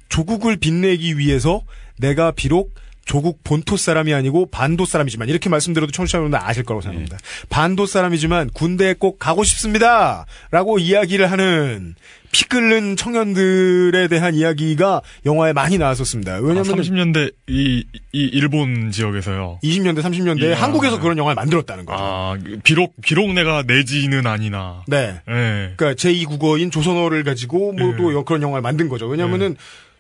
[0.09, 1.63] 조국을 빛내기 위해서
[1.99, 2.75] 내가 비록
[3.07, 7.19] 조국 본토 사람이 아니고 반도 사람이지만 이렇게 말씀드려도 청취자 여러분 아실 거라고 생각합니다.
[7.49, 11.95] 반도 사람이지만 군대에 꼭 가고 싶습니다라고 이야기를 하는
[12.33, 16.35] 피 끓는 청년들에 대한 이야기가 영화에 많이 나왔었습니다.
[16.35, 19.61] 아, 왜냐면 30년대 이, 이 일본 지역에서요.
[19.63, 20.53] 20년대 30년대에 예.
[20.53, 21.99] 한국에서 그런 영화를 만들었다는 거죠.
[22.03, 24.83] 아 비록 비록 내가 내지는 아니나.
[24.89, 25.21] 네.
[25.29, 25.73] 예.
[25.77, 29.07] 그러니까 제2 국어인 조선어를 가지고 뭐또 그런 영화를 만든 거죠.
[29.07, 29.57] 왜냐면은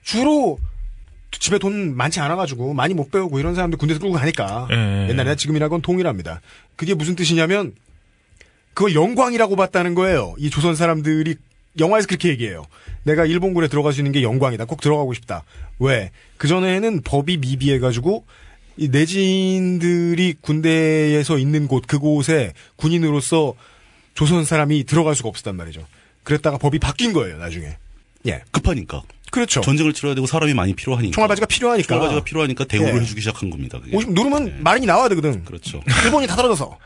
[0.06, 0.58] 주로
[1.32, 5.08] 집에 돈 많지 않아가지고 많이 못 배우고 이런 사람들 군대에서 끌고 가니까 예.
[5.10, 6.40] 옛날이나 지금이나 건 동일합니다.
[6.76, 7.74] 그게 무슨 뜻이냐면
[8.72, 10.36] 그걸 영광이라고 봤다는 거예요.
[10.38, 11.34] 이 조선 사람들이
[11.80, 12.64] 영화에서 그렇게 얘기해요.
[13.02, 14.66] 내가 일본군에 들어갈 수 있는 게 영광이다.
[14.66, 15.42] 꼭 들어가고 싶다.
[15.80, 16.12] 왜?
[16.36, 18.24] 그전에는 법이 미비해가지고
[18.76, 23.54] 이 내지인들이 군대에서 있는 곳, 그곳에 군인으로서
[24.14, 25.84] 조선 사람이 들어갈 수가 없었단 말이죠.
[26.22, 27.76] 그랬다가 법이 바뀐 거예요, 나중에.
[28.26, 28.42] 예.
[28.52, 29.02] 급하니까.
[29.30, 29.60] 그렇죠.
[29.60, 31.14] 전쟁을 치러야 되고 사람이 많이 필요하니까.
[31.14, 31.86] 총알바지가 필요하니까.
[31.86, 33.00] 총알바지가 필요하니까 대우를 예.
[33.00, 33.78] 해주기 시작한 겁니다.
[33.80, 33.96] 그게.
[33.96, 35.44] 오십 누르면 마린이 나와야 되거든.
[35.44, 35.82] 그렇죠.
[36.04, 36.78] 일본이 다 떨어져서.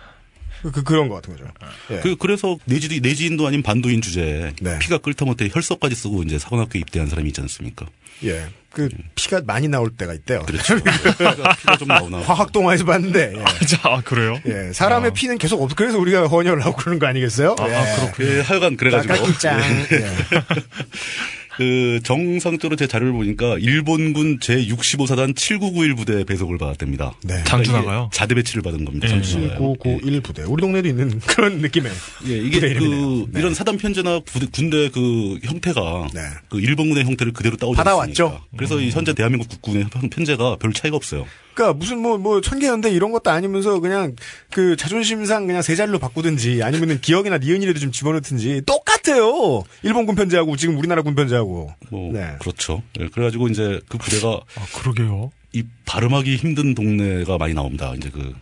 [0.63, 1.51] 그, 그, 그런 것 같은 거죠.
[1.91, 2.01] 예.
[2.01, 4.79] 그, 그래서 내지, 내지인도 아닌 반도인 주제에 네.
[4.79, 7.87] 피가 끓다 못해 혈서까지 쓰고 이제 사관학교 입대한 사람이 있지 않습니까?
[8.25, 8.45] 예.
[8.71, 10.43] 그, 피가 많이 나올 때가 있대요.
[10.43, 10.77] 그렇죠.
[10.77, 12.19] 피가, 피가 좀 나오나.
[12.19, 13.37] 화학 동화에서 봤는데.
[13.39, 13.45] 예.
[13.67, 14.39] 자, 아, 그래요?
[14.47, 15.75] 예, 사람의 피는 계속 없어.
[15.75, 17.57] 그래서 우리가 헌혈을 하고 그러는 거 아니겠어요?
[17.59, 17.75] 아, 예.
[17.75, 18.29] 아, 그렇군요.
[18.29, 19.15] 예, 하여간 그래가지고.
[19.15, 20.07] 예.
[21.61, 27.13] 그 정상적으로 제 자료를 보니까 일본군 제65사단 7991 부대 배속을 받았답니다.
[27.23, 27.45] 네.
[27.45, 28.09] 장준하가요?
[28.15, 29.07] 자대 배치를 받은 겁니다.
[29.07, 29.11] 예.
[29.11, 29.59] 장준하가요.
[29.75, 30.43] 991 부대.
[30.45, 31.93] 우리 동네도 있는 그런 느낌의.
[32.29, 33.27] 예, 이게 부대 그.
[33.31, 33.41] 네.
[33.41, 36.09] 이런 사단 편제나 부대, 군대 그 형태가
[36.49, 38.25] 그 일본군의 형태를 그대로 따오지 받아왔죠.
[38.25, 38.47] 않습니까?
[38.57, 41.27] 그래서 이 현재 대한민국 국군의 편제가 별 차이가 없어요.
[41.55, 44.15] 그러니까 무슨 뭐 뭐 천개연대 이런 것도 아니면서 그냥
[44.51, 49.63] 그 자존심상 그냥 세 자리로 바꾸든지 아니면은 기억이나 니은이라도 좀 집어넣든지 똑같아요.
[49.83, 51.73] 일본 군 편제하고 지금 우리나라 군 편제하고.
[51.91, 52.37] 뭐 네.
[52.41, 52.83] 그렇죠.
[53.01, 55.31] 예, 그래가지고 이제 그 부대가 아, 그러게요.
[55.53, 57.93] 이 발음하기 힘든 동네가 많이 나옵니다.
[57.97, 58.35] 이제 그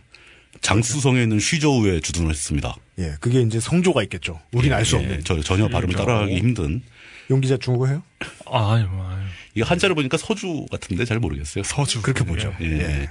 [0.61, 2.75] 장수성에 있는 쉬저우에 주둔을 했습니다.
[2.99, 4.39] 예, 그게 이제 성조가 있겠죠.
[4.51, 5.21] 우린 알수 예, 없는.
[5.23, 6.05] 저 전혀 발음을 그렇죠.
[6.05, 6.81] 따라하기 힘든.
[7.29, 8.03] 용 기자 중국어 해요?
[8.51, 9.19] 아유, 아유.
[9.53, 11.63] 이게 한자를 보니까 서주 같은데 잘 모르겠어요.
[11.63, 12.01] 서주.
[12.01, 12.53] 그렇게 보죠.
[12.61, 13.09] 예.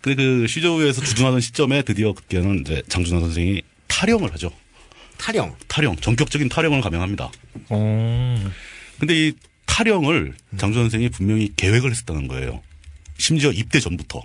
[0.00, 4.50] 근데 그 시조우에서 주둔하던 시점에 드디어 그때는 이제 장준하 선생이 탈영을 하죠.
[5.18, 5.54] 탈영.
[5.68, 5.96] 탈영.
[5.96, 7.30] 전격적인 탈영을 감행합니다.
[7.68, 8.50] 어.
[8.98, 9.32] 근데 이
[9.66, 12.62] 탈영을 장준하 선생이 분명히 계획을 했었다는 거예요.
[13.18, 14.22] 심지어 입대 전부터.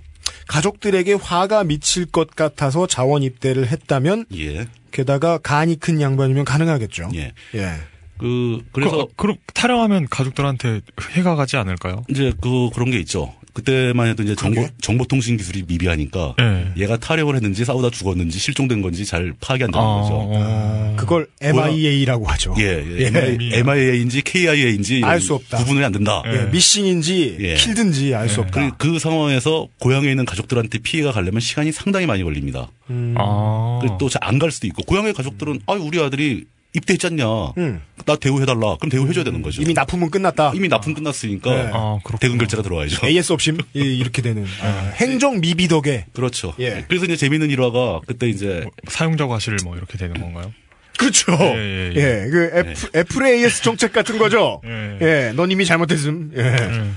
[0.47, 4.67] 가족들에게 화가 미칠 것 같아서 자원 입대를 했다면 예.
[4.91, 7.09] 게다가 간이 큰 양반이면 가능하겠죠.
[7.15, 7.33] 예.
[7.55, 7.75] 예.
[8.17, 10.81] 그 그래서 그, 럼 탈영하면 가족들한테
[11.11, 12.03] 해가 가지 않을까요?
[12.09, 13.33] 이제 그 그런 게 있죠.
[13.55, 16.73] 그때만 해도 이제 정보 정보통신 기술이 미비하니까 예.
[16.75, 20.13] 얘가 탈영을 했는지 싸우다 죽었는지 실종된 건지 잘 파악이 안 되는 아, 거죠.
[20.13, 20.95] 어.
[20.97, 22.53] 그걸 MIA라고 하죠.
[22.59, 23.59] 예, 예.
[23.59, 25.57] MIA인지 KIA인지 알 수 없다.
[25.59, 26.21] 구분이 안 된다.
[26.25, 27.53] 예, 미싱인지 예.
[27.55, 28.71] 킬든지 알 수 없다.
[28.71, 32.69] 그, 그 상황에서 고향에 있는 가족들한테 피해가 가려면 시간이 상당히 많이 걸립니다.
[32.89, 33.15] 음.
[33.17, 33.79] 아.
[33.97, 36.43] 또안갈 수도 있고 고향의 가족들은 아 우리 아들이
[36.75, 37.25] 입대했잖냐.
[37.57, 37.81] 음.
[38.05, 38.75] 나 대우해달라.
[38.77, 39.61] 그럼 대우해줘야 되는 거죠.
[39.61, 40.51] 이미 납품은 끝났다.
[40.55, 41.69] 이미 납품 끝났으니까 네.
[41.73, 43.05] 아, 대금 결제가 들어와야죠.
[43.07, 46.53] AS 없임 이- 이렇게 되는 아, 행정 미비 덕에 그렇죠.
[46.59, 46.85] 예.
[46.87, 50.53] 그래서 이제 재밌는 일화가 그때 이제 사용자 과실 뭐 이렇게 되는 건가요?
[50.97, 51.33] 그렇죠.
[51.33, 52.29] 예, 예, 예.
[52.29, 54.61] 그 애플, 애플의 AS 정책 같은 거죠.
[54.65, 54.97] 예.
[55.01, 56.31] 예, 넌 이미 잘못했음.
[56.37, 56.91] 예.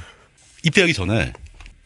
[0.65, 1.33] 입대하기 전에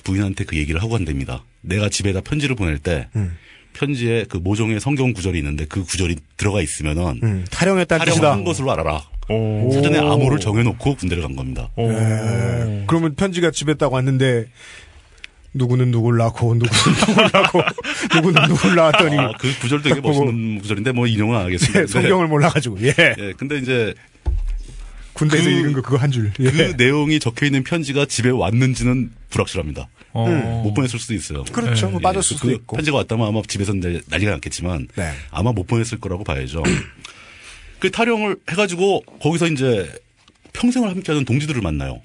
[0.04, 1.44] 부인한테 그 얘기를 하고 간답니다.
[1.60, 3.36] 내가 집에다 편지를 보낼 때 음.
[3.74, 8.20] 편지에 그 모종의 성경 구절이 있는데 그 구절이 들어가 있으면은 음, 탈영했다는 뜻이다.
[8.22, 9.02] 탈영한 것으로 알아라.
[9.72, 11.70] 사전에 암호를 정해놓고 군대를 간 겁니다.
[11.78, 12.84] 예.
[12.86, 14.46] 그러면 편지가 집에 딱 왔는데
[15.54, 16.72] 누구는 누굴 낳고 누구는
[17.06, 17.62] 누굴 낳고
[18.14, 21.82] 누구는 누굴 낳았더니 아, 그 구절 되게 멋있는 구절인데 뭐 인용은 안 하겠습니다.
[21.82, 22.94] 예, 성경을 몰라가지고 예.
[22.98, 23.94] 예, 근데 이제
[25.14, 26.32] 군대에서 그- 읽은 거 그거 한 줄.
[26.40, 26.50] 예.
[26.50, 29.88] 그 내용이 적혀 있는 편지가 집에 왔는지는 불확실합니다.
[30.12, 30.26] 어.
[30.26, 30.62] 음.
[30.62, 31.44] 못 보냈을 수도 있어요.
[31.44, 31.90] 그렇죠.
[31.90, 32.76] 뭐 빠졌을 그 수도 있고.
[32.76, 35.10] 편지가 왔다면 아마 집에서 난리가 났겠지만 네.
[35.30, 36.62] 아마 못 보냈을 거라고 봐야죠.
[37.78, 39.90] 그 탈영을 해가지고 거기서 이제
[40.52, 42.00] 평생을 함께하는 동지들을 만나요.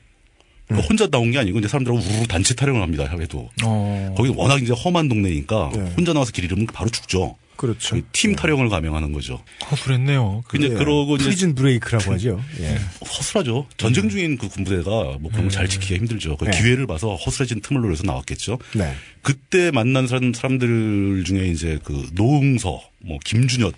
[0.68, 0.90] 그러니까 음.
[0.90, 3.06] 혼자 나온 게 아니고 이제 사람들하고 우르르 단체 탈영을 합니다.
[3.06, 4.14] 해도 어.
[4.18, 5.94] 거기 워낙 이제 험한 동네니까 네.
[5.96, 7.36] 혼자 나와서 길 잃으면 바로 죽죠.
[7.58, 7.96] 그렇죠.
[7.96, 9.44] 그때 탈영을 감행하는 거죠.
[9.70, 10.44] 허술했네요.
[10.48, 10.70] 근데 예.
[10.70, 12.42] 그러고 이제 Prison Break라고 하죠.
[12.62, 12.78] 예.
[13.02, 13.68] 허술하죠.
[13.78, 16.38] 전쟁 중인 그 군부대가 뭐 그런 걸 잘 지키기가 힘들죠.
[16.38, 16.52] 그 네.
[16.52, 18.60] 기회를 봐서 허술해진 틈을 노려서 나왔겠죠.
[18.76, 18.94] 네.
[19.24, 23.74] 그때 만난 사람, 사람들 중에 이제 그 노능서, 뭐 김준엽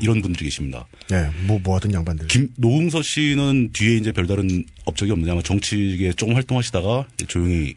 [0.00, 0.86] 이런 분들이 계십니다.
[1.12, 2.26] 예, 뭐, 뭐 하던 양반들.
[2.28, 7.74] 김, 노웅서 씨는 뒤에 이제 별다른 업적이 없느냐, 정치계에 조금 활동하시다가 조용히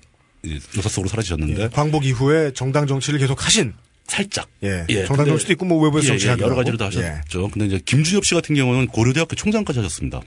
[0.77, 3.73] 요사 속으로 사라지셨는데 광복 이후에 정당 정치를 계속 하신.
[4.07, 4.47] 살짝.
[4.63, 4.85] 예.
[4.89, 6.55] 예, 정당 근데- 정치도 있고 뭐 외부에서 예, 예, 여러.
[6.55, 6.99] 가지로 다 예.
[6.99, 7.49] 하셨죠.
[7.49, 10.21] 근데 이제 김준엽 씨 같은 경우는 고려대학교 총장까지 하셨습니다.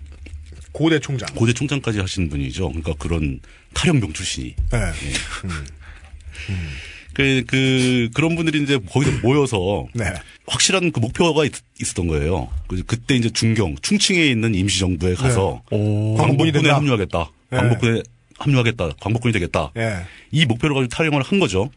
[0.73, 1.29] 고대 총장.
[1.35, 2.69] 고대 총장까지 하신 분이죠.
[2.69, 3.41] 그러니까 그런
[3.75, 4.55] 탈영병 출신이.
[4.75, 4.79] 예.
[7.13, 10.05] 그, 그, 그런 분들이 이제 거기서 모여서 네.
[10.47, 11.53] 확실한 그 목표가 있,
[11.83, 12.49] 었던 거예요.
[12.69, 16.77] 그- 그때 이제 중경, 충칭에 있는 임시정부에 가서 광복군이 광복군에 된다.
[16.77, 17.31] 합류하겠다.
[17.53, 17.57] 예.
[17.57, 18.03] 광복군에
[18.39, 18.91] 합류하겠다.
[19.01, 19.73] 광복군이 되겠다.
[19.77, 19.97] 예.
[20.31, 21.71] 이 목표를 가지고 탈영을 한 거죠.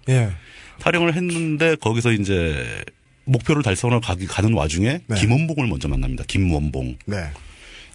[0.84, 0.92] 예.
[0.92, 2.84] 탈영을 했는데 거기서 이제
[3.26, 5.16] 목표를 달성을 가기 가는 와중에 네.
[5.20, 6.24] 김원봉을 먼저 만납니다.
[6.28, 6.98] 김원봉.
[7.06, 7.18] 네.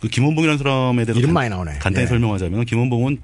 [0.00, 1.78] 그 김원봉이라는 사람에 대해서 이름 간- 많이 나오네.
[1.80, 2.08] 간단히 예.
[2.08, 3.18] 설명하자면 김원봉은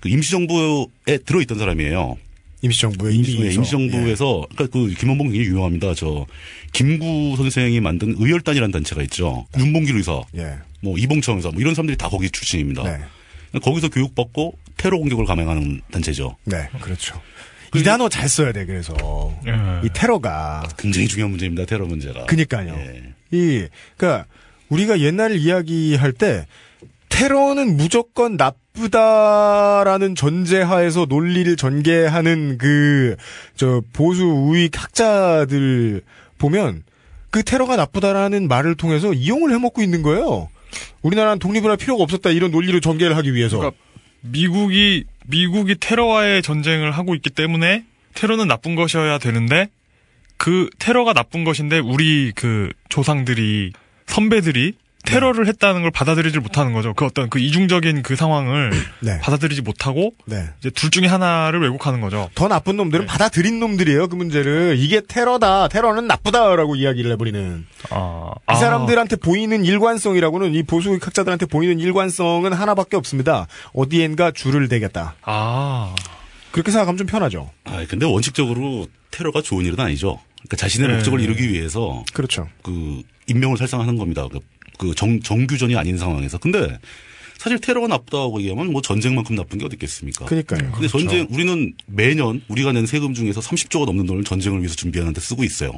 [0.00, 2.16] 그 임시정부에 들어있던 사람이에요.
[2.62, 3.54] 임시정부의 임시, 임시에서.
[3.56, 5.94] 임시정부에서 그러니까 그 김원봉 굉장히 유명합니다.
[5.94, 6.26] 저
[6.72, 9.46] 김구 선생이 만든 의열단이라는 단체가 있죠.
[9.58, 10.54] 윤봉길 의사, 예.
[10.80, 12.84] 뭐 이봉청 의사, 뭐 이런 사람들이 다 거기 출신입니다.
[12.84, 13.58] 네.
[13.60, 16.36] 거기서 교육받고 테러 공격을 감행하는 단체죠.
[16.44, 17.20] 네, 그렇죠.
[17.74, 18.94] 이 단어 잘 써야 돼, 그래서.
[19.84, 20.62] 이 테러가.
[20.76, 21.64] 굉장히 중요한 문제입니다.
[21.64, 22.26] 테러 문제가.
[22.26, 22.74] 그니까요.
[22.74, 23.02] 예.
[23.30, 23.66] 이,
[23.96, 24.26] 그니까,
[24.68, 26.46] 우리가 옛날 이야기할 때,
[27.08, 33.16] 테러는 무조건 나쁘다라는 전제하에서 논리를 전개하는 그,
[33.56, 36.02] 저, 보수 우익 학자들
[36.38, 36.82] 보면,
[37.30, 40.48] 그 테러가 나쁘다라는 말을 통해서 이용을 해먹고 있는 거예요.
[41.02, 43.58] 우리나라는 독립을 할 필요가 없었다, 이런 논리로 전개를 하기 위해서.
[43.58, 43.80] 그러니까
[44.22, 47.84] 미국이 미국이 테러와의 전쟁을 하고 있기 때문에
[48.14, 49.68] 테러는 나쁜 것이어야 되는데
[50.36, 53.72] 그 테러가 나쁜 것인데 우리 그 조상들이
[54.06, 54.74] 선배들이
[55.04, 56.94] 테러를 했다는 걸 받아들이질 못하는 거죠.
[56.94, 58.70] 그 어떤 그 이중적인 그 상황을
[59.00, 59.18] 네.
[59.20, 60.44] 받아들이지 못하고 네.
[60.60, 62.30] 이제 둘 중에 하나를 왜곡하는 거죠.
[62.34, 62.84] 더 나쁜 네.
[62.84, 64.76] 놈들은 받아들인 놈들이에요, 그 문제를.
[64.78, 67.66] 이게 테러다, 테러는 나쁘다라고 이야기를 해버리는.
[67.90, 73.46] 아, 이 사람들한테 보이는 일관성이라고는, 이 보수 학자들한테 보이는 일관성은 하나밖에 없습니다.
[73.74, 75.16] 어디엔가 줄을 대겠다.
[75.22, 75.94] 아.
[76.52, 77.50] 그렇게 생각하면 좀 편하죠.
[77.64, 80.20] 아, 근데 원칙적으로 테러가 좋은 일은 아니죠.
[80.42, 80.94] 그러니까 자신의 네.
[80.96, 82.48] 목적을 이루기 위해서 그렇죠.
[82.62, 84.26] 그 인명을 살상하는 겁니다.
[84.30, 84.40] 그,
[84.82, 86.38] 그 정, 정규전이 아닌 상황에서.
[86.38, 86.78] 근데
[87.38, 90.26] 사실 테러가 나쁘다고 얘기하면 뭐 전쟁만큼 나쁜 게 어디 있겠습니까?
[90.26, 90.70] 그러니까요.
[90.72, 95.20] 근데 전쟁 우리는 매년 우리가 낸 세금 중에서 30조가 넘는 돈을 전쟁을 위해서 준비하는 데
[95.20, 95.72] 쓰고 있어요.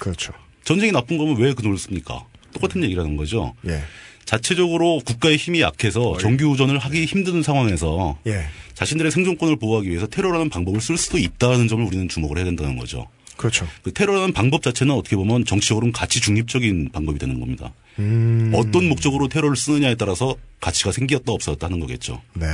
[0.00, 0.32] 그렇죠.
[0.64, 2.24] 전쟁이 나쁜 거면 왜 그 돈을 씁니까?
[2.54, 3.54] 똑같은 얘기라는 거죠.
[3.66, 3.82] 예.
[4.24, 8.46] 자체적으로 국가의 힘이 약해서 정규우전을 하기 힘든 상황에서 예.
[8.72, 13.06] 자신들의 생존권을 보호하기 위해서 테러라는 방법을 쓸 수도 있다는 점을 우리는 주목을 해야 된다는 거죠.
[13.36, 13.66] 그렇죠.
[13.82, 17.72] 그 테러라는 방법 자체는 어떻게 보면 정치적으로는 가치 중립적인 방법이 되는 겁니다.
[17.98, 18.52] 음.
[18.54, 22.22] 어떤 목적으로 테러를 쓰느냐에 따라서 가치가 생겼다 없었다 하는 거겠죠.
[22.34, 22.46] 네.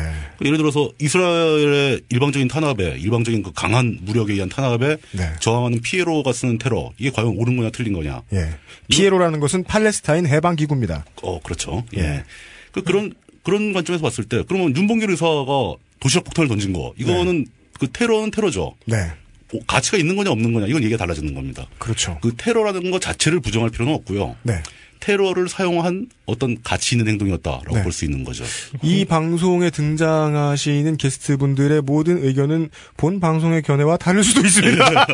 [0.44, 5.32] 예를 들어서 이스라엘의 일방적인 탄압에 일방적인 그 강한 무력에 의한 탄압에 네.
[5.40, 8.22] 저항하는 피에로가 쓰는 테러 이게 과연 옳은 거냐 틀린 거냐.
[8.32, 8.50] 예.
[8.88, 11.04] 피에로라는 것은 팔레스타인 해방 기구입니다.
[11.22, 11.84] 어 그렇죠.
[11.96, 12.00] 예.
[12.00, 12.24] 예.
[12.72, 17.46] 그 그런 그런 관점에서 봤을 때 그러면 윤봉길 의사가 도시락 폭탄을 던진 거 이거는
[17.78, 18.74] 그 테러는 테러죠.
[18.86, 19.10] 네.
[19.52, 21.66] 뭐 가치가 있는 거냐 없는 거냐 이건 얘기가 달라지는 겁니다.
[21.78, 22.18] 그렇죠.
[22.22, 24.36] 그 테러라는 것 자체를 부정할 필요는 없고요.
[24.42, 24.62] 네.
[25.00, 27.82] 테러를 사용한 어떤 가치 있는 행동이었다라고 네.
[27.82, 28.44] 볼수 있는 거죠.
[28.82, 32.68] 이 방송에 등장하시는 게스트분들의 모든 의견은
[32.98, 34.84] 본 방송의 견해와 다를 수도 있습니다.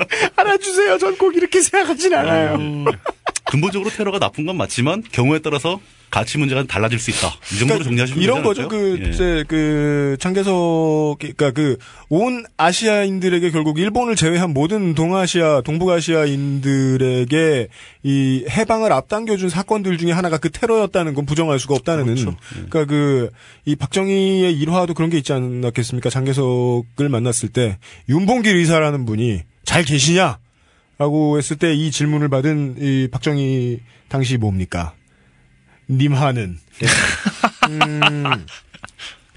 [0.36, 0.96] 알아주세요.
[0.98, 2.58] 전 꼭 이렇게 생각하진 않아요.
[3.46, 7.28] 근본적으로 테러가 나쁜 건 맞지만 경우에 따라서 가치 문제가 달라질 수 있다.
[7.52, 8.68] 이 정도로 정리하시면 이런 거죠.
[8.68, 9.08] 그, 예.
[9.08, 11.76] 이제 그, 창계석, 그니까 그,
[12.08, 17.68] 온 아시아인들에게 결국 일본을 제외한 모든 동아시아, 동북아시아인들에게
[18.04, 22.04] 이 해방을 앞당겨 준 사건들 중에 하나가 그 테러였다는 건 부정할 수가 없다는.
[22.04, 22.36] 그렇죠.
[22.50, 23.30] 그러니까 그,
[23.64, 26.08] 이 박정희의 일화도 그런 게 있지 않았겠습니까?
[26.08, 27.78] 장계석을 만났을 때,
[28.08, 30.38] 윤봉길 의사라는 분이 잘 계시냐?
[30.98, 34.94] 라고 했을 때 이 질문을 받은 이 박정희 당시 뭡니까?
[35.90, 36.58] 님하는.
[37.68, 38.24] 음,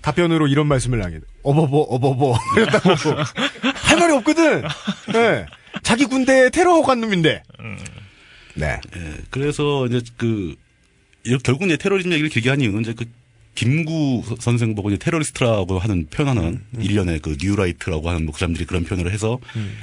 [0.02, 1.26] 답변으로 이런 말씀을 하게 돼.
[1.44, 2.38] 어버버, 어버버.
[2.58, 2.90] 이랬다고.
[3.74, 4.64] 할 말이 없거든!
[5.16, 5.46] 예.
[5.84, 7.44] 자기 군대에 테러 간 놈인데.
[8.56, 8.80] 네.
[8.96, 10.56] 예, 그래서 이제 그
[11.44, 13.06] 결국 이제 테러리즘 얘기를 길게 한 이유는 이제 그
[13.56, 18.66] 김구 서- 선생 보고 이제 테러리스트라고 하는 표현하는 일련의 그 뉴라이트라고 하는 뭐 그 사람들이
[18.66, 19.40] 그런 표현을 해서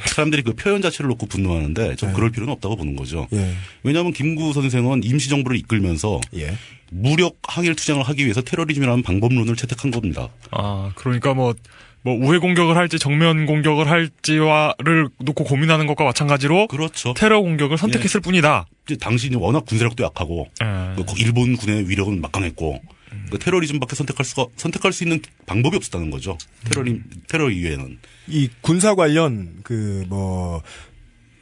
[0.06, 3.26] 사람들이 그 표현 자체를 놓고 분노하는데 좀 그럴 필요는 없다고 보는 거죠.
[3.34, 3.52] 예.
[3.82, 6.56] 왜냐하면 김구 선생은 임시정부를 이끌면서 예.
[6.90, 10.28] 무력 항일 투쟁을 하기 위해서 테러리즘이라는 방법론을 채택한 겁니다.
[10.52, 11.52] 아, 그러니까 뭐,
[12.02, 17.12] 뭐 우회 공격을 할지 정면 공격을 할지와를 놓고 고민하는 것과 마찬가지로 그렇죠.
[17.14, 18.66] 테러 공격을 선택했을 뿐이다.
[18.86, 20.94] 이제 당신이 워낙 군사력도 약하고 예.
[21.02, 22.80] 그 일본 군의 위력은 막강했고
[23.30, 26.36] 그 테러리즘밖에 선택할 수가 선택할 수 있는 방법이 없었다는 거죠.
[26.64, 27.98] 테러리 테러 이외에는
[28.28, 30.62] 이 군사 관련 그뭐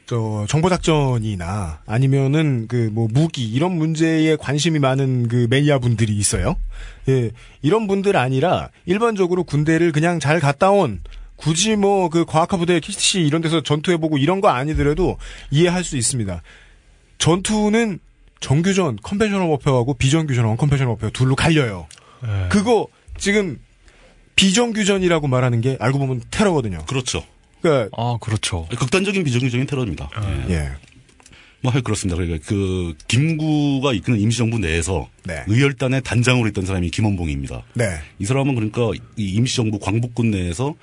[0.07, 6.55] 저 정보 작전이나 아니면은 그 뭐 무기 이런 문제에 관심이 많은 그 매니아 분들이 있어요.
[7.09, 7.31] 예.
[7.61, 11.01] 이런 분들 아니라 일반적으로 군대를 그냥 잘 갔다 온
[11.35, 15.17] 굳이 뭐 그 과학화 부대 KCTC 이런 데서 전투해 보고 이런 거 아니더라도
[15.51, 16.41] 이해할 수 있습니다.
[17.17, 17.99] 전투는
[18.39, 21.87] 정규전 conventional warfare하고 비정규전 unconventional warfare 둘로 갈려요.
[22.25, 22.49] 예.
[22.49, 22.87] 그거
[23.17, 23.59] 지금
[24.35, 26.79] 비정규전이라고 말하는 게 알고 보면 테러거든요.
[26.87, 27.23] 그렇죠.
[27.61, 28.67] 그러니까 아, 그렇죠.
[28.77, 30.09] 극단적인 비정규적인 테러입니다.
[30.49, 30.53] 예.
[30.53, 30.71] 예.
[31.61, 32.15] 뭐 하여 그렇습니다.
[32.15, 35.43] 그러니까 그 김구가 이끄는 임시정부 내에서 네.
[35.47, 37.63] 의열단의 단장으로 있던 사람이 김원봉입니다.
[37.73, 37.85] 네.
[38.19, 40.75] 이 사람은 그러니까 이 임시정부 광복군 내에서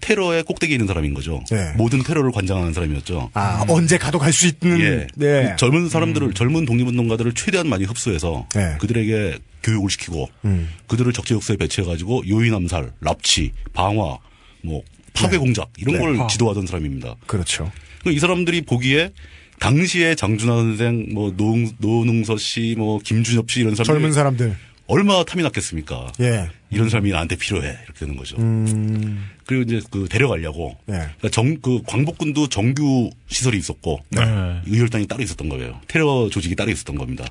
[0.00, 1.42] 테러의 꼭대기에 있는 사람인 거죠.
[1.50, 1.72] 네.
[1.76, 3.30] 모든 테러를 관장하는 사람이었죠.
[3.34, 5.06] 아, 언제 가도 갈 수 있는 예.
[5.14, 5.50] 네.
[5.50, 8.76] 그 젊은 사람들을 젊은 독립운동가들을 최대한 많이 흡수해서 네.
[8.80, 10.68] 그들에게 교육을 시키고 음.
[10.88, 14.18] 그들을 적재적소에 배치해가지고 요인암살, 납치, 방화,
[14.62, 14.82] 뭐
[15.14, 16.00] 파괴 공작 이런 네.
[16.00, 16.26] 걸 아.
[16.26, 17.14] 지도하던 사람입니다.
[17.26, 17.70] 그렇죠.
[18.06, 19.12] 이 사람들이 보기에
[19.60, 24.56] 당시에 장준하 선생, 뭐 노, 노능서 씨, 뭐 김준엽 씨 이런 사람들 젊은 사람들.
[24.86, 26.12] 얼마나 탐이 났겠습니까?
[26.20, 26.50] 예.
[26.74, 28.36] 이런 사람이 나한테 필요해 이렇게 되는 거죠.
[28.38, 29.30] 음.
[29.46, 30.94] 그리고 이제 그 데려가려고 네.
[30.96, 34.20] 그러니까 정, 그 광복군도 정규 시설이 있었고 네.
[34.66, 35.80] 의열단이 따로 있었던 거예요.
[35.88, 37.24] 테러 조직이 따로 있었던 겁니다.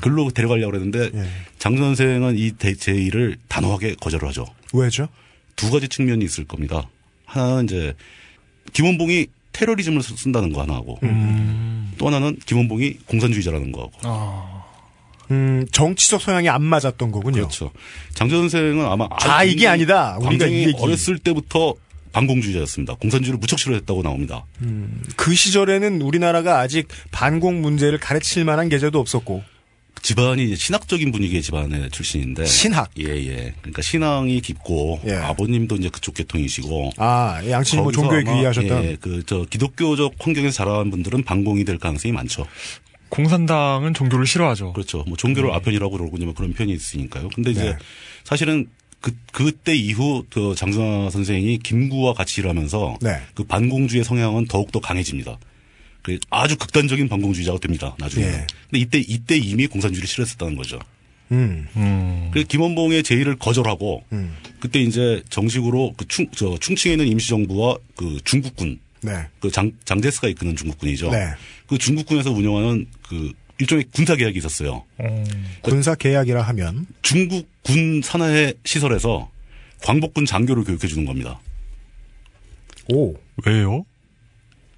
[0.00, 1.26] 글로 데려가려고 그랬는데 예.
[1.58, 4.46] 장 선생은 이 대- 제의를 단호하게 거절을 하죠.
[4.72, 5.08] 왜죠?
[5.56, 6.88] 두 가지 측면이 있을 겁니다.
[7.24, 7.94] 하나는 이제
[8.72, 11.92] 김원봉이 테러리즘을 쓰- 쓴다는 거 하나하고 음.
[11.96, 13.92] 또 하나는 김원봉이 공산주의자라는 거하고
[15.30, 17.34] 음, 정치적 성향이 안 맞았던 거군요.
[17.36, 17.70] 그렇죠.
[18.14, 20.18] 장전 선생은 아마 아, 이게 아니다.
[20.20, 20.46] 우리가.
[20.78, 21.74] 어렸을 때부터
[22.12, 22.94] 반공주의자였습니다.
[22.94, 24.44] 공산주의를 무척 싫어했다고 나옵니다.
[25.16, 29.42] 그 시절에는 우리나라가 아직 반공 문제를 가르칠 만한 계제도 없었고.
[30.02, 32.90] 집안이 신학적인 분위기의 집안의 출신인데 신학?
[32.98, 33.54] 예, 예.
[33.62, 35.14] 그러니까 신앙이 깊고 예.
[35.14, 38.84] 아버님도 이제 그쪽 계통이시고 아, 양친이 뭐 거기서 종교에 귀의하셨던.
[38.84, 42.46] 예, 그저 기독교적 환경에서 자라온 분들은 반공이 될 가능성이 많죠.
[43.14, 44.72] 공산당은 종교를 싫어하죠.
[44.72, 45.04] 그렇죠.
[45.06, 47.28] 뭐 종교를 아편이라고 그러고 이제 뭐 그런 편이 있으니까요.
[47.32, 47.76] 근데 이제 네.
[48.24, 48.66] 사실은
[49.00, 53.20] 그 그때 이후 그 장준하 선생이 김구와 같이 일하면서 네.
[53.34, 55.38] 그 반공주의 성향은 더욱 더 강해집니다.
[56.02, 57.94] 그 아주 극단적인 반공주의자가 됩니다.
[57.98, 58.26] 나중에.
[58.26, 58.46] 예.
[58.70, 60.80] 근데 이때 이때 이미 공산주의를 싫어했었다는 거죠.
[61.30, 62.30] 음.
[62.32, 64.34] 그래서 김원봉의 제의를 거절하고 음.
[64.58, 69.26] 그때 이제 정식으로 그 충, 저 충칭에 있는 임시정부와 그 중국군 네.
[69.40, 71.10] 그 장, 장제스가 이끄는 중국군이죠.
[71.10, 71.26] 네.
[71.66, 74.84] 그 중국군에서 운영하는 그 일종의 군사 계약이 있었어요.
[75.62, 79.30] 군사 계약이라 하면 중국 군 산하의 시설에서
[79.82, 81.40] 광복군 장교를 교육해 주는 겁니다.
[82.88, 83.14] 오.
[83.46, 83.84] 왜요?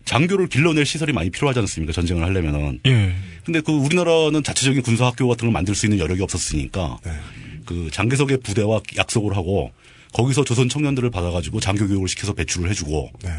[0.04, 1.92] 장교를 길러낼 시설이 많이 필요하지 않습니까?
[1.92, 2.80] 전쟁을 하려면은.
[2.86, 3.14] 예.
[3.44, 7.12] 근데 그 우리나라는 자체적인 군사 학교 같은 걸 만들 수 있는 여력이 없었으니까 네.
[7.64, 9.72] 그 장개석의 부대와 약속을 하고
[10.12, 13.30] 거기서 조선 청년들을 받아가지고 장교 교육을 시켜서 배출을 해주고 네.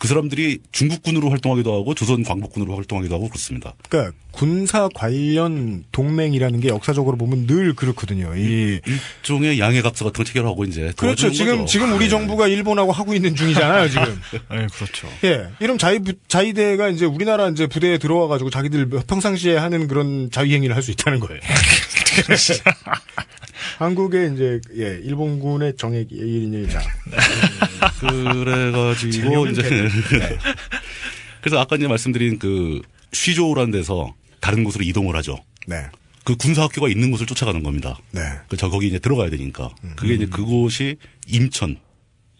[0.00, 3.74] 그 사람들이 중국군으로 활동하기도 하고 조선 광복군으로 활동하기도 하고 그렇습니다.
[3.88, 8.34] 그러니까 군사 관련 동맹이라는 게 역사적으로 보면 늘 그렇거든요.
[8.36, 11.30] 이 일종의 양해갑사 같은 걸 체결하고 이제 그렇죠.
[11.30, 11.66] 지금 거죠.
[11.66, 12.10] 지금 우리 네.
[12.10, 13.88] 정부가 일본하고 하고 있는 중이잖아요.
[13.88, 14.20] 지금.
[14.52, 15.08] 예, 그렇죠.
[15.24, 15.48] 예.
[15.60, 20.52] 이런 자위 부- 자위대가 이제 우리나라 이제 부대에 들어와 가지고 자기들 평상시에 하는 그런 자위
[20.54, 21.40] 행위를 할 수 있다는 거예요.
[23.78, 26.80] 한국의 이제 예, 일본군의 정예이자
[28.00, 29.90] 그래가지고 이제 개들.
[31.40, 32.80] 그래서 아까 이제 말씀드린 그
[33.12, 35.38] 쉬조라는 데서 다른 곳으로 이동을 하죠.
[35.66, 35.76] 네.
[36.24, 37.98] 그 군사학교가 있는 곳을 쫓아가는 겁니다.
[38.10, 38.22] 네.
[38.48, 39.74] 그저 거기 이제 들어가야 되니까.
[39.96, 40.16] 그게 음.
[40.16, 40.96] 이제 그곳이
[41.26, 41.76] 임천.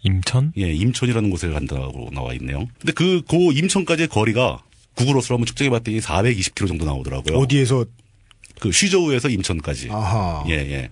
[0.03, 0.53] 임천?
[0.57, 2.67] 예, 임천이라는 곳에 간다고 나와 있네요.
[2.79, 4.63] 근데 그, 고 임천까지의 거리가
[4.95, 7.37] 구글어스로 한번 측정해 봤더니 420km 정도 나오더라고요.
[7.37, 7.85] 어디에서
[8.59, 9.89] 그 쉬저우에서 임천까지.
[9.91, 10.43] 아하.
[10.47, 10.89] 예, 예.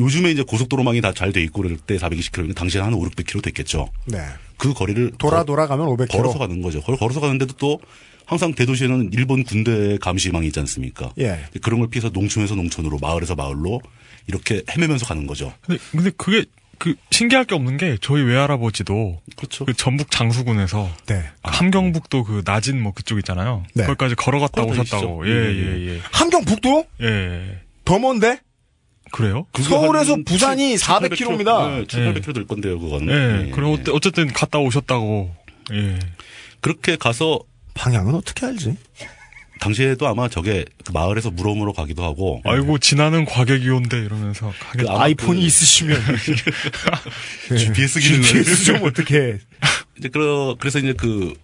[0.00, 3.88] 요즘에 이제 고속도로망이 다 잘 돼 있고 그럴 때 420km면 당시에는 한 5, 600km 됐겠죠.
[4.06, 4.18] 네.
[4.56, 6.08] 그 거리를 돌아 걸- 돌아가면 500km.
[6.10, 6.80] 걸어서 가는 거죠.
[6.82, 7.80] 걸, 걸어서 가는데도 또
[8.26, 11.12] 항상 대도시에는 일본 군대 감시망이 있지 않습니까?
[11.18, 11.40] 예.
[11.62, 13.80] 그런 걸 피해서 농촌에서 농촌으로 마을에서 마을로
[14.28, 15.52] 이렇게 헤매면서 가는 거죠.
[15.62, 16.44] 근데, 근데 그게
[16.78, 19.64] 그 신기할 게 없는 게 저희 외할아버지도 그렇죠.
[19.66, 21.24] 그 전북 장수군에서 네.
[21.42, 23.64] 함경북도 그 낮은 뭐 그쪽 있잖아요.
[23.74, 23.84] 네.
[23.84, 25.24] 거기까지 걸어갔다 오셨다고.
[25.26, 25.30] 있죠.
[25.30, 26.00] 예, 예, 예, 예.
[26.12, 27.60] 함경북도 예.
[27.84, 28.38] 더 먼데?
[29.12, 29.46] 그래요?
[29.60, 31.68] 서울에서 부산이 400km입니다.
[31.70, 33.08] 네, 700km 될 건데요, 그거는.
[33.08, 33.46] 예.
[33.46, 33.90] 예, 그리고 예.
[33.92, 35.34] 어쨌든 갔다 오셨다고.
[35.72, 35.98] 예.
[36.60, 37.40] 그렇게 가서
[37.74, 38.76] 방향은 어떻게 알지?
[39.60, 45.40] 당시에도 아마 저게 그 마을에서 물어물어 가기도 하고 아이고 지나는 과객이온데 이러면서 가게 그 아이폰이
[45.40, 46.00] 그- 있으시면
[47.58, 49.38] GPS 기능을 GPS 좀 어떻게
[49.98, 51.34] 이제 그 그래서 이제 그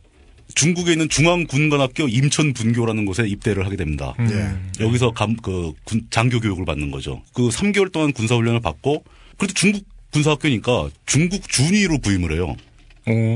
[0.54, 4.14] 중국에 있는 중앙군관학교 임천분교라는 곳에 입대를 하게 됩니다.
[4.18, 4.70] 음.
[4.80, 7.22] 여기서 감, 그 군, 장교 교육을 받는 거죠.
[7.34, 9.04] 그 3개월 동안 군사훈련을 받고
[9.36, 12.56] 그래도 중국 군사학교니까 중국 준위로 부임을 해요.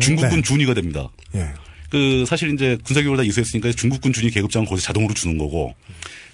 [0.00, 0.42] 중국군 네.
[0.42, 1.10] 준위가 됩니다.
[1.34, 1.48] 예.
[1.90, 5.74] 그 사실 이제 군사교육을 다 이수했으니까 중국군 준위 계급장을 거기서 자동으로 주는 거고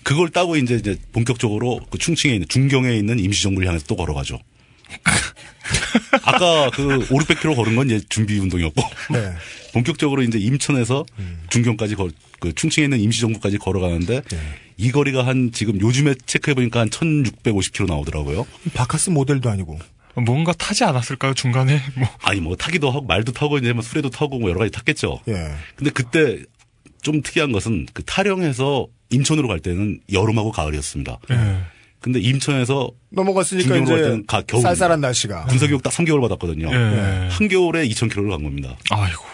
[0.03, 4.39] 그걸 따고 이제 이제 본격적으로 그 충칭에 있는 중경에 있는 임시정부를 향해서 또 걸어가죠.
[6.23, 8.83] 아까 그 5, 600km 걸은 건 이제 준비 운동이었고
[9.13, 9.33] 네.
[9.73, 11.05] 본격적으로 이제 임천에서
[11.51, 12.11] 중경까지 걸,
[12.41, 14.23] 그 충칭에 있는 임시정부까지 걸어가는데
[14.77, 18.47] 이 거리가 한 지금 요즘에 체크해 보니까 한 1,650km 나오더라고요.
[18.75, 19.79] 바카스 모델도 아니고
[20.15, 21.81] 뭔가 타지 않았을까요 중간에?
[21.95, 22.09] 뭐.
[22.23, 25.21] 아니 뭐 타기도 하고 말도 타고 이제 뭐 수레도 타고 뭐 여러 가지 탔겠죠.
[25.29, 25.53] 예.
[25.77, 26.43] 근데 그때
[27.03, 31.19] 좀 특이한 것은 그 타령에서 인천으로 갈 때는 여름하고 가을이었습니다.
[31.31, 31.59] 예.
[32.07, 36.71] 근데 임천에서 넘어갔으니까 이제 가, 겨울 쌀쌀한 날씨가 군사교육 딱 3개월 받았거든요.
[36.73, 37.29] 예.
[37.33, 38.77] 한겨울에 2,000km를 간 겁니다.
[38.93, 39.25] 아이고.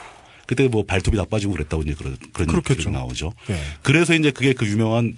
[0.47, 2.81] 그때 뭐 발톱이 나빠지고 그랬다고 이제 그런 그런 그렇겠죠.
[2.89, 3.35] 얘기가 나오죠.
[3.51, 3.59] 예.
[3.82, 5.15] 그래서 이제 그게 그 유명한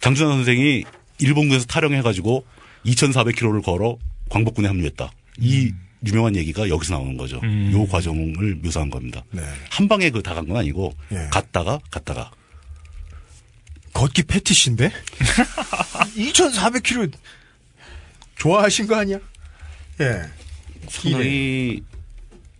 [0.00, 0.84] 장준환 선생이
[1.18, 2.44] 일본군에서 타령해가지고
[2.86, 3.98] 2,400km를 걸어
[4.28, 5.10] 광복군에 합류했다.
[5.40, 5.72] 이
[6.06, 7.40] 유명한 얘기가 여기서 나오는 거죠.
[7.42, 7.70] 음.
[7.72, 9.24] 요 과정을 묘사한 겁니다.
[9.32, 9.42] 네.
[9.70, 11.26] 한 방에 그 다 간 건 아니고 예.
[11.32, 12.30] 갔다가 갔다가
[13.96, 14.90] 걷기 패티시인데
[16.16, 17.12] 2,400km
[18.36, 19.18] 좋아하신 거 아니야?
[20.00, 20.22] 예.
[20.88, 21.82] 상당히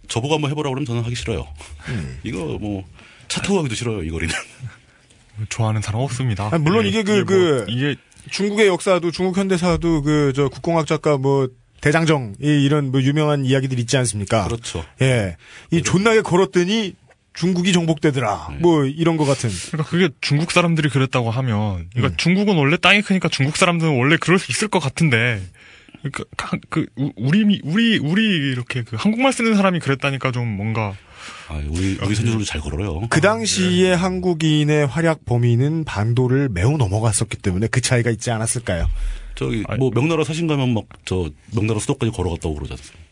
[0.08, 1.46] 저보고 한번 해보라 그러면 저는 하기 싫어요.
[1.88, 2.20] 음.
[2.24, 2.84] 이거 뭐
[3.28, 4.02] 차 타고 가기도 싫어요.
[4.02, 4.34] 이 거리는.
[5.48, 6.48] 좋아하는 사람 없습니다.
[6.50, 6.88] 아니, 물론 예.
[6.88, 7.96] 이게 그, 뭐 그, 이게
[8.30, 11.48] 중국의 역사도 중국 현대사도 그, 저, 국공학 작가 뭐,
[11.80, 14.44] 대장정, 이, 이런 뭐 유명한 이야기들 있지 않습니까?
[14.44, 14.84] 그렇죠.
[15.02, 15.36] 예.
[15.70, 16.94] 이 존나게 걸었더니
[17.36, 18.48] 중국이 정복되더라.
[18.52, 18.56] 네.
[18.60, 19.50] 뭐, 이런 것 같은.
[19.70, 22.16] 그러니까 그게 중국 사람들이 그랬다고 하면, 그러니까 음.
[22.16, 25.42] 중국은 원래 땅이 크니까 중국 사람들은 원래 그럴 수 있을 것 같은데,
[26.02, 28.22] 그러니까 가- 그 우- 우리 우리 우리
[28.52, 30.94] 이렇게 그 한국말 쓰는 사람이 그랬다니까 좀 뭔가
[31.48, 33.00] 아, 우리 우리 선조들도 잘 걸어요.
[33.10, 38.88] 그 당시에 한국인의 활약 범위는 반도를 매우 넘어갔었기 때문에 그 차이가 있지 않았을까요?
[39.34, 43.05] 저기 뭐 명나라 사신 가면 막 저 명나라 수도까지 걸어갔다고 그러지 않습니까?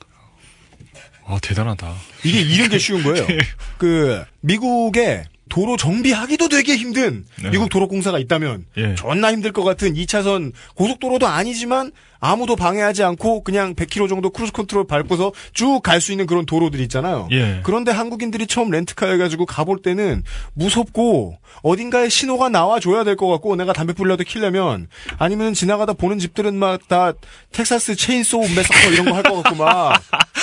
[1.27, 1.93] 아 대단하다.
[2.25, 3.27] 이게 이런 게 쉬운 거예요.
[3.79, 7.51] 그 미국에 도로 정비하기도 되게 힘든 네.
[7.51, 8.95] 미국 도로공사가 있다면 예.
[8.95, 14.87] 존나 힘들 것 같은 2차선 고속도로도 아니지만 아무도 방해하지 않고 그냥 100km 정도 cruise control
[14.87, 17.29] 밟고서 쭉 갈 수 있는 그런 도로들 있잖아요.
[17.33, 17.61] 예.
[17.63, 20.25] 그런데 한국인들이 처음 렌트카 해가지고 가볼 때는
[20.55, 24.89] 무섭고 어딘가에 신호가 나와줘야 될 것 같고 내가 담배 불이라도 키려면
[25.19, 27.13] 아니면 지나가다 보는 집들은 막 다
[27.53, 30.03] Texas Chainsaw Massacre 이런 거 할 것 같고 막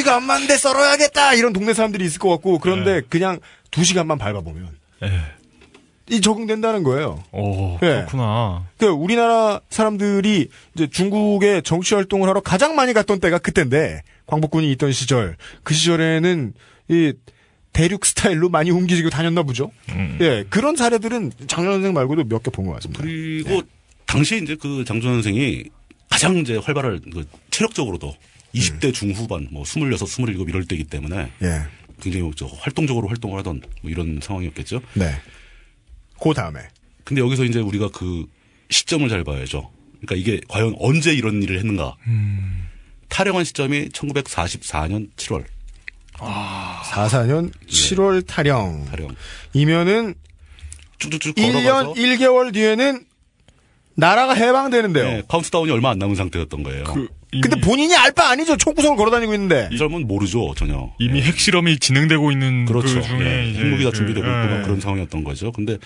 [0.00, 3.38] 앞뒤가 안 맞는데 썰어야겠다 이런 동네 사람들이 있을 것 같고 그런데 그냥
[3.70, 4.68] 두 시간만 밟아보면
[6.10, 7.22] 이 적응된다는 거예요.
[7.30, 7.78] 오, 예.
[8.04, 8.66] 그렇구나.
[8.78, 14.90] 그 우리나라 사람들이 이제 중국에 정치 활동을 하러 가장 많이 갔던 때가 그때인데 광복군이 있던
[14.92, 16.52] 시절 그 시절에는
[16.88, 17.12] 이
[17.72, 19.70] 대륙 스타일로 많이 옮기고 다녔나 보죠.
[20.20, 23.02] 예 그런 사례들은 장현 선생 말고도 몇 개 본 것 같습니다.
[23.02, 23.62] 그리고
[24.06, 25.64] 당시에 이제 그 장준 선생이
[26.08, 28.12] 가장 이제 활발할 그 체력적으로도
[28.54, 31.62] 20대 중후반 뭐 26, 27 이럴 때이기 때문에 예.
[32.00, 34.80] 굉장히 저 활동적으로 활동을 하던 뭐 이런 상황이었겠죠.
[34.94, 35.14] 네.
[36.20, 36.60] 그 다음에
[37.04, 38.26] 근데 여기서 이제 우리가 그
[38.70, 39.70] 시점을 잘 봐야죠.
[40.00, 41.96] 그러니까 이게 과연 언제 이런 일을 했는가?
[43.08, 45.44] 탈영한 시점이 1944년 7월.
[46.14, 48.84] 44년 7월 탈영.
[48.86, 48.90] 예.
[48.90, 49.14] 탈영.
[49.52, 50.14] 이면은
[50.98, 53.04] 쭉쭉쭉 1년 걸어가서 1개월 뒤에는
[53.96, 55.04] 나라가 해방되는데요.
[55.04, 56.84] 네, 카운트다운이 얼마 안 남은 상태였던 거예요.
[57.30, 58.56] 근데 본인이 알 바 아니죠.
[58.56, 59.68] 총구석을 걸어다니고 있는데.
[59.70, 60.90] 이 사람은 모르죠 전혀.
[60.98, 62.96] 이미 핵실험이 진행되고 있는 그렇죠.
[62.96, 64.62] 그 중에 예, 핵무기가 그, 준비되고 예.
[64.62, 65.52] 그런 상황이었던 거죠.
[65.52, 65.78] 근데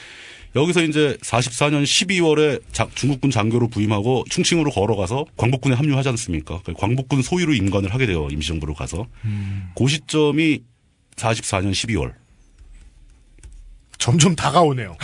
[0.57, 2.63] 여기서 이제 44년 12월에
[2.95, 6.61] 중국군 장교로 부임하고 충칭으로 걸어가서 광복군에 합류하지 않습니까?
[6.65, 8.29] 그 광복군 소유로 임관을 하게 돼요.
[8.31, 9.07] 임시정부로 가서.
[9.25, 9.71] 음.
[9.77, 10.61] 그 시점이
[11.17, 12.13] 44년 12월.
[13.99, 14.97] 점점 다가오네요.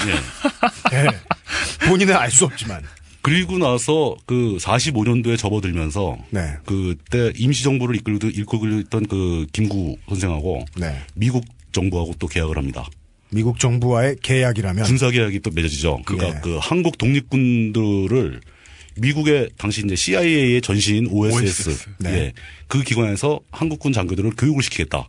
[0.95, 1.07] 예.
[1.89, 2.83] 본인은 알 수 없지만.
[3.23, 6.55] 그리고 나서 그 45년도에 접어들면서 네.
[6.65, 10.97] 그때 임시정부를 이끌고 있던 그 김구 선생하고 네.
[11.15, 12.87] 미국 정부하고 또 계약을 합니다.
[13.31, 16.01] 미국 정부와의 계약이라면 군사 계약이 또 맺어지죠.
[16.07, 16.41] 그러니까 예.
[16.43, 18.41] 그 한국 독립군들을
[18.97, 21.89] 미국의 당시 이제 CIA의 전신인 OSS, OSS.
[21.99, 22.11] 네.
[22.13, 22.33] 예,
[22.67, 25.09] 그 기관에서 한국군 장교들을 교육을 시키겠다.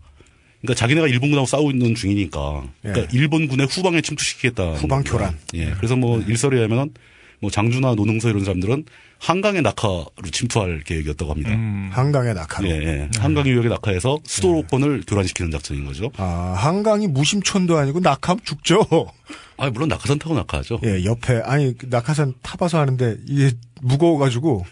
[0.61, 3.17] 그러니까 자기네가 일본군하고 싸우고 있는 중이니까, 그러니까 예.
[3.17, 4.73] 일본군의 후방에 침투시키겠다.
[4.73, 5.37] 후방 교란.
[5.55, 6.91] 예, 그래서 뭐 일설에 의하면
[7.39, 8.85] 뭐 장주나 노능서 이런 사람들은
[9.17, 11.51] 한강의 낙하로 침투할 계획이었다고 합니다.
[11.91, 12.67] 한강의 낙하로.
[12.69, 13.09] 예, 예.
[13.17, 16.11] 한강 유역에 낙하해서 수도권을 교란시키는 작전인 거죠.
[16.17, 18.85] 아, 한강이 무심촌도 아니고 낙하면 죽죠.
[19.57, 20.79] 아, 물론 낙하산 타고 낙하하죠.
[20.83, 23.51] 예, 옆에 아니 그 낙하산 타봐서 하는데 이게
[23.81, 24.65] 무거워가지고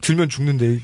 [0.00, 0.78] 들면 죽는데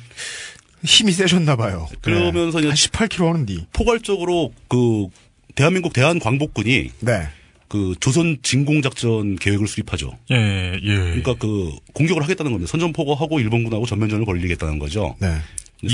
[0.84, 1.88] 힘이 세셨나 봐요.
[2.00, 2.66] 그러면서 네.
[2.68, 3.66] 한 18km 하는디.
[3.72, 5.06] 포괄적으로 그
[5.54, 7.28] 대한민국 대한광복군이 네.
[7.68, 10.12] 그 조선 진공 작전 계획을 수립하죠.
[10.30, 10.94] 예, 예.
[10.96, 12.70] 그러니까 그 공격을 하겠다는 겁니다.
[12.70, 15.16] 선전포고하고 일본군하고 전면전을 벌리겠다는 거죠.
[15.20, 15.36] 네.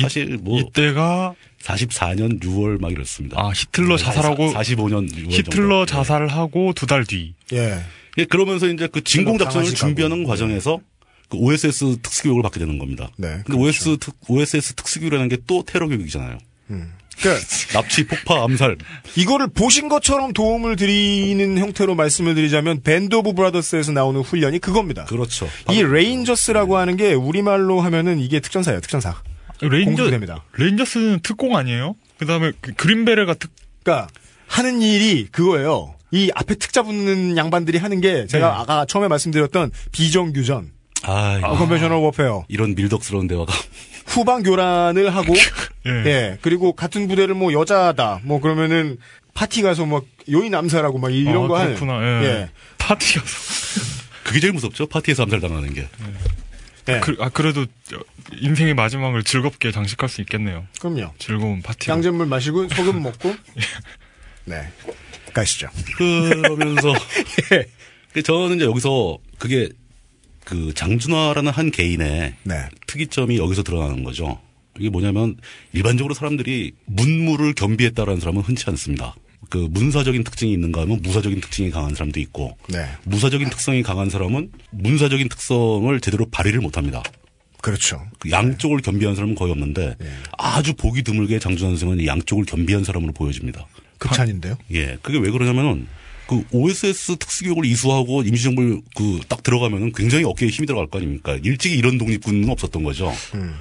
[0.02, 3.40] 사실 뭐 이때가 44년 6월 막 이렇습니다.
[3.40, 7.32] 아 히틀러 자살하고 45년 6월 히틀러 자살하고 두 달 뒤.
[7.52, 7.78] 예.
[8.18, 10.24] 예, 그러면서 이제 그 진공 작전을 강아지 준비하는.
[10.24, 10.80] 과정에서
[11.28, 13.10] 그 OSS 특수교육을 받게 되는 겁니다.
[13.16, 13.40] 네.
[13.44, 16.38] 근데 OS 특, OSS 특수교육이라는 게 또 테러 교육이잖아요.
[16.66, 18.76] 그러니까 납치, 폭파, 암살.
[19.16, 25.04] 이거를 보신 것처럼 도움을 드리는 형태로 말씀을 드리자면 Band of Brothers에서 나오는 훈련이 그겁니다.
[25.06, 25.48] 그렇죠.
[25.70, 28.80] 이 Rangers라고 하는 게 우리말로 하면은 이게 특전사예요.
[28.80, 29.20] 특전사.
[29.60, 30.44] 레인저 공수부대입니다.
[30.56, 31.96] Rangers는 특공 아니에요?
[32.18, 33.50] 그다음에 그 그린베레가 특
[33.82, 34.08] 그러니까
[34.46, 35.94] 하는 일이 그거예요.
[36.10, 38.54] 이 앞에 특자 붙는 양반들이 하는 게 제가 네.
[38.60, 40.70] 아까 처음에 말씀드렸던 비정규전,
[41.02, 43.52] 아, 이거 unconventional warfare, 이런 밀덕스러운 대화가.
[44.06, 45.34] 후방 교란을 하고,
[45.86, 45.90] 예.
[46.06, 46.38] 예.
[46.40, 48.96] 그리고 같은 부대를 뭐 여자다, 뭐 그러면은
[49.34, 51.74] 파티 가서 막 요인 암살하고 막 이런 아, 거 하는.
[51.74, 52.02] 그렇구나.
[52.22, 52.24] 예.
[52.26, 52.50] 예.
[52.78, 53.22] 파티가
[54.24, 54.86] 그게 제일 무섭죠.
[54.86, 55.88] 파티에서 암살 당하는 게.
[56.88, 57.00] 예.
[57.00, 57.66] 그, 아 그래도
[58.40, 60.66] 인생의 마지막을 즐겁게 장식할 수 있겠네요.
[60.80, 61.12] 그럼요.
[61.18, 61.92] 즐거운 파티가.
[61.92, 63.34] 양잿물 마시고 소금 먹고.
[64.46, 64.68] 네.
[65.34, 65.68] 가시죠.
[65.98, 66.94] 그러면서
[68.12, 69.68] 그 저는 이제 여기서 그게
[70.48, 72.68] 그 장준화라는 한 개인의 네.
[72.86, 74.40] 특이점이 여기서 드러나는 거죠.
[74.78, 75.36] 이게 뭐냐면
[75.74, 79.14] 일반적으로 사람들이 문무를 겸비했다라는 사람은 흔치 않습니다.
[79.50, 82.86] 그 문사적인 특징이 있는가 하면 무사적인 특징이 강한 사람도 있고 네.
[83.04, 87.02] 무사적인 특성이 강한 사람은 문사적인 특성을 제대로 발휘를 못합니다.
[87.60, 88.00] 그렇죠.
[88.18, 89.96] 그 양쪽을 겸비한 사람은 거의 없는데
[90.38, 93.66] 아주 보기 드물게 장준환 선생은 이 양쪽을 겸비한 사람으로 보여집니다.
[93.98, 94.56] 극찬인데요?
[94.72, 95.88] 예, 그게 왜 그러냐면은
[96.28, 101.38] 그 OSS 특수교육을 이수하고 임시정부를 그딱 들어가면은 굉장히 어깨에 힘이 들어갈 거 아닙니까?
[101.42, 103.12] 일찍이 이런 독립군은 없었던 거죠.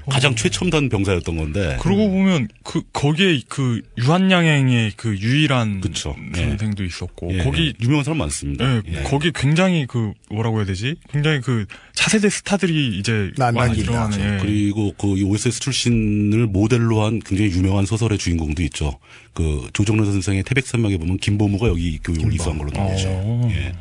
[0.10, 1.78] 가장 최첨단 병사였던 건데.
[1.80, 6.16] 그러고 보면 그 거기에 그 유한양행의 그 유일한 그쵸.
[6.36, 7.74] 선생도 있었고 예, 거기 예.
[7.82, 8.66] 유명한 사람 많습니다.
[8.66, 9.04] 예, 예.
[9.04, 10.96] 거기 굉장히 그 뭐라고 해야 되지?
[11.10, 14.38] 굉장히 그 차세대 스타들이 이제 많이 들어가는 예.
[14.42, 19.00] 그리고 그이 OSS 출신을 모델로 한 굉장히 유명한 소설의 주인공도 있죠.
[19.38, 23.08] 그 조정래 선생의 태백산맥에 보면 김보무가 여기 교육을 이수한 걸로 나오죠.
[23.08, 23.48] 어.
[23.52, 23.72] 예.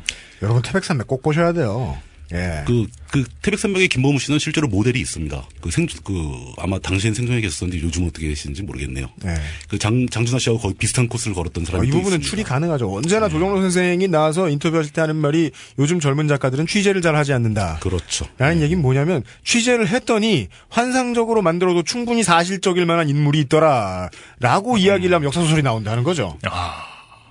[0.43, 1.97] 여러분 태백산맥 꼭 보셔야 돼요.
[2.33, 2.63] 예.
[2.67, 5.47] 그, 그, 태백산맥의 김범우 씨는 실제로 모델이 있습니다.
[5.61, 6.13] 그 생, 그,
[6.57, 9.07] 아마 당시엔 생존에 계셨었는데 요즘 어떻게 계시는지 모르겠네요.
[9.25, 9.35] 예.
[9.69, 12.29] 그 장, 장준하 씨하고 거의 비슷한 코스를 걸었던 어, 사람이 이또 부분은 있습니다.
[12.29, 12.93] 추리 가능하죠.
[12.93, 17.79] 언제나 조정로 선생이 나와서 인터뷰하실 때 하는 말이 요즘 젊은 작가들은 취재를 잘 하지 않는다.
[17.79, 18.25] 그렇죠.
[18.37, 24.09] 라는 얘기는 뭐냐면 취재를 했더니 환상적으로 만들어도 충분히 사실적일 만한 인물이 있더라.
[24.39, 26.37] 라고 이야기를 하면 역사소설이 나온다는 거죠.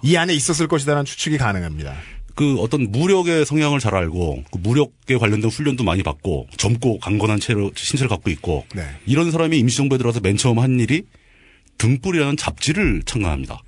[0.02, 1.94] 이 안에 있었을 것이다라는 추측이 가능합니다.
[2.36, 7.72] 그 어떤 무력의 성향을 잘 알고 그 무력에 관련된 훈련도 많이 받고 젊고 강건한 체로
[7.74, 8.82] 신체를 갖고 있고 네.
[9.06, 11.04] 이런 사람이 임시정부에 들어와서 맨 처음 한 일이
[11.78, 13.62] 등불이라는 잡지를 창간합니다.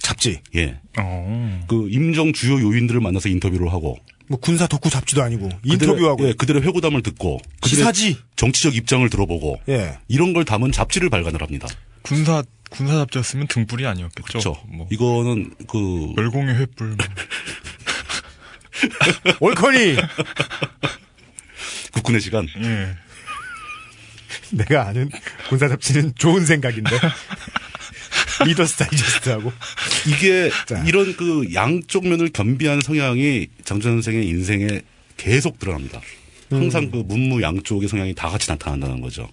[0.00, 0.40] 잡지.
[0.56, 0.80] 예.
[1.68, 6.32] 그 임정 주요 요인들을 만나서 인터뷰를 하고 뭐 군사 덕후 잡지도 아니고 인터뷰하고 그들의, 예,
[6.32, 8.16] 그들의 회고담을 듣고 기사지.
[8.36, 9.98] 정치적 입장을 들어보고 예.
[10.08, 11.68] 이런 걸 담은 잡지를 발간을 합니다.
[12.00, 14.22] 군사 군사 잡지였으면 등불이 아니었겠죠.
[14.24, 14.56] 그렇죠.
[14.66, 14.86] 뭐.
[14.90, 16.98] 이거는 그 열공의 횃불.
[18.80, 19.34] 뭐.
[19.48, 19.96] 월커니
[21.92, 22.46] 국군의 시간.
[22.62, 22.96] 예.
[24.50, 25.10] 내가 아는
[25.48, 26.90] 군사 잡지는 좋은 생각인데
[28.46, 29.52] 리더스 다이제스트하고
[30.06, 30.50] 이게
[30.86, 34.82] 이런 그 양쪽 면을 겸비한 성향이 장준 선생의 인생에
[35.16, 36.00] 계속 드러납니다.
[36.50, 36.90] 항상 음.
[36.90, 39.28] 그 문무 양쪽의 성향이 다 같이 나타난다는 거죠.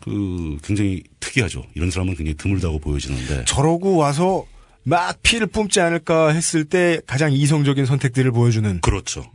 [0.00, 1.66] 그 굉장히 특이하죠.
[1.74, 4.46] 이런 사람은 굉장히 드물다고 보여지는데 저러고 와서
[4.88, 9.30] 막 피를 뿜지 않을까 했을 때 가장 이성적인 선택들을 보여주는 그렇죠.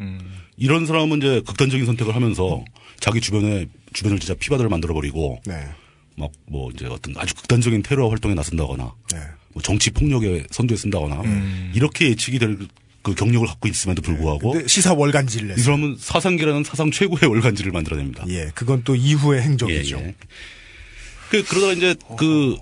[0.58, 2.64] 이런 사람은 이제 극단적인 선택을 하면서
[3.00, 5.68] 자기 주변에 주변을 진짜 피바다를 만들어 버리고 네.
[6.16, 9.20] 막뭐 이제 어떤 아주 극단적인 테러 활동에 나선다거나 네.
[9.54, 11.72] 뭐 정치 폭력에 선두에 쓴다거나 음.
[11.76, 12.58] 이렇게 예측이 될
[13.04, 15.64] 그 경력을 갖고 있음에도 불구하고 근데 시사 월간지를 이 냈어요.
[15.64, 18.26] 사람은 사상계라는 사상 최고의 월간지를 만들어냅니다.
[18.30, 19.98] 예, 그건 또 이후의 행적이죠.
[19.98, 20.16] 예, 예.
[21.30, 22.56] 그 그러다가 이제 그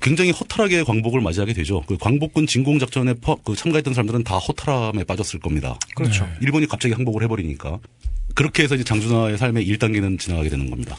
[0.00, 1.82] 굉장히 허탈하게 광복을 맞이하게 되죠.
[1.86, 5.78] 그 광복군 진공 작전에 퍼- 그 참가했던 사람들은 다 허탈함에 빠졌을 겁니다.
[5.94, 6.28] 그렇죠.
[6.40, 7.78] 일본이 갑자기 항복을 해버리니까
[8.34, 10.96] 그렇게 해서 이제 장준하의 삶의 1단계는 지나가게 되는 겁니다.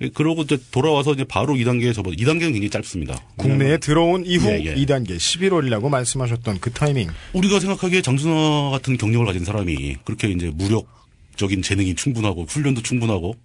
[0.00, 3.16] 예, 그러고 이제 돌아와서 이제 바로 2단계에 접어 2단계는 굉장히 짧습니다.
[3.36, 4.74] 국내에 들어온 이후 예, 예.
[4.74, 7.08] 2단계 11월이라고 말씀하셨던 그 타이밍.
[7.32, 10.88] 우리가 생각하기에 장준하 같은 경력을 가진 사람이 그렇게 이제 무력
[11.36, 13.36] 적인 재능이 충분하고 훈련도 충분하고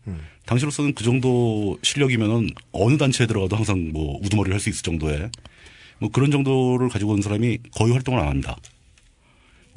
[0.50, 5.30] 당시로서는 그 정도 실력이면은 어느 단체에 들어가도 항상 뭐 우두머리를 할 수 있을 정도의
[6.00, 8.58] 뭐 그런 정도를 가지고 온 사람이 거의 활동을 안 합니다.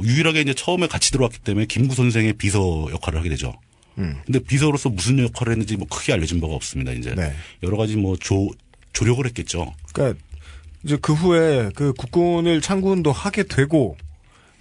[0.01, 3.53] 유일하게 이제 처음에 같이 들어왔기 때문에 김구 선생의 비서 역할을 하게 되죠.
[3.99, 4.17] 음.
[4.25, 6.93] 근데 비서로서 무슨 역할을 했는지 뭐 크게 알려진 바가 없습니다.
[6.93, 7.35] 이제 네.
[7.63, 8.49] 여러 가지 뭐 조,
[8.95, 9.75] 조력을 했겠죠.
[9.93, 10.19] 그러니까
[10.85, 13.99] 이제 그 후에 그 국군을 창군도 하게 되고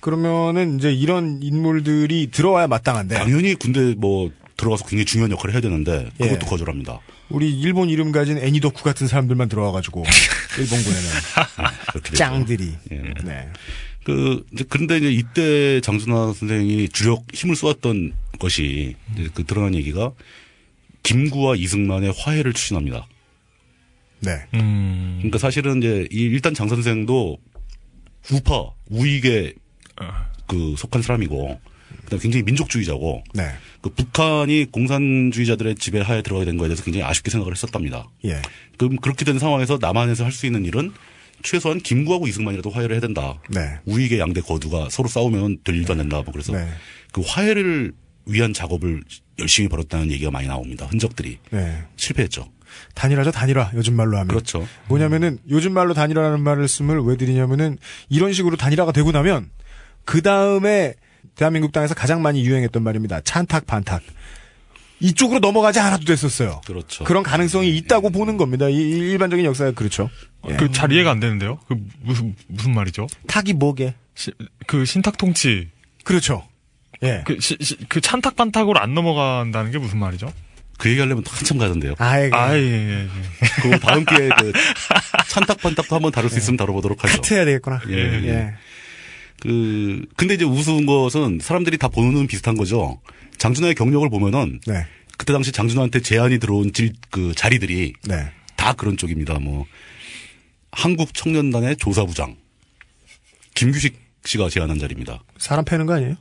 [0.02, 4.30] 그러면은 이제 이런 인물들이 들어와야 마땅한데 당연히 군대 뭐
[4.62, 6.38] 들어가서 굉장히 중요한 역할을 해야 되는데 그것도 예.
[6.38, 7.00] 거절합니다.
[7.30, 10.04] 우리 일본 이름 가진 애니덕후 같은 사람들만 들어와가지고
[10.60, 11.10] 일본군에는
[12.04, 12.16] 되죠.
[12.16, 12.96] 짱들이 예.
[13.24, 13.50] 네.
[14.04, 20.12] 그 이제 그런데 이제 이때 장준하 선생이 주력 힘을 쏘았던 것이 이제 그 드러난 얘기가
[21.04, 23.08] 김구와 이승만의 화해를 추진합니다.
[24.20, 24.32] 네.
[24.52, 27.38] 그러니까 사실은 이제 이 일단 장 선생도
[28.32, 29.54] 우파 우익에
[30.48, 31.60] 그 속한 사람이고
[32.06, 33.44] 그다음에 굉장히 민족주의자고 네.
[33.82, 38.08] 그 북한이 공산주의자들의 지배하에 들어가게 된 거에 대해서 굉장히 아쉽게 생각을 했었답니다.
[38.26, 38.42] 예.
[38.78, 40.92] 그럼 그렇게 된 상황에서 남한에서 할 수 있는 일은
[41.44, 43.40] 최소한 김구하고 이승만이라도 화해를 해야 된다.
[43.50, 43.80] 네.
[43.86, 46.18] 우익의 양대 거두가 서로 싸우면 될 일도 안 된다.
[46.18, 46.68] 뭐 그래서 네.
[47.12, 47.94] 그 화해를
[48.28, 49.02] 위한 작업을
[49.40, 50.86] 열심히 벌였다는 얘기가 많이 나옵니다.
[50.86, 51.82] 흔적들이 네.
[51.96, 52.48] 실패했죠.
[52.94, 53.72] 단일화죠, 단일화.
[53.74, 54.28] 요즘 말로 하면.
[54.28, 54.68] 그렇죠.
[54.88, 57.78] 뭐냐면은 요즘 말로 단일화라는 말씀을 왜 드리냐면은
[58.10, 59.50] 이런 식으로 단일화가 되고 나면
[60.06, 60.94] 그 다음에
[61.36, 63.22] 대한민국 땅에서 가장 많이 유행했던 말입니다.
[63.22, 64.02] 찬탁 반탁.
[65.00, 66.62] 이쪽으로 넘어가지 않아도 됐었어요.
[66.66, 67.04] 그렇죠.
[67.06, 68.70] 그런 가능성이 있다고 보는 겁니다.
[68.70, 70.10] 이 이- 일반적인 역사가 그렇죠.
[70.48, 70.56] 예.
[70.58, 71.58] 그잘 이해가 안 되는데요.
[71.68, 73.08] 그 무슨 무슨 말이죠?
[73.28, 73.96] 탁이 뭐게?
[74.14, 74.32] 시-
[74.68, 75.70] 그 신탁 통치.
[76.04, 76.48] 그렇죠.
[77.02, 77.24] 예.
[77.26, 80.32] 그, 시- 시- 그 찬탁 반탁으로 안 넘어간다는 게 무슨 말이죠?
[80.78, 81.94] 그 얘기하려면 또 한참 가던데요.
[81.98, 82.36] 아이고.
[82.36, 83.08] 아, 예, 예, 예.
[83.62, 84.52] 그 다음 기회에 그
[85.30, 87.16] 찬탁 반탁도 한번 다룰 수 있으면 다뤄보도록 하죠.
[87.16, 87.82] 카트 해야 되겠구나.
[87.90, 88.28] 예, 예.
[88.28, 88.54] 예.
[89.42, 93.02] 그 근데 이제 우스운 것은 사람들이 다 보는 비슷한 거죠.
[93.38, 94.86] 장준하의 경력을 보면은 네.
[95.18, 98.32] 그때 당시 장준하한테 제안이 들어온 질, 그 자리들이 네.
[98.56, 99.40] 다 그런 쪽입니다.
[99.40, 99.66] 뭐
[100.72, 102.38] 한국 청년단의 조사부장
[103.56, 105.24] 김규식 씨가 제안한 자리입니다.
[105.40, 106.16] 사람 패는 거 아니에요?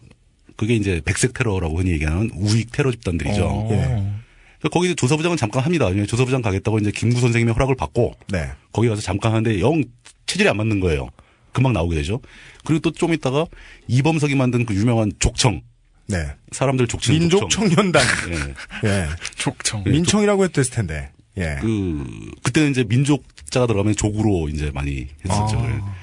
[0.57, 3.45] 그게 이제 백색 테러라고 흔히 얘기하는 우익 테러 집단들이죠.
[3.45, 3.69] 어.
[3.73, 3.77] 예.
[3.77, 5.87] 그러니까 거기 조사부장은 잠깐 합니다.
[5.87, 8.51] 왜냐면 조사부장 가겠다고 이제 김구 선생님의 허락을 받고 네.
[8.73, 9.83] 거기 가서 잠깐 하는데 영
[10.25, 11.11] 체질이 안 맞는 거예요.
[11.53, 12.21] 금방 나오게 되죠.
[12.65, 13.47] 그리고 또 좀 있다가
[13.89, 15.63] 이범석이 만든 그 유명한 족청.
[16.07, 16.27] 네.
[16.53, 17.69] 사람들 족치는 민족 족청.
[17.69, 18.03] 청년단.
[18.85, 18.89] 예.
[18.89, 19.07] 예.
[19.37, 19.85] 족청.
[19.85, 21.11] 민청이라고 했댔을 텐데.
[21.39, 21.59] 예.
[21.61, 22.05] 그
[22.43, 25.59] 그때는 이제 민족자가 들어가면 족으로 이제 많이 했었죠.
[25.59, 25.95] 아.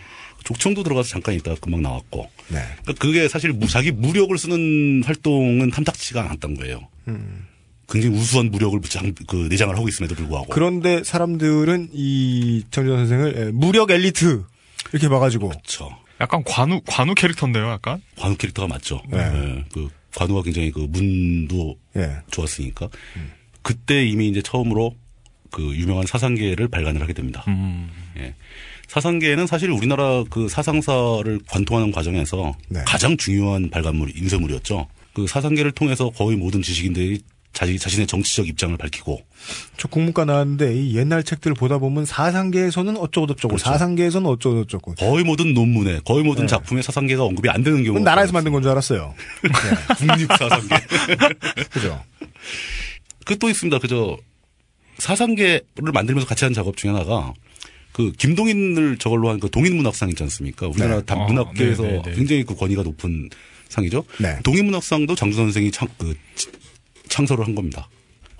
[0.46, 2.30] 족청도 들어가서 잠깐 있다가 금방 나왔고.
[2.48, 2.60] 네.
[2.84, 6.88] 그러니까 그게 사실 무- 자기 무력을 쓰는 활동은 탐탁치가 않았던 거예요.
[7.10, 7.46] 음.
[7.90, 10.48] 굉장히 우수한 무력을 장, 그 내장을 하고 있음에도 불구하고.
[10.48, 14.44] 그런데 사람들은 이 정전 선생을 예, 무력 엘리트
[14.92, 15.50] 이렇게 봐가지고.
[15.50, 15.90] 그렇죠.
[16.20, 18.02] 약간 관우 관우 캐릭터인데요, 약간.
[18.18, 19.02] 관우 캐릭터가 맞죠.
[19.10, 19.18] 네.
[19.18, 22.18] 예, 그 관우가 굉장히 그 문도 예.
[22.32, 22.90] 좋았으니까
[23.62, 24.96] 그때 이미 이제 처음으로
[25.52, 27.44] 그 유명한 사상계를 발간을 하게 됩니다.
[27.48, 27.90] 음.
[28.18, 28.34] 예.
[28.88, 32.82] 사상계는 사실 우리나라 그 사상사를 관통하는 과정에서 네.
[32.86, 34.88] 가장 중요한 발간물, 인쇄물이었죠.
[35.14, 37.20] 그 사상계를 통해서 거의 모든 지식인들이
[37.58, 39.20] 자기 자신의 정치적 입장을 밝히고
[39.78, 43.64] 저 국문과 나왔는데 이 옛날 책들을 보다 보면 사상계에서는 어쩌고 저쩌고 그렇죠.
[43.66, 46.48] 사상계에서는 어쩌고 저쩌고 거의 모든 논문에 거의 모든 네.
[46.48, 49.16] 작품에 사상계가 언급이 안 되는 경우 그건 나라에서 만든 건 줄 알았어요.
[49.98, 50.76] 국립 사상계.
[51.72, 52.04] 그죠.
[53.26, 53.80] 그 또 있습니다.
[53.80, 54.18] 그저
[55.00, 55.64] 사상계를
[55.94, 57.34] 만들면서 같이 한 작업 중에 하나가
[57.92, 60.68] 그 김동인을 저걸로 한 그 동인문학상 있지 않습니까?
[60.68, 61.06] 우리나라 네.
[61.08, 62.12] 단 아, 문학계에서 네, 네, 네.
[62.14, 63.30] 굉장히 그 권위가 높은
[63.70, 64.04] 상이죠.
[64.20, 64.38] 네.
[64.44, 66.50] 동인문학상도 장준 선생이 창, 그 치-
[67.08, 67.90] 창설을 한 겁니다.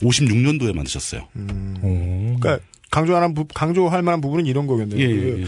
[0.02, 1.28] 56년도에 만드셨어요.
[1.34, 2.60] 그러니까
[2.92, 5.00] 강조할 부, 강조할 만한 부분은 이런 거겠네요.
[5.00, 5.46] 예, 예, 그, 예.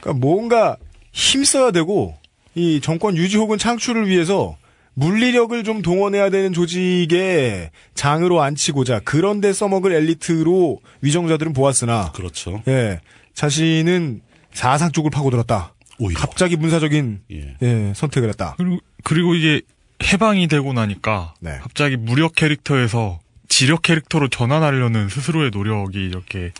[0.00, 0.76] 그러니까 뭔가
[1.12, 2.16] 힘써야 되고
[2.54, 4.56] 이 정권 유지 혹은 창출을 위해서
[4.94, 12.62] 물리력을 좀 동원해야 되는 조직의 장으로 앉히고자 그런데 써먹을 엘리트로 위정자들은 보았으나 그렇죠.
[12.68, 13.00] 예
[13.34, 14.20] 자신은
[14.52, 15.74] 사상 쪽을 파고들었다.
[16.16, 17.20] 갑자기 문사적인
[17.62, 18.54] 예, 선택을 했다.
[18.56, 19.62] 그리고 그리고 이게
[20.02, 21.58] 해방이 되고 나니까 네.
[21.62, 26.52] 갑자기 무력 캐릭터에서 지력 캐릭터로 전환하려는 스스로의 노력이 이렇게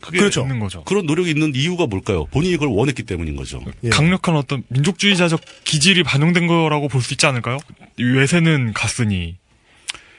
[0.00, 0.42] 그게 그렇죠.
[0.42, 0.82] 있는 거죠.
[0.84, 2.24] 그런 노력이 있는 이유가 뭘까요?
[2.26, 3.60] 본인이 그걸 원했기 때문인 거죠.
[3.84, 3.90] 예.
[3.90, 7.58] 강력한 어떤 민족주의자적 기질이 반영된 거라고 볼 수 있지 않을까요?
[7.98, 9.36] 외세는 갔으니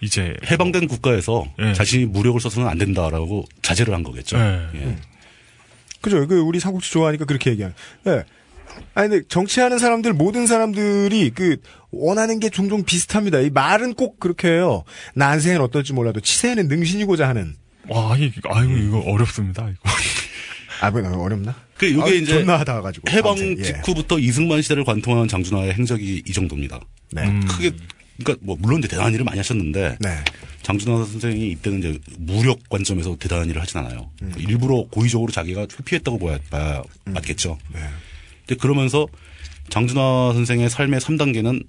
[0.02, 1.73] 이제 해방된 국가에서 예.
[1.73, 4.38] 자신이 무력을 써서는 안 된다라고 자제를 한 거겠죠.
[4.38, 4.68] 예.
[4.76, 4.98] 예.
[6.02, 6.28] 그죠.
[6.28, 7.76] 그 우리 삼국지 좋아하니까 그렇게 얘기하는.
[8.07, 8.23] 예.
[8.93, 11.57] 아니 근데 정치하는 사람들 모든 사람들이 그
[11.91, 13.39] 원하는 게 종종 비슷합니다.
[13.39, 14.84] 이 말은 꼭 그렇게 해요.
[15.15, 17.56] 난세는 어떨지 몰라도 치세는 능신이고자 하는.
[17.89, 19.69] 와, 이 아이고 이거 어렵습니다.
[19.69, 19.89] 이거.
[20.81, 21.56] 아, 뭐 어렵나?
[21.77, 23.64] 그 이게 아, 이제 존나 하다 가지고 해방 아무튼, 예.
[23.64, 26.80] 직후부터 이승만 시대를 관통한 장준하의 행적이 이 정도입니다.
[27.11, 27.27] 네.
[27.27, 27.45] 음.
[27.48, 27.72] 크게
[28.18, 30.10] 그러니까 뭐 물론 이제 대단한 일을 많이 하셨는데 네.
[30.64, 34.10] 장준하 선생이 이때는 이제 무력 관점에서 대단한 일을 하진 않아요.
[34.22, 34.34] 음.
[34.38, 37.57] 일부러 고의적으로 자기가 회피했다고 봐야, 봐야 맞겠죠.
[38.52, 39.07] 근데 그러면서
[39.69, 41.65] 장준하 선생의 삶의 3단계는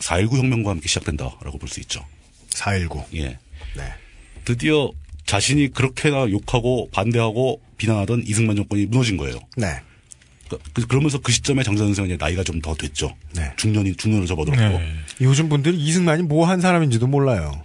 [0.00, 2.04] 4.19 혁명과 함께 시작된다라고 볼 수 있죠.
[2.50, 3.04] 4.19.
[3.14, 3.38] 예.
[3.74, 3.94] 네.
[4.44, 4.90] 드디어
[5.24, 9.38] 자신이 그렇게나 욕하고 반대하고 비난하던 이승만 정권이 무너진 거예요.
[9.56, 9.80] 네.
[10.74, 13.16] 그, 그러면서 그 시점에 장준하 선생은 이제 나이가 좀 더 됐죠.
[13.34, 13.50] 네.
[13.56, 14.62] 중년이 중년을 접어들었고.
[15.22, 17.62] 요즘 분들이 이승만이 뭐 한 사람인지도 몰라요.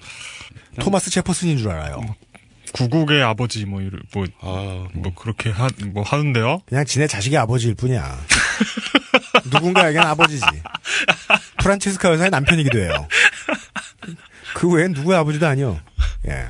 [0.79, 2.15] 토마스 제퍼슨인 줄 알아요.
[2.71, 6.61] 구국의 아버지 뭐 이를 뭐, 아, 뭐 그렇게 하, 뭐 하는데요.
[6.65, 8.25] 그냥 지네 자식의 아버지일 뿐이야.
[9.51, 10.43] 누군가에겐 아버지지.
[11.59, 13.07] 프란체스카 여사의 남편이기도 해요.
[14.53, 15.79] 그 외엔 누구의 아버지도 아니요.
[16.27, 16.49] 예.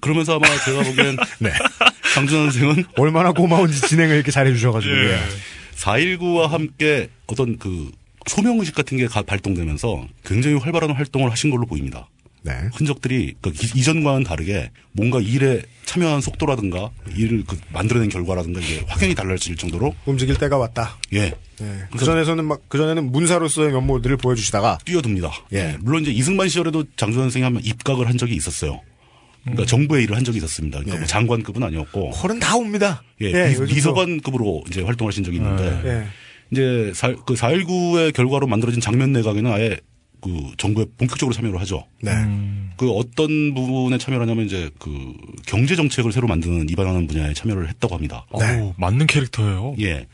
[0.00, 1.52] 그러면서 아마 제가 보기엔 네.
[2.14, 4.92] 장준하 선생은 얼마나 고마운지 진행을 이렇게 잘해 주셔가지고.
[4.94, 5.18] 예.
[5.76, 7.90] 4.19와 함께 어떤 그
[8.26, 12.08] 소명의식 같은 게 가- 발동되면서 굉장히 활발한 활동을 하신 걸로 보입니다.
[12.44, 12.52] 네.
[12.74, 19.14] 흔적들이 그 기- 이전과는 다르게 뭔가 일에 참여한 속도라든가 일을 그 만들어낸 결과라든가 이게 확연히
[19.14, 20.98] 달라질 정도로 움직일 때가 왔다.
[21.12, 21.78] 예 예.
[21.96, 24.78] 그 전에서는 막, 그 전에는 문사로서의 면모들을 보여주시다가.
[24.84, 25.30] 뛰어듭니다.
[25.52, 25.76] 예.
[25.80, 28.80] 물론 이제 이승만 시절에도 장준하 선생이 한번 입각을 한 적이 있었어요.
[29.42, 30.78] 그러니까 정부의 일을 한 적이 있었습니다.
[30.78, 32.10] 그러니까 뭐 장관급은 아니었고.
[32.10, 33.02] 콜은 다 옵니다.
[33.20, 33.74] 예, 예, 비, 요즘도.
[33.74, 36.06] 비서관급으로 이제 활동하신 적이 있는데 예.
[36.50, 39.78] 이제 사, 그 4.19의 결과로 만들어진 장면 내각에는 아예
[40.22, 41.84] 그 정부에 본격적으로 참여를 하죠.
[42.00, 42.12] 네.
[42.76, 45.14] 그 어떤 부분에 참여를 하냐면 이제 그
[45.46, 48.24] 경제 정책을 새로 만드는 입안하는 분야에 참여를 했다고 합니다.
[48.30, 48.38] 어,
[48.78, 49.74] 맞는 캐릭터예요.
[49.80, 50.06] 예.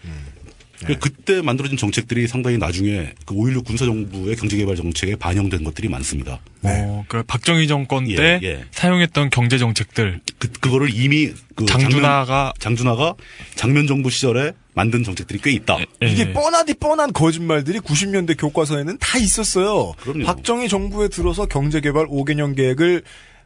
[0.86, 6.40] 그 그때 만들어진 정책들이 상당히 나중에 그 5.16 군사정부의 경제개발 정책에 반영된 것들이 많습니다.
[6.62, 8.64] 어, 그 박정희 정권 예, 때 예.
[8.70, 10.20] 사용했던 경제 정책들.
[10.38, 13.14] 그, 그거를 이미 그 장준하가 장면, 장준하가
[13.54, 15.78] 장면 정부 시절에 만든 정책들이 꽤 있다.
[16.02, 19.94] 이게 뻔하디 뻔한 거짓말들이 90년대 교과서에는 다 있었어요.
[20.00, 20.24] 그럼요.
[20.24, 23.02] 박정희 정부에 들어서 경제개발 5개년 계획을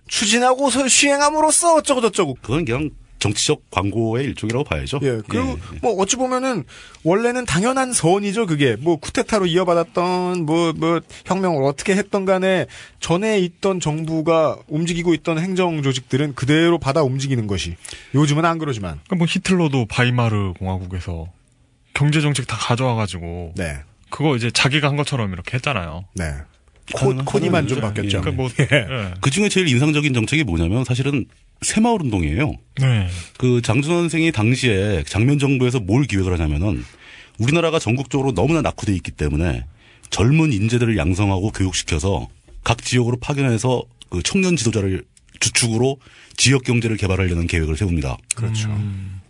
[0.08, 2.36] 추진하고 서 시행함으로써 어쩌고저쩌고.
[2.42, 2.90] 그건 그냥
[3.22, 4.98] 정치적 광고의 일종이라고 봐야죠.
[5.02, 5.20] 예.
[5.28, 6.64] 그리고 뭐 어찌 보면은
[7.04, 8.46] 원래는 당연한 선이죠.
[8.46, 12.66] 그게 뭐 쿠데타로 이어받았던 뭐뭐 혁명을 어떻게 했던 간에
[12.98, 17.76] 전에 있던 정부가 움직이고 있던 행정 조직들은 그대로 받아 움직이는 것이
[18.12, 21.28] 요즘은 안 그러지만 그러니까 뭐 히틀러도 바이마르 공화국에서
[21.94, 23.76] 경제 정책 다 가져와 가지고 네.
[24.10, 26.06] 그거 이제 자기가 한 것처럼 이렇게 했잖아요.
[26.16, 26.34] 네.
[26.92, 27.82] 코, 코니만 좀 예.
[27.82, 28.20] 바뀌었죠.
[28.20, 29.14] 그러니까 뭐 예.
[29.20, 31.26] 그 중에 제일 인상적인 정책이 뭐냐면 사실은
[31.62, 32.54] 새마을 운동이에요.
[32.80, 33.08] 네.
[33.38, 36.84] 그 장준원 선생이 당시에 장면 정부에서 뭘 기획을 하냐면은
[37.38, 39.64] 우리나라가 전국적으로 너무나 낙후돼 있기 때문에
[40.10, 42.28] 젊은 인재들을 양성하고 교육시켜서
[42.64, 45.04] 각 지역으로 파견해서 그 청년 지도자를
[45.40, 45.98] 주축으로
[46.36, 48.16] 지역 경제를 개발하려는 계획을 세웁니다.
[48.34, 48.68] 그렇죠.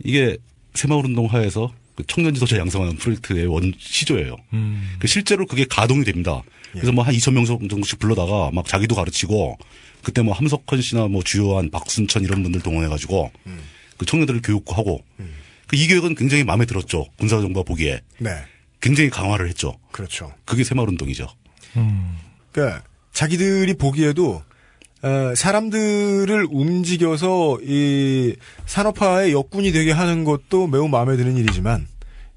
[0.05, 0.37] 이게
[0.75, 4.37] 새마을 운동 하에서 그 청년 지도자 양성하는 프로젝트의 원 시조예요.
[4.55, 4.97] 음.
[4.99, 6.43] 그 실제로 그게 가동이 됩니다.
[6.73, 9.59] 그래서 뭐 한 2천 명 정도씩 불러다가 막 자기도 가르치고
[10.03, 13.31] 그때 뭐 함석헌 씨나 뭐 주요한 박순천 이런 분들 동원해가지고
[13.99, 15.05] 그 청년들을 교육하고
[15.69, 17.07] 그이 계획은 굉장히 마음에 들었죠.
[17.19, 18.31] 군사정부가 보기에 네.
[18.81, 19.79] 굉장히 강화를 했죠.
[19.93, 20.33] 그렇죠.
[20.45, 21.29] 그게 새마을운동이죠.
[22.53, 22.83] 그러니까
[23.13, 24.43] 자기들이 보기에도
[25.03, 28.37] 어, 사람들을 움직여서 이
[28.67, 31.89] 산업화의 역군이 되게 하는 것도 매우 마음에 드는 일이지만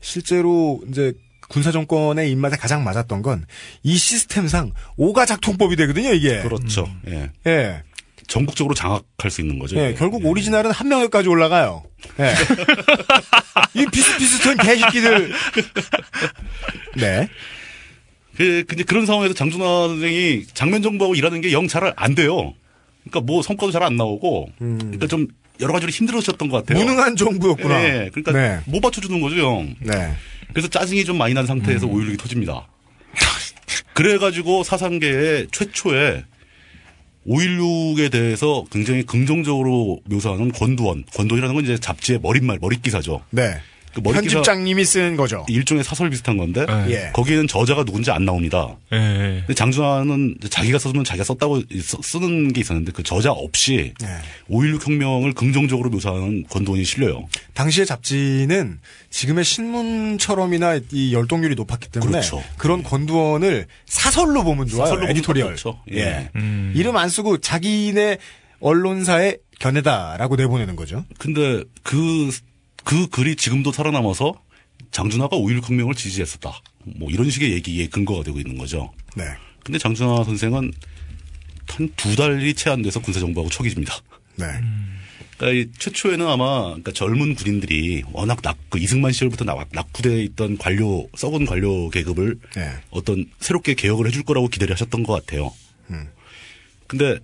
[0.02, 1.14] 실제로 이제
[1.56, 3.46] 군사 정권의 입맛에 가장 맞았던 건
[3.84, 6.42] 이 시스템상 오가작통법이 되거든요, 이게.
[6.42, 6.90] 그렇죠.
[7.08, 7.32] 예.
[7.48, 7.82] 예.
[8.28, 9.78] 전국적으로 장악할 수 있는 거죠.
[9.78, 11.84] 예, 결국 오리지널은 한 명에까지 올라가요.
[12.20, 12.34] 예.
[13.80, 15.32] 이 비슷비슷한 개새끼들.
[16.98, 17.30] 네.
[18.36, 22.54] 그, 근데 그런 상황에서 장준하 선생이 장면 정보하고 일하는 게 영 잘 안 돼요.
[23.04, 25.28] 그러니까 뭐 성과도 잘 안 나오고, 그러니까 좀
[25.62, 26.84] 여러 가지로 힘들으셨던 것 같아요.
[26.84, 27.80] 무능한 정부였구나.
[27.82, 28.10] 네.
[28.12, 28.60] 그러니까 네.
[28.66, 29.76] 못 받쳐주는 거죠, 형.
[29.80, 30.14] 네.
[30.56, 32.66] 그래서 짜증이 좀 많이 난 상태에서 5.16이 터집니다.
[33.94, 36.24] 그래가지고 사상계의 최초의
[37.28, 41.04] 5.16에 대해서 굉장히 긍정적으로 묘사하는 권두원.
[41.14, 43.22] 권두원이라는 건 이제 잡지의 머릿말, 머릿기사죠.
[43.32, 43.60] 네.
[43.96, 45.46] 그 편집장님이 쓴 거죠.
[45.50, 47.12] 일종의 사설 비슷한 건데 예.
[47.14, 48.76] 거기에는 저자가 누군지 안 나옵니다.
[48.94, 48.98] 예.
[49.46, 54.08] 근데 장준하는 이제 자기가 썼으면 자기가 썼다고 써- 쓰는 게 있었는데 그 저자 없이 네.
[54.50, 57.26] 5.16 혁명을 긍정적으로 묘사하는 권두언이 실려요.
[57.54, 62.44] 당시의 잡지는 지금의 신문처럼이나 이 열독률이 높았기 때문에 그렇죠.
[62.64, 64.86] 런 권두언을 사설로 보면 좋아요.
[64.86, 65.48] 사설로 보면 editorial.
[65.48, 65.80] 그렇죠.
[65.94, 66.00] 예.
[66.00, 66.30] 예.
[66.74, 68.18] 이름 안 쓰고 자기네
[68.60, 71.06] 언론사의 견해다라고 내보내는 거죠.
[71.18, 72.30] 근데 그,
[72.86, 74.34] 그 글이 지금도 살아남아서
[74.92, 76.62] 장준하가 5.16 혁명을 지지했었다.
[76.98, 78.94] 뭐 이런 식의 얘기에 근거가 되고 있는 거죠.
[79.18, 79.26] 네.
[79.64, 80.72] 근데 장준하 선생은
[81.68, 83.98] 한 두 달이 채 안 돼서 군사정부하고 척이집니다.
[84.38, 84.46] 네.
[85.38, 90.58] 그러니까 이 최초에는 아마 그러니까 젊은 군인들이 워낙 낙, 그 이승만 시절부터 낙, 낙후되어 있던
[90.58, 92.72] 관료, 썩은 관료 계급을 네.
[92.92, 95.52] 어떤 새롭게 개혁을 해줄 거라고 기대를 하셨던 것 같아요.
[95.90, 96.08] 음.
[96.88, 97.18] 근데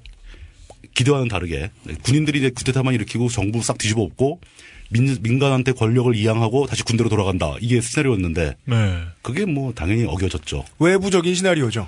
[0.96, 1.70] 기대와는 다르게
[2.02, 4.42] 군인들이 이제 쿠데타만 일으키고 정부 싹 뒤집어 엎고
[4.92, 7.56] 민, 민간한테 권력을 이양하고 다시 군대로 돌아간다.
[7.62, 9.02] 이게 시나리오였는데 네.
[9.22, 10.66] 그게 뭐 당연히 어겨졌죠.
[10.80, 11.88] 외부적인 시나리오죠.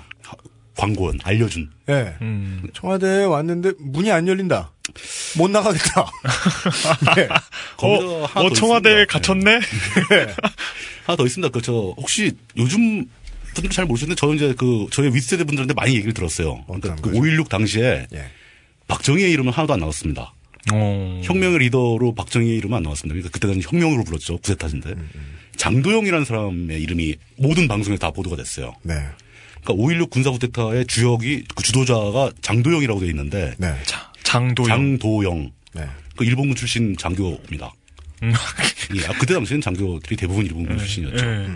[0.76, 1.70] 광고원 알려준.
[1.88, 2.14] 예.
[2.20, 2.62] 음.
[2.72, 4.72] 청와대에 왔는데 문이 안 열린다.
[5.38, 6.10] 못 나가겠다.
[7.16, 7.28] 네.
[7.78, 9.06] 어, 어, 더 청와대에.
[9.06, 9.60] 갇혔네?
[11.06, 11.50] 하나 더 있습니다.
[11.52, 13.06] 그, 저, 혹시 요즘
[13.54, 16.64] 분들 잘 모르시는데 저는 이제 그, 저희 윗세대 분들한테 많이 얘기를 들었어요.
[16.66, 18.24] 그러니까 그5.16 당시에 예.
[18.88, 20.33] 박정희의 이름은 하나도 안 나왔습니다.
[20.72, 21.20] 어.
[21.24, 23.12] 혁명의 리더로 박정희의 이름은 안 나왔습니다.
[23.14, 24.38] 그러니까 그때는 혁명으로 불렀죠.
[24.38, 24.94] 구세타인데.
[25.56, 28.74] 장도영이라는 사람의 이름이 모든 방송에 다 보도가 됐어요.
[28.82, 28.94] 네.
[29.62, 33.74] 그러니까 5.16 군사 쿠데타의 주역이 그 주도자가 장도영이라고 되어 있는데 네.
[34.22, 34.68] 장도영.
[34.68, 35.50] 장도영.
[35.74, 35.86] 네.
[36.16, 37.72] 그 일본군 출신 장교입니다.
[38.22, 38.32] 음.
[38.96, 41.26] 예, 아, 그때 당시에는 장교들이 대부분 일본군 출신이었죠.
[41.26, 41.48] 예.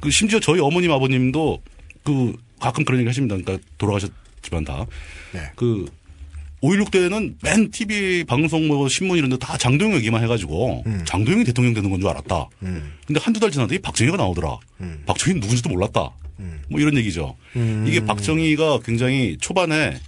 [0.00, 1.62] 그 심지어 저희 어머님 아버님도
[2.04, 3.36] 그 가끔 그런 얘기 하십니다.
[3.36, 4.86] 그러니까 돌아가셨지만 다.
[5.32, 5.50] 네.
[5.56, 5.86] 그
[6.62, 11.74] 5.16 때는 맨 TV 방송 뭐 신문 이런 데 다 장도영 얘기만 해가지고 장도영이 대통령
[11.74, 12.48] 되는 건 줄 알았다.
[12.62, 12.92] 음.
[13.06, 14.58] 근데 한두 달 지났더니 박정희가 나오더라.
[15.06, 16.10] 박정희는 누군지도 몰랐다.
[16.68, 17.36] 뭐 이런 얘기죠.
[17.56, 17.84] 음.
[17.86, 19.98] 이게 박정희가 굉장히 초반에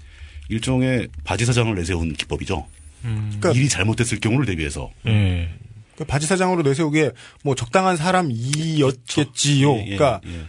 [0.49, 2.67] 일종의 바지 사장을 내세운 기법이죠.
[3.03, 4.91] 그러니까 일이 잘못됐을 경우를 대비해서.
[5.07, 5.51] 예.
[5.97, 7.11] 그 바지 사장으로 내세우기에
[7.43, 9.73] 뭐 적당한 사람이었겠지요.
[9.77, 10.47] 예, 예, 그러니까 예.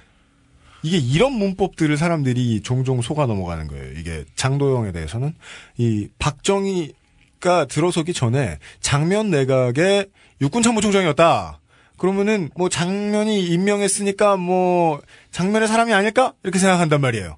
[0.81, 3.91] 이게 이런 문법들을 사람들이 종종 속아 넘어가는 거예요.
[3.97, 5.33] 이게 장도영에 대해서는
[5.77, 10.07] 이 박정희가 들어서기 전에 장면 내각의
[10.41, 11.59] 육군참모총장이었다.
[11.97, 15.01] 그러면은 뭐 장면이 임명했으니까 뭐
[15.31, 17.37] 장면의 사람이 아닐까 이렇게 생각한단 말이에요.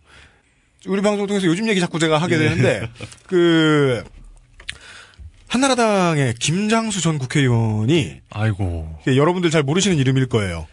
[0.87, 2.39] 우리 방송 통해서 요즘 얘기 자꾸 제가 하게 예.
[2.39, 2.89] 되는데
[3.27, 4.03] 그
[5.47, 8.99] 한나라당의 김장수 전 국회의원이 아이고.
[9.07, 10.67] 예, 여러분들 잘 모르시는 이름일 거예요.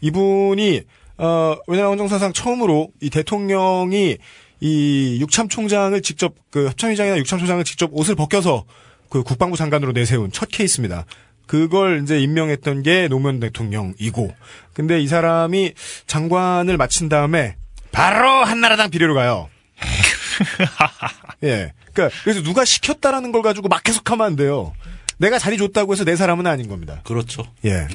[0.00, 0.82] 이분이
[1.18, 4.18] 어, 우리나라 헌정사상 처음으로 이 대통령이
[4.60, 8.64] 이 육참 총장을 직접 그 합참의장이나 육참 총장을 직접 옷을 벗겨서
[9.10, 11.04] 그 국방부 장관으로 내세운 첫 케이스입니다.
[11.46, 14.34] 그걸 이제 임명했던 게 노무현 대통령이고,
[14.72, 15.74] 근데 이 사람이
[16.06, 17.56] 장관을 마친 다음에
[17.92, 19.50] 바로 한나라당 비례로 가요.
[21.44, 21.72] 예.
[21.92, 24.72] 그러니까 그래서 누가 시켰다라는 걸 가지고 막 해석하면 안 돼요.
[25.18, 27.00] 내가 자리 줬다고 해서 내 사람은 아닌 겁니다.
[27.04, 27.44] 그렇죠.
[27.64, 27.86] 예.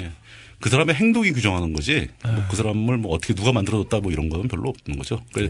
[0.59, 2.09] 그 사람의 행동이 규정하는 거지.
[2.23, 2.31] 아.
[2.31, 5.15] 뭐그 사람을 뭐 어떻게 누가 만들어줬다 뭐 이런 건 별로 없는 거죠.
[5.17, 5.23] 네.
[5.33, 5.49] 그래-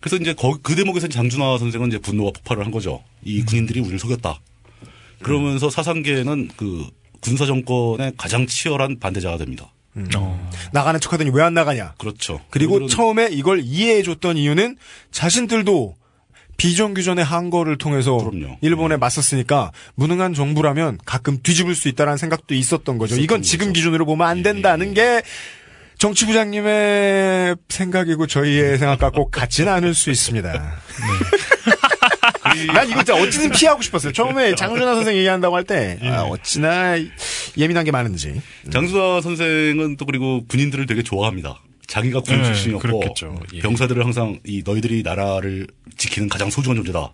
[0.00, 3.02] 그래서 이제 거- 그 대목에서 장준하 선생은 이제 분노가 폭발을 한 거죠.
[3.24, 3.44] 이 음.
[3.46, 4.40] 군인들이 우리를 속였다.
[5.22, 6.86] 그러면서 사상계에는 그
[7.20, 9.72] 군사 정권의 가장 치열한 반대자가 됩니다.
[9.96, 10.08] 음.
[10.72, 11.94] 나가는 척하더니 왜 안 나가냐.
[11.98, 12.40] 그렇죠.
[12.50, 14.76] 그리고 처음에 이걸 이해해줬던 이유는
[15.10, 15.96] 자신들도
[16.56, 18.18] 비정규전의 항거를 통해서
[18.60, 23.16] 일본에 맞섰으니까 무능한 정부라면 가끔 뒤집을 수 있다는 생각도 있었던 거죠.
[23.16, 25.22] 이건 지금 기준으로 보면 안 된다는 게
[25.98, 30.52] 정치 부장님의 생각이고 저희의 생각과 꼭 같지는 않을 수 있습니다.
[32.74, 34.12] 난 이거 진짜 어찌든 피하고 싶었어요.
[34.12, 36.94] 처음에 장준하 선생 얘기한다고 할 때 아, 어찌나
[37.58, 38.40] 예민한 게 많은지.
[38.72, 41.60] 장수아 선생은 또 그리고 군인들을 되게 좋아합니다.
[41.86, 43.02] 자기가 군 네, 출신이었고.
[43.54, 43.60] 예.
[43.60, 47.12] 병사들을 항상 이 너희들이 나라를 지키는 가장 소중한 존재다.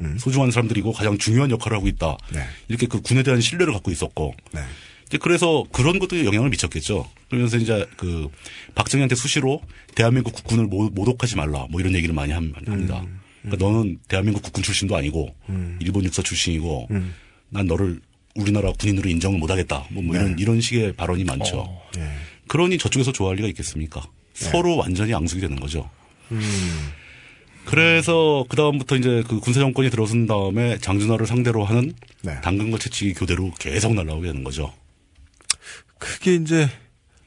[0.00, 0.16] 음.
[0.18, 2.16] 소중한 사람들이고 가장 중요한 역할을 하고 있다.
[2.32, 2.40] 네.
[2.68, 4.34] 이렇게 그 군에 대한 신뢰를 갖고 있었고.
[5.06, 7.08] 이제 그래서 그런 것도 영향을 미쳤겠죠.
[7.28, 8.28] 그러면서 이제 그
[8.74, 9.62] 박정희한테 수시로
[9.94, 11.66] 대한민국 국군을 모, 모독하지 말라.
[11.70, 13.00] 뭐 이런 얘기를 많이 함- 합니다.
[13.06, 13.20] 음.
[13.42, 15.32] 그러니까 너는 대한민국 국군 출신도 아니고
[15.78, 17.14] 일본 육사 출신이고 음.
[17.50, 18.00] 난 너를
[18.34, 19.86] 우리나라 군인으로 인정을 못하겠다.
[19.92, 20.42] 뭐, 뭐 이런 네.
[20.42, 21.60] 이런 식의 발언이 많죠.
[21.60, 22.02] 어, 예.
[22.48, 24.00] 그러니 저쪽에서 좋아할 리가 있겠습니까?
[24.34, 24.50] 네.
[24.50, 25.88] 서로 완전히 앙숙이 되는 거죠.
[26.30, 26.40] 음.
[27.64, 31.92] 그래서 그 다음부터 이제 그 군사 정권이 들어선 다음에 장준하를 상대로 하는
[32.22, 32.40] 네.
[32.40, 34.72] 당근과 채찍이 교대로 계속 날라오게 되는 거죠.
[35.98, 36.68] 그게 이제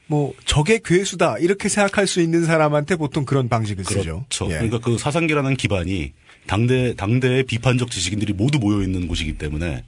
[0.06, 4.24] 뭐 적의 괴수다 이렇게 생각할 수 있는 사람한테 보통 그런 방식을 쓰죠.
[4.28, 4.46] 그렇죠.
[4.46, 4.54] 예.
[4.54, 6.12] 그러니까 그 사상계라는 기반이
[6.46, 9.84] 당대 당대의 비판적 지식인들이 모두 모여 있는 곳이기 때문에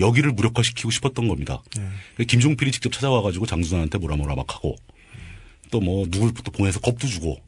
[0.00, 1.62] 여기를 무력화시키고 싶었던 겁니다.
[2.18, 2.24] 예.
[2.24, 4.76] 김종필이 직접 찾아와가지고 장준하한테 뭐라 뭐라 막 하고
[5.70, 7.38] 또 뭐 누굴 또 보내서 겁도 주고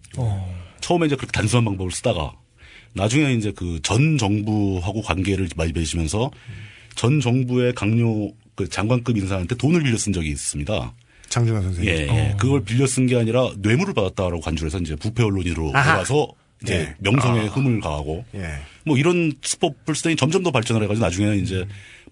[0.80, 2.32] 처음에 이제 그렇게 단순한 방법을 쓰다가
[2.94, 6.30] 나중에 이제 그 전 정부하고 관계를 많이 맺으면서
[6.94, 10.92] 전 정부의 강요 그 장관급 인사한테 돈을 빌려 쓴 적이 있습니다.
[11.28, 11.92] 장준하 선생님.
[11.92, 12.36] 예, 예.
[12.38, 15.72] 그걸 빌려 쓴 게 아니라 뇌물을 받았다라고 간주해서 이제 부패 언론인으로.
[15.72, 16.28] 돌아서
[16.62, 16.94] 이제 예.
[17.00, 17.44] 명성에 아.
[17.46, 18.46] 흠을 가하고 예.
[18.84, 21.66] 뭐 이런 수법을 쓰더니 점점 더 발전을 해가지고 나중에는 이제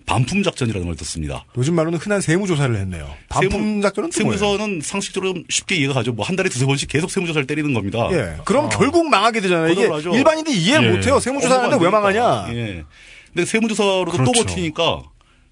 [0.07, 1.45] 반품 작전이라는 걸 썼습니다.
[1.57, 3.09] 요즘 말로는 흔한 세무 조사를 했네요.
[3.29, 4.39] 반품 작전은 또 뭐예요?
[4.39, 6.13] 세무서는 상식적으로 쉽게 이해가 가죠.
[6.13, 8.09] 뭐 한 달에 두세 번씩 계속 세무 조사를 때리는 겁니다.
[8.13, 8.37] 예.
[8.45, 9.73] 그럼 결국 망하게 되잖아요.
[9.73, 10.15] 이게 하죠.
[10.15, 10.97] 일반인들이 이해를 예.
[10.97, 11.21] 못 해요.
[11.21, 12.55] 세무 조사하는데 왜 업무가 안 망하냐?
[12.55, 12.85] 예.
[13.33, 14.33] 근데 세무 조사로도 또 그렇죠.
[14.45, 15.03] 버티니까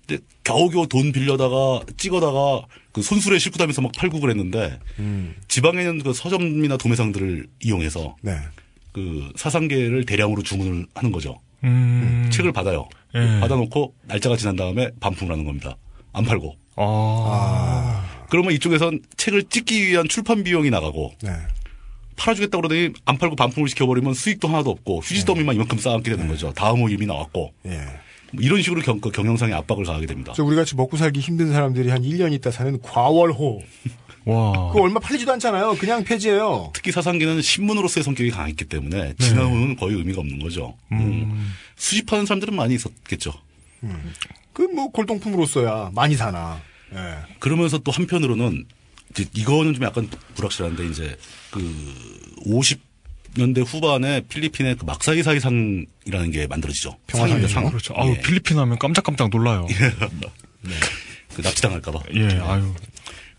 [0.05, 2.62] 이제 겨우겨우 돈 빌려다가 찍어다가
[2.93, 5.35] 그 손수레 싣고 다니면서 막 팔고 그랬는데 음.
[5.48, 8.36] 지방에 있는 그 서점이나 도매상들을 이용해서 네.
[8.93, 11.40] 그 사상계를 대량으로 주문을 하는 거죠.
[11.64, 12.28] 음.
[12.32, 12.88] 책을 받아요.
[13.14, 13.40] 예.
[13.40, 15.76] 받아놓고 날짜가 지난 다음에 반품을 하는 겁니다.
[16.12, 16.56] 안 팔고.
[16.76, 18.26] 아.
[18.30, 21.30] 그러면 이쪽에선 책을 찍기 위한 출판 비용이 나가고 네.
[22.16, 26.52] 팔아주겠다 그러더니 안 팔고 반품을 시켜버리면 수익도 하나도 없고 휴지 더미만 이만큼 쌓아앉게 되는 거죠.
[26.54, 27.78] 다음 호 이미 나왔고 예.
[28.32, 30.32] 뭐 이런 식으로 경, 그 경영상에 압박을 가하게 됩니다.
[30.36, 33.62] 저 우리 같이 먹고 살기 힘든 사람들이 한 1년 있다 사는 과월호.
[34.24, 34.68] 와.
[34.68, 35.76] 그거 얼마 팔리지도 않잖아요.
[35.76, 36.70] 그냥 폐지예요.
[36.74, 40.76] 특히 사상기는 신문으로서의 성격이 강했기 때문에 진화 후는 거의 의미가 없는 거죠.
[40.92, 41.55] 음.
[41.76, 43.32] 수집하는 사람들은 많이 있었겠죠.
[44.52, 46.60] 그뭐 골동품으로서야 많이 사나.
[46.92, 46.98] 예.
[47.38, 48.64] 그러면서 또 한편으로는
[49.34, 51.16] 이거는 좀 약간 불확실한데 이제
[51.51, 51.60] 그
[52.47, 56.97] 50년대 후반에 필리핀의 그 막사이 사이 상이라는 게 만들어지죠.
[57.09, 57.68] 상입니다, 상.
[57.68, 57.94] 그렇죠.
[57.97, 58.20] 아유, 예.
[58.20, 59.66] 필리핀 하면 깜짝깜짝 놀라요.
[61.34, 62.01] 그 납치당할까봐.
[62.14, 62.74] 예, 아유.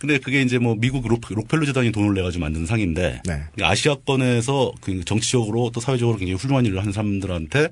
[0.02, 3.44] 근데 그게 이제 뭐 미국 록, 록펠러 재단이 돈을 내가지고 만든 상인데 네.
[3.62, 7.68] 아시아권에서 그 정치적으로 또 사회적으로 굉장히 훌륭한 일을 한 사람들한테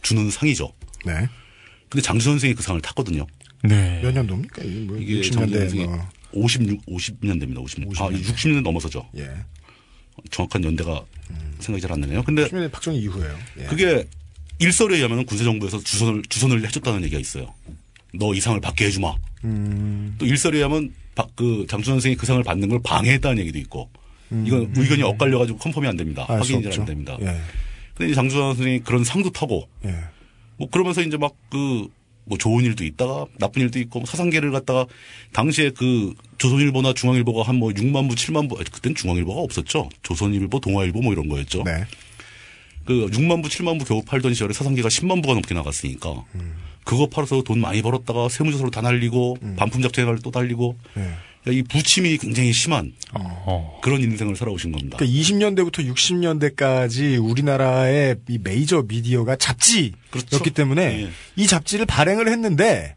[0.00, 0.72] 주는 상이죠.
[1.04, 1.28] 네.
[1.88, 3.26] 근데 장수 선생이 그 상을 탔거든요.
[3.64, 4.00] 네.
[4.00, 4.62] 몇 년도입니까?
[4.62, 6.08] 이게 뭐 이게 60년대 장수 선생이 뭐.
[6.34, 7.56] 56, 50년대입니다.
[7.64, 8.00] 50년.
[8.00, 9.08] 아, 60년 넘어서죠.
[9.16, 9.28] 예.
[10.30, 11.04] 정확한 연대가
[11.58, 12.22] 생각이 잘 안 나네요.
[12.22, 13.36] 근데 60년대 박정희 이후에요.
[13.58, 13.64] 예.
[13.64, 14.06] 그게
[14.60, 17.52] 일설에 의하면 군사정부에서 주선을, 주선을 해줬다는 얘기가 있어요.
[18.14, 19.14] 너 이 상을 받게 해주마.
[19.46, 20.14] 음.
[20.18, 21.01] 또 일설에 의하면 박,
[21.34, 23.90] 그 장준하 선생이 그 상을 받는 걸 방해했다는 얘기도 있고.
[24.32, 24.44] 음.
[24.46, 26.24] 이건 의견이 엇갈려 가지고 confirm이 안 됩니다.
[26.26, 26.80] 확인이 잘.
[26.80, 27.16] 안 됩니다.
[27.20, 27.26] 예.
[27.94, 29.94] 근데 이제 장준하 선생이 그런 상도 타고 예.
[30.56, 31.88] 뭐 그러면서 이제 막 그
[32.24, 34.86] 뭐 좋은 일도 있다가 나쁜 일도 있고 뭐 사상계를 갖다가
[35.32, 39.88] 당시에 그 조선일보나 중앙일보가 한 뭐 6만 부, 7만 부, 그땐 중앙일보가 없었죠.
[40.02, 41.62] 조선일보, 동아일보 뭐 이런 거였죠.
[41.64, 41.84] 네.
[42.84, 46.54] 그 6만 부, 7만 부 겨우 팔던 시절에 사상계가 10만 부가 넘게 나갔으니까 음.
[46.84, 51.52] 그거 팔아서 돈 많이 벌었다가 세무조사로 다 날리고 반품 작전을 또 달리고 예.
[51.52, 53.80] 이 부침이 굉장히 심한 어.
[53.82, 54.96] 그런 인생을 살아오신 겁니다.
[54.98, 60.38] 그러니까 20년대부터 60년대까지 우리나라의 이 메이저 미디어가 잡지였기 그렇죠.
[60.44, 61.10] 때문에 예.
[61.36, 62.96] 이 잡지를 발행을 했는데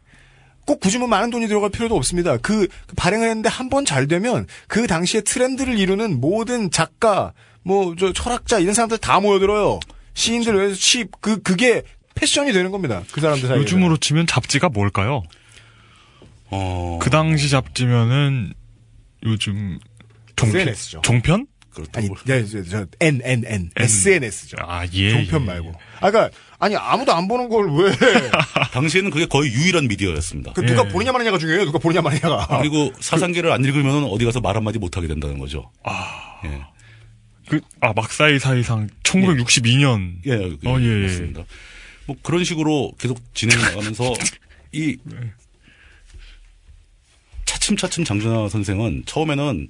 [0.64, 2.36] 꼭 굳이 뭐 많은 돈이 들어갈 필요도 없습니다.
[2.38, 7.32] 그, 그 발행을 했는데 한 번 잘 되면 그 당시에 트렌드를 이루는 모든 작가,
[7.62, 9.78] 뭐 저 철학자 이런 사람들 다 모여들어요.
[10.14, 11.82] 시인들 외에서 시, 그 그게
[12.16, 13.02] 패션이 되는 겁니다.
[13.12, 13.60] 그 사람들 사이에.
[13.60, 15.22] 요즘으로 치면 잡지가 뭘까요?
[16.50, 16.98] 어.
[17.00, 18.52] 그 당시 잡지면은
[19.24, 19.78] 요즘
[20.34, 20.60] 종편?
[20.62, 21.02] SNS죠.
[21.02, 21.46] 종편?
[21.92, 24.56] 아니, 네, 저, 저 N N N SNS죠.
[24.60, 25.10] 아, 예.
[25.10, 25.74] 종편 말고.
[26.00, 27.92] 아, 그러니까 아니 아무도 안 보는 걸 왜?
[28.72, 30.54] 당시에는 그게 거의 유일한 미디어였습니다.
[30.54, 31.66] 그 누가 보느냐 마느냐가 중요해요.
[31.66, 32.46] 누가 보느냐 마느냐가.
[32.60, 35.70] 그리고 사상계를 안 읽으면 어디 가서 말 한마디 못 하게 된다는 거죠.
[35.84, 36.40] 아.
[36.46, 36.62] 예.
[37.48, 40.16] 그, 아, 막사이 사이상 1962년.
[40.26, 41.06] 예, 예, 어, 예, 예.
[41.06, 41.44] 맞습니다.
[42.06, 44.14] 뭐 그런 식으로 계속 진행해 나가면서
[44.72, 44.96] 이
[47.44, 49.68] 차츰차츰 장준하 선생은 처음에는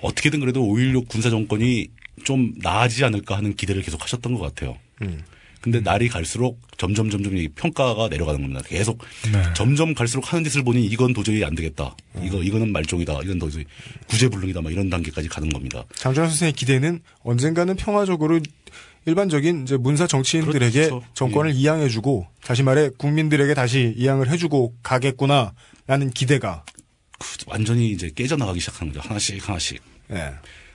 [0.00, 1.88] 어떻게든 그래도 5.16 군사 정권이
[2.24, 4.76] 좀 나아지지 않을까 하는 기대를 계속 하셨던 것 같아요.
[5.02, 5.22] 음.
[5.60, 8.62] 근데 날이 갈수록 점점 점점 이 평가가 내려가는 겁니다.
[8.66, 8.98] 계속
[9.30, 9.42] 네.
[9.54, 11.94] 점점 갈수록 하는 짓을 보니 이건 도저히 안 되겠다.
[12.22, 13.20] 이거 이거는 말종이다.
[13.24, 13.66] 이건 도저히
[14.06, 14.62] 구제불능이다.
[14.62, 15.84] 막 이런 단계까지 가는 겁니다.
[15.96, 18.40] 장준하 선생의 기대는 언젠가는 평화적으로
[19.06, 21.02] 일반적인 이제 문사 정치인들에게 그렇죠.
[21.14, 26.64] 정권을 이양해주고 다시 말해 국민들에게 다시 이양을 해주고 가겠구나라는 기대가
[27.46, 29.08] 완전히 이제 깨져나가기 시작하는 거죠.
[29.08, 29.80] 하나씩 하나씩.
[30.12, 30.32] 예.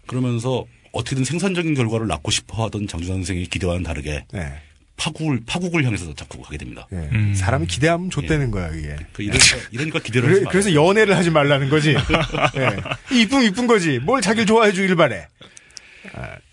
[0.08, 4.54] 그러면서 어떻게든 생산적인 결과를 낳고 싶어 하던 장준하 선생의 기대와는 다르게 예.
[4.98, 6.88] 파국을 파국을 향해서 자꾸 가게 됩니다.
[6.94, 7.34] 예.
[7.36, 8.96] 사람이 기대하면 좆되는 거야 이게.
[9.12, 11.92] 그 이러니까, 이러니까 기대를 그래, 하지 그래서 연애를 하지 말라는 거지.
[11.92, 13.16] 예.
[13.16, 14.00] 이쁨 이쁜 거지.
[14.00, 15.28] 뭘 자기를 좋아해 주길 바래.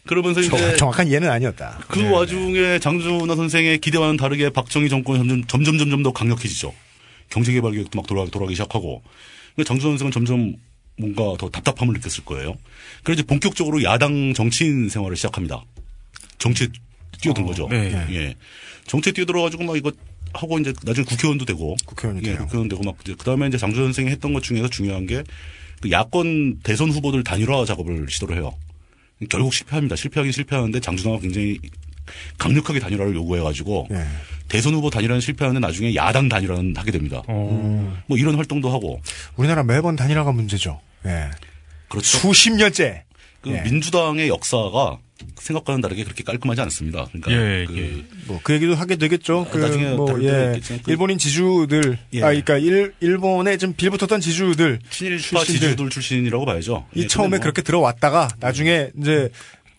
[0.07, 1.79] 그러면서 정- 이제 정확한 이해는 아니었다.
[1.89, 6.75] 그 와중에 장준하 선생의 기대와는 다르게 박정희 정권이 점점 점점 점점 더 강력해지죠.
[7.31, 9.03] 경제개발 계획도 막 돌아, 돌아가기 시작하고.
[9.65, 10.55] 장준하 선생은 점점
[10.99, 12.57] 뭔가 더 답답함을 느꼈을 거예요.
[13.03, 15.65] 그래서 이제 본격적으로 야당 정치인 생활을 시작합니다.
[16.39, 16.69] 정치에
[17.21, 17.69] 뛰어든 거죠.
[17.71, 17.93] 네.
[18.11, 18.35] 예.
[18.87, 19.93] 정치에 뛰어들어가지고 막 이거
[20.35, 21.77] 하고 이제 나중에 국회의원도 되고.
[21.87, 22.39] 국회의원이 예, 돼요.
[22.45, 25.23] 국회의원 되고 막 그 다음에 이제 장준하 선생이 했던 것 중에서 중요한 게
[25.81, 28.55] 그 야권 대선 후보들 단일화 작업을 시도를 해요.
[29.29, 29.97] 결국 실패합니다.
[29.97, 31.59] 실패하긴 실패하는데 장준하가 굉장히
[32.39, 34.05] 강력하게 단일화를 요구해가지고 예.
[34.49, 37.23] 대선 후보 단일화는 실패하는데 나중에 야당 단일화는 하게 됩니다.
[37.27, 38.03] 어.
[38.07, 39.01] 뭐 이런 활동도 하고
[39.37, 40.81] 우리나라 매번 단일화가 문제죠.
[41.07, 41.31] 예.
[41.89, 42.19] 그렇죠.
[42.19, 43.05] 수십 년째.
[43.41, 43.63] 그 예.
[43.63, 44.99] 민주당의 역사가
[45.39, 47.07] 생각과는 다르게 그렇게 깔끔하지 않습니다.
[47.13, 47.67] 그러니까 예,
[48.27, 49.47] 그뭐그 얘기도 하게 되겠죠.
[49.51, 50.61] 그 나중에 뭐 예.
[50.89, 52.19] 일본인 지주들 예.
[52.23, 55.61] 아 그러니까 일 일본에 좀 빌붙었던 지주들 친일파 출신들.
[55.71, 56.87] 지주들 출신이라고 봐야죠.
[56.95, 59.31] 이 예, 처음에 뭐 그렇게 들어왔다가 나중에 이제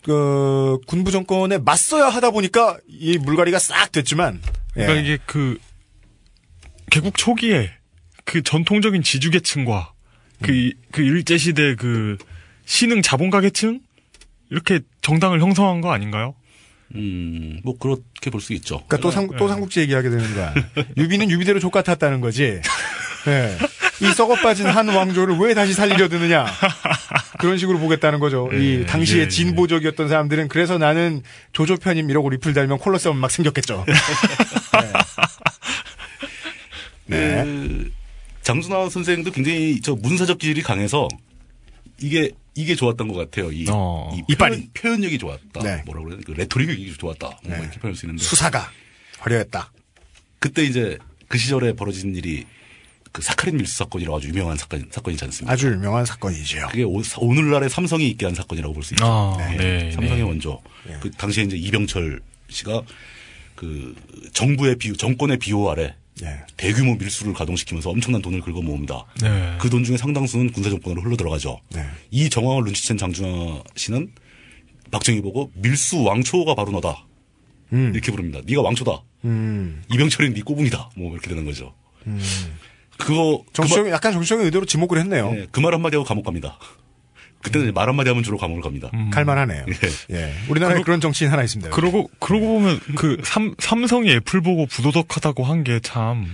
[0.02, 4.40] 그 군부 정권에 맞서야 하다 보니까 이 물갈이가 싹 됐지만
[4.76, 4.82] 예.
[4.82, 5.58] 그러니까 이게 그
[6.90, 7.70] 개국 초기에
[8.24, 9.92] 그 전통적인 지주계층과
[10.42, 10.54] 그, 음.
[10.56, 12.16] 이- 그 일제시대 그
[12.66, 13.80] 신흥 자본가 계층
[14.50, 16.34] 이렇게 정당을 형성한 거 아닌가요?
[16.96, 18.76] 음, 뭐 그렇게 볼 수 있죠.
[18.86, 20.54] 그러니까 또, 삼, 또 삼국지 얘기하게 되는 거야.
[20.96, 22.60] 유비는 유비대로 좆 같았다는 거지.
[23.26, 23.56] 예.
[24.00, 26.46] 이 썩어 빠진 한 왕조를 왜 다시 살리려 드느냐.
[27.38, 28.50] 그런 식으로 보겠다는 거죠.
[28.52, 29.28] 이 당시에 예, 예.
[29.28, 31.22] 진보적이었던 사람들은 그래서 나는
[31.52, 33.84] 조조 편임 이러고 리플 달면 콜로세움 막 생겼겠죠.
[37.06, 37.44] 네.
[37.44, 37.92] 그
[38.42, 41.08] 장준하 선생도 굉장히 저 문사적 기질이 강해서
[42.00, 43.50] 이게 이게 좋았던 것 같아요.
[43.50, 44.12] 이, 어.
[44.16, 44.56] 이 이빨이.
[44.56, 45.62] 표현, 표현력이 좋았다.
[45.62, 45.82] 네.
[45.86, 46.20] 뭐라고 그래야?
[46.24, 47.40] 그 레토릭이 좋았다.
[47.44, 48.70] 뭐 이렇게 표현할 수 있는데 수사가
[49.18, 49.72] 화려했다.
[50.38, 50.98] 그때 이제
[51.28, 52.46] 그 시절에 벌어진 일이
[53.10, 55.52] 그 사카린 밀수 사건이라고 아주 유명한 사건 사건이지 않습니까?
[55.52, 56.68] 아주 유명한 사건이죠.
[56.70, 57.00] 그게 오,
[57.32, 59.04] 늘날의 삼성이 있게 한 사건이라고 볼 수 있죠.
[59.06, 60.22] 아, 예, 네, 삼성의 네.
[60.22, 60.60] 원조.
[61.00, 62.82] 그 당시에 이제 이병철 씨가
[63.54, 63.94] 그
[64.32, 66.40] 정부의 비호, 정권의 비호 아래 예.
[66.56, 69.04] 대규모 밀수를 가동시키면서 엄청난 돈을 긁어 모읍니다.
[69.22, 69.56] 네.
[69.60, 71.60] 그 돈 중에 상당수는 군사 정권으로 흘러 들어가죠.
[71.74, 71.84] 네.
[72.10, 74.12] 이 정황을 눈치챈 장준하 씨는
[74.92, 77.04] 박정희 보고 밀수 왕초가 바로 너다.
[77.72, 77.90] 음.
[77.92, 78.40] 이렇게 부릅니다.
[78.46, 79.02] 네가 왕초다.
[79.24, 79.82] 음.
[79.92, 80.90] 이병철이 네 꼬붕이다.
[80.96, 81.74] 뭐 이렇게 되는 거죠.
[82.98, 85.34] 그거 정치적인, 약간 정치적인 의도로 지목을 했네요.
[85.50, 86.58] 그말 한마디 하고 감옥 갑니다.
[87.44, 88.90] 그때는 말 한마디 하면 주로 감옥을 갑니다.
[89.12, 89.66] 갈만하네요.
[90.10, 90.34] 예.
[90.48, 91.70] 우리나라에 그런 정치인 하나 있습니다.
[91.70, 96.26] 그러고 그러고 보면 그 삼, 삼성이 애플 보고 부도덕하다고 한 게 참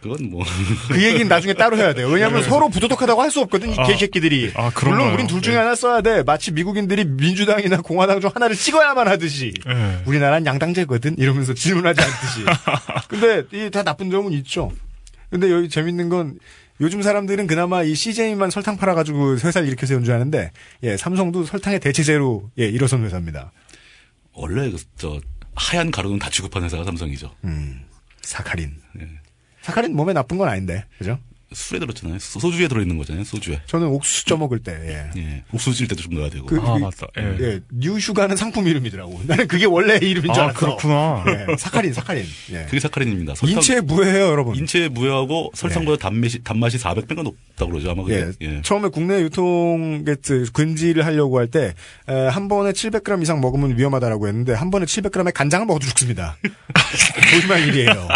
[0.00, 0.42] 그건 뭐
[0.88, 2.08] 그 얘기는 나중에 따로 해야 돼요.
[2.08, 2.48] 왜냐하면 네.
[2.48, 3.84] 서로 부도덕하다고 할 수 없거든, 이 아.
[3.84, 4.50] 개새끼들이.
[4.56, 5.00] 아, 그런가요?
[5.04, 5.58] 물론 우린 둘 중에 네.
[5.60, 6.22] 하나 써야 돼.
[6.24, 9.54] 마치 미국인들이 민주당이나 공화당 중 하나를 찍어야만 하듯이.
[9.64, 10.02] 네.
[10.06, 11.16] 우리나라는 양당제거든?
[11.18, 12.44] 이러면서 질문하지 않듯이.
[13.08, 14.72] 근데 이 다 나쁜 점은 있죠.
[15.30, 16.34] 근데 여기 재밌는 건
[16.82, 20.50] 요즘 사람들은 그나마 이 CJ만 설탕 팔아가지고 회사를 이렇게 세운 줄 아는데,
[20.82, 23.52] 예, 삼성도 설탕의 대체제로, 예, 일어선 회사입니다.
[24.32, 25.20] 원래 그, 저
[25.54, 27.32] 하얀 가루는 다 취급하는 회사가 삼성이죠.
[27.44, 27.84] 음,
[28.22, 28.74] 사카린.
[28.98, 29.08] 예.
[29.60, 31.20] 사카린 몸에 나쁜 건 아닌데, 그죠?
[31.54, 32.18] 술에 들었잖아요.
[32.18, 33.24] 소- 소주에 들어있는 거잖아요.
[33.24, 33.60] 소주에.
[33.66, 35.20] 저는 옥수수 쪄 먹을 때, 예.
[35.20, 35.42] 예.
[35.52, 36.46] 옥수수 찔 때도 좀 넣어야 되고.
[36.46, 37.06] 그, 아, 그- 맞다.
[37.18, 37.36] 예.
[37.40, 39.20] 예, 뉴슈가는 상품 이름이더라고.
[39.26, 40.58] 나는 그게 원래 이름인 줄 아, 알았어.
[40.58, 41.24] 그렇구나.
[41.28, 42.24] 예, 사카린, 사카린.
[42.52, 42.64] 예.
[42.66, 43.34] 그게 사카린입니다.
[43.34, 44.56] 설탕- 인체에 무해해요, 여러분.
[44.56, 47.90] 인체에 무해하고 설탕보다 단맛이 단맛이 400배가 높다 고 그러죠.
[47.90, 48.16] 아마 그게.
[48.16, 48.62] 예, 예.
[48.62, 51.74] 처음에 국내 유통 게트 금지를 하려고 할 때
[52.06, 56.36] 한 번에 700g 이상 먹으면 위험하다라고 했는데 한 번에 700g의 간장을 먹어도 죽습니다.
[57.30, 58.08] 조심할 일이에요.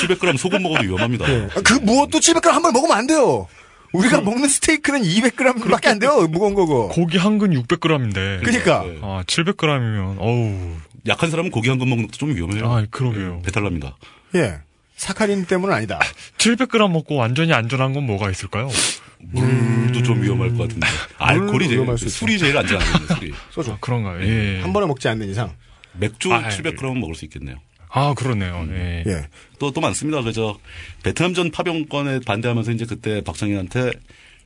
[0.00, 1.28] 700g 소금 먹어도 위험합니다.
[1.32, 1.48] 예.
[1.64, 3.46] 그 무엇도 700g 한 번에 먹으면 안 돼요.
[3.92, 6.26] 우리가 먹는 스테이크는 200g밖에 안 돼요.
[6.28, 6.88] 무거운 거고.
[6.88, 8.40] 고기 한 근 600g인데.
[8.42, 8.84] 그러니까.
[9.02, 10.76] 아, 700g이면 어우.
[11.06, 12.70] 약한 사람은 고기 한 근 먹는 것도 좀 위험해요.
[12.72, 13.42] 아, 그러게요.
[13.44, 13.96] 배탈 납니다.
[14.34, 14.60] 예.
[14.96, 15.98] 사카린 때문은 아니다.
[16.38, 18.70] 700g 먹고 완전히 안전한 건 뭐가 있을까요?
[19.18, 20.86] 물도 좀 위험할 것 같은데.
[21.18, 22.08] 알코올이 제일, 위험할 수.
[22.08, 23.32] 술이 제일 안전하거든요, 술이.
[23.50, 23.76] 소주.
[23.80, 24.22] 그런가요?
[24.24, 24.60] 예.
[24.62, 25.52] 한 번에 먹지 않는 이상.
[25.98, 27.56] 맥주 아, 700g 먹을 수 있겠네요.
[27.94, 28.66] 아, 그러네요.
[28.70, 29.04] 예.
[29.06, 29.26] 예.
[29.58, 30.22] 또, 또 많습니다.
[30.22, 30.58] 그저,
[31.02, 33.92] 베트남전 파병권에 반대하면서 이제 그때 박정희한테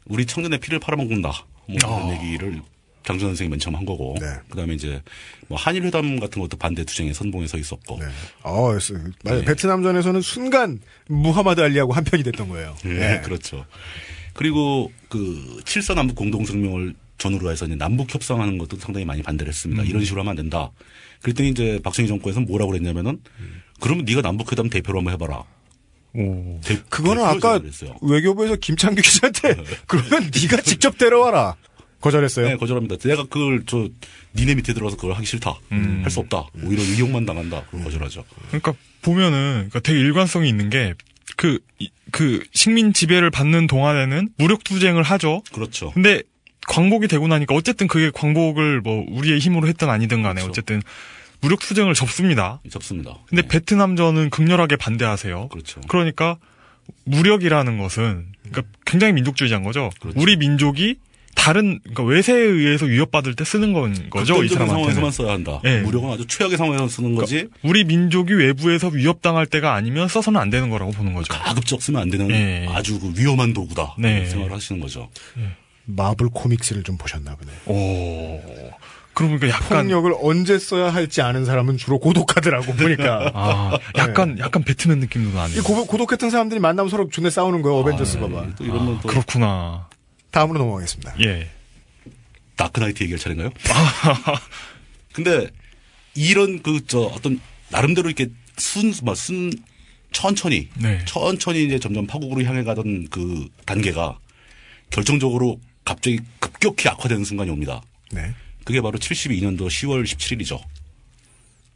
[0.06, 1.30] 우리 청년의 피를 팔아먹는다.
[1.68, 2.60] 뭐 그런 얘기를
[3.04, 4.16] 장준 선생이 맨 처음 한 거고.
[4.50, 5.00] 그 다음에 이제
[5.46, 8.00] 뭐 한일 회담 같은 것도 반대 투쟁에 선봉에 서 있었고.
[8.42, 9.44] 어, 쓰- 맞아요.
[9.44, 12.76] 베트남전에서는 순간 무하마드 알리하고 한 편이 됐던 거예요.
[12.86, 13.20] 예, 예.
[13.24, 13.64] 그렇죠.
[14.32, 19.52] 그리고 그 칠사 남북 공동 성명을 전후로 해서 이제 남북 협상하는 것도 상당히 많이 반대를
[19.52, 19.82] 했습니다.
[19.82, 19.86] 음.
[19.86, 20.70] 이런 식으로 하면 안 된다.
[21.26, 23.18] 그랬더니 이제 박정희 정권에서 뭐라고 그랬냐면은
[23.80, 25.42] 그러면 네가 남북회담 대표로 한번 해봐라.
[26.64, 27.96] 대- 그거는 아까 그랬어요.
[28.00, 31.56] 외교부에서 김창규 기자한테 그러면 네가 직접 데려와라.
[32.00, 32.48] 거절했어요.
[32.48, 32.96] 네, 거절합니다.
[32.98, 33.88] 내가 그걸 저
[34.36, 35.54] 니네 밑에 들어서 그걸 하기 싫다.
[35.72, 36.00] 음.
[36.04, 36.44] 할수 없다.
[36.62, 37.64] 오히려 이용만 당한다.
[37.70, 38.24] 그럼 거절하죠.
[38.48, 38.72] 그러니까
[39.02, 40.94] 보면은 그러니까 되게 일관성이 있는 게
[41.36, 45.42] 그, 이- 그 식민 지배를 받는 동안에는 무력 투쟁을 하죠.
[45.52, 45.90] 그렇죠.
[45.90, 46.22] 근데
[46.68, 50.48] 광복이 되고 나니까 어쨌든 그게 광복을 뭐 우리의 힘으로 했든 아니든 간에 그렇죠.
[50.50, 50.82] 어쨌든
[51.40, 52.60] 무력 투쟁을 접습니다.
[52.70, 53.16] 접습니다.
[53.28, 55.48] 근데 베트남전은 극렬하게 반대하세요.
[55.48, 55.80] 그렇죠.
[55.88, 56.36] 그러니까
[57.04, 59.90] 무력이라는 것은 그러니까 굉장히 민족주의자인 거죠.
[60.00, 60.20] 그렇죠.
[60.20, 60.96] 우리 민족이
[61.34, 64.42] 다른 그러니까 외세에 의해서 위협받을 때 쓰는 건 거죠.
[64.42, 64.68] 이 사람한테는.
[64.68, 65.60] 상황에서만 써야 한다.
[65.64, 65.80] 예.
[65.80, 67.48] 무력은 아주 최악의 상황에서 쓰는 거지.
[67.62, 71.32] 우리 민족이 외부에서 위협당할 때가 아니면 써서는 안 되는 거라고 보는 거죠.
[71.32, 72.66] 가급적 쓰면 안 되는 예.
[72.70, 73.96] 아주 그 위험한 도구다.
[73.98, 74.24] 네.
[74.26, 75.10] 생각을 하시는 거죠.
[75.84, 77.52] 마블 코믹스를 좀 보셨나 보네.
[77.66, 78.40] 오.
[79.16, 83.30] 그러니까 약간 폭력을 언제 써야 할지 아는 사람은 주로 고독하더라고 보니까.
[83.34, 85.58] 아, 약간 약간 배트맨 느낌도 나네요.
[85.58, 87.78] 이 고, 고독했던 사람들이 만나면 서로 존내 싸우는 거예요.
[87.78, 88.38] 어벤져스 봐봐.
[88.38, 89.88] 아, 또 이러면 또 그렇구나.
[90.30, 91.14] 다음으로 넘어가겠습니다.
[91.24, 91.48] 예.
[92.56, 93.50] 다크나이트 얘기할 차례인가요?
[95.14, 95.48] 근데
[96.14, 97.40] 이런 그 저 어떤
[97.70, 98.28] 나름대로 이렇게
[98.58, 99.50] 순, 뭐, 순,
[100.12, 101.00] 천천히, 네.
[101.06, 104.18] 천천히 이제 점점 파국으로 향해 가던 그 단계가
[104.90, 107.82] 결정적으로 갑자기 급격히 악화되는 순간이 옵니다.
[108.12, 108.34] 네.
[108.66, 110.60] 그게 바로 72년도 10월 17일이죠.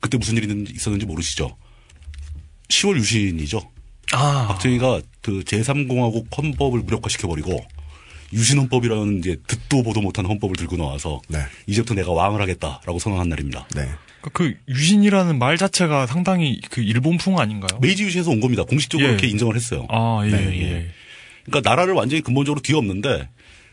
[0.01, 1.57] 그때 무슨 일이 있었는지 모르시죠?
[2.69, 3.63] 10월 유신이죠.
[4.13, 4.49] 아.
[4.49, 7.65] 박정희가 그 제3공화국 헌법을 무력화시켜버리고
[8.33, 11.21] 유신헌법이라는 이제 듣도 보도 못한 헌법을 들고 나와서
[11.69, 13.69] 이제부터 내가 왕을 하겠다라고 선언한 날입니다.
[13.77, 13.89] 네.
[14.33, 17.79] 그 유신이라는 말 자체가 상당히 그 일본풍 아닌가요?
[17.81, 18.65] 메이지 유신에서 온 겁니다.
[18.65, 19.13] 공식적으로 예.
[19.13, 19.87] 이렇게 인정을 했어요.
[19.91, 20.91] 아, 예, 네, 예.
[21.45, 23.29] 그러니까 나라를 완전히 근본적으로 뒤엎는데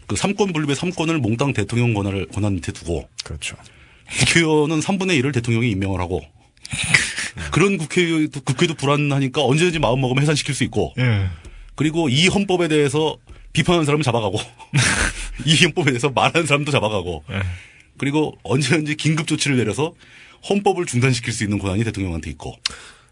[0.07, 3.57] 그 삼권 분립의 삼권을 몽땅 대통령 권한을 권한 밑에 두고 그렇죠.
[4.19, 6.21] 국회의원은 3분의 1을 대통령이 임명을 하고
[7.51, 11.27] 그런 국회 국회도 불안하니까 언제든지 마음 먹으면 해산시킬 수 있고 예.
[11.75, 13.17] 그리고 이 헌법에 대해서
[13.53, 14.39] 비판하는 사람을 잡아가고
[15.45, 17.41] 이 헌법에 대해서 말하는 사람도 잡아가고 예.
[17.97, 19.93] 그리고 언제든지 긴급 조치를 내려서
[20.49, 22.55] 헌법을 중단시킬 수 있는 권한이 대통령한테 있고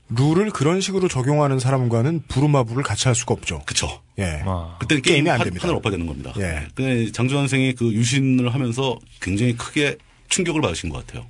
[0.09, 3.61] 룰을 그런 식으로 적용하는 사람과는 부루마블을 같이 할 수가 없죠.
[3.65, 4.01] 그쵸.
[4.19, 4.43] 예.
[4.79, 5.63] 그때는 게임이 게임이 안 판, 됩니다.
[5.63, 6.33] 판을 엎어야 되는 겁니다.
[6.37, 6.67] 예.
[6.75, 9.97] 근데 장준환 선생이 그 유신을 하면서 굉장히 크게
[10.29, 11.25] 충격을 받으신 것 같아요.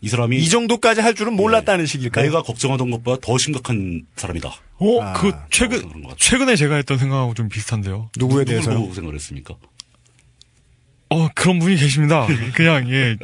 [0.00, 2.26] 이 사람이 이 정도까지 할 줄은 몰랐다는 식일까요?
[2.26, 4.48] 내가 걱정하던 것보다 더 심각한 사람이다.
[4.78, 5.82] 어, 아, 그 최근
[6.18, 8.10] 최근에 제가 했던 생각하고 좀 비슷한데요.
[8.18, 8.44] 누구에?
[8.44, 9.54] 보고 생각을 했습니까?
[11.08, 12.26] 어, 그런 분이 계십니다.
[12.54, 13.16] 그냥 예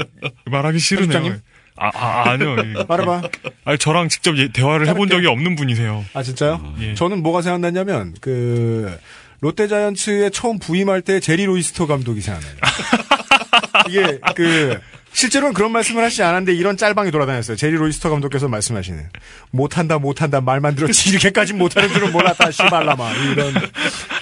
[0.47, 1.41] 말하기 싫으네요.
[1.83, 2.57] 아, 아 아니요.
[2.59, 2.85] 예.
[2.89, 3.23] 말해봐.
[3.65, 6.05] 아니 저랑 직접 예, 대화를 해본 적이 없는 분이세요.
[6.15, 6.75] 아 진짜요?
[6.81, 6.95] 예.
[6.95, 8.97] 저는 뭐가 생각났냐면 그
[9.41, 12.55] 롯데자이언츠에 처음 부임할 때 제리 로이스터 감독이 생각나요.
[13.89, 14.79] 이게 그
[15.13, 17.57] 실제로는 그런 말씀을 하시지 않았는데 이런 짤방이 돌아다녔어요.
[17.57, 19.09] 제리 로이스터 감독께서 말씀하시는
[19.51, 23.53] 못한다 못한다 말만 들었지 이렇게까지 못하는 줄은 몰랐다 씨발라마 이런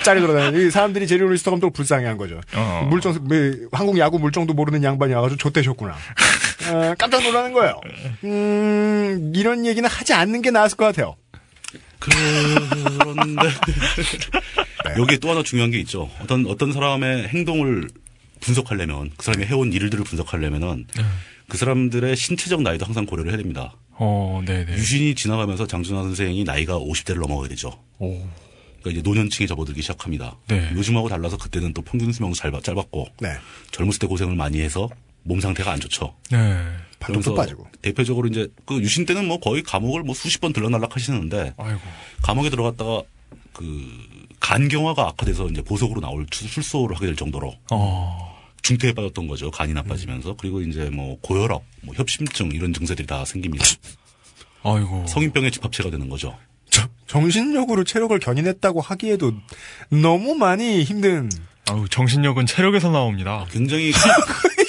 [0.02, 2.40] 짤이 돌아다니는 이 사람들이 제리 로이스터 감독을 불쌍해한 거죠.
[2.54, 2.86] 어.
[2.90, 3.36] 물정 뭐,
[3.72, 5.94] 한국 야구 물정도 모르는 양반이 와가지고 좆대셨구나.
[6.72, 7.80] 어, 깜짝 놀라는 거예요.
[8.24, 11.16] 음, 이런 얘기는 하지 않는 게 나았을 것 같아요.
[11.98, 13.48] 그런데
[14.98, 16.10] 여기에 또 하나 중요한 게 있죠.
[16.22, 17.88] 어떤 어떤 사람의 행동을
[18.40, 20.86] 분석하려면 그 사람이 해온 일들을 분석하려면은
[21.48, 23.74] 그 사람들의 신체적 나이도 항상 고려를 해야 됩니다.
[23.92, 24.72] 어, 네, 네.
[24.72, 27.78] 유신이 지나가면서 장준하 선생이 나이가 50대를 넘어가게 되죠.
[27.98, 28.12] 오.
[28.80, 30.38] 그러니까 이제 노년층에 접어들기 시작합니다.
[30.48, 30.70] 네.
[30.74, 33.34] 요즘하고 달라서 그때는 또 평균 수명도 짧- 짧았고 네.
[33.72, 34.88] 젊었을 때 고생을 많이 해서
[35.22, 36.14] 몸 상태가 안 좋죠.
[36.30, 36.38] 네.
[36.98, 37.66] 발톱도 그러면서 빠지고.
[37.82, 41.80] 대표적으로 이제 그 유신 때는 뭐 거의 감옥을 뭐 수십 번 들락날락 하시는데 아이고.
[42.22, 43.02] 감옥에 들어갔다가
[43.52, 43.64] 그
[44.40, 48.38] 간경화가 악화돼서 이제 보석으로 나올 출- 출소를 하게 될 정도로 어.
[48.62, 49.50] 중태에 빠졌던 거죠.
[49.50, 53.64] 간이 나빠지면서 그리고 이제 뭐 고혈압, 뭐 협심증 이런 증세들이 다 생깁니다.
[54.62, 55.06] 아이고.
[55.08, 56.36] 성인병의 집합체가 되는 거죠.
[57.06, 59.32] 정신력으로 체력을 견인했다고 하기에도
[59.90, 61.28] 너무 많이 힘든.
[61.68, 63.46] 아우, 정신력은 체력에서 나옵니다.
[63.50, 63.90] 굉장히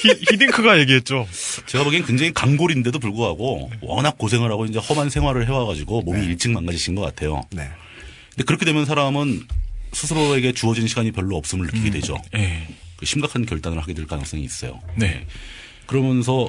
[0.02, 1.26] 히, 딩크가 얘기했죠.
[1.66, 6.94] 제가 보기엔 굉장히 강골인데도 불구하고 워낙 고생을 하고 이제 험한 생활을 해와가지고 몸이 일찍 망가지신
[6.94, 7.42] 것 같아요.
[7.50, 7.68] 네.
[8.30, 9.46] 근데 그렇게 되면 사람은
[9.92, 12.16] 스스로에게 주어진 시간이 별로 없음을 느끼게 되죠.
[12.34, 12.66] 예.
[12.96, 14.80] 그 심각한 결단을 하게 될 가능성이 있어요.
[14.96, 15.26] 네.
[15.86, 16.48] 그러면서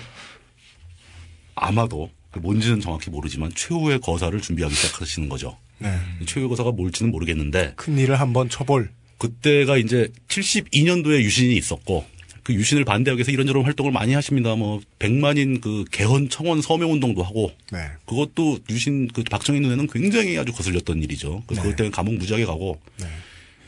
[1.56, 5.58] 아마도 그 뭔지는 정확히 모르지만 최후의 거사를 준비하기 시작하시는 거죠.
[5.80, 6.00] 네.
[6.26, 8.92] 최후의 거사가 뭘지는 모르겠는데 큰 일을 한번 쳐볼.
[9.18, 12.06] 그때가 이제 72년도에 유신이 있었고
[12.44, 14.56] 그 유신을 반대하기 위해서 이런저런 활동을 많이 하십니다.
[14.56, 17.80] 뭐 백만인 그 개헌 청원 서명 운동도 하고 네.
[18.06, 21.44] 그것도 유신 그 박정희 눈에는 굉장히 아주 거슬렸던 일이죠.
[21.48, 21.70] 그래서 네.
[21.70, 22.80] 그것 때문에 감옥 무지하게 가고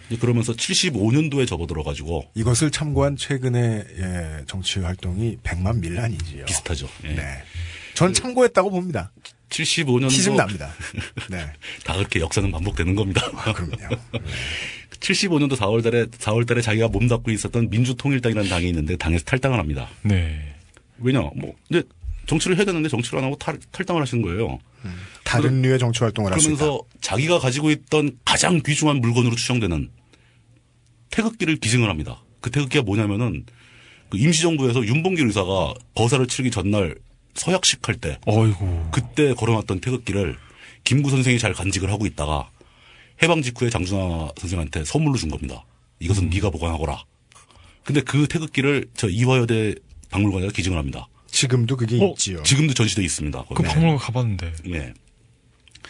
[0.09, 6.45] 이제 그러면서 75년도에 접어들어 가지고 이것을 참고한 최근의 예, 정치 활동이 백만 밀란이지요.
[6.45, 6.87] 비슷하죠.
[7.05, 7.15] 예.
[7.15, 7.23] 네.
[7.93, 9.11] 전 참고했다고 봅니다.
[9.49, 10.73] 75년도 티즘 납니다.
[11.29, 11.45] 네.
[11.83, 13.21] 다 그렇게 역사는 반복되는 겁니다.
[13.35, 13.75] 아, 그럼요.
[14.99, 19.89] 75년도 4월 달에 4월 달에 자기가 몸담고 있었던 민주통일당이라는 당이 있는데 당에서 탈당을 합니다.
[20.01, 20.55] 네.
[20.97, 21.21] 왜냐?
[21.35, 21.83] 뭐 이제
[22.27, 24.59] 정치를 해야 되는데 정치를 안 하고 탈, 탈당을 하신 거예요.
[25.23, 26.31] 다른 류의 정치 활동을.
[26.31, 29.89] 그러면서 자기가 가지고 있던 가장 귀중한 물건으로 추정되는
[31.09, 32.21] 태극기를 기증을 합니다.
[32.41, 33.45] 그 태극기가 뭐냐면은
[34.09, 36.95] 그 임시정부에서 윤봉길 의사가 거사를 치르기 전날
[37.35, 38.89] 서약식 할 때 어이고.
[38.91, 40.37] 그때 걸어놨던 태극기를
[40.83, 42.49] 김구 선생이 잘 간직을 하고 있다가
[43.21, 45.63] 해방 직후에 장준하 선생한테 선물로 준 겁니다.
[45.99, 47.03] 이것은 네가 보관하거라.
[47.83, 49.75] 근데 그 태극기를 저 이화여대
[50.09, 51.07] 박물관에다 기증을 합니다.
[51.29, 52.09] 지금도 그게 어?
[52.11, 52.41] 있지요.
[52.43, 53.43] 지금도 전시돼 있습니다.
[53.49, 53.67] 그 거기에.
[53.73, 54.53] 박물관 가봤는데.
[54.73, 54.93] 예.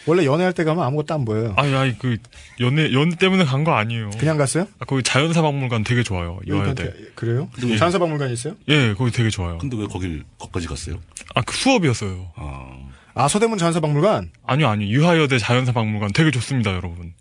[0.07, 1.53] 원래 연애할 때 가면 아무것도 안 보여요.
[1.57, 2.17] 아니, 아니, 그,
[2.59, 4.11] 연애, 연애 때문에 간 거 아니에요.
[4.19, 4.67] 그냥 갔어요?
[4.79, 6.39] 아, 거기 자연사 박물관 되게 좋아요.
[6.47, 7.49] 여기한테- 그래요?
[7.63, 7.77] 예.
[7.77, 8.55] 자연사 박물관 있어요?
[8.69, 9.57] 예, 거기 되게 좋아요.
[9.57, 10.99] 근데 왜 거길 거기까지 갔어요?
[11.33, 12.31] 아, 그 수업이었어요.
[13.15, 14.29] 아, 서대문 자연사 박물관?
[14.45, 14.87] 아니요, 아니요.
[14.89, 17.13] 유화여대 자연사 박물관 되게 좋습니다, 여러분.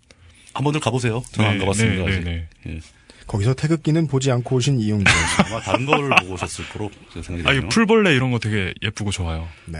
[0.53, 1.23] 한번들 가보세요.
[1.31, 2.03] 저는 안 네, 가봤습니다.
[2.05, 2.23] 네, 아직.
[2.23, 2.79] 네, 예.
[3.27, 5.09] 거기서 태극기는 보지 않고 오신 이용재.
[5.47, 7.69] 아마 다른 거를 보고 오셨을 거로 생각이 아, 이 되네요.
[7.69, 9.47] 풀벌레 이런 거 되게 예쁘고 좋아요.
[9.65, 9.79] 네.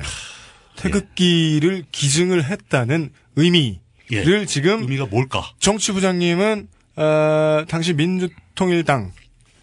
[0.78, 4.82] 태극기를 기증을 했다는 의미를 지금 예.
[4.84, 5.44] 의미가 뭘까?
[5.60, 9.12] 정치부장님은 어, 당시 민주통일당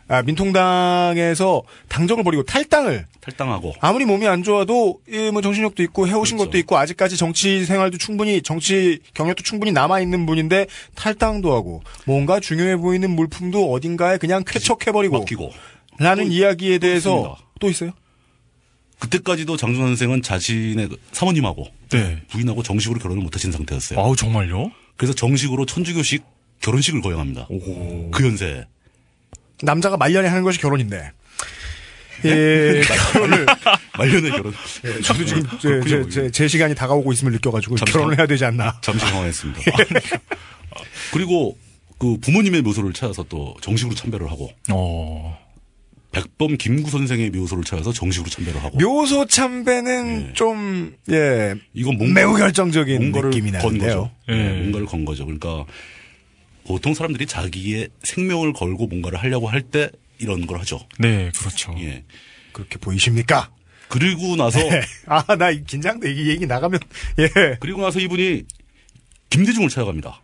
[0.09, 6.37] 아, 민통당에서 당정을 버리고 탈당을 탈당하고 아무리 몸이 안 좋아도 예, 뭐 정신력도 있고 해오신
[6.37, 6.51] 그렇죠.
[6.51, 10.67] 것도 있고 아직까지 정치 생활도 충분히 정치 경력도 충분히 남아 있는 분인데
[10.97, 15.25] 탈당도 하고 뭔가 중요해 보이는 물품도 어딘가에 그냥 쾌척해 버리고
[15.99, 17.43] 라는 이야기에 대해서 있습니다.
[17.61, 17.93] 또 있어요?
[19.03, 22.23] 그때까지도 장준환 선생은 자신의 그 사모님하고 네.
[22.31, 23.99] 부인하고 정식으로 결혼을 못하신 상태였어요.
[23.99, 24.71] 아우, 정말요?
[24.97, 26.23] 그래서 정식으로 천주교식
[26.61, 27.49] 결혼식을 거행합니다.
[28.13, 28.65] 그 연세에.
[29.63, 31.11] 남자가 말년에 하는 것이 결혼인데.
[32.23, 32.31] 네?
[32.31, 33.45] 예, 결혼을.
[33.99, 34.55] 말년에 결혼.
[34.85, 36.09] 예, 저도 지금 제, 그렇군요.
[36.09, 38.79] 제, 제, 제 시간이 다가오고 있음을 느껴가지고 잠시 결혼을 당- 해야 되지 않나.
[38.83, 39.61] 잠시 당황했습니다.
[41.13, 41.59] 그리고
[41.99, 45.42] 그 부모님의 묘소를 찾아서 또 정식으로 참배를 하고 어.
[46.13, 51.55] 백범 김구 선생의 묘소를 찾아서 정식으로 참배를 하고 묘소 참배는 좀, 예.
[51.73, 53.89] 이건 뭔가, 매우 결정적인 뭔가를 느낌이 건 나는데요.
[53.89, 54.11] 거죠.
[54.29, 55.25] 네, 뭔가를 건 거죠.
[55.25, 55.65] 그러니까
[56.65, 60.79] 보통 사람들이 자기의 생명을 걸고 뭔가를 하려고 할 때 이런 걸 하죠.
[60.99, 61.75] 네, 그렇죠.
[61.79, 62.05] 예.
[62.53, 63.51] 그렇게 보이십니까?
[63.89, 64.83] 그리고 나서 네.
[65.07, 66.13] 아, 나 긴장돼.
[66.13, 66.79] 이 얘기 나가면,
[67.19, 67.57] 예.
[67.59, 68.45] 그리고 나서 이분이
[69.31, 70.22] 김대중을 찾아갑니다.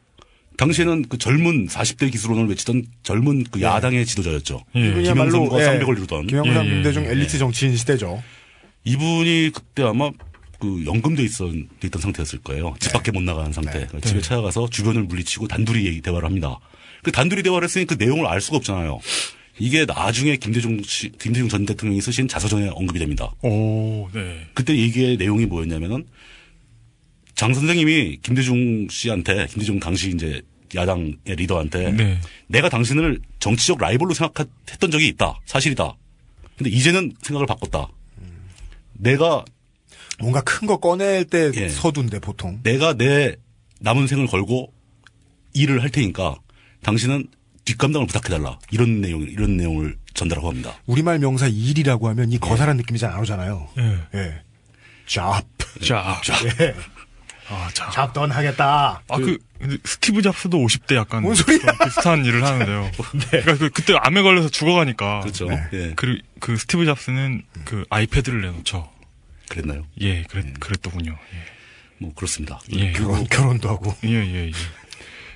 [0.58, 4.64] 당시에는 그 젊은 40대 기술론을 외치던 젊은 그 야당의 지도자였죠.
[4.74, 5.02] 예.
[5.02, 5.64] 김영삼과 예.
[5.64, 7.10] 쌍벽을 이루던 김영삼, 예, 예, 김대중 예.
[7.10, 8.22] 엘리트 정치인 시대죠.
[8.84, 10.10] 이분이 그때 아마
[10.58, 12.74] 그 연금돼 있었, 돼 있던 상태였을 거예요.
[12.80, 13.70] 집 밖에 못 나가는 상태.
[13.86, 14.20] 그러니까 집에 네.
[14.20, 16.58] 찾아가서 주변을 물리치고 단둘이 얘기, 대화를 합니다.
[17.04, 18.98] 그 단둘이 대화를 했으니 그 내용을 알 수가 없잖아요.
[19.60, 23.30] 이게 나중에 김대중 씨, 김대중 전 대통령이 쓰신 자서전에 언급이 됩니다.
[23.42, 24.46] 오, 네.
[24.54, 26.04] 그때 얘기의 내용이 뭐였냐면은
[27.38, 30.42] 장 선생님이 김대중 씨한테 김대중 당시 이제
[30.74, 32.20] 야당의 리더한테 네.
[32.46, 35.38] 내가 당신을 정치적 라이벌로 생각했던 적이 있다.
[35.46, 35.94] 사실이다.
[36.56, 37.88] 근데 이제는 생각을 바꿨다.
[38.94, 39.44] 내가
[40.20, 41.68] 뭔가 큰 거 꺼낼 때 예.
[41.68, 42.58] 서두인데, 보통.
[42.64, 43.36] 내가 내
[43.80, 44.72] 남은 생을 걸고
[45.54, 46.36] 일을 할 테니까
[46.82, 47.28] 당신은
[47.64, 48.58] 뒷감당을 부탁해달라.
[48.72, 50.74] 이런 내용, 이런 내용을 전달하고 합니다.
[50.86, 53.68] 우리말 명사 일이라고 하면 이 거사란 느낌이 잘 안 오잖아요.
[53.78, 54.18] 예.
[54.18, 54.34] 예.
[55.06, 55.44] 잡.
[55.82, 56.20] 잡.
[56.60, 56.74] 예.
[57.50, 57.90] 아, 자.
[57.90, 59.02] 잡던 하겠다.
[59.08, 61.22] 아, 그, 근데 스티브 잡스도 50대 약간.
[61.22, 61.58] 뭔 소리야?
[61.58, 62.90] 그런 비슷한 일을 하는데요.
[63.30, 65.20] 그러니까 그, 그때 암에 걸려서 죽어가니까.
[65.20, 65.46] 그렇죠.
[65.46, 65.62] 네.
[65.72, 65.92] 예.
[65.96, 68.90] 그, 그 스티브 잡스는 그 아이패드를 내놓죠.
[69.48, 69.86] 그랬나요?
[70.00, 71.16] 예, 그랬, 그랬더군요.
[71.98, 72.60] 뭐 그렇습니다.
[72.72, 72.92] 예.
[72.92, 73.94] 결혼, 결혼도 하고.
[74.04, 74.52] 예, 예, 예.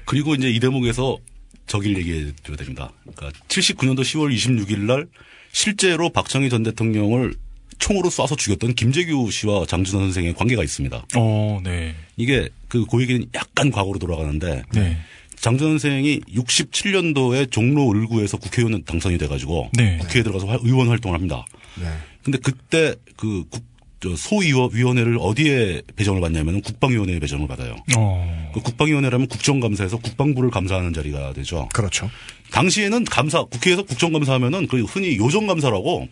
[0.05, 1.19] 그리고 이제 이 대목에서
[1.67, 2.91] 저길 얘기해 줘야 됩니다.
[3.01, 5.07] 그러니까 79년도 10월 26일 날
[5.53, 7.35] 실제로 박정희 전 대통령을
[7.79, 11.07] 총으로 쏴서 죽였던 김재규 씨와 장준환 선생의 관계가 있습니다.
[11.17, 11.95] 어, 네.
[12.17, 14.97] 이게 그그 얘기는 약간 과거로 돌아가는데 네.
[15.37, 19.99] 장준환 선생이 67년도에 종로 을구에서 국회의원 당선이 돼가지고 네.
[19.99, 21.45] 국회에 들어가서 화- 의원 활동을 합니다.
[21.81, 21.87] 네.
[22.23, 23.65] 근데 그때 그 국,
[24.01, 27.77] 저 소위원회를 어디에 배정을 받냐면 국방위원회에 배정을 받아요.
[27.97, 28.51] 어.
[28.55, 31.69] 그 국방위원회라면 국정감사에서 국방부를 감사하는 자리가 되죠.
[31.73, 32.11] 그렇죠.
[32.51, 36.09] 당시에는 감사, 국회에서 국정감사하면은 그 흔히 요정감사라고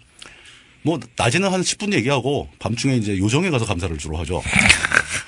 [0.82, 4.42] 뭐 낮에는 한 10분 얘기하고 밤중에 이제 요정에 가서 감사를 주로 하죠.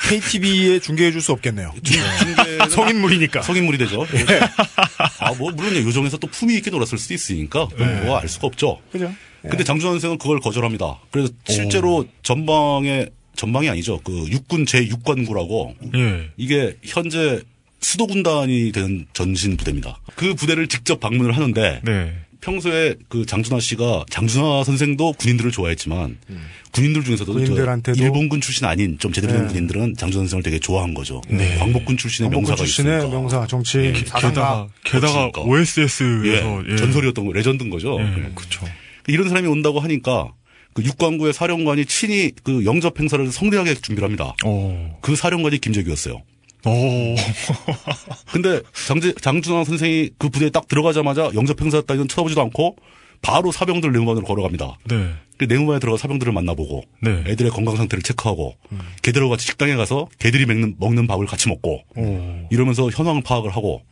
[0.09, 1.73] KTV에 중계해 줄 수 없겠네요.
[2.70, 3.43] 성인물이니까.
[3.43, 4.05] 성인물이 되죠.
[5.20, 8.81] 아, 뭐, 물론 요정에서 또 품위 있게 놀았을 수도 있으니까, 그건 뭐알 수가 없죠.
[8.91, 9.12] 그죠.
[9.43, 10.99] 근데 장준환 선생은 그걸 거절합니다.
[11.11, 13.07] 그래서 실제로 전방에,
[13.37, 14.01] 전방이 아니죠.
[14.05, 16.31] 그 육군 제6관구라고, 예.
[16.37, 17.41] 이게 현재
[17.81, 20.01] 수도군단이 되는 전신 부대입니다.
[20.16, 22.12] 그 부대를 직접 방문을 하는데, 네.
[22.43, 26.19] 평소에 그 장준하 씨가 장준하 선생도 군인들을 좋아했지만
[26.73, 29.48] 군인들 중에서도 저 군인들한테도- 일본군 출신 아닌 좀 제대로 된 네.
[29.48, 31.23] 군인들은 장준하 선생을 되게 좋아한 거죠.
[31.28, 31.56] 네.
[31.59, 33.16] 광복군 출신의 광복군 명사가 출신의 있으니까.
[33.16, 34.05] 명사, 정치인, 예.
[34.05, 34.69] 사상가.
[34.85, 35.43] 게다가 그러니까.
[35.43, 36.05] OSS에서
[36.69, 37.98] 예, 전설이었던 거, 레전드인 거죠.
[38.01, 38.31] 예.
[38.35, 38.66] 그렇죠.
[39.06, 40.32] 이런 사람이 온다고 하니까
[40.74, 44.35] 그 육관구의 사령관이 친히 그 영접 행사를 성대하게 준비를 합니다.
[44.44, 44.98] 어.
[45.02, 46.23] 그 사령관이 김재규였어요.
[46.64, 47.16] 오.
[48.32, 52.76] 근데 장재, 장준환 선생이 그 부대에 딱 들어가자마자 영접 행사 따위는 쳐다보지도 않고
[53.20, 54.78] 바로 사병들 내무반으로 걸어갑니다.
[54.89, 55.12] 네.
[55.39, 57.24] 그 내무반에 들어가 사병들을 만나보고 네.
[57.26, 58.56] 애들의 건강 상태를 체크하고
[59.02, 62.48] 걔들하고 같이 식당에 가서 걔들이 먹는, 먹는 밥을 같이 먹고 오.
[62.51, 63.82] 이러면서 현황 파악을 하고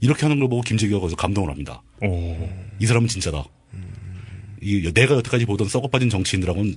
[0.00, 1.82] 이렇게 하는 걸 보고 김재규가 거기서 감동을 합니다.
[2.02, 2.48] 오.
[2.80, 3.44] 이 사람은 진짜다.
[4.60, 6.76] 이 내가 여태까지 보던 썩어빠진 정치인들하고는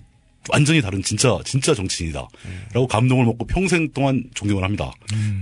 [0.50, 2.28] 완전히 다른 진짜 진짜 정치인이다.
[2.74, 4.92] 라고 감동을 먹고 평생 동안 존경을 합니다.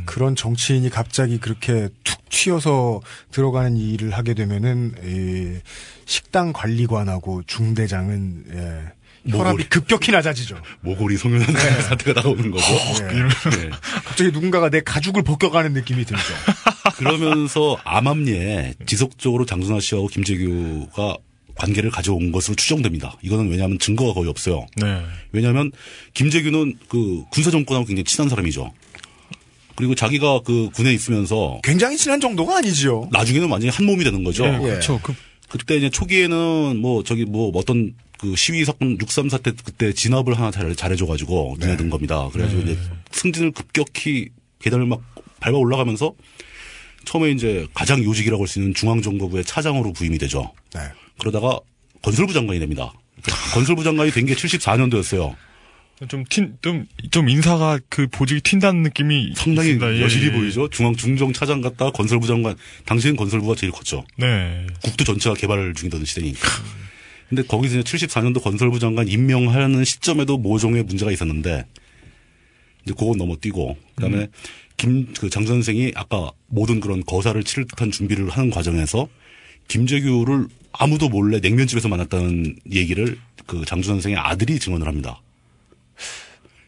[0.06, 3.02] 그런 정치인이 갑자기 그렇게 툭 튀어서
[3.32, 5.60] 들어가는 일을 하게 되면은 이
[6.06, 10.61] 식당 관리관하고 중대장은 예, 혈압이 모골이- 급격히 낮아지죠.
[10.82, 11.48] 모골이 송연한
[11.82, 12.65] 사태가 나오는 거죠.
[13.02, 13.14] 예.
[13.64, 13.69] 네.
[14.06, 16.23] 갑자기 누군가가 내 가죽을 벗겨가는 느낌이 들죠.
[16.98, 21.18] 그러면서 암암리에 지속적으로 장준하 씨하고 김재규가
[21.56, 23.18] 관계를 가져온 것으로 추정됩니다.
[23.22, 24.65] 이거는 왜냐하면 증거가 거의 없어요.
[24.77, 25.02] 네.
[25.32, 25.72] 왜냐하면
[26.14, 28.72] 김재규는 그 군사 정권하고 굉장히 친한 사람이죠.
[29.76, 33.10] 그리고 자기가 그 군에 있으면서 굉장히 친한 정도가 아니지요.
[33.11, 34.45] 나중에는 완전히 한 몸이 되는 거죠.
[34.45, 34.99] 예, 그렇죠.
[35.03, 35.14] 그,
[35.49, 40.49] 그때 이제 초기에는 뭐 저기 뭐 어떤 그 시위 사건 6.3 사태 그때 진압을 하나
[40.52, 42.30] 잘, 잘해줘가지고 눈에 든 겁니다.
[42.32, 42.77] 그래가지고 이제
[43.11, 44.30] 승진을 급격히
[44.60, 45.02] 계단을 막
[45.41, 46.14] 밟아 올라가면서
[47.06, 50.53] 처음에 이제 가장 요직이라고 할 수 있는 중앙정보부의 차장으로 부임이 되죠.
[50.73, 50.82] 네.
[51.20, 51.60] 그러다가
[52.02, 52.94] 건설부 장관이 됩니다.
[53.54, 55.36] 건설부 장관이 된 게 74년도였어요.
[56.10, 59.96] 좀 튄, 좀, 좀 인사가 그 보직이 튄다는 느낌이 상당히 있습니다.
[59.96, 60.32] 예, 여실히 예.
[60.34, 60.70] 보이죠.
[60.70, 62.56] 중앙 중정 차장 갔다가 건설부 장관.
[62.86, 64.04] 당시엔 건설부가 제일 컸죠.
[64.18, 64.68] 네.
[64.84, 66.48] 국도 전체가 개발 중이던 시대니까.
[67.30, 71.66] 근데 거기서 이제 74년도 건설부 장관 임명하는 시점에도 모종의 문제가 있었는데
[72.86, 74.28] 이제 그건 넘어뛰고 그 다음에
[74.78, 79.08] 김그 장 선생이 아까 모든 그런 거사를 치를 듯한 준비를 하는 과정에서
[79.68, 85.22] 김재규를 아무도 몰래 냉면집에서 만났다는 얘기를 그 장준 선생의 아들이 증언을 합니다.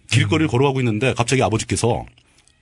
[0.09, 2.05] 길거리를 걸어가고 있는데 갑자기 아버지께서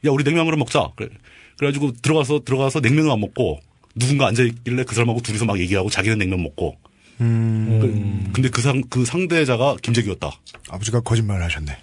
[0.06, 0.90] 야 우리 냉면 그럼 먹자.
[0.96, 1.10] 그래.
[1.58, 3.60] 그래가지고 들어가서 들어가서 냉면을 안 먹고
[3.96, 6.76] 누군가 앉아 있길래 그 사람하고 둘이서 막 얘기하고 자기는 냉면 먹고.
[7.18, 10.32] 그- 근데 그 상 그 상대자가 김재규였다.
[10.70, 11.78] 아버지가 거짓말을 하셨네.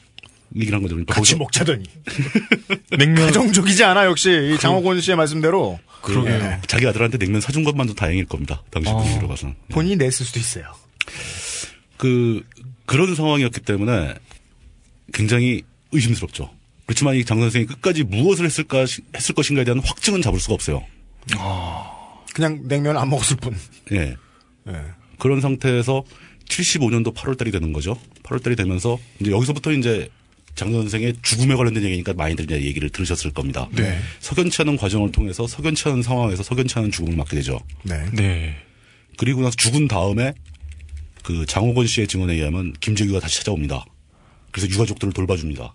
[0.57, 0.95] 얘기를 한 거죠.
[0.97, 1.85] 그러니까 같이 거기서- 먹자더니.
[2.99, 3.25] 냉면.
[3.27, 4.53] 가정적이지 않아, 역시.
[4.55, 5.79] 이 장호곤 씨의 말씀대로.
[6.03, 6.35] 그러게요.
[6.35, 6.61] 예.
[6.67, 8.63] 자기 아들한테 냉면 사준 것만도 다행일 겁니다.
[8.71, 9.55] 당시 분위기로 봐서는.
[9.71, 10.65] 본인이 냈을 수도 있어요.
[11.97, 12.43] 그
[12.87, 14.15] 그런 상황이었기 때문에
[15.13, 16.51] 굉장히 의심스럽죠.
[16.87, 18.81] 그렇지만 이 장 선생이 끝까지 무엇을 했을까
[19.15, 20.85] 했을 것인가에 대한 확증은 잡을 수가 없어요.
[22.35, 23.57] 그냥 냉면 안 먹었을 뿐.
[23.93, 24.17] 예.
[24.69, 24.73] 예.
[25.19, 26.03] 그런 상태에서
[26.49, 27.97] 75년도 8월 달이 되는 거죠.
[28.25, 30.09] 8월 달이 되면서 이제 여기서부터 이제
[30.55, 33.69] 장 선생의 죽음에 관련된 얘기니까 많이들 얘기를 들으셨을 겁니다.
[33.73, 33.99] 네.
[34.21, 37.59] 석연치 않은 과정을 통해서 석연치 않은 상황에서 석연치 않은 죽음을 맞게 되죠.
[37.83, 38.05] 네.
[38.13, 38.57] 네.
[39.17, 40.35] 그리고 나서 죽은 다음에
[41.23, 43.85] 그 장호건 씨의 증언에 의하면 김재규가 다시 찾아옵니다.
[44.51, 45.75] 그래서 유가족들을 돌봐줍니다.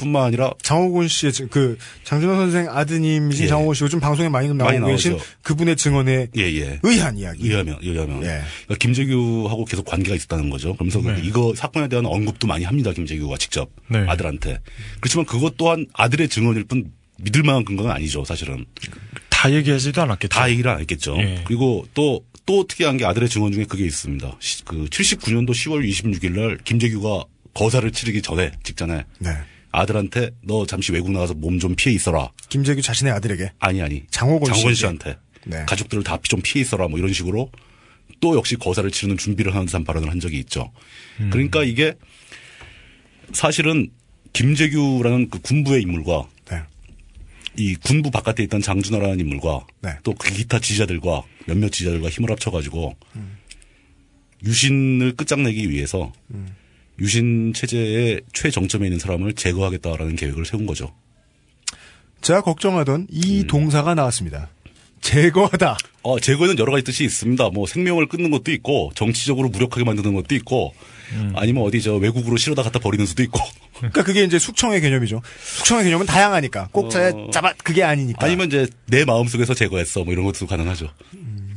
[0.00, 3.48] 뿐만 아니라 장호곤 씨의 증- 그 장준호 선생 아드님이신 예.
[3.48, 5.24] 장호곤 씨 요즘 방송에 많이 나오고 많이 계신 나오죠.
[5.42, 6.80] 그분의 증언에 예, 예.
[6.82, 7.46] 의한 이야기.
[7.46, 8.22] 의하면, 의하면.
[8.22, 8.40] 예.
[8.66, 10.74] 그러니까 김재규하고 계속 관계가 있었다는 거죠.
[10.74, 11.20] 그러면서 네.
[11.24, 12.92] 이거 사건에 대한 언급도 많이 합니다.
[12.92, 13.98] 김재규가 직접 네.
[14.08, 14.58] 아들한테.
[15.00, 18.24] 그렇지만 그것 또한 아들의 증언일 뿐 믿을 만한 근거는 아니죠.
[18.24, 18.64] 사실은.
[19.28, 20.28] 다 얘기하지도 않았겠죠.
[20.28, 21.16] 다 얘기를 안 했겠죠.
[21.18, 21.42] 예.
[21.46, 24.36] 그리고 또, 또 특이한 게 아들의 증언 중에 그게 있습니다.
[24.40, 29.30] 시- 그 79년도 10월 26일 날 김재규가 거사를 치르기 전에, 직전에 네.
[29.72, 32.30] 아들한테 너 잠시 외국 나가서 몸 좀 피해 있어라.
[32.48, 34.04] 김재규 자신의 아들에게 아니, 아니.
[34.10, 34.74] 장호건 씨에게.
[34.74, 35.16] 씨한테.
[35.46, 35.64] 네.
[35.66, 36.88] 가족들을 다 좀 피해 있어라.
[36.88, 37.50] 뭐 이런 식으로
[38.20, 40.70] 또 역시 거사를 치르는 준비를 하는 듯한 발언을 한 적이 있죠.
[41.30, 41.94] 그러니까 이게
[43.32, 43.90] 사실은
[44.32, 46.60] 김재규라는 그 군부의 인물과 네.
[47.56, 49.90] 이 군부 바깥에 있던 장준하라는 인물과 네.
[50.02, 52.96] 또그 기타 지지자들과 몇몇 지지자들과 힘을 합쳐가지고
[54.44, 56.12] 유신을 끝장내기 위해서
[57.00, 60.92] 유신 체제의 최정점에 있는 사람을 제거하겠다라는 계획을 세운 거죠.
[62.20, 64.48] 제가 걱정하던 이 동사가 나왔습니다.
[65.00, 65.78] 제거하다.
[66.02, 67.48] 어, 제거에는 여러 가지 뜻이 있습니다.
[67.50, 70.74] 뭐 생명을 끊는 것도 있고 정치적으로 무력하게 만드는 것도 있고
[71.34, 73.40] 아니면 어디 저 외국으로 실어다 갖다 버리는 수도 있고
[73.78, 75.22] 그러니까 그게 이제 숙청의 개념이죠.
[75.56, 77.30] 숙청의 개념은 다양하니까 꼭 자- 어.
[77.32, 78.24] 잡아 그게 아니니까.
[78.26, 80.90] 아니면 이제 내 마음속에서 제거했어 뭐 이런 것도 가능하죠.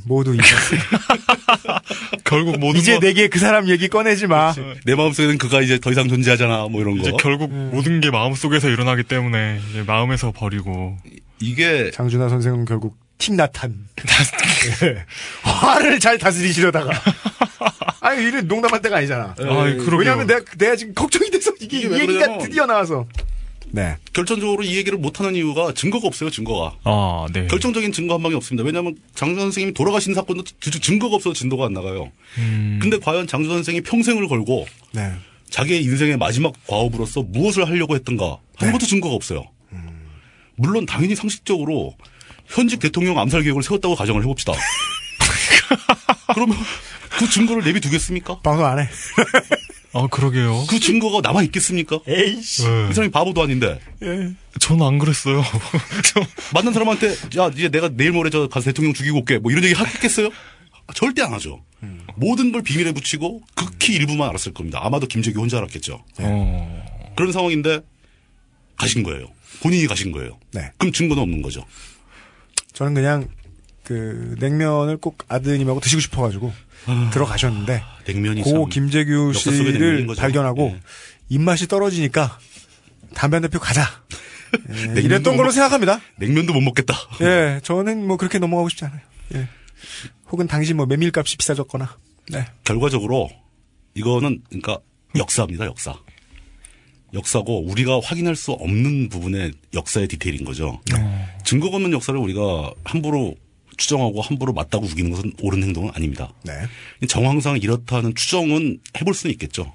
[0.05, 0.43] 모두 이제
[2.23, 4.53] 결국 모든 이제 거- 내게 그 사람 얘기 꺼내지 마.
[4.85, 7.01] 내 마음속에는 그가 이제 더 이상 존재하잖아 뭐 이런 거.
[7.01, 10.97] 이제 결국 모든 게 마음 속에서 일어나기 때문에 이제 마음에서 버리고
[11.39, 13.73] 이게 장준하 선생은 결국 팀 나탄.
[14.83, 15.05] 예.
[15.49, 16.91] 화를 잘 다스리시려다가.
[18.01, 19.35] 아니 이런 농담할 때가 아니잖아.
[19.39, 19.45] 예.
[19.45, 19.97] 아이, 그러게요.
[19.97, 23.07] 왜냐하면 내가 내가 지금 걱정이 돼서 이게 얘기가 드디어 나와서.
[23.75, 23.95] 네.
[24.13, 26.75] 결정적으로 이 얘기를 못하는 이유가 증거가 없어요, 증거가.
[26.83, 27.47] 아, 네.
[27.47, 28.63] 결정적인 증거 한 방이 없습니다.
[28.63, 32.11] 왜냐하면 장준 선생님이 돌아가신 사건도 주- 증거가 없어서 진도가 안 나가요.
[32.37, 32.77] 음.
[32.79, 35.11] 근데 과연 장준 선생이 평생을 걸고 네.
[35.49, 39.43] 자기의 인생의 마지막 과업으로서 무엇을 하려고 했던가 하는 것도 증거가 없어요.
[40.55, 41.95] 물론 당연히 상식적으로
[42.45, 44.53] 현직 대통령 암살 계획을 세웠다고 가정을 해봅시다.
[46.35, 46.55] 그러면
[47.17, 48.39] 그 증거를 내비두겠습니까?
[48.41, 48.87] 방송 안 해.
[49.93, 50.65] 아, 그러게요.
[50.69, 51.99] 그 증거가 남아 있겠습니까?
[52.07, 52.63] 에이씨.
[52.63, 52.87] 네.
[52.89, 53.79] 이 사람이 바보도 아닌데.
[54.59, 55.43] 저는 안 그랬어요.
[56.53, 59.73] 맞는 사람한테 야 이제 내가 내일 모레 저 가서 대통령 죽이고 올게 뭐 이런 얘기
[59.73, 60.29] 하겠어요?
[60.95, 61.61] 절대 안 하죠.
[62.15, 64.79] 모든 걸 비밀에 붙이고 극히 일부만 알았을 겁니다.
[64.83, 66.03] 아마도 김재규 혼자 알았겠죠.
[66.19, 67.11] 어.
[67.15, 67.81] 그런 상황인데
[68.77, 69.27] 가신 거예요.
[69.61, 70.39] 본인이 가신 거예요.
[70.51, 70.71] 네.
[70.77, 71.65] 그럼 증거는 없는 거죠.
[72.73, 73.27] 저는 그냥
[73.83, 76.53] 그 냉면을 꼭 아드님하고 드시고 싶어가지고
[77.11, 80.07] 들어가셨는데 냉면이 고참 김재규 씨를.
[80.17, 80.75] 발견하고
[81.29, 82.37] 입맛이 떨어지니까
[83.13, 83.87] 담배 한대 피고 가자.
[84.95, 85.99] 예, 이랬던 못 걸로 먹- 생각합니다.
[86.17, 86.93] 냉면도 못 먹겠다.
[87.21, 89.01] 예, 저는 뭐 그렇게 넘어가고 싶지 않아요.
[89.35, 89.47] 예.
[90.31, 91.97] 혹은 당시 뭐 메밀값이 비싸졌거나.
[92.29, 92.45] 네.
[92.63, 93.29] 결과적으로
[93.95, 94.79] 이거는 그러니까
[95.15, 95.65] 역사입니다.
[95.65, 95.95] 역사.
[97.13, 100.79] 역사고 우리가 확인할 수 없는 부분의 역사의 디테일인 거죠.
[101.45, 103.35] 증거가 없는 역사를 우리가 함부로
[103.77, 106.31] 추정하고 함부로 맞다고 우기는 것은 옳은 행동은 아닙니다.
[106.43, 106.53] 네.
[107.07, 109.73] 정황상 이렇다는 추정은 해볼 수는 있겠죠.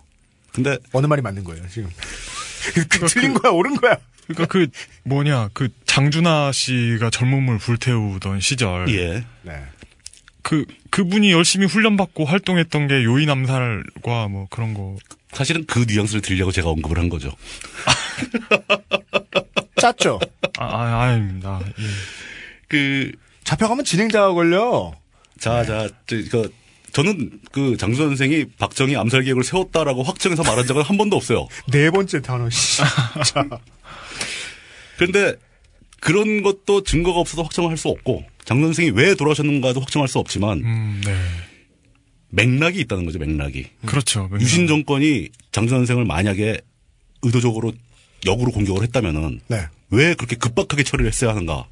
[0.52, 1.91] 근데 어느 말이 맞는 거예요, 지금.
[2.75, 3.97] 그 틀린 거야, 옳은 거야.
[4.28, 4.67] 그러니까 그
[5.05, 9.25] 뭐냐 그 장준하 씨가 젊음을 불태우던 시절 예.
[9.43, 9.65] 네.
[10.43, 14.97] 그 그분이 열심히 훈련받고 활동했던 게 요인 암살과 뭐 그런 거
[15.33, 17.33] 사실은 그 뉘앙스를 들려고 제가 언급을 한 거죠.
[19.77, 20.20] 짰죠?
[20.59, 21.60] 아, 아 아닙니다.
[21.65, 21.85] 예.
[22.68, 23.12] 그
[23.49, 24.93] 잡혀가면 진행자가 걸려.
[25.39, 26.52] 자, 자, 저, 그,
[26.93, 31.49] 저는 그 장수 선생이 박정희 암살 계획을 세웠다라고 확정해서 말한 적은 한 번도 없어요.
[31.73, 32.77] 네 번째 단어, 씨.
[32.77, 33.49] 자.
[34.99, 35.35] 그런데
[36.01, 41.01] 그런 것도 증거가 없어서 확정을 할수 없고 장 선생이 왜 돌아가셨는가도 확정할 수 없지만 음,
[41.07, 41.17] 네.
[42.28, 43.18] 맥락이 있다는 거죠.
[43.18, 43.67] 맥락이.
[43.86, 44.25] 그렇죠.
[44.25, 44.43] 맥락.
[44.43, 46.60] 유신 정권이 장수 선생을 만약에
[47.23, 47.73] 의도적으로
[48.27, 49.68] 역으로 공격을 했다면은 네.
[49.91, 51.67] 왜 그렇게 급박하게 처리를 했어야 하는가?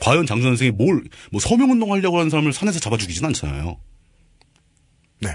[0.00, 3.78] 과연 장수 선생이 뭘 뭐 서명운동 하려고 하는 사람을 산에서 잡아 죽이진 않잖아요.
[5.20, 5.28] 네.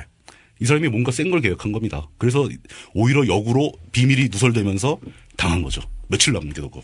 [0.59, 2.07] 이 사람이 뭔가 센 걸 계획한 겁니다.
[2.17, 2.47] 그래서
[2.93, 4.99] 오히려 역으로 비밀이 누설되면서
[5.37, 5.81] 당한 거죠.
[6.07, 6.83] 며칠 남기도고.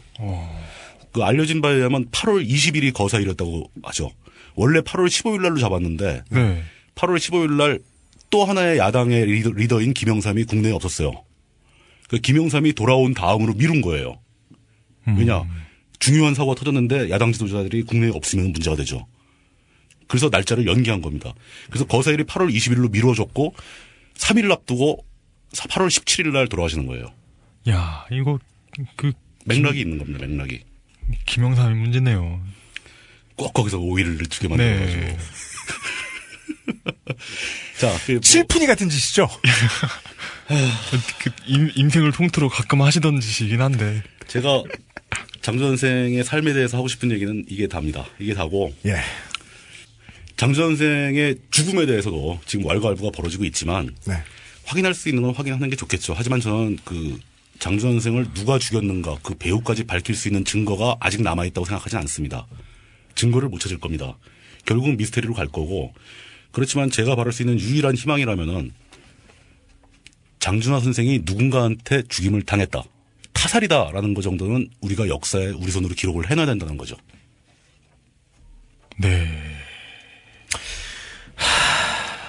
[1.12, 4.10] 그 알려진 바에 의하면 8월 20일이 거사일이었다고 하죠.
[4.56, 6.64] 원래 8월 15일 날로 잡았는데 네.
[6.96, 7.80] 8월 15일 날
[8.30, 11.12] 또 하나의 야당의 리더, 리더인 김영삼이 국내에 없었어요.
[12.10, 14.20] 그 김영삼이 돌아온 다음으로 미룬 거예요.
[15.06, 15.44] 왜냐?
[16.00, 19.08] 중요한 사고가 터졌는데 야당 지도자들이 국내에 없으면 문제가 되죠.
[20.08, 21.34] 그래서 날짜를 연기한 겁니다.
[21.70, 23.56] 그래서 거사일이 8월 20일로 미뤄졌고
[24.16, 25.06] 3일을 앞두고
[25.54, 27.14] 8월 17일 날 돌아가시는 거예요.
[27.70, 28.38] 야 이거
[28.96, 29.12] 그
[29.46, 30.26] 맥락이 있는 겁니다.
[30.26, 30.62] 맥락이.
[31.26, 32.42] 김영삼이 문제네요.
[33.36, 35.02] 꼭 거기서 오일을 두게 만들어가지고.
[35.02, 35.18] 네.
[37.80, 39.28] 자, 그 뭐- 칠푼이 같은 짓이죠.
[41.20, 44.04] 그 인, 인생을 통틀어 가끔 하시던 짓이긴 한데.
[44.28, 44.64] 제가
[45.42, 48.06] 장주 선생의 삶에 대해서 하고 싶은 얘기는 이게 답니다.
[48.20, 48.74] 이게 다고.
[48.86, 48.98] 예.
[50.38, 54.16] 장주 선생의 죽음에 대해서도 지금 왈가왈부가 벌어지고 있지만 네.
[54.66, 56.14] 확인할 수 있는 건 확인하는 게 좋겠죠.
[56.16, 57.20] 하지만 저는 그
[57.60, 62.48] 장주 선생을 누가 죽였는가 그 배우까지 밝힐 수 있는 증거가 아직 남아 있다고 생각하지 않습니다.
[63.16, 64.18] 증거를 못 찾을 겁니다.
[64.66, 65.94] 결국 미스테리로 갈 거고
[66.52, 68.72] 그렇지만 제가 바랄 수 있는 유일한 희망이라면은
[70.40, 72.84] 장준하 선생이 누군가한테 죽임을 당했다.
[73.44, 76.96] 타살이다라는 것 정도는 우리가 역사에 우리 손으로 기록을 해놔야 된다는 거죠.
[78.98, 79.28] 네.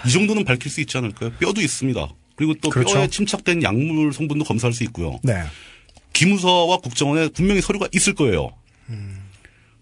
[0.07, 1.31] 이 정도는 밝힐 수 있지 않을까요?
[1.39, 2.09] 뼈도 있습니다.
[2.35, 2.95] 그리고 또 그렇죠.
[2.95, 5.21] 뼈에 침착된 약물 성분도 검사할 수 있고요.
[5.23, 5.45] 네.
[6.13, 8.51] 기무사와 국정원에 분명히 서류가 있을 거예요.
[8.89, 9.24] 음.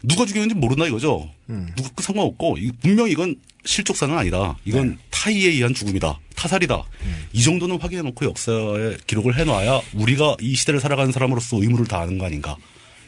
[0.02, 1.30] 누가 죽였는지 모른다 이거죠.
[1.46, 4.56] 누구 그 상관없고 이- 분명히 이건 실족사는 아니다.
[4.64, 4.98] 이건 네.
[5.10, 6.18] 타의에 의한 죽음이다.
[6.34, 6.82] 타살이다.
[7.04, 7.26] 음.
[7.32, 12.18] 이 정도는 확인해 놓고 역사에 기록을 해 놔야 우리가 이 시대를 살아가는 사람으로서 의무를 다하는
[12.18, 12.56] 거 아닌가.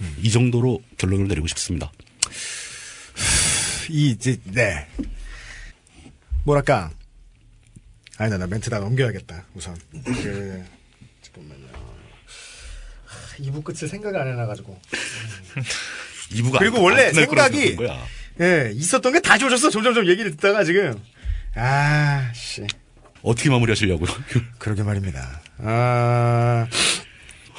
[0.00, 0.16] 음.
[0.22, 1.90] 이 정도로 결론을 내리고 싶습니다.
[3.90, 4.86] 이 이제 네
[6.44, 6.90] 뭐랄까
[8.16, 10.64] 아니다 나 멘트 다 넘겨야겠다 우선 그
[11.22, 11.66] 잠깐만요
[13.04, 14.80] 하, 2부 끝을 생각을 안 해놔가지고
[16.34, 17.76] 이부가 그리고 안- 원래 생각이.
[18.40, 20.94] 예 있었던 게다 지워졌어 점점점 얘기를 듣다가 지금
[21.54, 22.66] 아 씨
[23.22, 24.10] 어떻게 마무리하시려고요?
[24.58, 26.66] 그러게 말입니다 아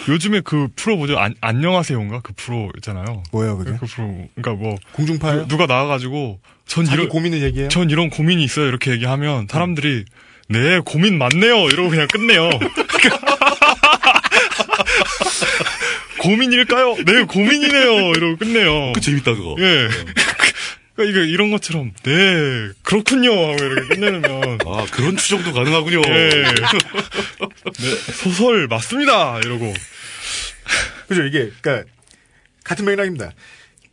[0.09, 1.17] 요즘에 그 프로 뭐죠?
[1.17, 2.19] 안, 안녕하세요인가?
[2.21, 3.23] 그 프로 있잖아요.
[3.31, 3.71] 뭐예요, 그게?
[3.79, 4.27] 그 프로.
[4.35, 4.75] 그러니까 뭐.
[4.91, 5.47] 공중파요?
[5.47, 7.09] 누, 가 나와 가지고, 전 이런.
[7.09, 7.69] 고민을 얘기해요?
[7.69, 8.67] 전 이런 고민이 있어요.
[8.67, 10.05] 이렇게 얘기하면 사람들이,
[10.49, 11.69] 네, 고민 많네요.
[11.69, 12.49] 이러고 그냥 끝내요.
[16.25, 16.95] 고민일까요?
[17.05, 18.11] 네, 고민이네요.
[18.11, 18.93] 이러고 끝내요.
[18.93, 19.55] 그 재밌다, 그거.
[19.59, 19.87] 예.
[20.95, 23.31] 그러니까 이거 이런 것처럼, 네, 그렇군요.
[23.31, 24.57] 하고 이렇게 끝내면.
[24.65, 26.01] 아, 그런 추정도 가능하군요.
[26.07, 26.29] 예.
[26.29, 29.39] 네, 소설 맞습니다.
[29.39, 29.73] 이러고.
[31.07, 31.89] 그죠 이게 그러니까
[32.63, 33.31] 같은 맥락입니다.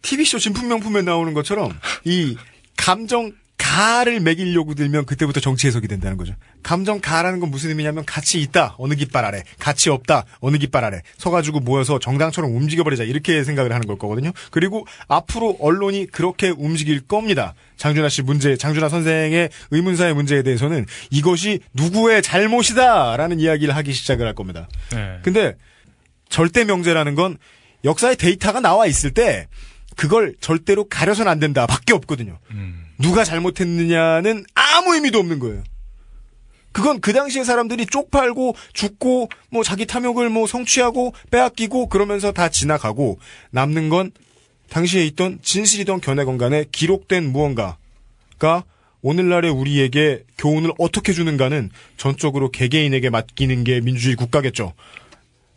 [0.01, 2.37] TV쇼 진품 명품에 나오는 것처럼 이
[2.77, 6.35] 감정 가를 매기려고 들면 그때부터 정치 해석이 된다는 거죠.
[6.65, 11.01] 감정 가라는 건 무슨 의미냐면 가치 있다 어느 깃발 아래, 가치 없다 어느 깃발 아래
[11.17, 14.33] 서가지고 모여서 정당처럼 움직여버리자 이렇게 생각을 하는 걸 거거든요.
[14.51, 17.55] 그리고 앞으로 언론이 그렇게 움직일 겁니다.
[17.77, 24.35] 장준하 씨 문제, 장준하 선생의 의문사의 문제에 대해서는 이것이 누구의 잘못이다라는 이야기를 하기 시작을 할
[24.35, 24.69] 겁니다.
[24.91, 25.21] 네.
[25.23, 25.57] 근데
[26.29, 27.39] 절대 명제라는 건
[27.85, 29.47] 역사의 데이터가 나와 있을 때
[29.97, 32.39] 그걸 절대로 가려서는 안 된다 밖에 없거든요.
[33.03, 35.63] 누가 잘못했느냐는 아무 의미도 없는 거예요.
[36.73, 43.19] 그건 그 당시에 사람들이 쪽팔고 죽고 뭐 자기 탐욕을 뭐 성취하고 빼앗기고 그러면서 다 지나가고
[43.51, 44.11] 남는 건
[44.71, 48.65] 당시에 있던 진실이던 견해건 간에 기록된 무언가가
[49.03, 54.73] 오늘날의 우리에게 교훈을 어떻게 주는가는 전적으로 개개인에게 맡기는 게 민주주의 국가겠죠.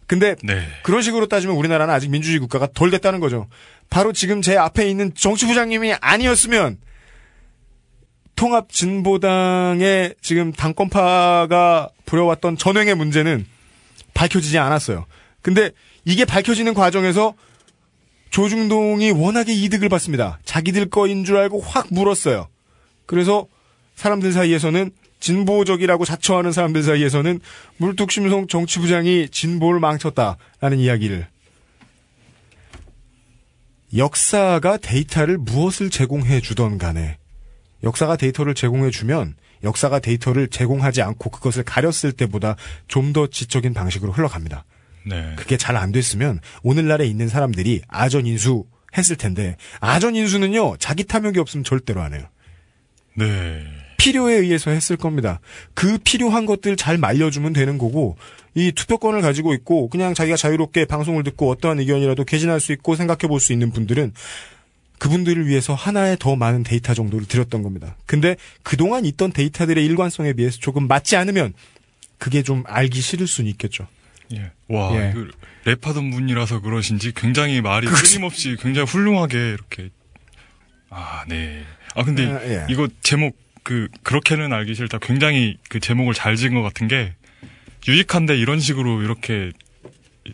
[0.07, 0.35] 근데
[0.83, 3.47] 그런 식으로 따지면 우리나라는 아직 민주주의 국가가 덜 됐다는 거죠.
[3.89, 6.77] 바로 지금 제 앞에 있는 정치부장님이 아니었으면
[8.35, 13.45] 통합 진보당의 지금 당권파가 부려왔던 전횡의 문제는
[14.13, 15.05] 밝혀지지 않았어요.
[15.41, 15.71] 근데
[16.05, 17.33] 이게 밝혀지는 과정에서
[18.29, 20.39] 조중동이 워낙에 이득을 받습니다.
[20.43, 22.47] 자기들 거인 줄 알고 확 물었어요.
[23.05, 23.47] 그래서
[23.95, 27.39] 사람들 사이에서는 진보적이라고 자처하는 사람들 사이에서는
[27.77, 31.27] 물뚝심송 정치부장이 진보를 망쳤다라는 이야기를
[33.95, 37.17] 역사가 데이터를 무엇을 제공해 주던 간에
[37.83, 42.55] 역사가 데이터를 제공해 주면 역사가 데이터를 제공하지 않고 그것을 가렸을 때보다
[42.87, 44.65] 좀 더 지적인 방식으로 흘러갑니다.
[45.07, 45.33] 네.
[45.37, 48.65] 그게 잘 안 됐으면 오늘날에 있는 사람들이 아전 인수
[48.97, 52.23] 했을 텐데 아전 인수는요 자기 탐욕이 없으면 절대로 안 해요.
[53.15, 53.63] 네.
[53.97, 55.39] 필요에 의해서 했을 겁니다.
[55.73, 58.17] 그 필요한 것들 잘 말려주면 되는 거고
[58.53, 63.27] 이 투표권을 가지고 있고 그냥 자기가 자유롭게 방송을 듣고 어떠한 의견이라도 개진할 수 있고 생각해
[63.27, 64.13] 볼 수 있는 분들은
[64.99, 67.95] 그분들을 위해서 하나의 더 많은 데이터 정도를 드렸던 겁니다.
[68.05, 71.53] 근데 그동안 있던 데이터들의 일관성에 비해서 조금 맞지 않으면
[72.17, 73.87] 그게 좀 알기 싫을 수는 있겠죠.
[74.33, 74.51] 예.
[74.67, 75.11] 와, 예.
[75.11, 75.27] 이거
[75.65, 77.87] 랩하던 분이라서 그러신지 굉장히 말이.
[77.87, 79.89] 끊임없이 굉장히 훌륭하게 이렇게.
[80.89, 81.63] 아, 네.
[81.93, 82.65] 아, 근데 아, 예.
[82.69, 84.99] 이거 제목, 그, 그렇게는 알기 싫다.
[84.99, 87.13] 굉장히 그 제목을 잘 지은 것 같은 게
[87.87, 89.51] 유익한데 이런 식으로 이렇게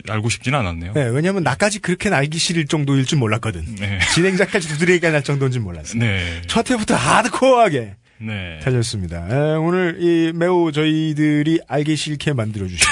[0.08, 0.92] 알고 싶지는 않았네요.
[0.94, 3.74] 네, 왜냐면 나까지 그렇게 알기 싫을 정도일 줄 몰랐거든.
[3.76, 3.98] 네.
[4.14, 5.98] 진행자까지 두드리게 할 정도인 줄 몰랐어.
[5.98, 6.42] 네.
[6.46, 8.58] 첫 회부터 하드코어하게 네.
[8.62, 9.26] 달렸습니다.
[9.28, 12.86] 에, 오늘 이 매우 저희들이 알기 싫게 만들어주신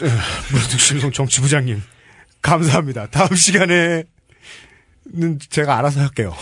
[0.52, 1.82] 물뚝심송 정치부장님
[2.40, 3.08] 감사합니다.
[3.08, 4.04] 다음 시간에
[5.12, 6.34] 는 제가 알아서 할게요.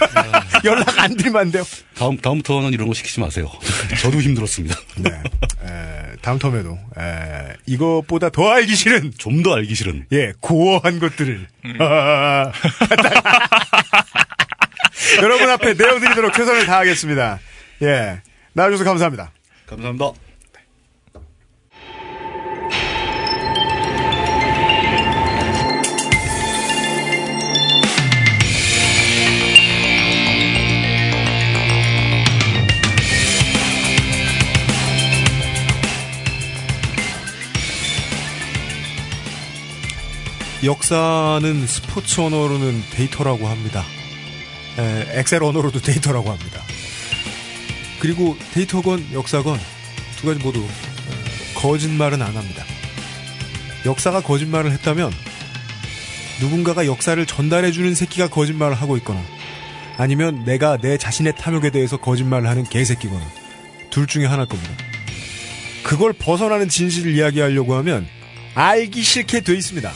[0.64, 1.64] 연락 안 드리면 안 돼요.
[1.96, 3.50] 다음, 다음부터는 이런 거 시키지 마세요.
[4.00, 4.74] 저도 힘들었습니다.
[4.96, 5.10] 네.
[5.10, 11.46] 에, 다음 텀에도 에, 이것보다 더 알기 싫은 좀 더 알기 싫은 예 고어한 것들을
[15.22, 17.38] 여러분 앞에 내어드리도록 최선을 다하겠습니다.
[17.82, 18.22] 예
[18.54, 19.30] 나와주셔서 감사합니다.
[19.66, 20.25] 감사합니다.
[40.64, 43.84] 역사는 스포츠 언어로는 데이터라고 합니다.
[44.78, 46.62] 에, 엑셀 언어로도 데이터라고 합니다.
[47.98, 49.58] 그리고 데이터건, 역사건
[50.16, 50.64] 두 가지 모두
[51.54, 52.64] 거짓말은 안 합니다.
[53.84, 55.12] 역사가 거짓말을 했다면
[56.40, 59.22] 누군가가 역사를 전달해주는 새끼가 거짓말을 하고 있거나
[59.96, 63.24] 아니면 내가 내 자신의 탐욕에 대해서 거짓말을 하는 개새끼거나
[63.90, 64.72] 둘 중에 하나일 겁니다.
[65.82, 68.06] 그걸 벗어나는 진실을 이야기하려고 하면
[68.54, 69.92] 알기 싫게 돼 있습니다.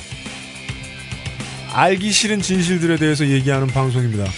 [1.72, 4.30] 알기 싫은 진실들에 대해서 얘기하는 방송입니다.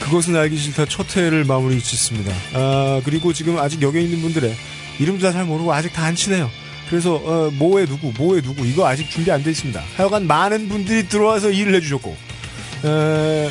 [0.00, 2.32] 그것은 알기 싫다 첫 회를 마무리 짓습니다.
[2.54, 4.54] 아, 그리고 지금 아직 여기 있는 분들의
[4.98, 6.50] 이름도 다 잘 모르고 아직 다 안 친해요.
[6.88, 9.82] 그래서 어, 뭐에 누구, 뭐에 누구 이거 아직 준비 안 돼 있습니다.
[9.96, 12.16] 하여간 많은 분들이 들어와서 일을 해주셨고
[12.84, 13.50] 에,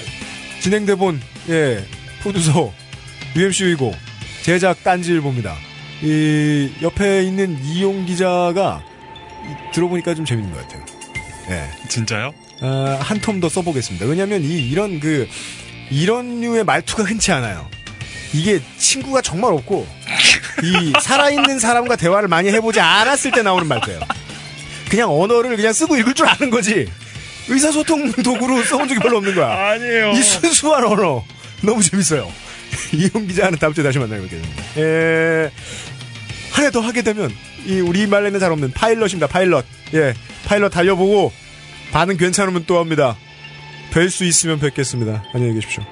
[0.62, 1.86] 진행대본 예
[2.22, 2.74] 프로듀서
[3.36, 3.94] UMC이고
[4.42, 5.56] 제작 딴지일보입니다.
[6.02, 8.84] 이 옆에 있는 이용 기자가
[9.46, 10.84] 이- 들어보니까 좀 재밌는 것 같아요.
[11.52, 11.88] 예.
[11.90, 12.34] 진짜요?
[12.62, 14.06] 아, 한텀 더 써보겠습니다.
[14.06, 15.28] 왜냐하면 이 이런 그
[15.92, 17.70] 이런 류의 말투가 흔치 않아요.
[18.34, 19.88] 이게 친구가 정말 없고
[20.64, 24.00] 이 살아있는 사람과 대화를 많이 해보지 않았을 때 나오는 말투예요.
[24.90, 26.88] 그냥 언어를 그냥 쓰고 읽을 줄 아는 거지.
[27.50, 29.72] 의사소통 도구로 써본 적이 별로 없는 거야.
[29.72, 30.12] 아니에요.
[30.12, 31.24] 이 순수한 언어
[31.62, 32.30] 너무 재밌어요.
[32.94, 34.24] 이용 기자는 다음 주에 다시 만나요.
[34.78, 35.50] 에...
[36.52, 37.34] 한해더 하게 되면
[37.66, 39.28] 이 우리 말에는 잘 없는 파일럿입니다.
[39.28, 39.66] 파일럿.
[39.94, 40.14] 예,
[40.46, 41.32] 파일럿 달려보고
[41.92, 43.18] 반응 괜찮으면 또 합니다.
[43.92, 45.24] 뵐 수 있으면 뵙겠습니다.
[45.34, 45.84] 안녕히 계십시오.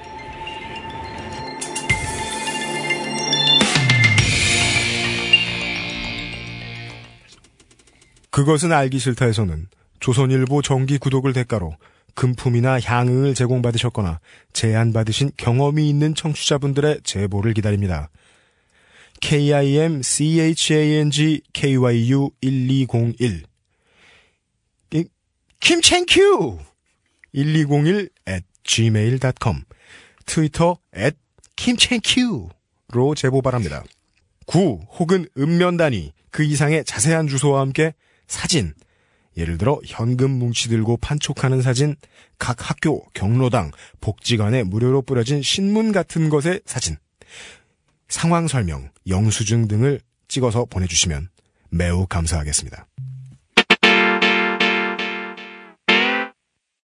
[8.30, 9.68] 그것은 알기 싫다에서는
[9.98, 11.74] 조선일보 정기 구독을 대가로
[12.14, 14.20] 금품이나 향응을 제공받으셨거나
[14.52, 18.10] 제안받으신 경험이 있는 청취자분들의 제보를 기다립니다.
[19.22, 20.60] KIMCHANG
[21.54, 23.44] KYU 1201
[25.60, 26.58] 김첸큐
[27.32, 29.62] 1201 at gmail.com
[30.24, 31.16] 트위터 at
[31.56, 33.84] 김첸큐로 제보 바랍니다.
[34.46, 37.94] 구 혹은 읍면 단위 그 이상의 자세한 주소와 함께
[38.26, 38.74] 사진
[39.36, 41.96] 예를 들어 현금 뭉치 들고 판촉하는 사진
[42.38, 43.70] 각 학교 경로당
[44.00, 46.96] 복지관에 무료로 뿌려진 신문 같은 것의 사진
[48.08, 51.28] 상황 설명 영수증 등을 찍어서 보내주시면
[51.70, 52.86] 매우 감사하겠습니다.